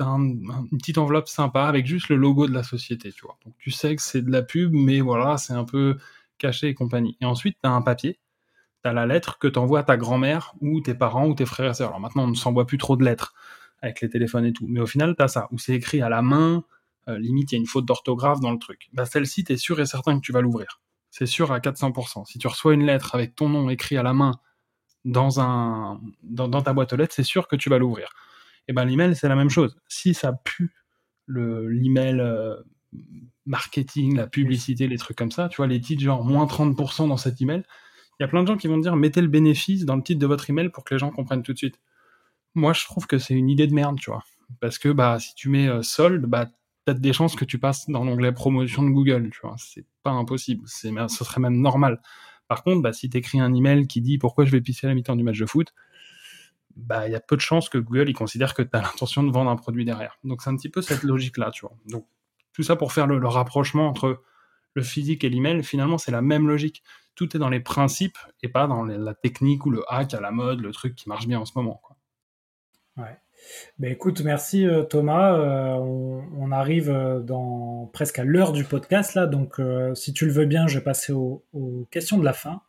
une 0.00 0.78
petite 0.78 0.98
enveloppe 0.98 1.28
sympa 1.28 1.64
avec 1.64 1.86
juste 1.86 2.08
le 2.08 2.16
logo 2.16 2.48
de 2.48 2.54
la 2.54 2.62
société, 2.62 3.12
tu 3.12 3.22
vois. 3.22 3.38
Donc 3.44 3.54
tu 3.58 3.70
sais 3.70 3.94
que 3.94 4.02
c'est 4.02 4.22
de 4.22 4.30
la 4.30 4.42
pub, 4.42 4.72
mais 4.72 5.00
voilà, 5.00 5.36
c'est 5.36 5.52
un 5.52 5.64
peu 5.64 5.98
caché 6.38 6.68
et 6.68 6.74
compagnie. 6.74 7.16
Et 7.20 7.24
ensuite, 7.26 7.58
tu 7.62 7.68
as 7.68 7.72
un 7.72 7.82
papier, 7.82 8.18
tu 8.84 8.88
as 8.88 8.92
la 8.92 9.06
lettre 9.06 9.38
que 9.38 9.48
t'envoies 9.48 9.80
à 9.80 9.82
ta 9.82 9.96
grand-mère 9.96 10.54
ou 10.60 10.80
tes 10.80 10.94
parents 10.94 11.26
ou 11.26 11.34
tes 11.34 11.46
frères 11.46 11.70
et 11.70 11.74
sœurs. 11.74 11.88
Alors 11.88 12.00
maintenant, 12.00 12.24
on 12.24 12.28
ne 12.28 12.34
s'envoie 12.34 12.66
plus 12.66 12.78
trop 12.78 12.96
de 12.96 13.04
lettres 13.04 13.34
avec 13.80 14.00
les 14.00 14.10
téléphones 14.10 14.44
et 14.44 14.52
tout, 14.52 14.66
mais 14.68 14.80
au 14.80 14.86
final, 14.86 15.14
tu 15.16 15.22
as 15.22 15.28
ça, 15.28 15.48
où 15.50 15.58
c'est 15.58 15.74
écrit 15.74 16.00
à 16.00 16.08
la 16.08 16.22
main, 16.22 16.64
euh, 17.08 17.18
limite, 17.18 17.52
il 17.52 17.54
y 17.54 17.58
a 17.58 17.60
une 17.60 17.66
faute 17.66 17.84
d'orthographe 17.84 18.40
dans 18.40 18.52
le 18.52 18.58
truc. 18.58 18.88
Bah, 18.92 19.04
celle-ci, 19.04 19.44
tu 19.44 19.52
es 19.52 19.56
sûr 19.56 19.80
et 19.80 19.86
certain 19.86 20.16
que 20.18 20.24
tu 20.24 20.32
vas 20.32 20.40
l'ouvrir. 20.40 20.80
C'est 21.10 21.26
sûr 21.26 21.52
à 21.52 21.60
400%. 21.60 22.24
Si 22.26 22.38
tu 22.38 22.46
reçois 22.46 22.74
une 22.74 22.84
lettre 22.84 23.14
avec 23.14 23.34
ton 23.34 23.48
nom 23.48 23.68
écrit 23.70 23.96
à 23.96 24.02
la 24.02 24.14
main 24.14 24.32
dans, 25.04 25.40
un, 25.40 26.00
dans, 26.22 26.62
ta 26.62 26.72
boîte 26.72 26.92
aux 26.92 26.96
lettres, 26.96 27.14
c'est 27.14 27.22
sûr 27.22 27.46
que 27.46 27.56
tu 27.56 27.68
vas 27.68 27.78
l'ouvrir. 27.78 28.08
Et 28.68 28.72
ben 28.72 28.84
l'email, 28.84 29.14
c'est 29.14 29.28
la 29.28 29.36
même 29.36 29.50
chose. 29.50 29.76
Si 29.86 30.14
ça 30.14 30.32
pue 30.32 30.74
l'email 31.28 32.20
euh, 32.20 32.56
marketing, 33.44 34.16
la 34.16 34.26
publicité, 34.26 34.88
les 34.88 34.96
trucs 34.98 35.16
comme 35.16 35.30
ça, 35.30 35.48
tu 35.48 35.58
vois, 35.58 35.66
les 35.66 35.80
titres 35.80 36.02
genre 36.02 36.24
moins 36.24 36.46
30% 36.46 37.08
dans 37.08 37.16
cet 37.16 37.40
email, 37.42 37.62
il 38.18 38.22
y 38.22 38.24
a 38.24 38.28
plein 38.28 38.42
de 38.42 38.48
gens 38.48 38.56
qui 38.56 38.68
vont 38.68 38.78
dire 38.78 38.96
mettez 38.96 39.20
le 39.20 39.28
bénéfice 39.28 39.84
dans 39.84 39.96
le 39.96 40.02
titre 40.02 40.20
de 40.20 40.26
votre 40.26 40.48
email 40.50 40.68
pour 40.68 40.84
que 40.84 40.94
les 40.94 40.98
gens 40.98 41.10
comprennent 41.10 41.42
tout 41.42 41.52
de 41.52 41.58
suite. 41.58 41.80
Moi, 42.54 42.72
je 42.72 42.84
trouve 42.84 43.06
que 43.06 43.18
c'est 43.18 43.34
une 43.34 43.50
idée 43.50 43.66
de 43.66 43.74
merde, 43.74 43.98
tu 43.98 44.10
vois. 44.10 44.22
Parce 44.60 44.78
que 44.78 44.88
bah, 44.90 45.18
si 45.18 45.34
tu 45.34 45.48
mets 45.48 45.68
euh, 45.68 45.82
solde, 45.82 46.26
bah, 46.26 46.46
peut-être 46.84 47.00
des 47.00 47.12
chances 47.12 47.34
que 47.34 47.44
tu 47.44 47.58
passes 47.58 47.88
dans 47.88 48.04
l'onglet 48.04 48.32
promotion 48.32 48.82
de 48.82 48.90
Google, 48.90 49.30
tu 49.32 49.40
vois. 49.42 49.56
C'est 49.58 49.86
pas 50.02 50.10
impossible. 50.10 50.62
C'est, 50.66 50.90
ce 51.08 51.24
serait 51.24 51.40
même 51.40 51.60
normal. 51.60 52.00
Par 52.46 52.62
contre, 52.62 52.82
bah, 52.82 52.92
si 52.92 53.08
tu 53.08 53.38
un 53.38 53.54
email 53.54 53.86
qui 53.86 54.00
dit 54.00 54.18
pourquoi 54.18 54.44
je 54.44 54.52
vais 54.52 54.60
pisser 54.60 54.86
à 54.86 54.90
la 54.90 54.94
mi-temps 54.94 55.16
du 55.16 55.24
match 55.24 55.38
de 55.38 55.46
foot, 55.46 55.74
bah, 56.76 57.08
il 57.08 57.12
y 57.12 57.16
a 57.16 57.20
peu 57.20 57.36
de 57.36 57.40
chances 57.40 57.68
que 57.68 57.78
Google 57.78 58.08
il 58.08 58.14
considère 58.14 58.54
que 58.54 58.62
tu 58.62 58.70
as 58.72 58.82
l'intention 58.82 59.22
de 59.22 59.32
vendre 59.32 59.50
un 59.50 59.56
produit 59.56 59.84
derrière. 59.84 60.18
Donc 60.24 60.42
c'est 60.42 60.50
un 60.50 60.56
petit 60.56 60.68
peu 60.68 60.82
cette 60.82 61.02
logique-là, 61.02 61.50
tu 61.50 61.62
vois. 61.62 61.76
Donc 61.88 62.06
tout 62.52 62.62
ça 62.62 62.76
pour 62.76 62.92
faire 62.92 63.06
le, 63.06 63.26
rapprochement 63.26 63.88
entre 63.88 64.22
le 64.74 64.82
physique 64.82 65.24
et 65.24 65.28
l'email, 65.28 65.62
finalement 65.62 65.98
c'est 65.98 66.12
la 66.12 66.22
même 66.22 66.46
logique. 66.46 66.82
Tout 67.14 67.36
est 67.36 67.38
dans 67.38 67.48
les 67.48 67.60
principes 67.60 68.18
et 68.42 68.48
pas 68.48 68.66
dans 68.66 68.84
la 68.84 69.14
technique 69.14 69.66
ou 69.66 69.70
le 69.70 69.82
hack 69.88 70.14
à 70.14 70.20
la 70.20 70.30
mode, 70.30 70.60
le 70.60 70.72
truc 70.72 70.96
qui 70.96 71.08
marche 71.08 71.26
bien 71.26 71.38
en 71.40 71.44
ce 71.44 71.52
moment. 71.56 71.80
Quoi. 71.82 71.96
Ouais. 72.96 73.18
Ben 73.78 73.92
écoute, 73.92 74.20
merci 74.22 74.66
euh, 74.66 74.82
Thomas. 74.82 75.34
Euh, 75.34 75.74
on, 75.74 76.52
arrive 76.52 76.90
euh, 76.90 77.20
dans 77.20 77.90
presque 77.92 78.18
à 78.18 78.24
l'heure 78.24 78.52
du 78.52 78.64
podcast 78.64 79.14
là, 79.14 79.26
donc 79.26 79.60
si 79.94 80.12
tu 80.12 80.26
le 80.26 80.32
veux 80.32 80.46
bien, 80.46 80.66
je 80.66 80.78
vais 80.78 80.84
passer 80.84 81.12
aux, 81.12 81.44
questions 81.90 82.18
de 82.18 82.24
la 82.24 82.32
fin. 82.32 82.60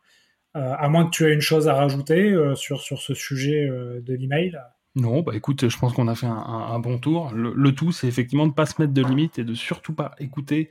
à 0.54 0.88
moins 0.88 1.04
que 1.06 1.10
tu 1.10 1.24
aies 1.24 1.34
une 1.34 1.40
chose 1.40 1.68
à 1.68 1.74
rajouter 1.74 2.34
sur, 2.54 2.80
sur 2.80 3.00
ce 3.00 3.14
sujet 3.14 3.68
de 3.68 4.14
l'email. 4.14 4.58
Non, 4.94 5.20
bah 5.20 5.32
écoute, 5.34 5.68
je 5.68 5.78
pense 5.78 5.92
qu'on 5.92 6.08
a 6.08 6.14
fait 6.14 6.26
un, 6.26 6.78
bon 6.78 6.98
tour. 6.98 7.30
Le, 7.34 7.74
tout, 7.74 7.92
c'est 7.92 8.08
effectivement 8.08 8.44
de 8.44 8.50
ne 8.50 8.54
pas 8.54 8.64
se 8.64 8.80
mettre 8.80 8.94
de 8.94 9.02
limites 9.02 9.38
et 9.38 9.44
de 9.44 9.54
surtout 9.54 9.94
pas 9.94 10.12
écouter 10.18 10.70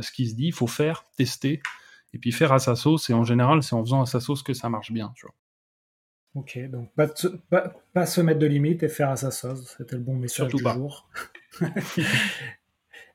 ce 0.00 0.12
qui 0.12 0.28
se 0.28 0.34
dit. 0.34 0.46
Il 0.46 0.52
faut 0.52 0.66
faire, 0.66 1.04
tester, 1.16 1.60
et 2.14 2.18
puis 2.18 2.32
faire 2.32 2.52
à 2.52 2.58
sa 2.58 2.76
sauce. 2.76 3.10
Et 3.10 3.14
en 3.14 3.24
général, 3.24 3.62
c'est 3.62 3.74
en 3.74 3.84
faisant 3.84 4.02
à 4.02 4.06
sa 4.06 4.20
sauce 4.20 4.42
que 4.42 4.54
ça 4.54 4.68
marche 4.68 4.92
bien, 4.92 5.12
tu 5.16 5.26
vois. 5.26 5.34
Ok, 6.34 6.58
donc 6.70 6.90
pas, 6.94 8.06
se 8.06 8.20
mettre 8.20 8.38
de 8.38 8.46
limites 8.46 8.82
et 8.82 8.88
faire 8.88 9.10
à 9.10 9.16
sa 9.16 9.30
sauce, 9.30 9.74
c'était 9.76 9.96
le 9.96 10.02
bon 10.02 10.14
message 10.14 10.52
du 10.54 10.62
jour. 10.62 11.08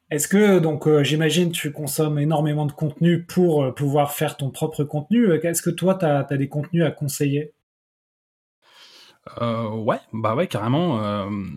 Est-ce 0.10 0.28
que, 0.28 0.60
donc 0.60 0.88
euh, 0.88 1.04
j'imagine, 1.04 1.52
tu 1.52 1.72
consommes 1.72 2.20
énormément 2.20 2.66
de 2.66 2.72
contenu 2.72 3.24
pour 3.24 3.64
euh, 3.64 3.72
pouvoir 3.72 4.12
faire 4.12 4.36
ton 4.36 4.52
propre 4.52 4.84
contenu 4.84 5.32
Est-ce 5.32 5.62
que 5.62 5.70
toi, 5.70 5.96
tu 5.96 6.06
as, 6.06 6.24
des 6.24 6.50
contenus 6.50 6.84
à 6.84 6.92
conseiller? 6.92 7.54
Euh, 9.42 9.70
ouais, 9.70 10.00
bah 10.12 10.36
ouais, 10.36 10.48
carrément. 10.48 10.98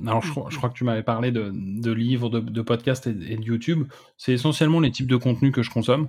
alors, 0.07 0.23
je, 0.23 0.57
crois 0.57 0.71
que 0.71 0.75
tu 0.75 0.85
m'avais 0.85 1.03
parlé 1.03 1.33
de, 1.33 1.93
livres, 1.93 2.29
de, 2.29 2.63
podcasts 2.63 3.07
et, 3.07 3.11
et, 3.11 3.37
de 3.37 3.43
YouTube. 3.43 3.89
C'est 4.17 4.33
essentiellement 4.33 4.81
les 4.81 4.93
types 4.93 5.09
de 5.09 5.17
contenus 5.17 5.53
que 5.53 5.63
je 5.63 5.71
consomme. 5.71 6.09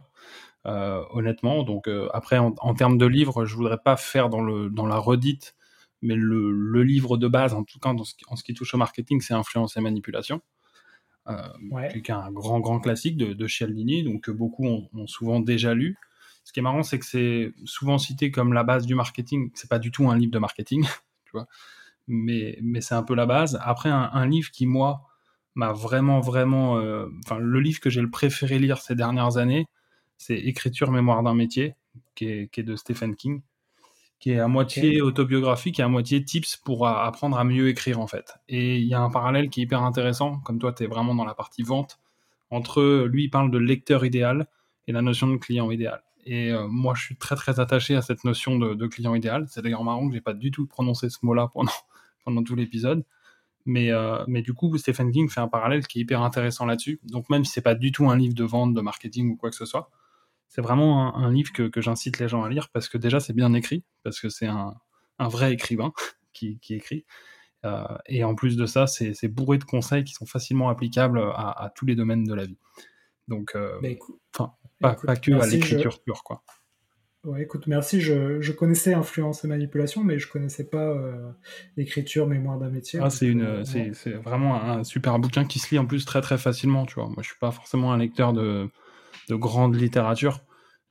Euh, 0.67 1.03
honnêtement. 1.11 1.63
Donc 1.63 1.87
euh, 1.87 2.09
après, 2.13 2.37
en, 2.37 2.73
termes 2.73 2.97
de 2.97 3.05
livres, 3.05 3.45
je 3.45 3.55
voudrais 3.55 3.77
pas 3.77 3.95
faire 3.95 4.29
dans, 4.29 4.41
le, 4.41 4.69
dans 4.69 4.85
la 4.85 4.97
redite, 4.97 5.55
mais 6.01 6.15
le, 6.15 6.83
livre 6.83 7.15
de 7.17 7.27
base, 7.27 7.53
en 7.53 7.63
tout 7.63 7.79
cas 7.79 7.89
en 7.89 8.35
ce 8.35 8.43
qui 8.43 8.53
touche 8.53 8.73
au 8.73 8.77
marketing, 8.77 9.21
c'est 9.21 9.33
Influence 9.33 9.77
et 9.77 9.81
Manipulation. 9.81 10.41
Euh, 11.29 11.89
qui 11.91 11.97
est 11.97 12.09
un 12.11 12.31
grand, 12.31 12.61
grand 12.61 12.79
classique 12.79 13.17
de, 13.17 13.33
de 13.33 13.47
Cialdini, 13.47 14.03
donc 14.03 14.29
beaucoup 14.29 14.65
ont, 14.65 15.07
souvent 15.07 15.41
déjà 15.41 15.73
lu. 15.73 15.97
Ce 16.45 16.53
qui 16.53 16.59
est 16.59 16.63
marrant, 16.63 16.83
c'est 16.83 16.99
que 16.99 17.05
c'est 17.05 17.51
souvent 17.65 17.97
cité 17.97 18.31
comme 18.31 18.53
la 18.53 18.63
base 18.63 18.85
du 18.85 18.95
marketing. 18.95 19.51
C'est 19.53 19.69
pas 19.69 19.79
du 19.79 19.91
tout 19.91 20.09
un 20.09 20.17
livre 20.17 20.31
de 20.31 20.39
marketing, 20.39 20.85
tu 21.27 21.31
vois, 21.33 21.47
mais, 22.07 22.57
mais 22.63 22.81
c'est 22.81 22.95
un 22.95 23.03
peu 23.03 23.15
la 23.15 23.25
base. 23.25 23.59
Après, 23.61 23.89
un, 23.89 24.25
livre 24.27 24.51
qui, 24.51 24.65
moi, 24.65 25.03
m'a 25.55 25.73
vraiment, 25.73 26.21
vraiment. 26.21 26.81
Enfin, 27.25 27.37
le 27.39 27.59
livre 27.59 27.79
que 27.79 27.89
j'ai 27.89 28.01
le 28.01 28.09
préféré 28.09 28.59
lire 28.59 28.79
ces 28.79 28.95
dernières 28.95 29.37
années, 29.37 29.67
c'est 30.17 30.37
Écriture, 30.37 30.91
mémoire 30.91 31.23
d'un 31.23 31.35
métier, 31.35 31.75
qui 32.15 32.25
est, 32.27 32.63
de 32.63 32.75
Stephen 32.75 33.15
King, 33.15 33.41
qui 34.19 34.31
est 34.31 34.39
à 34.39 34.47
moitié 34.47 35.01
autobiographique 35.01 35.79
et 35.79 35.83
à 35.83 35.87
moitié 35.87 36.23
tips 36.23 36.57
pour 36.57 36.87
apprendre 36.87 37.37
à 37.37 37.43
mieux 37.43 37.69
écrire 37.69 37.99
en 37.99 38.07
fait. 38.07 38.35
Et 38.49 38.77
il 38.77 38.87
y 38.87 38.93
a 38.93 38.99
un 38.99 39.09
parallèle 39.09 39.49
qui 39.49 39.61
est 39.61 39.63
hyper 39.63 39.83
intéressant, 39.83 40.39
comme 40.39 40.59
toi 40.59 40.73
tu 40.73 40.83
es 40.83 40.87
vraiment 40.87 41.15
dans 41.15 41.25
la 41.25 41.35
partie 41.35 41.63
vente, 41.63 41.99
entre 42.49 43.05
lui 43.05 43.25
il 43.25 43.29
parle 43.29 43.51
de 43.51 43.57
lecteur 43.57 44.05
idéal 44.05 44.47
et 44.87 44.91
la 44.91 45.01
notion 45.01 45.27
de 45.27 45.37
client 45.37 45.69
idéal. 45.69 46.01
Et 46.27 46.51
euh, 46.51 46.67
moi 46.67 46.93
je 46.93 47.03
suis 47.03 47.15
très 47.15 47.35
très 47.35 47.61
attaché 47.61 47.95
à 47.95 48.01
cette 48.01 48.25
notion 48.25 48.59
de, 48.59 48.87
client 48.87 49.15
idéal. 49.15 49.45
C'est 49.49 49.61
d'ailleurs 49.61 49.85
marrant 49.85 50.07
que 50.09 50.13
j'ai 50.13 50.21
pas 50.21 50.33
du 50.33 50.51
tout 50.51 50.67
prononcé 50.67 51.09
ce 51.09 51.19
mot-là 51.23 51.49
pendant, 51.53 51.71
pendant 52.25 52.43
tout 52.43 52.55
l'épisode. 52.55 53.05
Mais, 53.65 53.91
euh, 53.91 54.23
mais 54.27 54.41
du 54.41 54.53
coup, 54.53 54.77
Stephen 54.77 55.11
King 55.11 55.29
fait 55.29 55.39
un 55.39 55.47
parallèle 55.47 55.87
qui 55.87 55.99
est 55.99 56.01
hyper 56.01 56.21
intéressant 56.21 56.65
là-dessus. 56.65 56.99
Donc 57.03 57.29
même 57.29 57.45
si 57.45 57.53
c'est 57.53 57.61
pas 57.61 57.75
du 57.75 57.93
tout 57.93 58.09
un 58.09 58.17
livre 58.17 58.35
de 58.35 58.43
vente, 58.43 58.73
de 58.73 58.81
marketing 58.81 59.31
ou 59.31 59.35
quoi 59.37 59.49
que 59.49 59.55
ce 59.55 59.65
soit, 59.65 59.89
c'est 60.49 60.61
vraiment 60.61 61.15
un, 61.15 61.31
livre 61.31 61.51
que, 61.53 61.81
j'incite 61.81 62.19
les 62.19 62.27
gens 62.27 62.43
à 62.43 62.49
lire 62.49 62.69
parce 62.73 62.89
que 62.89 62.97
déjà 62.97 63.19
c'est 63.19 63.33
bien 63.33 63.53
écrit, 63.53 63.83
parce 64.03 64.19
que 64.19 64.29
c'est 64.29 64.47
un, 64.47 64.73
vrai 65.19 65.53
écrivain 65.53 65.93
qui, 66.33 66.59
écrit. 66.69 67.05
Euh, 67.65 67.83
et 68.05 68.23
en 68.25 68.35
plus 68.35 68.57
de 68.57 68.65
ça, 68.65 68.85
c'est 68.85 69.27
bourré 69.29 69.57
de 69.59 69.63
conseils 69.63 70.03
qui 70.03 70.13
sont 70.13 70.25
facilement 70.25 70.69
applicables 70.69 71.19
à, 71.19 71.71
tous 71.75 71.85
les 71.85 71.95
domaines 71.95 72.25
de 72.25 72.33
la 72.33 72.45
vie. 72.45 72.57
Donc, 73.29 73.55
euh, 73.55 73.79
enfin, 74.33 74.53
pas, 74.79 74.95
que 74.95 75.31
à 75.33 75.45
l'écriture 75.47 75.99
pure, 76.01 76.23
quoi. 76.23 76.43
Ouais, 77.23 77.43
écoute, 77.43 77.67
merci. 77.67 77.99
Je, 77.99 78.51
connaissais 78.51 78.93
influence 78.93 79.43
et 79.43 79.47
manipulation, 79.47 80.03
mais 80.03 80.17
je 80.17 80.29
connaissais 80.29 80.69
pas 80.69 80.87
euh, 80.87 81.29
l'écriture, 81.75 82.27
mémoire 82.27 82.57
d'un 82.57 82.69
métier. 82.69 82.99
Ah, 83.03 83.09
c'est 83.09 83.27
une, 83.27 83.65
c'est 83.65 84.11
vraiment 84.11 84.61
un 84.61 84.83
super 84.83 85.19
bouquin 85.19 85.43
qui 85.45 85.59
se 85.59 85.71
lit 85.71 85.79
en 85.79 85.85
plus 85.85 86.05
très 86.05 86.21
très 86.21 86.37
facilement, 86.37 86.85
tu 86.85 86.95
vois. 86.95 87.07
Moi, 87.07 87.17
je 87.19 87.27
suis 87.27 87.39
pas 87.39 87.51
forcément 87.51 87.91
un 87.91 87.97
lecteur 87.97 88.33
de, 88.33 88.69
de 89.29 89.35
grande 89.35 89.75
littérature. 89.75 90.41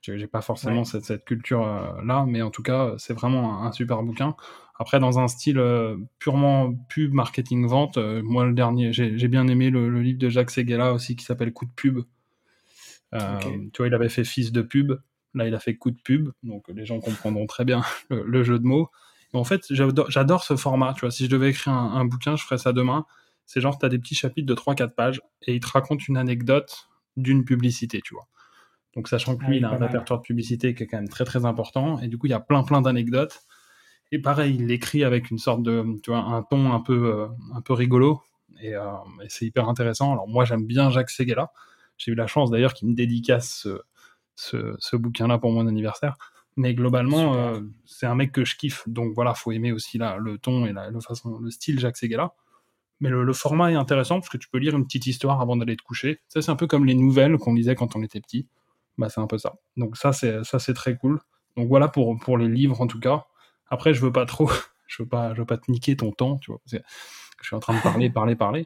J'ai 0.01 0.27
pas 0.27 0.41
forcément 0.41 0.85
cette, 0.85 1.03
cette 1.03 1.25
culture 1.25 1.67
euh, 1.67 2.01
là, 2.05 2.25
mais 2.27 2.41
en 2.41 2.51
tout 2.51 2.63
cas, 2.63 2.93
c'est 2.97 3.13
vraiment 3.13 3.63
un, 3.63 3.71
super 3.71 4.03
bouquin. 4.03 4.35
Après, 4.79 4.99
dans 4.99 5.19
un 5.19 5.27
style 5.27 5.57
euh, 5.57 5.97
purement 6.19 6.73
pub, 6.87 7.13
marketing, 7.13 7.67
vente, 7.67 7.97
euh, 7.97 8.21
moi 8.23 8.45
le 8.45 8.53
dernier, 8.53 8.93
j'ai 8.93 9.27
bien 9.27 9.47
aimé 9.47 9.69
le, 9.69 10.01
livre 10.01 10.19
de 10.19 10.29
Jacques 10.29 10.51
Seguela 10.51 10.93
aussi 10.93 11.15
qui 11.15 11.25
s'appelle 11.25 11.51
Coup 11.51 11.65
de 11.65 11.71
pub. 11.71 11.99
Tu 13.13 13.77
vois, 13.77 13.87
il 13.87 13.93
avait 13.93 14.09
fait 14.09 14.23
Fils 14.23 14.51
de 14.51 14.61
pub, 14.61 14.93
là 15.33 15.47
il 15.47 15.55
a 15.55 15.59
fait 15.59 15.75
Coup 15.75 15.91
de 15.91 16.01
pub, 16.01 16.29
donc 16.43 16.67
les 16.67 16.85
gens 16.85 16.99
comprendront 16.99 17.47
très 17.47 17.65
bien 17.65 17.81
le, 18.09 18.43
jeu 18.43 18.59
de 18.59 18.65
mots. 18.65 18.89
en 19.33 19.43
fait, 19.43 19.65
j'adore 19.69 20.43
ce 20.43 20.55
format. 20.55 20.93
Tu 20.93 21.01
vois, 21.01 21.11
si 21.11 21.25
je 21.25 21.29
devais 21.29 21.49
écrire 21.49 21.73
un, 21.73 21.93
un 21.93 22.05
bouquin, 22.05 22.35
je 22.35 22.43
ferais 22.43 22.57
ça 22.57 22.73
demain. 22.73 23.05
C'est 23.45 23.61
genre, 23.61 23.79
tu 23.79 23.85
as 23.85 23.89
des 23.89 23.97
petits 23.97 24.15
chapitres 24.15 24.47
de 24.47 24.53
3-4 24.53 24.93
pages 24.93 25.21
et 25.41 25.55
il 25.55 25.61
te 25.61 25.67
raconte 25.67 26.07
une 26.07 26.17
anecdote 26.17 26.89
d'une 27.15 27.45
publicité, 27.45 28.01
tu 28.03 28.13
vois. 28.13 28.27
Donc, 28.95 29.07
sachant 29.07 29.37
que 29.37 29.45
lui, 29.45 29.55
ah 29.55 29.57
il 29.57 29.65
a 29.65 29.69
un 29.69 29.77
répertoire 29.77 30.19
de 30.19 30.23
publicité 30.23 30.73
qui 30.73 30.83
est 30.83 30.87
quand 30.87 30.97
même 30.97 31.07
très 31.07 31.23
très 31.23 31.45
important, 31.45 31.99
et 31.99 32.07
du 32.07 32.17
coup, 32.17 32.27
il 32.27 32.31
y 32.31 32.33
a 32.33 32.39
plein 32.39 32.63
plein 32.63 32.81
d'anecdotes. 32.81 33.41
Et 34.11 34.19
pareil, 34.19 34.55
il 34.55 34.67
l'écrit 34.67 35.03
avec 35.03 35.29
une 35.29 35.37
sorte 35.37 35.61
de, 35.61 35.85
tu 36.01 36.11
vois, 36.11 36.19
un 36.19 36.41
ton 36.41 36.73
un 36.73 36.79
peu, 36.79 37.05
euh, 37.05 37.27
un 37.53 37.61
peu 37.61 37.73
rigolo, 37.73 38.21
euh, 38.63 38.79
et, 39.23 39.29
c'est 39.29 39.45
hyper 39.45 39.69
intéressant. 39.69 40.13
Alors, 40.13 40.27
moi, 40.27 40.45
j'aime 40.45 40.65
bien 40.65 40.89
Jacques 40.89 41.09
Seguela. 41.09 41.51
J'ai 41.97 42.11
eu 42.11 42.15
la 42.15 42.27
chance 42.27 42.51
d'ailleurs 42.51 42.73
qu'il 42.73 42.87
me 42.87 42.93
dédicace 42.93 43.67
ce, 44.35 44.75
ce, 44.79 44.95
bouquin-là 44.95 45.37
pour 45.37 45.51
mon 45.51 45.67
anniversaire. 45.67 46.15
Mais 46.55 46.73
globalement, 46.73 47.35
euh, 47.35 47.61
c'est 47.85 48.05
un 48.05 48.15
mec 48.15 48.31
que 48.31 48.45
je 48.45 48.55
kiffe. 48.55 48.87
Donc 48.87 49.13
voilà, 49.13 49.33
faut 49.33 49.51
aimer 49.51 49.71
aussi 49.71 49.97
là, 49.97 50.17
le 50.17 50.37
ton 50.37 50.65
et 50.65 50.73
la, 50.73 50.89
le, 50.89 50.99
façon, 50.99 51.37
le 51.39 51.51
style 51.51 51.79
Jacques 51.79 51.97
Seguela. 51.97 52.33
Mais 52.99 53.09
le, 53.09 53.33
format 53.33 53.71
est 53.71 53.75
intéressant 53.75 54.15
parce 54.15 54.29
que 54.29 54.37
tu 54.37 54.49
peux 54.49 54.57
lire 54.57 54.75
une 54.75 54.85
petite 54.85 55.05
histoire 55.05 55.39
avant 55.39 55.55
d'aller 55.55 55.77
te 55.77 55.83
coucher. 55.83 56.19
Ça, 56.27 56.41
c'est 56.41 56.49
un 56.49 56.55
peu 56.55 56.65
comme 56.65 56.85
les 56.85 56.95
nouvelles 56.95 57.37
qu'on 57.37 57.53
lisait 57.53 57.75
quand 57.75 57.95
on 57.95 58.01
était 58.01 58.21
petit. 58.21 58.47
Bah, 58.97 59.09
c'est 59.09 59.21
un 59.21 59.27
peu 59.27 59.37
ça. 59.37 59.55
Donc 59.75 59.97
ça, 59.97 60.13
c'est 60.13 60.43
ça, 60.43 60.57
c'est 60.57 60.73
très 60.73 60.97
cool. 60.97 61.19
Donc 61.55 61.67
voilà 61.67 61.87
pour 61.87 62.17
pour 62.19 62.37
les 62.39 62.47
livres 62.47 62.81
en 62.81 62.87
tout 62.87 62.99
cas. 62.99 63.25
Après, 63.69 63.93
je 63.93 64.01
veux 64.01 64.11
pas 64.11 64.25
trop, 64.25 64.49
je 64.87 65.03
veux 65.03 65.09
pas, 65.09 65.33
je 65.35 65.41
veux 65.41 65.45
pas 65.45 65.57
te 65.57 65.69
niquer 65.71 65.95
ton 65.95 66.11
temps, 66.11 66.37
tu 66.37 66.51
vois. 66.51 66.61
je 66.71 66.79
suis 67.43 67.55
en 67.55 67.59
train 67.59 67.75
de 67.75 67.81
parler, 67.83 68.09
parler, 68.09 68.35
parler. 68.35 68.65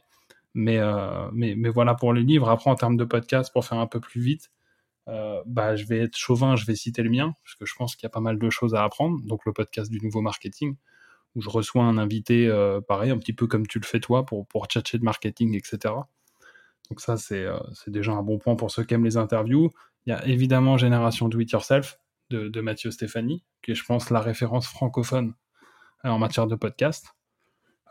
Mais 0.53 0.79
euh, 0.79 1.29
mais 1.33 1.69
voilà 1.69 1.95
pour 1.95 2.13
les 2.13 2.23
livres. 2.23 2.49
Après, 2.49 2.69
en 2.69 2.75
termes 2.75 2.97
de 2.97 3.05
podcast, 3.05 3.51
pour 3.53 3.65
faire 3.65 3.77
un 3.79 3.87
peu 3.87 3.99
plus 3.99 4.21
vite, 4.21 4.51
euh, 5.07 5.41
bah 5.45 5.75
je 5.75 5.85
vais 5.85 5.99
être 5.99 6.17
chauvin, 6.17 6.55
je 6.55 6.65
vais 6.65 6.75
citer 6.75 7.03
le 7.03 7.09
mien 7.09 7.33
parce 7.43 7.55
que 7.55 7.65
je 7.65 7.73
pense 7.75 7.95
qu'il 7.95 8.05
y 8.05 8.07
a 8.07 8.09
pas 8.09 8.19
mal 8.19 8.37
de 8.37 8.49
choses 8.49 8.75
à 8.75 8.83
apprendre. 8.83 9.21
Donc 9.23 9.45
le 9.45 9.53
podcast 9.53 9.91
du 9.91 9.99
nouveau 10.01 10.21
marketing 10.21 10.75
où 11.35 11.41
je 11.41 11.49
reçois 11.49 11.83
un 11.83 11.97
invité, 11.97 12.47
euh, 12.47 12.81
pareil, 12.81 13.11
un 13.11 13.17
petit 13.17 13.33
peu 13.33 13.47
comme 13.47 13.65
tu 13.65 13.79
le 13.79 13.85
fais 13.85 14.01
toi, 14.01 14.25
pour, 14.25 14.45
pour 14.47 14.65
tchatcher 14.67 14.97
de 14.97 15.05
marketing, 15.05 15.55
etc. 15.55 15.93
Donc 16.89 16.99
ça, 16.99 17.15
c'est 17.15 17.47
déjà 17.87 18.11
un 18.11 18.21
bon 18.21 18.37
point 18.37 18.57
pour 18.57 18.69
ceux 18.69 18.83
qui 18.83 18.93
aiment 18.93 19.05
les 19.05 19.15
interviews. 19.15 19.71
Il 20.05 20.09
y 20.09 20.13
a 20.13 20.25
évidemment 20.27 20.77
Génération 20.77 21.29
Do 21.29 21.39
It 21.39 21.51
Yourself 21.51 21.99
de, 22.29 22.49
de 22.49 22.61
Mathieu 22.61 22.91
Stéphanie, 22.91 23.45
qui 23.61 23.71
est, 23.71 23.75
je 23.75 23.85
pense, 23.85 24.09
la 24.09 24.19
référence 24.19 24.67
francophone 24.67 25.33
en 26.03 26.19
matière 26.19 26.47
de 26.47 26.55
podcast. 26.55 27.15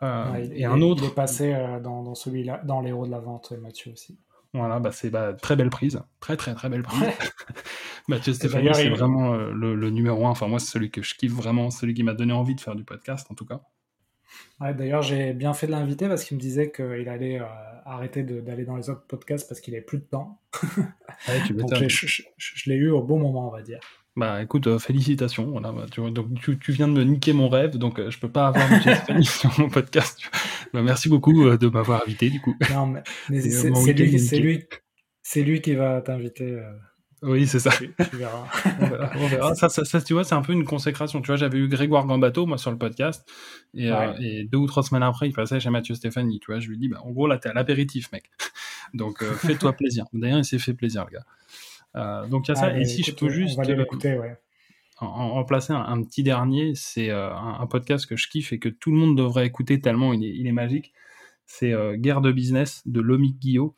Et 0.02 0.64
un 0.64 0.80
autre. 0.80 1.02
Il 1.04 1.10
est 1.10 1.14
passé 1.14 1.54
dans, 1.82 2.02
dans 2.02 2.14
celui-là, 2.14 2.62
dans 2.64 2.80
les 2.80 2.90
héros 2.90 3.06
de 3.06 3.10
la 3.10 3.20
vente, 3.20 3.52
Mathieu 3.60 3.92
aussi. 3.92 4.18
Voilà, 4.52 4.80
bah 4.80 4.90
c'est 4.92 5.10
bah, 5.10 5.32
très 5.32 5.54
belle 5.54 5.70
prise, 5.70 6.02
très 6.18 6.36
très 6.36 6.54
très 6.54 6.68
belle 6.68 6.82
prise. 6.82 7.00
Mathieu 8.08 8.32
Stéphanie, 8.32 8.70
c'est 8.74 8.88
vraiment 8.88 9.32
euh, 9.34 9.52
le, 9.52 9.90
numéro 9.90 10.26
un. 10.26 10.30
Enfin, 10.30 10.48
moi, 10.48 10.58
c'est 10.58 10.72
celui 10.72 10.90
que 10.90 11.02
je 11.02 11.14
kiffe 11.14 11.32
vraiment, 11.32 11.70
celui 11.70 11.94
qui 11.94 12.02
m'a 12.02 12.14
donné 12.14 12.32
envie 12.32 12.56
de 12.56 12.60
faire 12.60 12.74
du 12.74 12.82
podcast, 12.82 13.28
en 13.30 13.34
tout 13.34 13.44
cas. 13.44 13.60
Ouais, 14.60 14.74
D'ailleurs, 14.74 15.02
j'ai 15.02 15.32
bien 15.34 15.54
fait 15.54 15.66
de 15.68 15.72
l'inviter 15.72 16.08
parce 16.08 16.24
qu'il 16.24 16.36
me 16.36 16.42
disait 16.42 16.72
qu'il 16.72 17.08
allait 17.08 17.40
euh, 17.40 17.44
arrêter 17.84 18.24
d'aller 18.24 18.64
dans 18.64 18.76
les 18.76 18.90
autres 18.90 19.06
podcasts 19.06 19.48
parce 19.48 19.60
qu'il 19.60 19.74
n'avait 19.74 19.84
plus 19.84 19.98
de 19.98 20.04
temps. 20.04 20.40
Ouais, 21.28 21.40
tu 21.46 21.52
Donc, 21.54 21.72
je, 21.74 22.22
je 22.36 22.70
l'ai 22.70 22.76
eu 22.76 22.90
au 22.90 23.02
bon 23.02 23.20
moment, 23.20 23.48
on 23.48 23.52
va 23.52 23.62
dire. 23.62 23.78
Bah 24.16 24.42
écoute, 24.42 24.66
euh, 24.66 24.78
félicitations. 24.78 25.50
Voilà, 25.50 25.72
bah, 25.72 25.86
tu, 25.90 26.00
donc, 26.10 26.28
tu, 26.40 26.72
viens 26.72 26.88
de 26.88 26.92
me 26.92 27.04
niquer 27.04 27.32
mon 27.32 27.48
rêve, 27.48 27.78
donc 27.78 28.00
je 28.08 28.18
peux 28.18 28.30
pas 28.30 28.48
avoir 28.48 28.68
Mathieu 28.68 28.92
sur 29.22 29.58
mon 29.58 29.68
podcast. 29.68 30.20
Bah, 30.72 30.82
merci 30.82 31.08
beaucoup 31.08 31.32
de 31.32 31.68
m'avoir 31.68 32.02
invité, 32.02 32.28
du 32.28 32.40
coup. 32.40 32.54
Non, 32.70 32.86
mais, 32.86 33.02
c'est 33.40 33.92
lui, 33.92 34.66
lui, 35.36 35.42
lui, 35.42 35.60
qui 35.60 35.74
va 35.74 36.00
t'inviter. 36.00 36.60
Oui, 37.22 37.46
c'est 37.46 37.58
ça. 37.58 37.70
Tu, 37.70 37.92
verras. 38.16 38.46
on 39.16 39.26
verra. 39.26 39.54
Ça, 39.54 39.68
ça, 39.68 40.00
tu 40.00 40.14
vois, 40.14 40.24
c'est 40.24 40.34
un 40.34 40.40
peu 40.40 40.54
une 40.54 40.64
consécration. 40.64 41.20
Tu 41.20 41.26
vois, 41.26 41.36
j'avais 41.36 41.58
eu 41.58 41.68
Grégoire 41.68 42.06
Gambato, 42.06 42.46
moi, 42.46 42.56
sur 42.56 42.70
le 42.70 42.78
podcast. 42.78 43.28
Et, 43.74 43.92
euh, 43.92 44.12
et, 44.18 44.44
deux 44.44 44.56
ou 44.56 44.66
trois 44.66 44.82
semaines 44.82 45.02
après, 45.02 45.28
il 45.28 45.32
passait 45.32 45.60
chez 45.60 45.68
Mathieu 45.68 45.94
Stéphanie. 45.94 46.40
Tu 46.40 46.50
vois, 46.50 46.60
je 46.60 46.68
lui 46.68 46.78
dis, 46.78 46.88
bah, 46.88 47.00
en 47.04 47.10
gros, 47.10 47.26
là, 47.26 47.36
t'es 47.36 47.50
à 47.50 47.52
l'apéritif, 47.52 48.10
mec. 48.12 48.30
Donc, 48.94 49.22
euh, 49.22 49.32
fais-toi 49.34 49.74
plaisir. 49.74 50.06
D'ailleurs, 50.14 50.38
il 50.38 50.44
s'est 50.44 50.58
fait 50.58 50.72
plaisir, 50.72 51.04
le 51.04 51.18
gars. 51.18 51.24
Euh, 51.96 52.26
donc, 52.26 52.48
il 52.48 52.50
y 52.50 52.52
a 52.52 52.54
ça. 52.54 52.76
et 52.76 52.84
si 52.84 53.02
je 53.02 53.14
peux 53.14 53.28
juste. 53.28 53.58
En, 55.02 55.06
en, 55.06 55.44
placer 55.44 55.72
un, 55.72 56.02
petit 56.02 56.22
dernier, 56.22 56.74
c'est 56.74 57.10
un, 57.10 57.66
podcast 57.66 58.04
que 58.04 58.16
je 58.16 58.28
kiffe 58.28 58.52
et 58.52 58.58
que 58.58 58.68
tout 58.68 58.90
le 58.90 58.98
monde 58.98 59.16
devrait 59.16 59.46
écouter 59.46 59.80
tellement 59.80 60.12
il 60.12 60.22
est, 60.22 60.36
il 60.36 60.46
est 60.46 60.52
magique. 60.52 60.92
C'est 61.46 61.74
Guerre 61.96 62.20
de 62.20 62.30
business 62.30 62.82
de 62.86 63.00
Lomic 63.00 63.38
Guillot. 63.38 63.74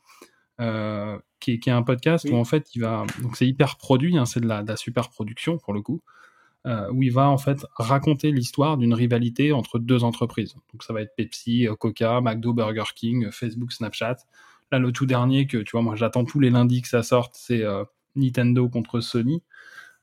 Euh, 0.62 1.18
qui, 1.40 1.52
est, 1.52 1.68
un 1.70 1.82
podcast 1.82 2.28
où 2.30 2.36
en 2.36 2.44
fait 2.44 2.72
il 2.76 2.82
va 2.82 3.04
donc 3.20 3.36
c'est 3.36 3.48
hyper 3.48 3.76
produit, 3.76 4.16
hein, 4.16 4.26
c'est 4.26 4.38
de 4.38 4.46
la, 4.46 4.76
super 4.76 5.08
production 5.08 5.58
pour 5.58 5.72
le 5.72 5.80
coup, 5.80 6.02
euh, 6.66 6.88
où 6.92 7.02
il 7.02 7.10
va 7.10 7.28
en 7.28 7.38
fait 7.38 7.66
raconter 7.74 8.30
l'histoire 8.30 8.76
d'une 8.76 8.94
rivalité 8.94 9.52
entre 9.52 9.80
deux 9.80 10.04
entreprises. 10.04 10.54
Donc 10.72 10.84
ça 10.84 10.92
va 10.92 11.02
être 11.02 11.16
Pepsi, 11.16 11.66
euh, 11.66 11.74
Coca, 11.74 12.20
McDo, 12.20 12.52
Burger 12.52 12.84
King, 12.94 13.30
Facebook, 13.32 13.72
Snapchat. 13.72 14.18
Là 14.70 14.78
le 14.78 14.92
tout 14.92 15.06
dernier 15.06 15.48
que 15.48 15.58
tu 15.58 15.72
vois 15.72 15.82
moi 15.82 15.96
j'attends 15.96 16.24
tous 16.24 16.38
les 16.38 16.50
lundis 16.50 16.82
que 16.82 16.88
ça 16.88 17.02
sorte, 17.02 17.32
c'est 17.34 17.64
Nintendo 18.16 18.68
contre 18.68 19.00
Sony. 19.00 19.42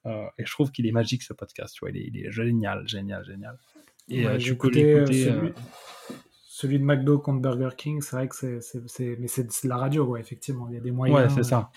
et 0.06 0.46
je 0.46 0.52
trouve 0.52 0.72
qu'il 0.72 0.88
est 0.88 0.92
magique 0.92 1.24
ce 1.24 1.34
podcast, 1.34 1.76
tu 1.76 1.82
vois, 1.82 1.92
il 1.92 2.18
est, 2.18 2.32
génial, 2.32 2.88
génial, 2.88 3.24
génial. 3.26 3.58
Et 4.08 4.26
tu 4.38 4.56
peux 4.56 4.70
l'écouter 4.70 5.54
celui 6.60 6.78
de 6.78 6.84
McDo 6.84 7.20
contre 7.20 7.40
Burger 7.42 7.70
King, 7.78 8.02
c'est 8.02 8.18
vrai 8.18 8.28
que 8.28 8.36
c'est, 8.36 9.18
mais 9.18 9.28
c'est, 9.30 9.44
de 9.44 9.70
la 9.70 9.78
radio, 9.78 10.04
ouais, 10.04 10.20
effectivement. 10.20 10.68
Il 10.68 10.76
y 10.76 10.78
a 10.78 10.82
des 10.82 10.92
moyens. 10.92 11.18
Ouais, 11.18 11.30
c'est 11.30 11.50
ça. 11.50 11.72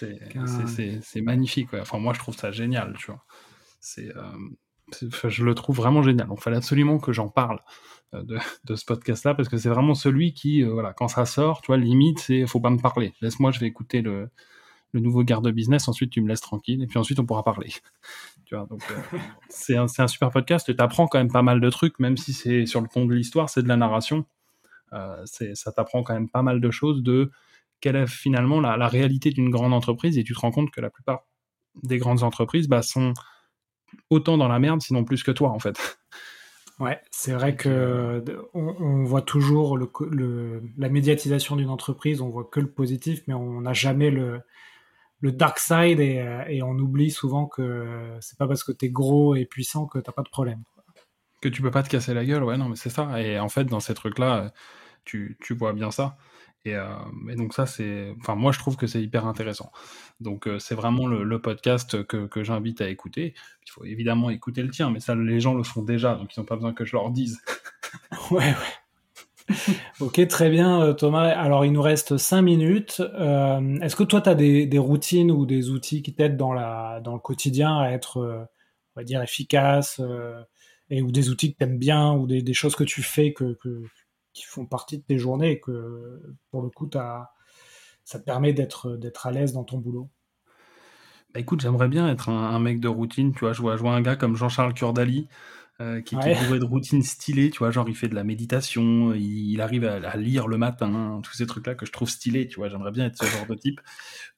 C'est, 0.00 1.20
magnifique. 1.20 1.72
Enfin, 1.74 2.00
moi, 2.00 2.12
je 2.14 2.18
trouve 2.18 2.36
ça 2.36 2.50
génial, 2.50 2.96
tu 2.98 3.12
vois. 3.12 3.24
C'est, 3.78 4.08
euh, 4.16 5.28
je 5.28 5.44
le 5.44 5.54
trouve 5.54 5.76
vraiment 5.76 6.02
génial. 6.02 6.26
Donc, 6.26 6.38
il 6.40 6.42
fallait 6.42 6.56
absolument 6.56 6.98
que 6.98 7.12
j'en 7.12 7.28
parle 7.28 7.60
euh, 8.12 8.24
de, 8.64 8.74
ce 8.74 8.84
podcast-là 8.84 9.36
parce 9.36 9.48
que 9.48 9.56
c'est 9.56 9.68
vraiment 9.68 9.94
celui 9.94 10.34
qui, 10.34 10.64
euh, 10.64 10.72
voilà, 10.72 10.92
quand 10.94 11.06
ça 11.06 11.26
sort, 11.26 11.60
tu 11.60 11.68
vois, 11.68 11.76
limite, 11.76 12.18
c'est, 12.18 12.44
faut 12.48 12.60
pas 12.60 12.70
me 12.70 12.80
parler. 12.80 13.12
Laisse-moi, 13.20 13.52
je 13.52 13.60
vais 13.60 13.66
écouter 13.66 14.02
le, 14.02 14.30
le 14.94 15.00
nouveau 15.00 15.22
garde 15.24 15.48
business. 15.50 15.88
Ensuite, 15.88 16.10
tu 16.10 16.22
me 16.22 16.28
laisses 16.28 16.40
tranquille 16.40 16.82
et 16.82 16.86
puis 16.86 16.98
ensuite, 16.98 17.18
on 17.18 17.26
pourra 17.26 17.42
parler. 17.42 17.68
tu 18.46 18.54
vois, 18.54 18.66
donc 18.66 18.82
c'est 19.50 19.76
un, 19.76 19.86
un, 19.98 20.08
super 20.08 20.30
podcast. 20.30 20.74
Tu 20.74 20.82
apprends 20.82 21.06
quand 21.06 21.18
même 21.18 21.32
pas 21.32 21.42
mal 21.42 21.60
de 21.60 21.70
trucs, 21.70 21.98
même 21.98 22.16
si 22.16 22.32
c'est 22.32 22.64
sur 22.64 22.80
le 22.80 22.88
ton 22.88 23.04
de 23.04 23.14
l'histoire, 23.14 23.50
c'est 23.50 23.62
de 23.62 23.68
la 23.68 23.76
narration. 23.76 24.24
Euh, 24.92 25.24
ça 25.26 25.72
t'apprend 25.72 26.02
quand 26.02 26.14
même 26.14 26.28
pas 26.28 26.42
mal 26.42 26.60
de 26.60 26.70
choses 26.70 27.02
de 27.02 27.30
quelle 27.80 27.96
est 27.96 28.06
finalement 28.06 28.60
la, 28.60 28.88
réalité 28.88 29.30
d'une 29.30 29.50
grande 29.50 29.74
entreprise 29.74 30.16
et 30.16 30.24
tu 30.24 30.34
te 30.34 30.38
rends 30.38 30.52
compte 30.52 30.70
que 30.70 30.80
la 30.80 30.90
plupart 30.90 31.26
des 31.82 31.98
grandes 31.98 32.22
entreprises 32.22 32.68
bah, 32.68 32.82
sont 32.82 33.12
autant 34.08 34.38
dans 34.38 34.48
la 34.48 34.58
merde, 34.58 34.80
sinon 34.80 35.04
plus 35.04 35.22
que 35.22 35.32
toi 35.32 35.50
en 35.50 35.58
fait. 35.58 35.98
Ouais, 36.80 37.00
c'est 37.10 37.32
vrai 37.32 37.54
que 37.54 37.68
euh, 37.68 38.42
on, 38.52 39.04
voit 39.04 39.22
toujours 39.22 39.76
le, 39.76 40.62
la 40.76 40.88
médiatisation 40.88 41.56
d'une 41.56 41.68
entreprise, 41.68 42.20
on 42.20 42.30
voit 42.30 42.44
que 42.44 42.58
le 42.58 42.68
positif, 42.68 43.22
mais 43.26 43.34
on 43.34 43.60
n'a 43.60 43.72
jamais 43.72 44.10
le, 44.10 44.40
le 45.24 45.32
dark 45.32 45.58
side 45.58 46.00
et, 46.00 46.18
euh, 46.18 46.44
et, 46.48 46.62
on 46.62 46.72
oublie 46.72 47.10
souvent 47.10 47.46
que 47.46 48.18
c'est 48.20 48.36
pas 48.36 48.46
parce 48.46 48.62
que 48.62 48.72
tu 48.72 48.84
es 48.84 48.90
gros 48.90 49.34
et 49.34 49.46
puissant 49.46 49.86
que 49.86 49.98
t'as 49.98 50.12
pas 50.12 50.22
de 50.22 50.28
problème. 50.28 50.62
Que 51.40 51.48
tu 51.48 51.62
peux 51.62 51.70
pas 51.70 51.82
te 51.82 51.88
casser 51.88 52.12
la 52.12 52.26
gueule, 52.26 52.44
ouais, 52.44 52.58
non, 52.58 52.68
mais 52.68 52.76
c'est 52.76 52.90
ça. 52.90 53.22
Et 53.22 53.38
en 53.40 53.48
fait, 53.48 53.64
dans 53.64 53.80
ces 53.80 53.94
trucs-là, 53.94 54.52
tu, 55.06 55.38
vois 55.52 55.72
bien 55.72 55.90
ça. 55.90 56.18
Euh, 56.66 56.94
et, 57.30 57.36
donc 57.36 57.54
ça, 57.54 57.64
c'est, 57.64 58.14
enfin 58.20 58.34
moi 58.34 58.52
je 58.52 58.58
trouve 58.58 58.76
que 58.76 58.86
c'est 58.86 59.02
hyper 59.02 59.26
intéressant. 59.26 59.72
Donc 60.20 60.46
euh, 60.46 60.58
c'est 60.58 60.74
vraiment 60.74 61.06
le, 61.06 61.40
podcast 61.40 62.04
que, 62.04 62.28
j'invite 62.42 62.82
à 62.82 62.90
écouter. 62.90 63.32
Il 63.66 63.70
faut 63.70 63.84
évidemment 63.86 64.28
écouter 64.28 64.62
le 64.62 64.68
tien, 64.68 64.90
mais 64.90 65.00
ça 65.00 65.14
les 65.14 65.40
gens 65.40 65.54
le 65.54 65.62
font 65.62 65.82
déjà, 65.82 66.16
donc 66.16 66.36
ils 66.36 66.40
n'ont 66.40 66.46
pas 66.46 66.56
besoin 66.56 66.74
que 66.74 66.84
je 66.84 66.94
leur 66.96 67.10
dise. 67.10 67.40
ouais, 68.30 68.40
ouais. 68.40 68.83
ok, 70.00 70.26
très 70.28 70.50
bien 70.50 70.80
euh, 70.82 70.92
Thomas. 70.94 71.28
Alors 71.28 71.64
il 71.64 71.72
nous 71.72 71.82
reste 71.82 72.16
5 72.16 72.42
minutes. 72.42 73.00
Est-ce 73.00 73.96
que 73.96 74.04
toi 74.04 74.20
tu 74.20 74.28
as 74.28 74.34
des, 74.34 74.78
routines 74.78 75.30
ou 75.30 75.46
des 75.46 75.70
outils 75.70 76.02
qui 76.02 76.14
t'aident 76.14 76.36
dans, 76.36 76.54
dans 77.00 77.12
le 77.14 77.20
quotidien 77.20 77.78
à 77.78 77.90
être, 77.90 78.48
on 78.94 79.00
va 79.00 79.04
dire, 79.04 79.22
efficace 79.22 80.00
et, 80.90 81.02
ou 81.02 81.10
des 81.10 81.30
outils 81.30 81.52
que 81.52 81.58
tu 81.58 81.64
aimes 81.64 81.78
bien 81.78 82.12
ou 82.12 82.26
des, 82.26 82.54
choses 82.54 82.76
que 82.76 82.84
tu 82.84 83.02
fais 83.02 83.32
que, 83.32 83.56
qui 84.32 84.44
font 84.44 84.66
partie 84.66 84.98
de 84.98 85.02
tes 85.02 85.18
journées 85.18 85.52
et 85.52 85.60
que 85.60 86.22
pour 86.50 86.62
le 86.62 86.70
coup, 86.70 86.88
as, 86.94 87.30
ça 88.04 88.18
te 88.18 88.24
permet 88.24 88.52
d'être, 88.52 88.96
d'être 88.96 89.26
à 89.26 89.32
l'aise 89.32 89.52
dans 89.52 89.64
ton 89.64 89.78
boulot? 89.78 90.10
Bah 91.32 91.40
écoute, 91.40 91.60
j'aimerais 91.60 91.88
bien 91.88 92.08
être 92.08 92.28
un, 92.28 92.58
mec 92.60 92.78
de 92.78 92.86
routine, 92.86 93.32
tu 93.32 93.40
vois, 93.40 93.52
je 93.52 93.60
vois, 93.60 93.76
je 93.76 93.82
vois 93.82 93.92
un 93.92 94.02
gars 94.02 94.14
comme 94.14 94.36
Jean-Charles 94.36 94.72
Curdali, 94.72 95.26
euh, 95.80 96.00
qui, 96.00 96.14
ouais. 96.14 96.36
qui 96.36 96.58
de 96.58 96.64
routine 96.64 97.02
stylée, 97.02 97.50
tu 97.50 97.58
vois, 97.58 97.72
genre 97.72 97.88
il 97.88 97.96
fait 97.96 98.08
de 98.08 98.14
la 98.14 98.22
méditation, 98.22 99.12
il, 99.12 99.60
arrive 99.60 99.84
à, 99.84 100.16
lire 100.16 100.46
le 100.46 100.56
matin, 100.56 101.20
tous 101.24 101.32
ces 101.34 101.46
trucs-là 101.46 101.74
que 101.74 101.84
je 101.84 101.90
trouve 101.90 102.08
stylés, 102.08 102.46
tu 102.46 102.56
vois, 102.56 102.68
j'aimerais 102.68 102.92
bien 102.92 103.06
être 103.06 103.16
ce 103.18 103.26
genre 103.26 103.46
de 103.46 103.56
type, 103.56 103.80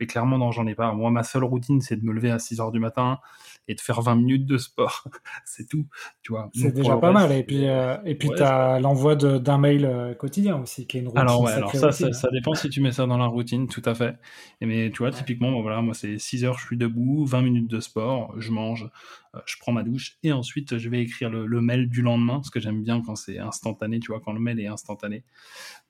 mais 0.01 0.07
clairement 0.07 0.39
non, 0.39 0.51
j'en 0.51 0.67
ai 0.67 0.75
pas. 0.75 0.93
Moi, 0.93 1.11
ma 1.11 1.23
seule 1.23 1.45
routine, 1.45 1.83
c'est 1.83 1.97
de 1.97 2.05
me 2.07 2.13
lever 2.13 2.31
à 2.31 2.39
6 2.39 2.61
heures 2.61 2.73
du 2.73 2.81
matin, 2.81 3.21
et 3.69 3.75
de 3.75 3.81
faire 3.81 4.01
20 4.01 4.17
minutes 4.17 4.47
de 4.47 4.59
sport. 4.59 5.05
c'est 5.45 5.69
tout, 5.69 5.87
tu 6.23 6.33
vois. 6.33 6.51
C'est 6.55 6.73
déjà 6.73 6.97
pas 6.97 7.13
mal. 7.13 7.33
Et 7.33 7.43
puis, 7.43 7.67
euh, 7.67 7.97
et 8.05 8.15
puis 8.15 8.31
tu 8.35 8.43
as 8.43 8.79
l'envoi 8.81 9.17
d'un 9.17 9.59
mail 9.59 9.85
euh, 9.85 10.15
quotidien 10.15 10.61
aussi, 10.61 10.87
qui 10.87 10.99
est 10.99 11.01
une 11.01 11.09
routine. 11.09 11.21
Alors, 11.21 11.43
ouais, 11.43 11.53
alors 11.53 11.75
ça, 11.75 11.93
ça, 11.93 12.13
ça, 12.13 12.29
dépend 12.31 12.55
si 12.55 12.69
tu 12.69 12.81
mets 12.81 12.93
ça 12.93 13.07
dans 13.07 13.19
la 13.19 13.27
routine, 13.27 13.67
tout 13.67 13.83
à 13.85 13.95
fait. 13.95 14.17
Et 14.61 14.67
mais 14.67 14.91
tu 14.91 14.99
vois, 14.99 15.11
typiquement, 15.11 15.61
voilà, 15.63 15.83
moi, 15.83 15.95
c'est 15.95 16.19
6 16.19 16.45
heures, 16.45 16.59
je 16.59 16.67
suis 16.67 16.77
debout, 16.77 17.25
20 17.27 17.43
minutes 17.43 17.71
de 17.71 17.81
sport, 17.81 18.35
je 18.39 18.51
mange, 18.51 18.89
euh, 19.35 19.41
je 19.47 19.57
prends 19.59 19.73
ma 19.73 19.83
douche, 19.83 20.19
et 20.23 20.33
ensuite, 20.33 20.79
je 20.79 20.89
vais 20.89 21.03
écrire 21.03 21.31
le, 21.31 21.61
mail 21.61 21.89
du 21.89 22.03
lendemain, 22.03 22.35
parce 22.35 22.51
que 22.51 22.61
j'aime 22.61 22.83
bien 22.83 23.03
quand 23.03 23.17
c'est 23.17 23.39
instantané, 23.39 23.99
tu 24.01 24.13
vois, 24.13 24.21
quand 24.21 24.33
le 24.33 24.41
mail 24.41 24.61
est 24.61 24.69
instantané. 24.69 25.25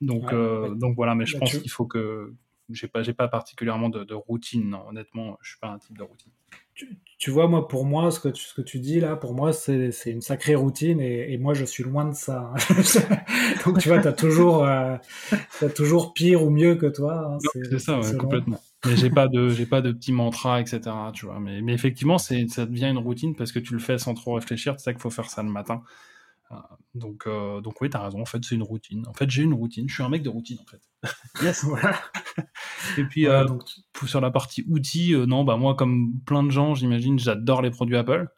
Donc, 0.01 0.33
donc 0.33 0.97
voilà, 0.97 1.15
mais 1.15 1.27
je 1.27 1.37
pense 1.37 1.59
qu'il 1.59 1.71
faut 1.71 1.87
que. 1.87 2.35
J'ai 2.71 2.89
pas, 2.89 3.03
pas 3.03 3.29
particulièrement 3.29 3.89
de, 3.89 4.05
de 4.05 4.15
routine, 4.15 4.69
non, 4.69 4.89
honnêtement, 4.89 5.39
je 5.41 5.51
suis 5.51 5.59
pas 5.59 5.69
un 5.69 5.79
type 5.79 5.97
de 5.97 6.03
routine 6.03 6.33
tu, 7.19 7.31
vois, 7.31 7.49
moi, 7.49 7.67
pour 7.67 7.87
moi, 7.87 8.11
ce 8.11 8.21
que 8.21 8.29
tu, 8.29 8.45
ce 8.45 8.55
que 8.55 8.61
tu 8.61 8.79
dis 8.79 9.01
là, 9.01 9.17
pour 9.17 9.33
moi, 9.33 9.53
c'est 9.53 9.91
une 10.07 10.21
sacrée 10.21 10.55
routine 10.55 11.01
et, 11.01 11.39
moi, 11.39 11.55
je 11.55 11.65
suis 11.65 11.83
loin 11.83 12.05
de 12.05 12.15
ça. 12.15 12.53
Hein. 12.55 12.59
Donc, 13.65 13.79
tu 13.79 13.89
vois, 13.89 14.01
tu 14.01 14.09
as, 14.09 14.13
toujours, 14.13 14.65
euh, 14.65 14.97
as 15.63 15.69
toujours 15.71 16.13
pire 16.13 16.45
ou 16.45 16.51
mieux 16.51 16.75
que 16.75 16.87
toi. 16.87 17.33
Hein. 17.35 17.39
C'est 17.71 17.79
ça, 17.79 18.01
complètement. 18.19 18.61
Mais 18.85 18.97
j'ai 18.97 19.11
pas 19.11 19.27
de, 19.27 19.49
j'ai 19.49 19.67
pas 19.67 19.81
de 19.81 19.91
petits 19.91 20.13
mantras, 20.13 20.61
etc. 20.61 20.81
Tu 21.15 21.27
vois. 21.27 21.41
Mais, 21.41 21.63
mais 21.63 21.73
effectivement, 21.73 22.19
ça 22.19 22.35
devient 22.35 22.89
une 22.89 22.99
routine 22.99 23.35
parce 23.35 23.53
que 23.53 23.59
tu 23.59 23.73
le 23.73 23.81
fais 23.81 23.99
sans 23.99 24.15
trop 24.15 24.35
réfléchir. 24.35 24.77
Tu 24.77 24.83
sais 24.83 24.93
qu'il 24.93 25.01
faut 25.01 25.11
faire 25.11 25.31
ça 25.31 25.43
le 25.43 25.51
matin. 25.51 25.83
Euh, 26.53 26.55
donc, 26.95 27.27
euh, 27.27 27.61
donc 27.61 27.81
oui, 27.81 27.91
t'as 27.91 28.03
raison. 28.03 28.21
En 28.21 28.25
fait, 28.25 28.45
c'est 28.45 28.55
une 28.55 28.63
routine. 28.63 29.07
En 29.09 29.13
fait, 29.13 29.29
j'ai 29.31 29.43
une 29.43 29.55
routine. 29.55 29.89
Je 29.89 29.95
suis 29.95 30.03
un 30.03 30.09
mec 30.09 30.23
de 30.23 30.29
routine, 30.29 30.59
en 30.61 30.67
fait. 30.67 30.81
yes. 31.43 31.65
Voilà. 31.65 31.99
Et 32.99 33.05
puis, 33.05 33.27
euh, 33.27 33.45
donc, 33.45 33.63
sur 34.07 34.21
la 34.21 34.31
partie 34.31 34.65
outils, 34.69 35.15
non, 35.27 35.45
bah 35.45 35.57
moi, 35.57 35.75
comme 35.75 36.21
plein 36.25 36.43
de 36.43 36.51
gens, 36.51 36.75
j'imagine, 36.75 37.19
j'adore 37.19 37.63
les 37.63 37.71
produits 37.71 37.97
Apple. 37.97 38.29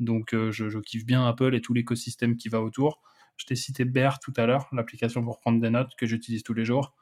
Donc, 0.00 0.30
je, 0.32 0.50
je, 0.50 0.78
kiffe 0.78 1.04
bien 1.04 1.26
Apple 1.26 1.54
et 1.54 1.60
tout 1.60 1.74
l'écosystème 1.74 2.36
qui 2.36 2.48
va 2.48 2.60
autour. 2.60 3.02
Je 3.36 3.46
t'ai 3.46 3.54
cité 3.54 3.84
Bear 3.84 4.18
tout 4.18 4.32
à 4.36 4.46
l'heure, 4.46 4.68
l'application 4.72 5.22
pour 5.22 5.38
prendre 5.38 5.60
des 5.60 5.70
notes 5.70 5.92
que 5.96 6.06
j'utilise 6.06 6.42
tous 6.42 6.54
les 6.54 6.64
jours. 6.64 6.94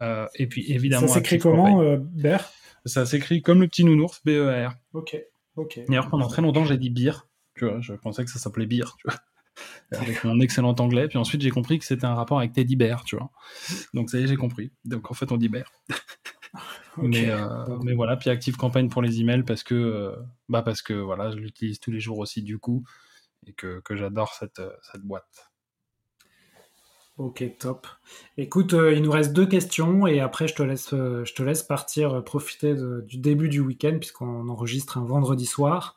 et 0.00 0.46
puis, 0.48 0.70
évidemment. 0.72 1.06
Ça 1.06 1.14
s'écrit 1.14 1.38
comment, 1.38 1.96
Bear? 1.98 2.50
Ça 2.86 3.04
s'écrit 3.06 3.42
comme 3.42 3.60
le 3.60 3.68
petit 3.68 3.84
nounours, 3.84 4.22
B-E-R. 4.24 4.72
Ok. 4.94 5.16
Ok. 5.56 5.80
D'ailleurs, 5.86 6.08
pendant 6.08 6.28
très 6.28 6.42
longtemps, 6.42 6.64
j'ai 6.64 6.78
dit 6.78 6.90
Beer. 6.90 7.12
Tu 7.54 7.66
vois, 7.66 7.80
je 7.80 7.92
pensais 7.92 8.24
que 8.24 8.30
ça 8.30 8.38
s'appelait 8.38 8.66
Beer. 8.66 8.96
Tu 8.98 9.06
vois. 9.06 9.18
Avec 9.92 10.24
mon 10.24 10.40
excellent 10.40 10.74
anglais. 10.78 11.08
Puis 11.08 11.18
ensuite, 11.18 11.42
j'ai 11.42 11.50
compris 11.50 11.78
que 11.78 11.84
c'était 11.84 12.06
un 12.06 12.14
rapport 12.14 12.38
avec 12.38 12.52
Teddy 12.52 12.76
Bear, 12.76 13.04
tu 13.04 13.16
vois. 13.16 13.30
Donc 13.94 14.10
ça 14.10 14.18
y 14.18 14.24
est, 14.24 14.26
j'ai 14.26 14.36
compris. 14.36 14.72
Donc 14.84 15.10
en 15.10 15.14
fait, 15.14 15.32
on 15.32 15.36
dit 15.36 15.48
Bear. 15.48 15.70
mais, 16.96 17.30
euh, 17.30 17.78
mais 17.82 17.94
voilà, 17.94 18.16
puis 18.16 18.30
Active 18.30 18.56
Campagne 18.56 18.88
pour 18.88 19.02
les 19.02 19.20
emails 19.20 19.44
parce 19.44 19.62
que, 19.62 19.74
euh, 19.74 20.16
bah 20.48 20.62
parce 20.62 20.82
que 20.82 20.94
voilà, 20.94 21.30
je 21.30 21.36
l'utilise 21.36 21.80
tous 21.80 21.90
les 21.90 22.00
jours 22.00 22.18
aussi 22.18 22.42
du 22.42 22.58
coup 22.58 22.84
et 23.46 23.52
que, 23.52 23.80
que 23.80 23.96
j'adore 23.96 24.34
cette, 24.34 24.62
cette 24.90 25.02
boîte. 25.02 25.50
Ok, 27.16 27.44
top. 27.58 27.86
Écoute, 28.38 28.72
euh, 28.72 28.94
il 28.94 29.02
nous 29.02 29.10
reste 29.10 29.32
deux 29.34 29.46
questions 29.46 30.06
et 30.06 30.20
après 30.20 30.48
je 30.48 30.54
te 30.54 30.62
laisse, 30.62 30.90
je 30.90 31.34
te 31.34 31.42
laisse 31.42 31.62
partir 31.62 32.24
profiter 32.24 32.74
du 32.74 33.18
début 33.18 33.48
du 33.48 33.60
week-end 33.60 33.96
puisqu'on 33.98 34.48
enregistre 34.48 34.98
un 34.98 35.04
vendredi 35.04 35.46
soir. 35.46 35.96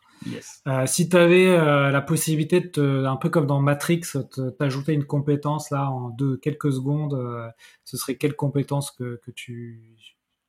Euh, 0.68 0.86
si 0.86 1.10
tu 1.10 1.18
avais 1.18 1.48
euh, 1.48 1.92
la 1.92 2.02
possibilité 2.02 2.62
de, 2.62 3.06
un 3.06 3.16
peu 3.16 3.30
comme 3.30 3.48
dans 3.48 3.60
Matrix, 3.60 4.02
t'ajouter 4.58 4.94
une 4.94 5.06
compétence 5.06 5.70
là 5.72 5.90
en 5.90 6.10
deux, 6.10 6.38
quelques 6.38 6.72
secondes, 6.72 7.14
euh, 7.14 7.50
ce 7.84 7.98
serait 7.98 8.16
quelle 8.16 8.36
compétence 8.36 8.92
que, 8.92 9.20
que 9.24 9.32
tu, 9.32 9.82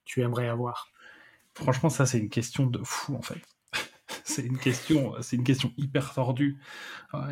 tu 0.04 0.22
aimerais 0.22 0.48
avoir? 0.48 0.88
Franchement, 1.54 1.88
ça 1.88 2.06
c'est 2.06 2.18
une 2.18 2.30
question 2.30 2.66
de 2.66 2.80
fou 2.84 3.14
en 3.14 3.22
fait. 3.22 3.40
c'est 4.24 4.42
une 4.42 4.58
question, 4.58 5.14
c'est 5.20 5.36
une 5.36 5.44
question 5.44 5.72
hyper 5.76 6.12
tordue. 6.12 6.58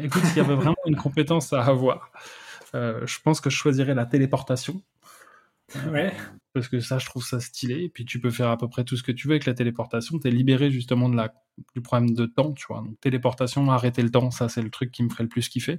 écoute, 0.01 0.24
s'il 0.24 0.38
y 0.38 0.40
avait 0.40 0.55
vraiment 0.55 0.76
une 0.86 0.97
compétence 0.97 1.53
à 1.53 1.62
avoir, 1.62 2.12
je 2.74 3.18
pense 3.22 3.40
que 3.40 3.51
je 3.51 3.57
choisirais 3.57 3.95
la 3.95 4.07
téléportation. 4.07 4.82
Ouais 5.90 6.12
parce 6.53 6.68
que 6.68 6.80
ça, 6.80 6.98
je 6.98 7.07
trouve 7.07 7.24
ça 7.24 7.40
stylé. 7.40 7.84
Et 7.84 7.88
puis, 7.88 8.05
tu 8.05 8.20
peux 8.20 8.30
faire 8.30 8.48
à 8.48 8.57
peu 8.57 8.68
près 8.68 8.84
tout 8.84 8.96
ce 8.96 9.03
que 9.03 9.12
tu 9.12 9.26
veux 9.28 9.32
avec 9.34 9.46
la 9.46 9.55
téléportation. 9.55 10.18
Tu 10.18 10.28
es 10.28 10.30
libéré 10.30 10.70
justement 10.70 11.09
de 11.09 11.16
la, 11.16 11.34
du 11.74 11.80
problème 11.80 12.14
de 12.14 12.26
temps, 12.26 12.53
tu 12.53 12.66
vois. 12.68 12.82
Donc, 12.82 13.00
téléportation, 13.00 13.70
arrêter 13.70 14.03
le 14.03 14.11
temps, 14.11 14.30
ça, 14.30 14.48
c'est 14.48 14.62
le 14.62 14.70
truc 14.70 14.90
qui 14.90 15.03
me 15.03 15.09
ferait 15.09 15.24
le 15.24 15.28
plus 15.28 15.48
kiffer. 15.48 15.78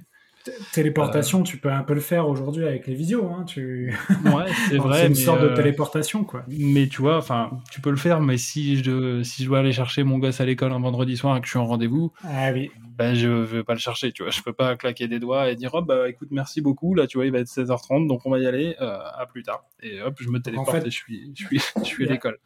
Téléportation, 0.72 1.42
tu 1.42 1.56
peux 1.56 1.70
un 1.70 1.82
peu 1.82 1.94
le 1.94 2.00
faire 2.00 2.28
aujourd'hui 2.28 2.66
avec 2.66 2.86
les 2.86 2.94
visios. 2.94 3.26
Hein, 3.26 3.44
tu... 3.44 3.94
Ouais, 4.24 4.44
c'est 4.68 4.76
vrai. 4.78 5.00
c'est 5.00 5.06
une 5.08 5.14
sorte 5.14 5.40
de 5.40 5.48
euh, 5.48 5.54
téléportation, 5.54 6.24
quoi. 6.24 6.44
Mais 6.48 6.86
tu 6.88 7.00
vois, 7.00 7.16
enfin, 7.16 7.50
tu 7.70 7.80
peux 7.80 7.90
le 7.90 7.96
faire, 7.96 8.20
mais 8.20 8.36
si 8.36 8.82
je, 8.82 9.22
si 9.22 9.42
je 9.42 9.48
dois 9.48 9.60
aller 9.60 9.72
chercher 9.72 10.02
mon 10.02 10.18
gosse 10.18 10.40
à 10.40 10.44
l'école 10.44 10.72
un 10.72 10.80
vendredi 10.80 11.16
soir 11.16 11.36
et 11.36 11.40
que 11.40 11.46
je 11.46 11.50
suis 11.50 11.58
en 11.58 11.66
rendez-vous, 11.66 12.12
ah, 12.24 12.52
oui. 12.52 12.70
ben, 12.98 13.14
je 13.14 13.28
vais 13.28 13.64
pas 13.64 13.74
le 13.74 13.78
chercher, 13.78 14.12
tu 14.12 14.22
vois. 14.22 14.30
Je 14.30 14.42
peux 14.42 14.52
pas 14.52 14.76
claquer 14.76 15.08
des 15.08 15.18
doigts 15.18 15.50
et 15.50 15.56
dire, 15.56 15.70
oh, 15.74 15.82
bah 15.82 16.08
écoute, 16.08 16.28
merci 16.30 16.60
beaucoup, 16.60 16.94
là, 16.94 17.06
tu 17.06 17.18
vois, 17.18 17.26
il 17.26 17.32
va 17.32 17.38
être 17.38 17.48
16h30, 17.48 18.06
donc 18.06 18.26
on 18.26 18.30
va 18.30 18.38
y 18.38 18.46
aller, 18.46 18.76
euh, 18.80 18.98
à 19.16 19.26
plus 19.26 19.42
tard. 19.42 19.64
Et 19.82 20.02
hop, 20.02 20.16
je 20.20 20.28
me 20.28 20.40
téléporte 20.40 20.86
et 20.86 20.90
je 20.90 20.96
suis, 20.96 21.32
je 21.34 21.46
suis, 21.46 21.60
je 21.78 21.84
suis 21.84 22.06
à 22.06 22.12
l'école. 22.12 22.38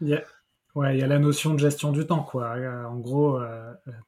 Ouais, 0.74 0.96
il 0.96 1.00
y 1.00 1.02
a 1.02 1.06
la 1.06 1.18
notion 1.18 1.54
de 1.54 1.58
gestion 1.58 1.92
du 1.92 2.06
temps, 2.06 2.22
quoi. 2.22 2.56
Euh, 2.56 2.84
en 2.84 2.98
gros, 2.98 3.40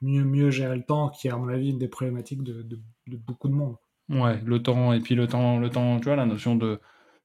mieux, 0.03 0.25
mieux 0.25 0.51
gérer 0.51 0.77
le 0.77 0.85
temps, 0.85 1.09
qui 1.09 1.29
est 1.29 1.31
à 1.31 1.37
mon 1.37 1.49
avis 1.49 1.71
une 1.71 1.79
des 1.79 1.89
problématiques 1.89 2.43
de, 2.43 2.63
de, 2.63 2.79
de 3.07 3.17
beaucoup 3.17 3.49
de 3.49 3.55
monde. 3.55 3.77
Ouais, 4.11 4.41
le 4.45 4.63
temps, 4.63 4.93
et 4.93 5.01
puis 5.01 5.15
le 5.15 5.27
temps, 5.29 5.59
le 5.59 5.71
temps, 5.71 5.99
tu 5.99 6.07
vois, 6.07 6.17
la 6.17 6.27
notion 6.27 6.57
de, 6.57 6.81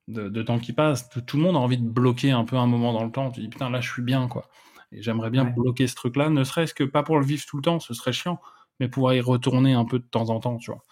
de, 0.08 0.42
temps 0.42 0.58
qui 0.58 0.72
passe. 0.72 1.08
Tout, 1.26 1.36
le 1.36 1.42
monde 1.42 1.56
a 1.56 1.58
envie 1.58 1.78
de 1.78 1.88
bloquer 1.88 2.30
un 2.30 2.44
peu 2.44 2.56
un 2.56 2.66
moment 2.66 2.92
dans 2.92 3.04
le 3.04 3.10
temps. 3.10 3.30
Tu 3.30 3.40
dis, 3.40 3.48
putain, 3.48 3.70
là, 3.70 3.80
je 3.80 3.90
suis 3.90 4.02
bien, 4.02 4.28
quoi. 4.28 4.48
Et 4.92 5.02
j'aimerais 5.02 5.30
bien 5.30 5.44
bloquer 5.44 5.88
ce 5.88 5.96
truc-là, 5.96 6.30
ne 6.30 6.44
serait-ce 6.44 6.74
que 6.74 6.84
pas 6.84 7.02
pour 7.02 7.18
le 7.18 7.26
vivre 7.26 7.44
tout 7.46 7.56
le 7.56 7.62
temps, 7.62 7.80
ce 7.80 7.92
serait 7.92 8.12
chiant, 8.12 8.40
mais 8.78 8.88
pouvoir 8.88 9.14
y 9.14 9.20
retourner 9.20 9.72
un 9.72 9.84
peu 9.84 9.98
de 9.98 10.04
temps 10.04 10.30
en 10.30 10.38
temps, 10.38 10.58
tu 10.58 10.70
vois. 10.70 10.82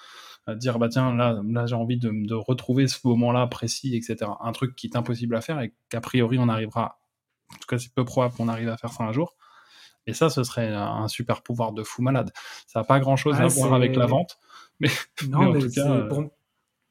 À 0.46 0.56
dire, 0.56 0.78
bah 0.78 0.88
tiens, 0.88 1.14
là, 1.14 1.40
là 1.44 1.66
j'ai 1.66 1.76
envie 1.76 1.96
de, 1.96 2.10
de, 2.12 2.34
retrouver 2.34 2.88
ce 2.88 2.98
moment-là 3.06 3.46
précis, 3.46 3.96
etc. 3.96 4.30
Un 4.40 4.52
truc 4.52 4.74
qui 4.74 4.88
est 4.88 4.96
impossible 4.96 5.36
à 5.36 5.40
faire 5.40 5.60
et 5.60 5.72
qu'a 5.88 6.00
priori, 6.00 6.38
on 6.38 6.48
arrivera, 6.48 6.98
en 7.52 7.56
tout 7.56 7.66
cas, 7.68 7.78
c'est 7.78 7.92
peu 7.92 8.04
probable 8.04 8.34
qu'on 8.34 8.48
arrive 8.48 8.68
à 8.68 8.76
faire 8.76 8.92
ça 8.92 9.04
un 9.04 9.12
jour. 9.12 9.36
Et 10.06 10.12
ça, 10.12 10.28
ce 10.28 10.44
serait 10.44 10.68
un 10.68 11.08
super 11.08 11.42
pouvoir 11.42 11.72
de 11.72 11.82
fou 11.82 12.02
malade. 12.02 12.30
Ça 12.66 12.80
n'a 12.80 12.84
pas 12.84 13.00
grand-chose 13.00 13.40
à 13.40 13.46
voir 13.46 13.72
avec 13.72 13.96
la 13.96 14.06
vente, 14.06 14.38
mais, 14.80 14.88
non, 15.28 15.52
mais, 15.52 15.60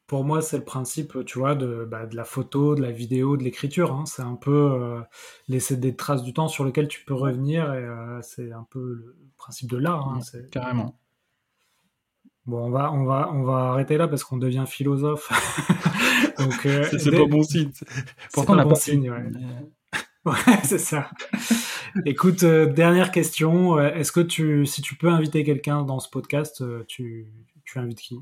pour, 0.08 0.24
moi, 0.24 0.42
c'est 0.42 0.58
le 0.58 0.64
principe, 0.64 1.26
tu 1.26 1.40
vois, 1.40 1.56
de, 1.56 1.88
bah, 1.90 2.06
de, 2.06 2.16
la 2.16 2.24
photo, 2.24 2.76
de 2.76 2.82
la 2.82 2.92
vidéo, 2.92 3.38
de 3.38 3.44
l'écriture. 3.44 3.94
Hein. 3.94 4.06
C'est 4.06 4.22
un 4.22 4.36
peu 4.36 4.52
euh, 4.52 5.02
laisser 5.48 5.76
des 5.76 5.96
traces 5.96 6.24
du 6.24 6.34
temps 6.34 6.48
sur 6.48 6.66
lesquelles 6.66 6.88
tu 6.88 7.04
peux 7.04 7.16
revenir. 7.16 7.74
Et 7.74 7.78
euh, 7.78 8.22
c'est 8.22 8.52
un 8.52 8.68
peu 8.70 8.80
le 8.80 9.18
principe 9.38 9.72
de 9.72 9.78
l'art. 9.78 10.08
Hein. 10.10 10.20
Carrément. 10.52 11.00
Bon, 12.46 12.66
on 12.66 12.70
va, 12.70 12.92
on 12.92 13.06
va, 13.06 13.32
on 13.32 13.44
va 13.44 13.70
arrêter 13.72 13.98
là 13.98 14.08
parce 14.08 14.24
qu'on 14.24 14.38
devient 14.38 14.66
philosophe. 14.68 15.32
Euh, 16.66 16.84
c'est 16.98 17.12
pas 17.12 17.26
bon 17.26 17.44
signe. 17.44 17.72
Pourtant, 18.34 18.54
on 18.54 18.56
n'a 18.58 18.66
pas 18.66 18.76
signe. 18.76 19.10
Ouais. 19.10 19.32
ouais 20.26 20.60
c'est 20.64 20.78
ça. 20.78 21.10
Écoute, 22.06 22.46
dernière 22.46 23.12
question. 23.12 23.80
Est-ce 23.80 24.12
que 24.12 24.22
tu, 24.22 24.66
si 24.66 24.82
tu 24.82 24.96
peux 24.96 25.10
inviter 25.10 25.44
quelqu'un 25.44 25.84
dans 25.84 26.00
ce 26.00 26.10
podcast, 26.10 26.64
tu, 26.88 27.28
tu 27.66 27.80
invites 27.80 28.00
qui? 28.00 28.20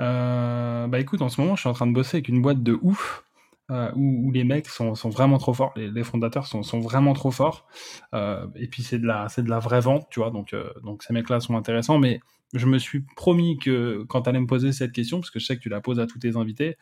Euh, 0.00 0.86
Bah 0.88 0.98
écoute, 1.00 1.22
en 1.22 1.28
ce 1.28 1.40
moment, 1.40 1.56
je 1.56 1.60
suis 1.60 1.68
en 1.68 1.74
train 1.74 1.86
de 1.86 1.92
bosser 1.92 2.18
avec 2.18 2.28
une 2.28 2.42
boîte 2.42 2.62
de 2.62 2.78
ouf. 2.82 3.24
Euh, 3.70 3.90
où, 3.94 4.30
les 4.32 4.44
mecs 4.44 4.66
sont, 4.66 4.94
sont, 4.94 5.08
vraiment 5.08 5.38
trop 5.38 5.54
forts, 5.54 5.72
les, 5.76 6.02
fondateurs 6.02 6.46
sont, 6.46 6.62
sont, 6.62 6.80
vraiment 6.80 7.14
trop 7.14 7.30
forts. 7.30 7.66
Euh, 8.12 8.46
et 8.56 8.66
puis 8.66 8.82
c'est 8.82 8.98
de 8.98 9.06
la 9.06 9.30
c'est 9.30 9.42
de 9.42 9.48
la 9.48 9.60
vraie 9.60 9.80
vente, 9.80 10.08
tu 10.10 10.20
vois. 10.20 10.30
Donc 10.30 10.54
donc 10.82 11.02
ces 11.02 11.14
mecs-là 11.14 11.40
sont 11.40 11.56
intéressants. 11.56 11.98
Mais 11.98 12.20
je 12.52 12.66
me 12.66 12.78
suis 12.78 13.00
promis 13.16 13.58
que 13.58 14.04
quand 14.08 14.22
tu 14.22 14.28
allais 14.28 14.40
me 14.40 14.46
poser 14.46 14.72
cette 14.72 14.92
question, 14.92 15.20
parce 15.20 15.30
que 15.30 15.38
je 15.38 15.46
sais 15.46 15.56
que 15.56 15.62
tu 15.62 15.70
la 15.70 15.80
poses 15.80 16.00
à 16.00 16.06
tous 16.06 16.18
tes 16.18 16.36
invités, 16.36 16.76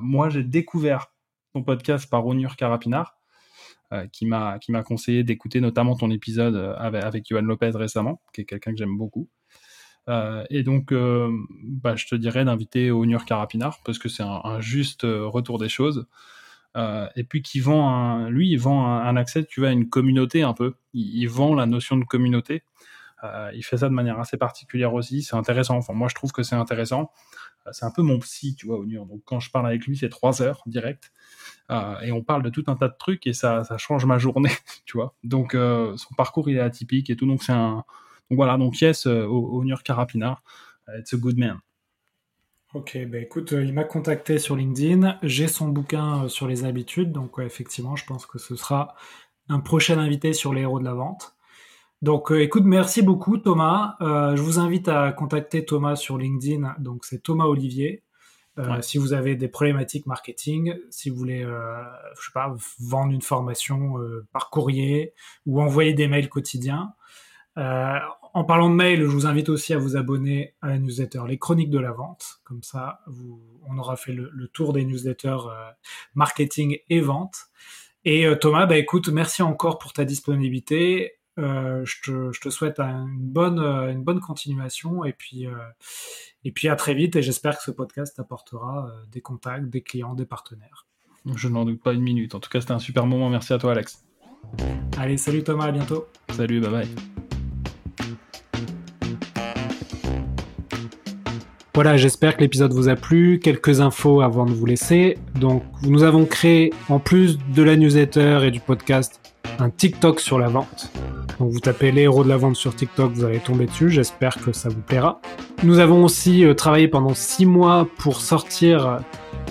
moi 0.00 0.30
j'ai 0.30 0.44
découvert 0.44 1.12
ton 1.52 1.62
podcast 1.62 2.08
par 2.10 2.26
Onur 2.26 2.56
Carapinard, 2.56 3.16
qui 4.12 4.26
m'a 4.26 4.58
qui 4.58 4.70
m'a 4.70 4.82
conseillé 4.82 5.24
d'écouter 5.24 5.60
notamment 5.60 5.96
ton 5.96 6.10
épisode 6.10 6.56
avec, 6.78 7.04
avec 7.04 7.24
Johan 7.28 7.42
Lopez 7.42 7.70
récemment, 7.74 8.20
qui 8.34 8.42
est 8.42 8.44
quelqu'un 8.44 8.72
que 8.72 8.78
j'aime 8.78 8.98
beaucoup. 8.98 9.28
Euh, 10.08 10.44
et 10.50 10.62
donc, 10.62 10.92
euh, 10.92 11.30
bah, 11.62 11.96
je 11.96 12.06
te 12.06 12.14
dirais 12.14 12.44
d'inviter 12.44 12.90
Onur 12.90 13.24
Carapinard 13.24 13.80
parce 13.84 13.98
que 13.98 14.08
c'est 14.08 14.22
un, 14.22 14.60
juste 14.60 15.04
euh, 15.04 15.26
retour 15.26 15.58
des 15.58 15.68
choses. 15.68 16.06
et 17.16 17.24
puis 17.24 17.42
qui 17.42 17.60
vend 17.60 18.28
lui, 18.28 18.50
il 18.50 18.58
vend 18.58 18.86
un, 18.86 19.16
accès, 19.16 19.44
tu 19.44 19.60
vois, 19.60 19.70
à 19.70 19.72
une 19.72 19.88
communauté 19.88 20.42
un 20.42 20.54
peu. 20.54 20.74
Il, 20.94 21.26
vend 21.26 21.54
la 21.54 21.66
notion 21.66 21.96
de 21.96 22.04
communauté. 22.04 22.62
il 23.54 23.62
fait 23.64 23.78
ça 23.78 23.88
de 23.88 23.94
manière 23.94 24.20
assez 24.20 24.36
particulière 24.36 24.94
aussi. 24.94 25.22
C'est 25.22 25.36
intéressant. 25.36 25.76
Enfin, 25.76 25.92
moi, 25.94 26.08
je 26.08 26.14
trouve 26.14 26.32
que 26.32 26.42
c'est 26.44 26.54
intéressant. 26.54 27.10
C'est 27.72 27.84
un 27.84 27.90
peu 27.90 28.02
mon 28.02 28.18
psy, 28.18 28.54
tu 28.54 28.66
vois, 28.66 28.78
Onur. 28.78 29.06
Donc, 29.06 29.22
quand 29.24 29.40
je 29.40 29.50
parle 29.50 29.66
avec 29.66 29.86
lui, 29.86 29.96
c'est 29.96 30.08
trois 30.08 30.42
heures 30.42 30.62
direct. 30.66 31.12
et 31.70 32.12
on 32.12 32.22
parle 32.22 32.42
de 32.42 32.50
tout 32.50 32.64
un 32.68 32.76
tas 32.76 32.88
de 32.88 32.96
trucs 32.98 33.26
et 33.26 33.32
ça, 33.32 33.64
change 33.78 34.04
ma 34.06 34.18
journée, 34.18 34.52
tu 34.86 34.96
vois. 34.96 35.14
Donc, 35.24 35.52
son 35.52 36.14
parcours, 36.16 36.48
il 36.50 36.56
est 36.56 36.60
atypique 36.60 37.10
et 37.10 37.16
tout. 37.16 37.26
Donc, 37.26 37.42
c'est 37.42 37.52
un 37.52 37.84
donc 38.30 38.36
voilà, 38.36 38.58
donc 38.58 38.80
yes, 38.80 39.06
euh, 39.06 39.24
au, 39.24 39.64
New 39.64 39.74
Carapina, 39.76 40.40
euh, 40.88 40.98
it's 40.98 41.14
a 41.14 41.16
good 41.16 41.38
man. 41.38 41.58
Ok, 42.74 42.98
bah 43.06 43.18
écoute, 43.18 43.54
euh, 43.54 43.64
il 43.64 43.72
m'a 43.72 43.84
contacté 43.84 44.38
sur 44.38 44.54
LinkedIn, 44.54 45.18
j'ai 45.22 45.48
son 45.48 45.68
bouquin 45.68 46.28
sur 46.28 46.46
les 46.46 46.64
habitudes, 46.64 47.12
donc 47.12 47.38
effectivement, 47.38 47.96
je 47.96 48.04
pense 48.04 48.26
que 48.26 48.38
ce 48.38 48.56
sera 48.56 48.94
un 49.48 49.60
prochain 49.60 49.98
invité 49.98 50.34
sur 50.34 50.52
les 50.52 50.62
héros 50.62 50.78
de 50.78 50.84
la 50.84 50.92
vente. 50.92 51.34
Donc 52.00 52.30
écoute, 52.30 52.64
merci 52.64 53.02
beaucoup 53.02 53.38
Thomas. 53.38 53.96
je 54.00 54.40
vous 54.40 54.58
invite 54.58 54.88
à 54.88 55.10
contacter 55.12 55.64
Thomas 55.64 55.96
sur 55.96 56.16
LinkedIn, 56.16 56.76
donc 56.78 57.04
c'est 57.04 57.22
Thomas 57.22 57.46
Olivier. 57.46 58.04
Si 58.80 58.98
vous 58.98 59.12
avez 59.12 59.36
des 59.36 59.48
problématiques 59.48 60.06
marketing, 60.06 60.74
si 60.90 61.10
vous 61.10 61.16
voulez, 61.16 61.42
je 61.42 62.24
sais 62.24 62.32
pas, 62.32 62.54
vendre 62.80 63.12
une 63.12 63.22
formation 63.22 63.94
par 64.32 64.50
courrier 64.50 65.12
ou 65.46 65.60
envoyer 65.60 65.92
des 65.92 66.06
mails 66.06 66.28
quotidiens, 66.28 66.94
euh, 67.58 67.98
en 68.34 68.44
parlant 68.44 68.70
de 68.70 68.74
mail, 68.74 69.00
je 69.00 69.06
vous 69.06 69.26
invite 69.26 69.48
aussi 69.48 69.74
à 69.74 69.78
vous 69.78 69.96
abonner 69.96 70.54
à 70.62 70.68
la 70.68 70.78
newsletter 70.78 71.22
Les 71.26 71.38
Chroniques 71.38 71.70
de 71.70 71.78
la 71.78 71.90
Vente. 71.90 72.40
Comme 72.44 72.62
ça, 72.62 73.00
vous, 73.06 73.42
on 73.68 73.78
aura 73.78 73.96
fait 73.96 74.12
le, 74.12 74.48
tour 74.48 74.72
des 74.72 74.84
newsletters 74.84 75.48
euh, 75.50 75.70
marketing 76.14 76.78
et 76.88 77.00
vente. 77.00 77.36
Et 78.04 78.26
euh, 78.26 78.36
Thomas, 78.36 78.66
bah, 78.66 78.76
écoute, 78.76 79.08
merci 79.08 79.42
encore 79.42 79.78
pour 79.78 79.92
ta 79.92 80.04
disponibilité. 80.04 81.14
Je, 81.38 82.40
te, 82.40 82.50
souhaite 82.50 82.80
une 82.80 83.16
bonne, 83.18 83.60
une 83.60 84.02
bonne 84.02 84.20
continuation 84.20 85.04
et 85.04 85.12
puis, 85.12 85.46
et 86.44 86.52
puis 86.52 86.68
à 86.68 86.76
très 86.76 86.94
vite. 86.94 87.16
Et 87.16 87.22
j'espère 87.22 87.56
que 87.56 87.62
ce 87.62 87.70
podcast 87.70 88.18
apportera 88.18 88.90
des 89.10 89.20
contacts, 89.20 89.70
des 89.70 89.82
clients, 89.82 90.14
des 90.14 90.26
partenaires. 90.26 90.86
Je 91.34 91.48
n'en 91.48 91.64
doute 91.64 91.82
pas 91.82 91.92
une 91.92 92.02
minute. 92.02 92.34
En 92.34 92.40
tout 92.40 92.50
cas, 92.50 92.60
c'était 92.60 92.72
un 92.72 92.78
super 92.78 93.06
moment. 93.06 93.28
Merci 93.28 93.52
à 93.52 93.58
toi, 93.58 93.72
Alex. 93.72 94.04
Allez, 94.96 95.16
salut 95.16 95.42
Thomas, 95.42 95.66
à 95.66 95.72
bientôt. 95.72 96.06
Salut, 96.30 96.60
bye 96.60 96.70
bye. 96.70 96.88
Voilà, 101.74 101.96
j'espère 101.96 102.36
que 102.36 102.40
l'épisode 102.40 102.72
vous 102.72 102.88
a 102.88 102.96
plu. 102.96 103.38
Quelques 103.38 103.80
infos 103.80 104.20
avant 104.20 104.46
de 104.46 104.52
vous 104.52 104.66
laisser. 104.66 105.16
Donc, 105.36 105.62
nous 105.82 106.02
avons 106.02 106.24
créé, 106.24 106.72
en 106.88 106.98
plus 106.98 107.38
de 107.38 107.62
la 107.62 107.76
newsletter 107.76 108.40
et 108.42 108.50
du 108.50 108.58
podcast, 108.58 109.20
un 109.60 109.70
TikTok 109.70 110.18
sur 110.18 110.38
la 110.40 110.48
vente. 110.48 110.90
Donc, 111.38 111.50
vous 111.50 111.60
tapez 111.60 111.92
les 111.92 112.02
héros 112.02 112.24
de 112.24 112.28
la 112.28 112.36
vente 112.36 112.56
sur 112.56 112.74
TikTok, 112.74 113.12
vous 113.12 113.24
allez 113.24 113.38
tomber 113.38 113.66
dessus. 113.66 113.90
J'espère 113.90 114.36
que 114.36 114.52
ça 114.52 114.68
vous 114.68 114.80
plaira. 114.80 115.20
Nous 115.62 115.78
avons 115.78 116.04
aussi 116.04 116.44
euh, 116.44 116.54
travaillé 116.54 116.88
pendant 116.88 117.14
six 117.14 117.46
mois 117.46 117.88
pour 117.98 118.20
sortir 118.20 119.00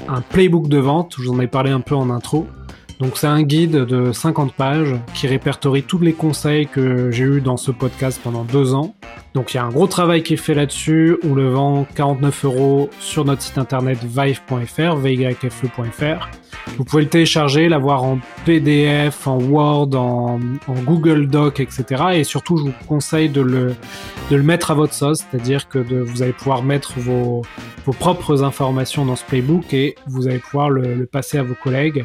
un 0.07 0.21
playbook 0.21 0.67
de 0.67 0.77
vente. 0.77 1.15
Je 1.17 1.23
vous 1.23 1.33
en 1.33 1.39
ai 1.39 1.47
parlé 1.47 1.71
un 1.71 1.81
peu 1.81 1.95
en 1.95 2.09
intro. 2.09 2.47
Donc 2.99 3.17
c'est 3.17 3.27
un 3.27 3.43
guide 3.43 3.85
de 3.85 4.11
50 4.11 4.53
pages 4.53 4.95
qui 5.13 5.27
répertorie 5.27 5.83
tous 5.83 5.99
les 5.99 6.13
conseils 6.13 6.65
que 6.65 7.11
j'ai 7.11 7.25
eu 7.25 7.41
dans 7.41 7.57
ce 7.57 7.69
podcast 7.69 8.19
pendant 8.23 8.43
deux 8.43 8.73
ans. 8.73 8.95
Donc 9.35 9.53
il 9.53 9.57
y 9.57 9.59
a 9.59 9.65
un 9.65 9.69
gros 9.69 9.85
travail 9.85 10.23
qui 10.23 10.33
est 10.33 10.37
fait 10.37 10.55
là-dessus. 10.55 11.17
On 11.23 11.35
le 11.35 11.49
vend 11.49 11.85
49 11.93 12.45
euros 12.45 12.89
sur 12.99 13.23
notre 13.23 13.43
site 13.43 13.59
internet 13.59 13.99
vive.fr, 14.03 14.95
vyfe.fr. 14.95 16.27
Vous 16.77 16.83
pouvez 16.83 17.03
le 17.03 17.09
télécharger, 17.09 17.69
l'avoir 17.69 18.03
en 18.03 18.19
PDF, 18.45 19.27
en 19.27 19.39
Word, 19.39 19.93
en, 19.95 20.39
Google 20.83 21.27
Doc, 21.27 21.59
etc. 21.59 22.03
Et 22.13 22.23
surtout, 22.23 22.57
je 22.57 22.63
vous 22.63 22.73
conseille 22.87 23.29
de 23.29 23.41
le, 23.41 23.75
de 24.31 24.35
le 24.35 24.43
mettre 24.43 24.71
à 24.71 24.73
votre 24.73 24.93
sauce, 24.93 25.23
c'est-à-dire 25.29 25.69
que 25.69 25.77
vous 25.77 26.23
allez 26.23 26.33
pouvoir 26.33 26.63
mettre 26.63 26.93
vos, 26.97 27.43
vos 27.85 27.93
propres 27.93 28.43
informations 28.43 29.05
dans 29.05 29.15
ce 29.15 29.23
playbook 29.23 29.71
et 29.73 29.95
vous 30.07 30.27
allez 30.27 30.39
pouvoir 30.39 30.71
le 30.71 31.05
passer 31.05 31.37
à 31.37 31.43
vos 31.43 31.55
collègues 31.55 32.03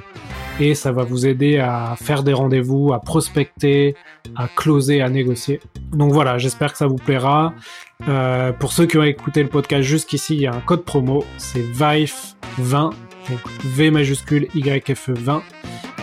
et 0.61 0.75
ça 0.75 0.93
va 0.93 1.05
vous 1.05 1.27
aider 1.27 1.59
à 1.59 1.97
faire 2.01 2.23
des 2.23 2.33
rendez-vous, 2.33 2.93
à 2.93 3.01
prospecter, 3.01 3.95
à 4.37 4.49
closer, 4.49 5.03
à 5.03 5.09
négocier. 5.09 5.61
Donc 5.93 6.13
voilà, 6.13 6.39
j'espère 6.39 6.73
que 6.73 6.79
ça 6.79 6.87
vous 6.87 6.97
plaira. 6.97 7.55
Euh, 8.09 8.53
pour 8.53 8.73
ceux 8.73 8.87
qui 8.87 8.99
ont 8.99 9.03
écouté 9.03 9.43
le 9.43 9.49
podcast 9.49 9.83
jusqu'ici, 9.83 10.35
il 10.35 10.41
y 10.43 10.47
a 10.47 10.53
un 10.55 10.61
code 10.61 10.85
promo, 10.85 11.25
c'est 11.39 11.63
VIFE20 11.63 12.93
donc 13.31 13.41
V 13.65 13.91
majuscule 13.91 14.49
YFE 14.55 15.11
20 15.11 15.43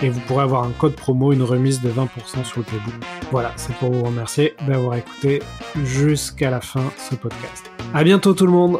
et 0.01 0.09
vous 0.09 0.19
pourrez 0.21 0.43
avoir 0.43 0.63
un 0.63 0.71
code 0.71 0.95
promo, 0.95 1.33
une 1.33 1.43
remise 1.43 1.81
de 1.81 1.89
20% 1.89 2.45
sur 2.45 2.59
le 2.59 2.63
playbook. 2.63 2.93
Voilà, 3.31 3.51
c'est 3.57 3.75
pour 3.75 3.91
vous 3.91 4.03
remercier 4.03 4.55
d'avoir 4.65 4.95
écouté 4.95 5.41
jusqu'à 5.83 6.49
la 6.49 6.61
fin 6.61 6.91
ce 6.97 7.15
podcast. 7.15 7.69
À 7.93 8.03
bientôt 8.03 8.33
tout 8.33 8.45
le 8.45 8.53
monde! 8.53 8.79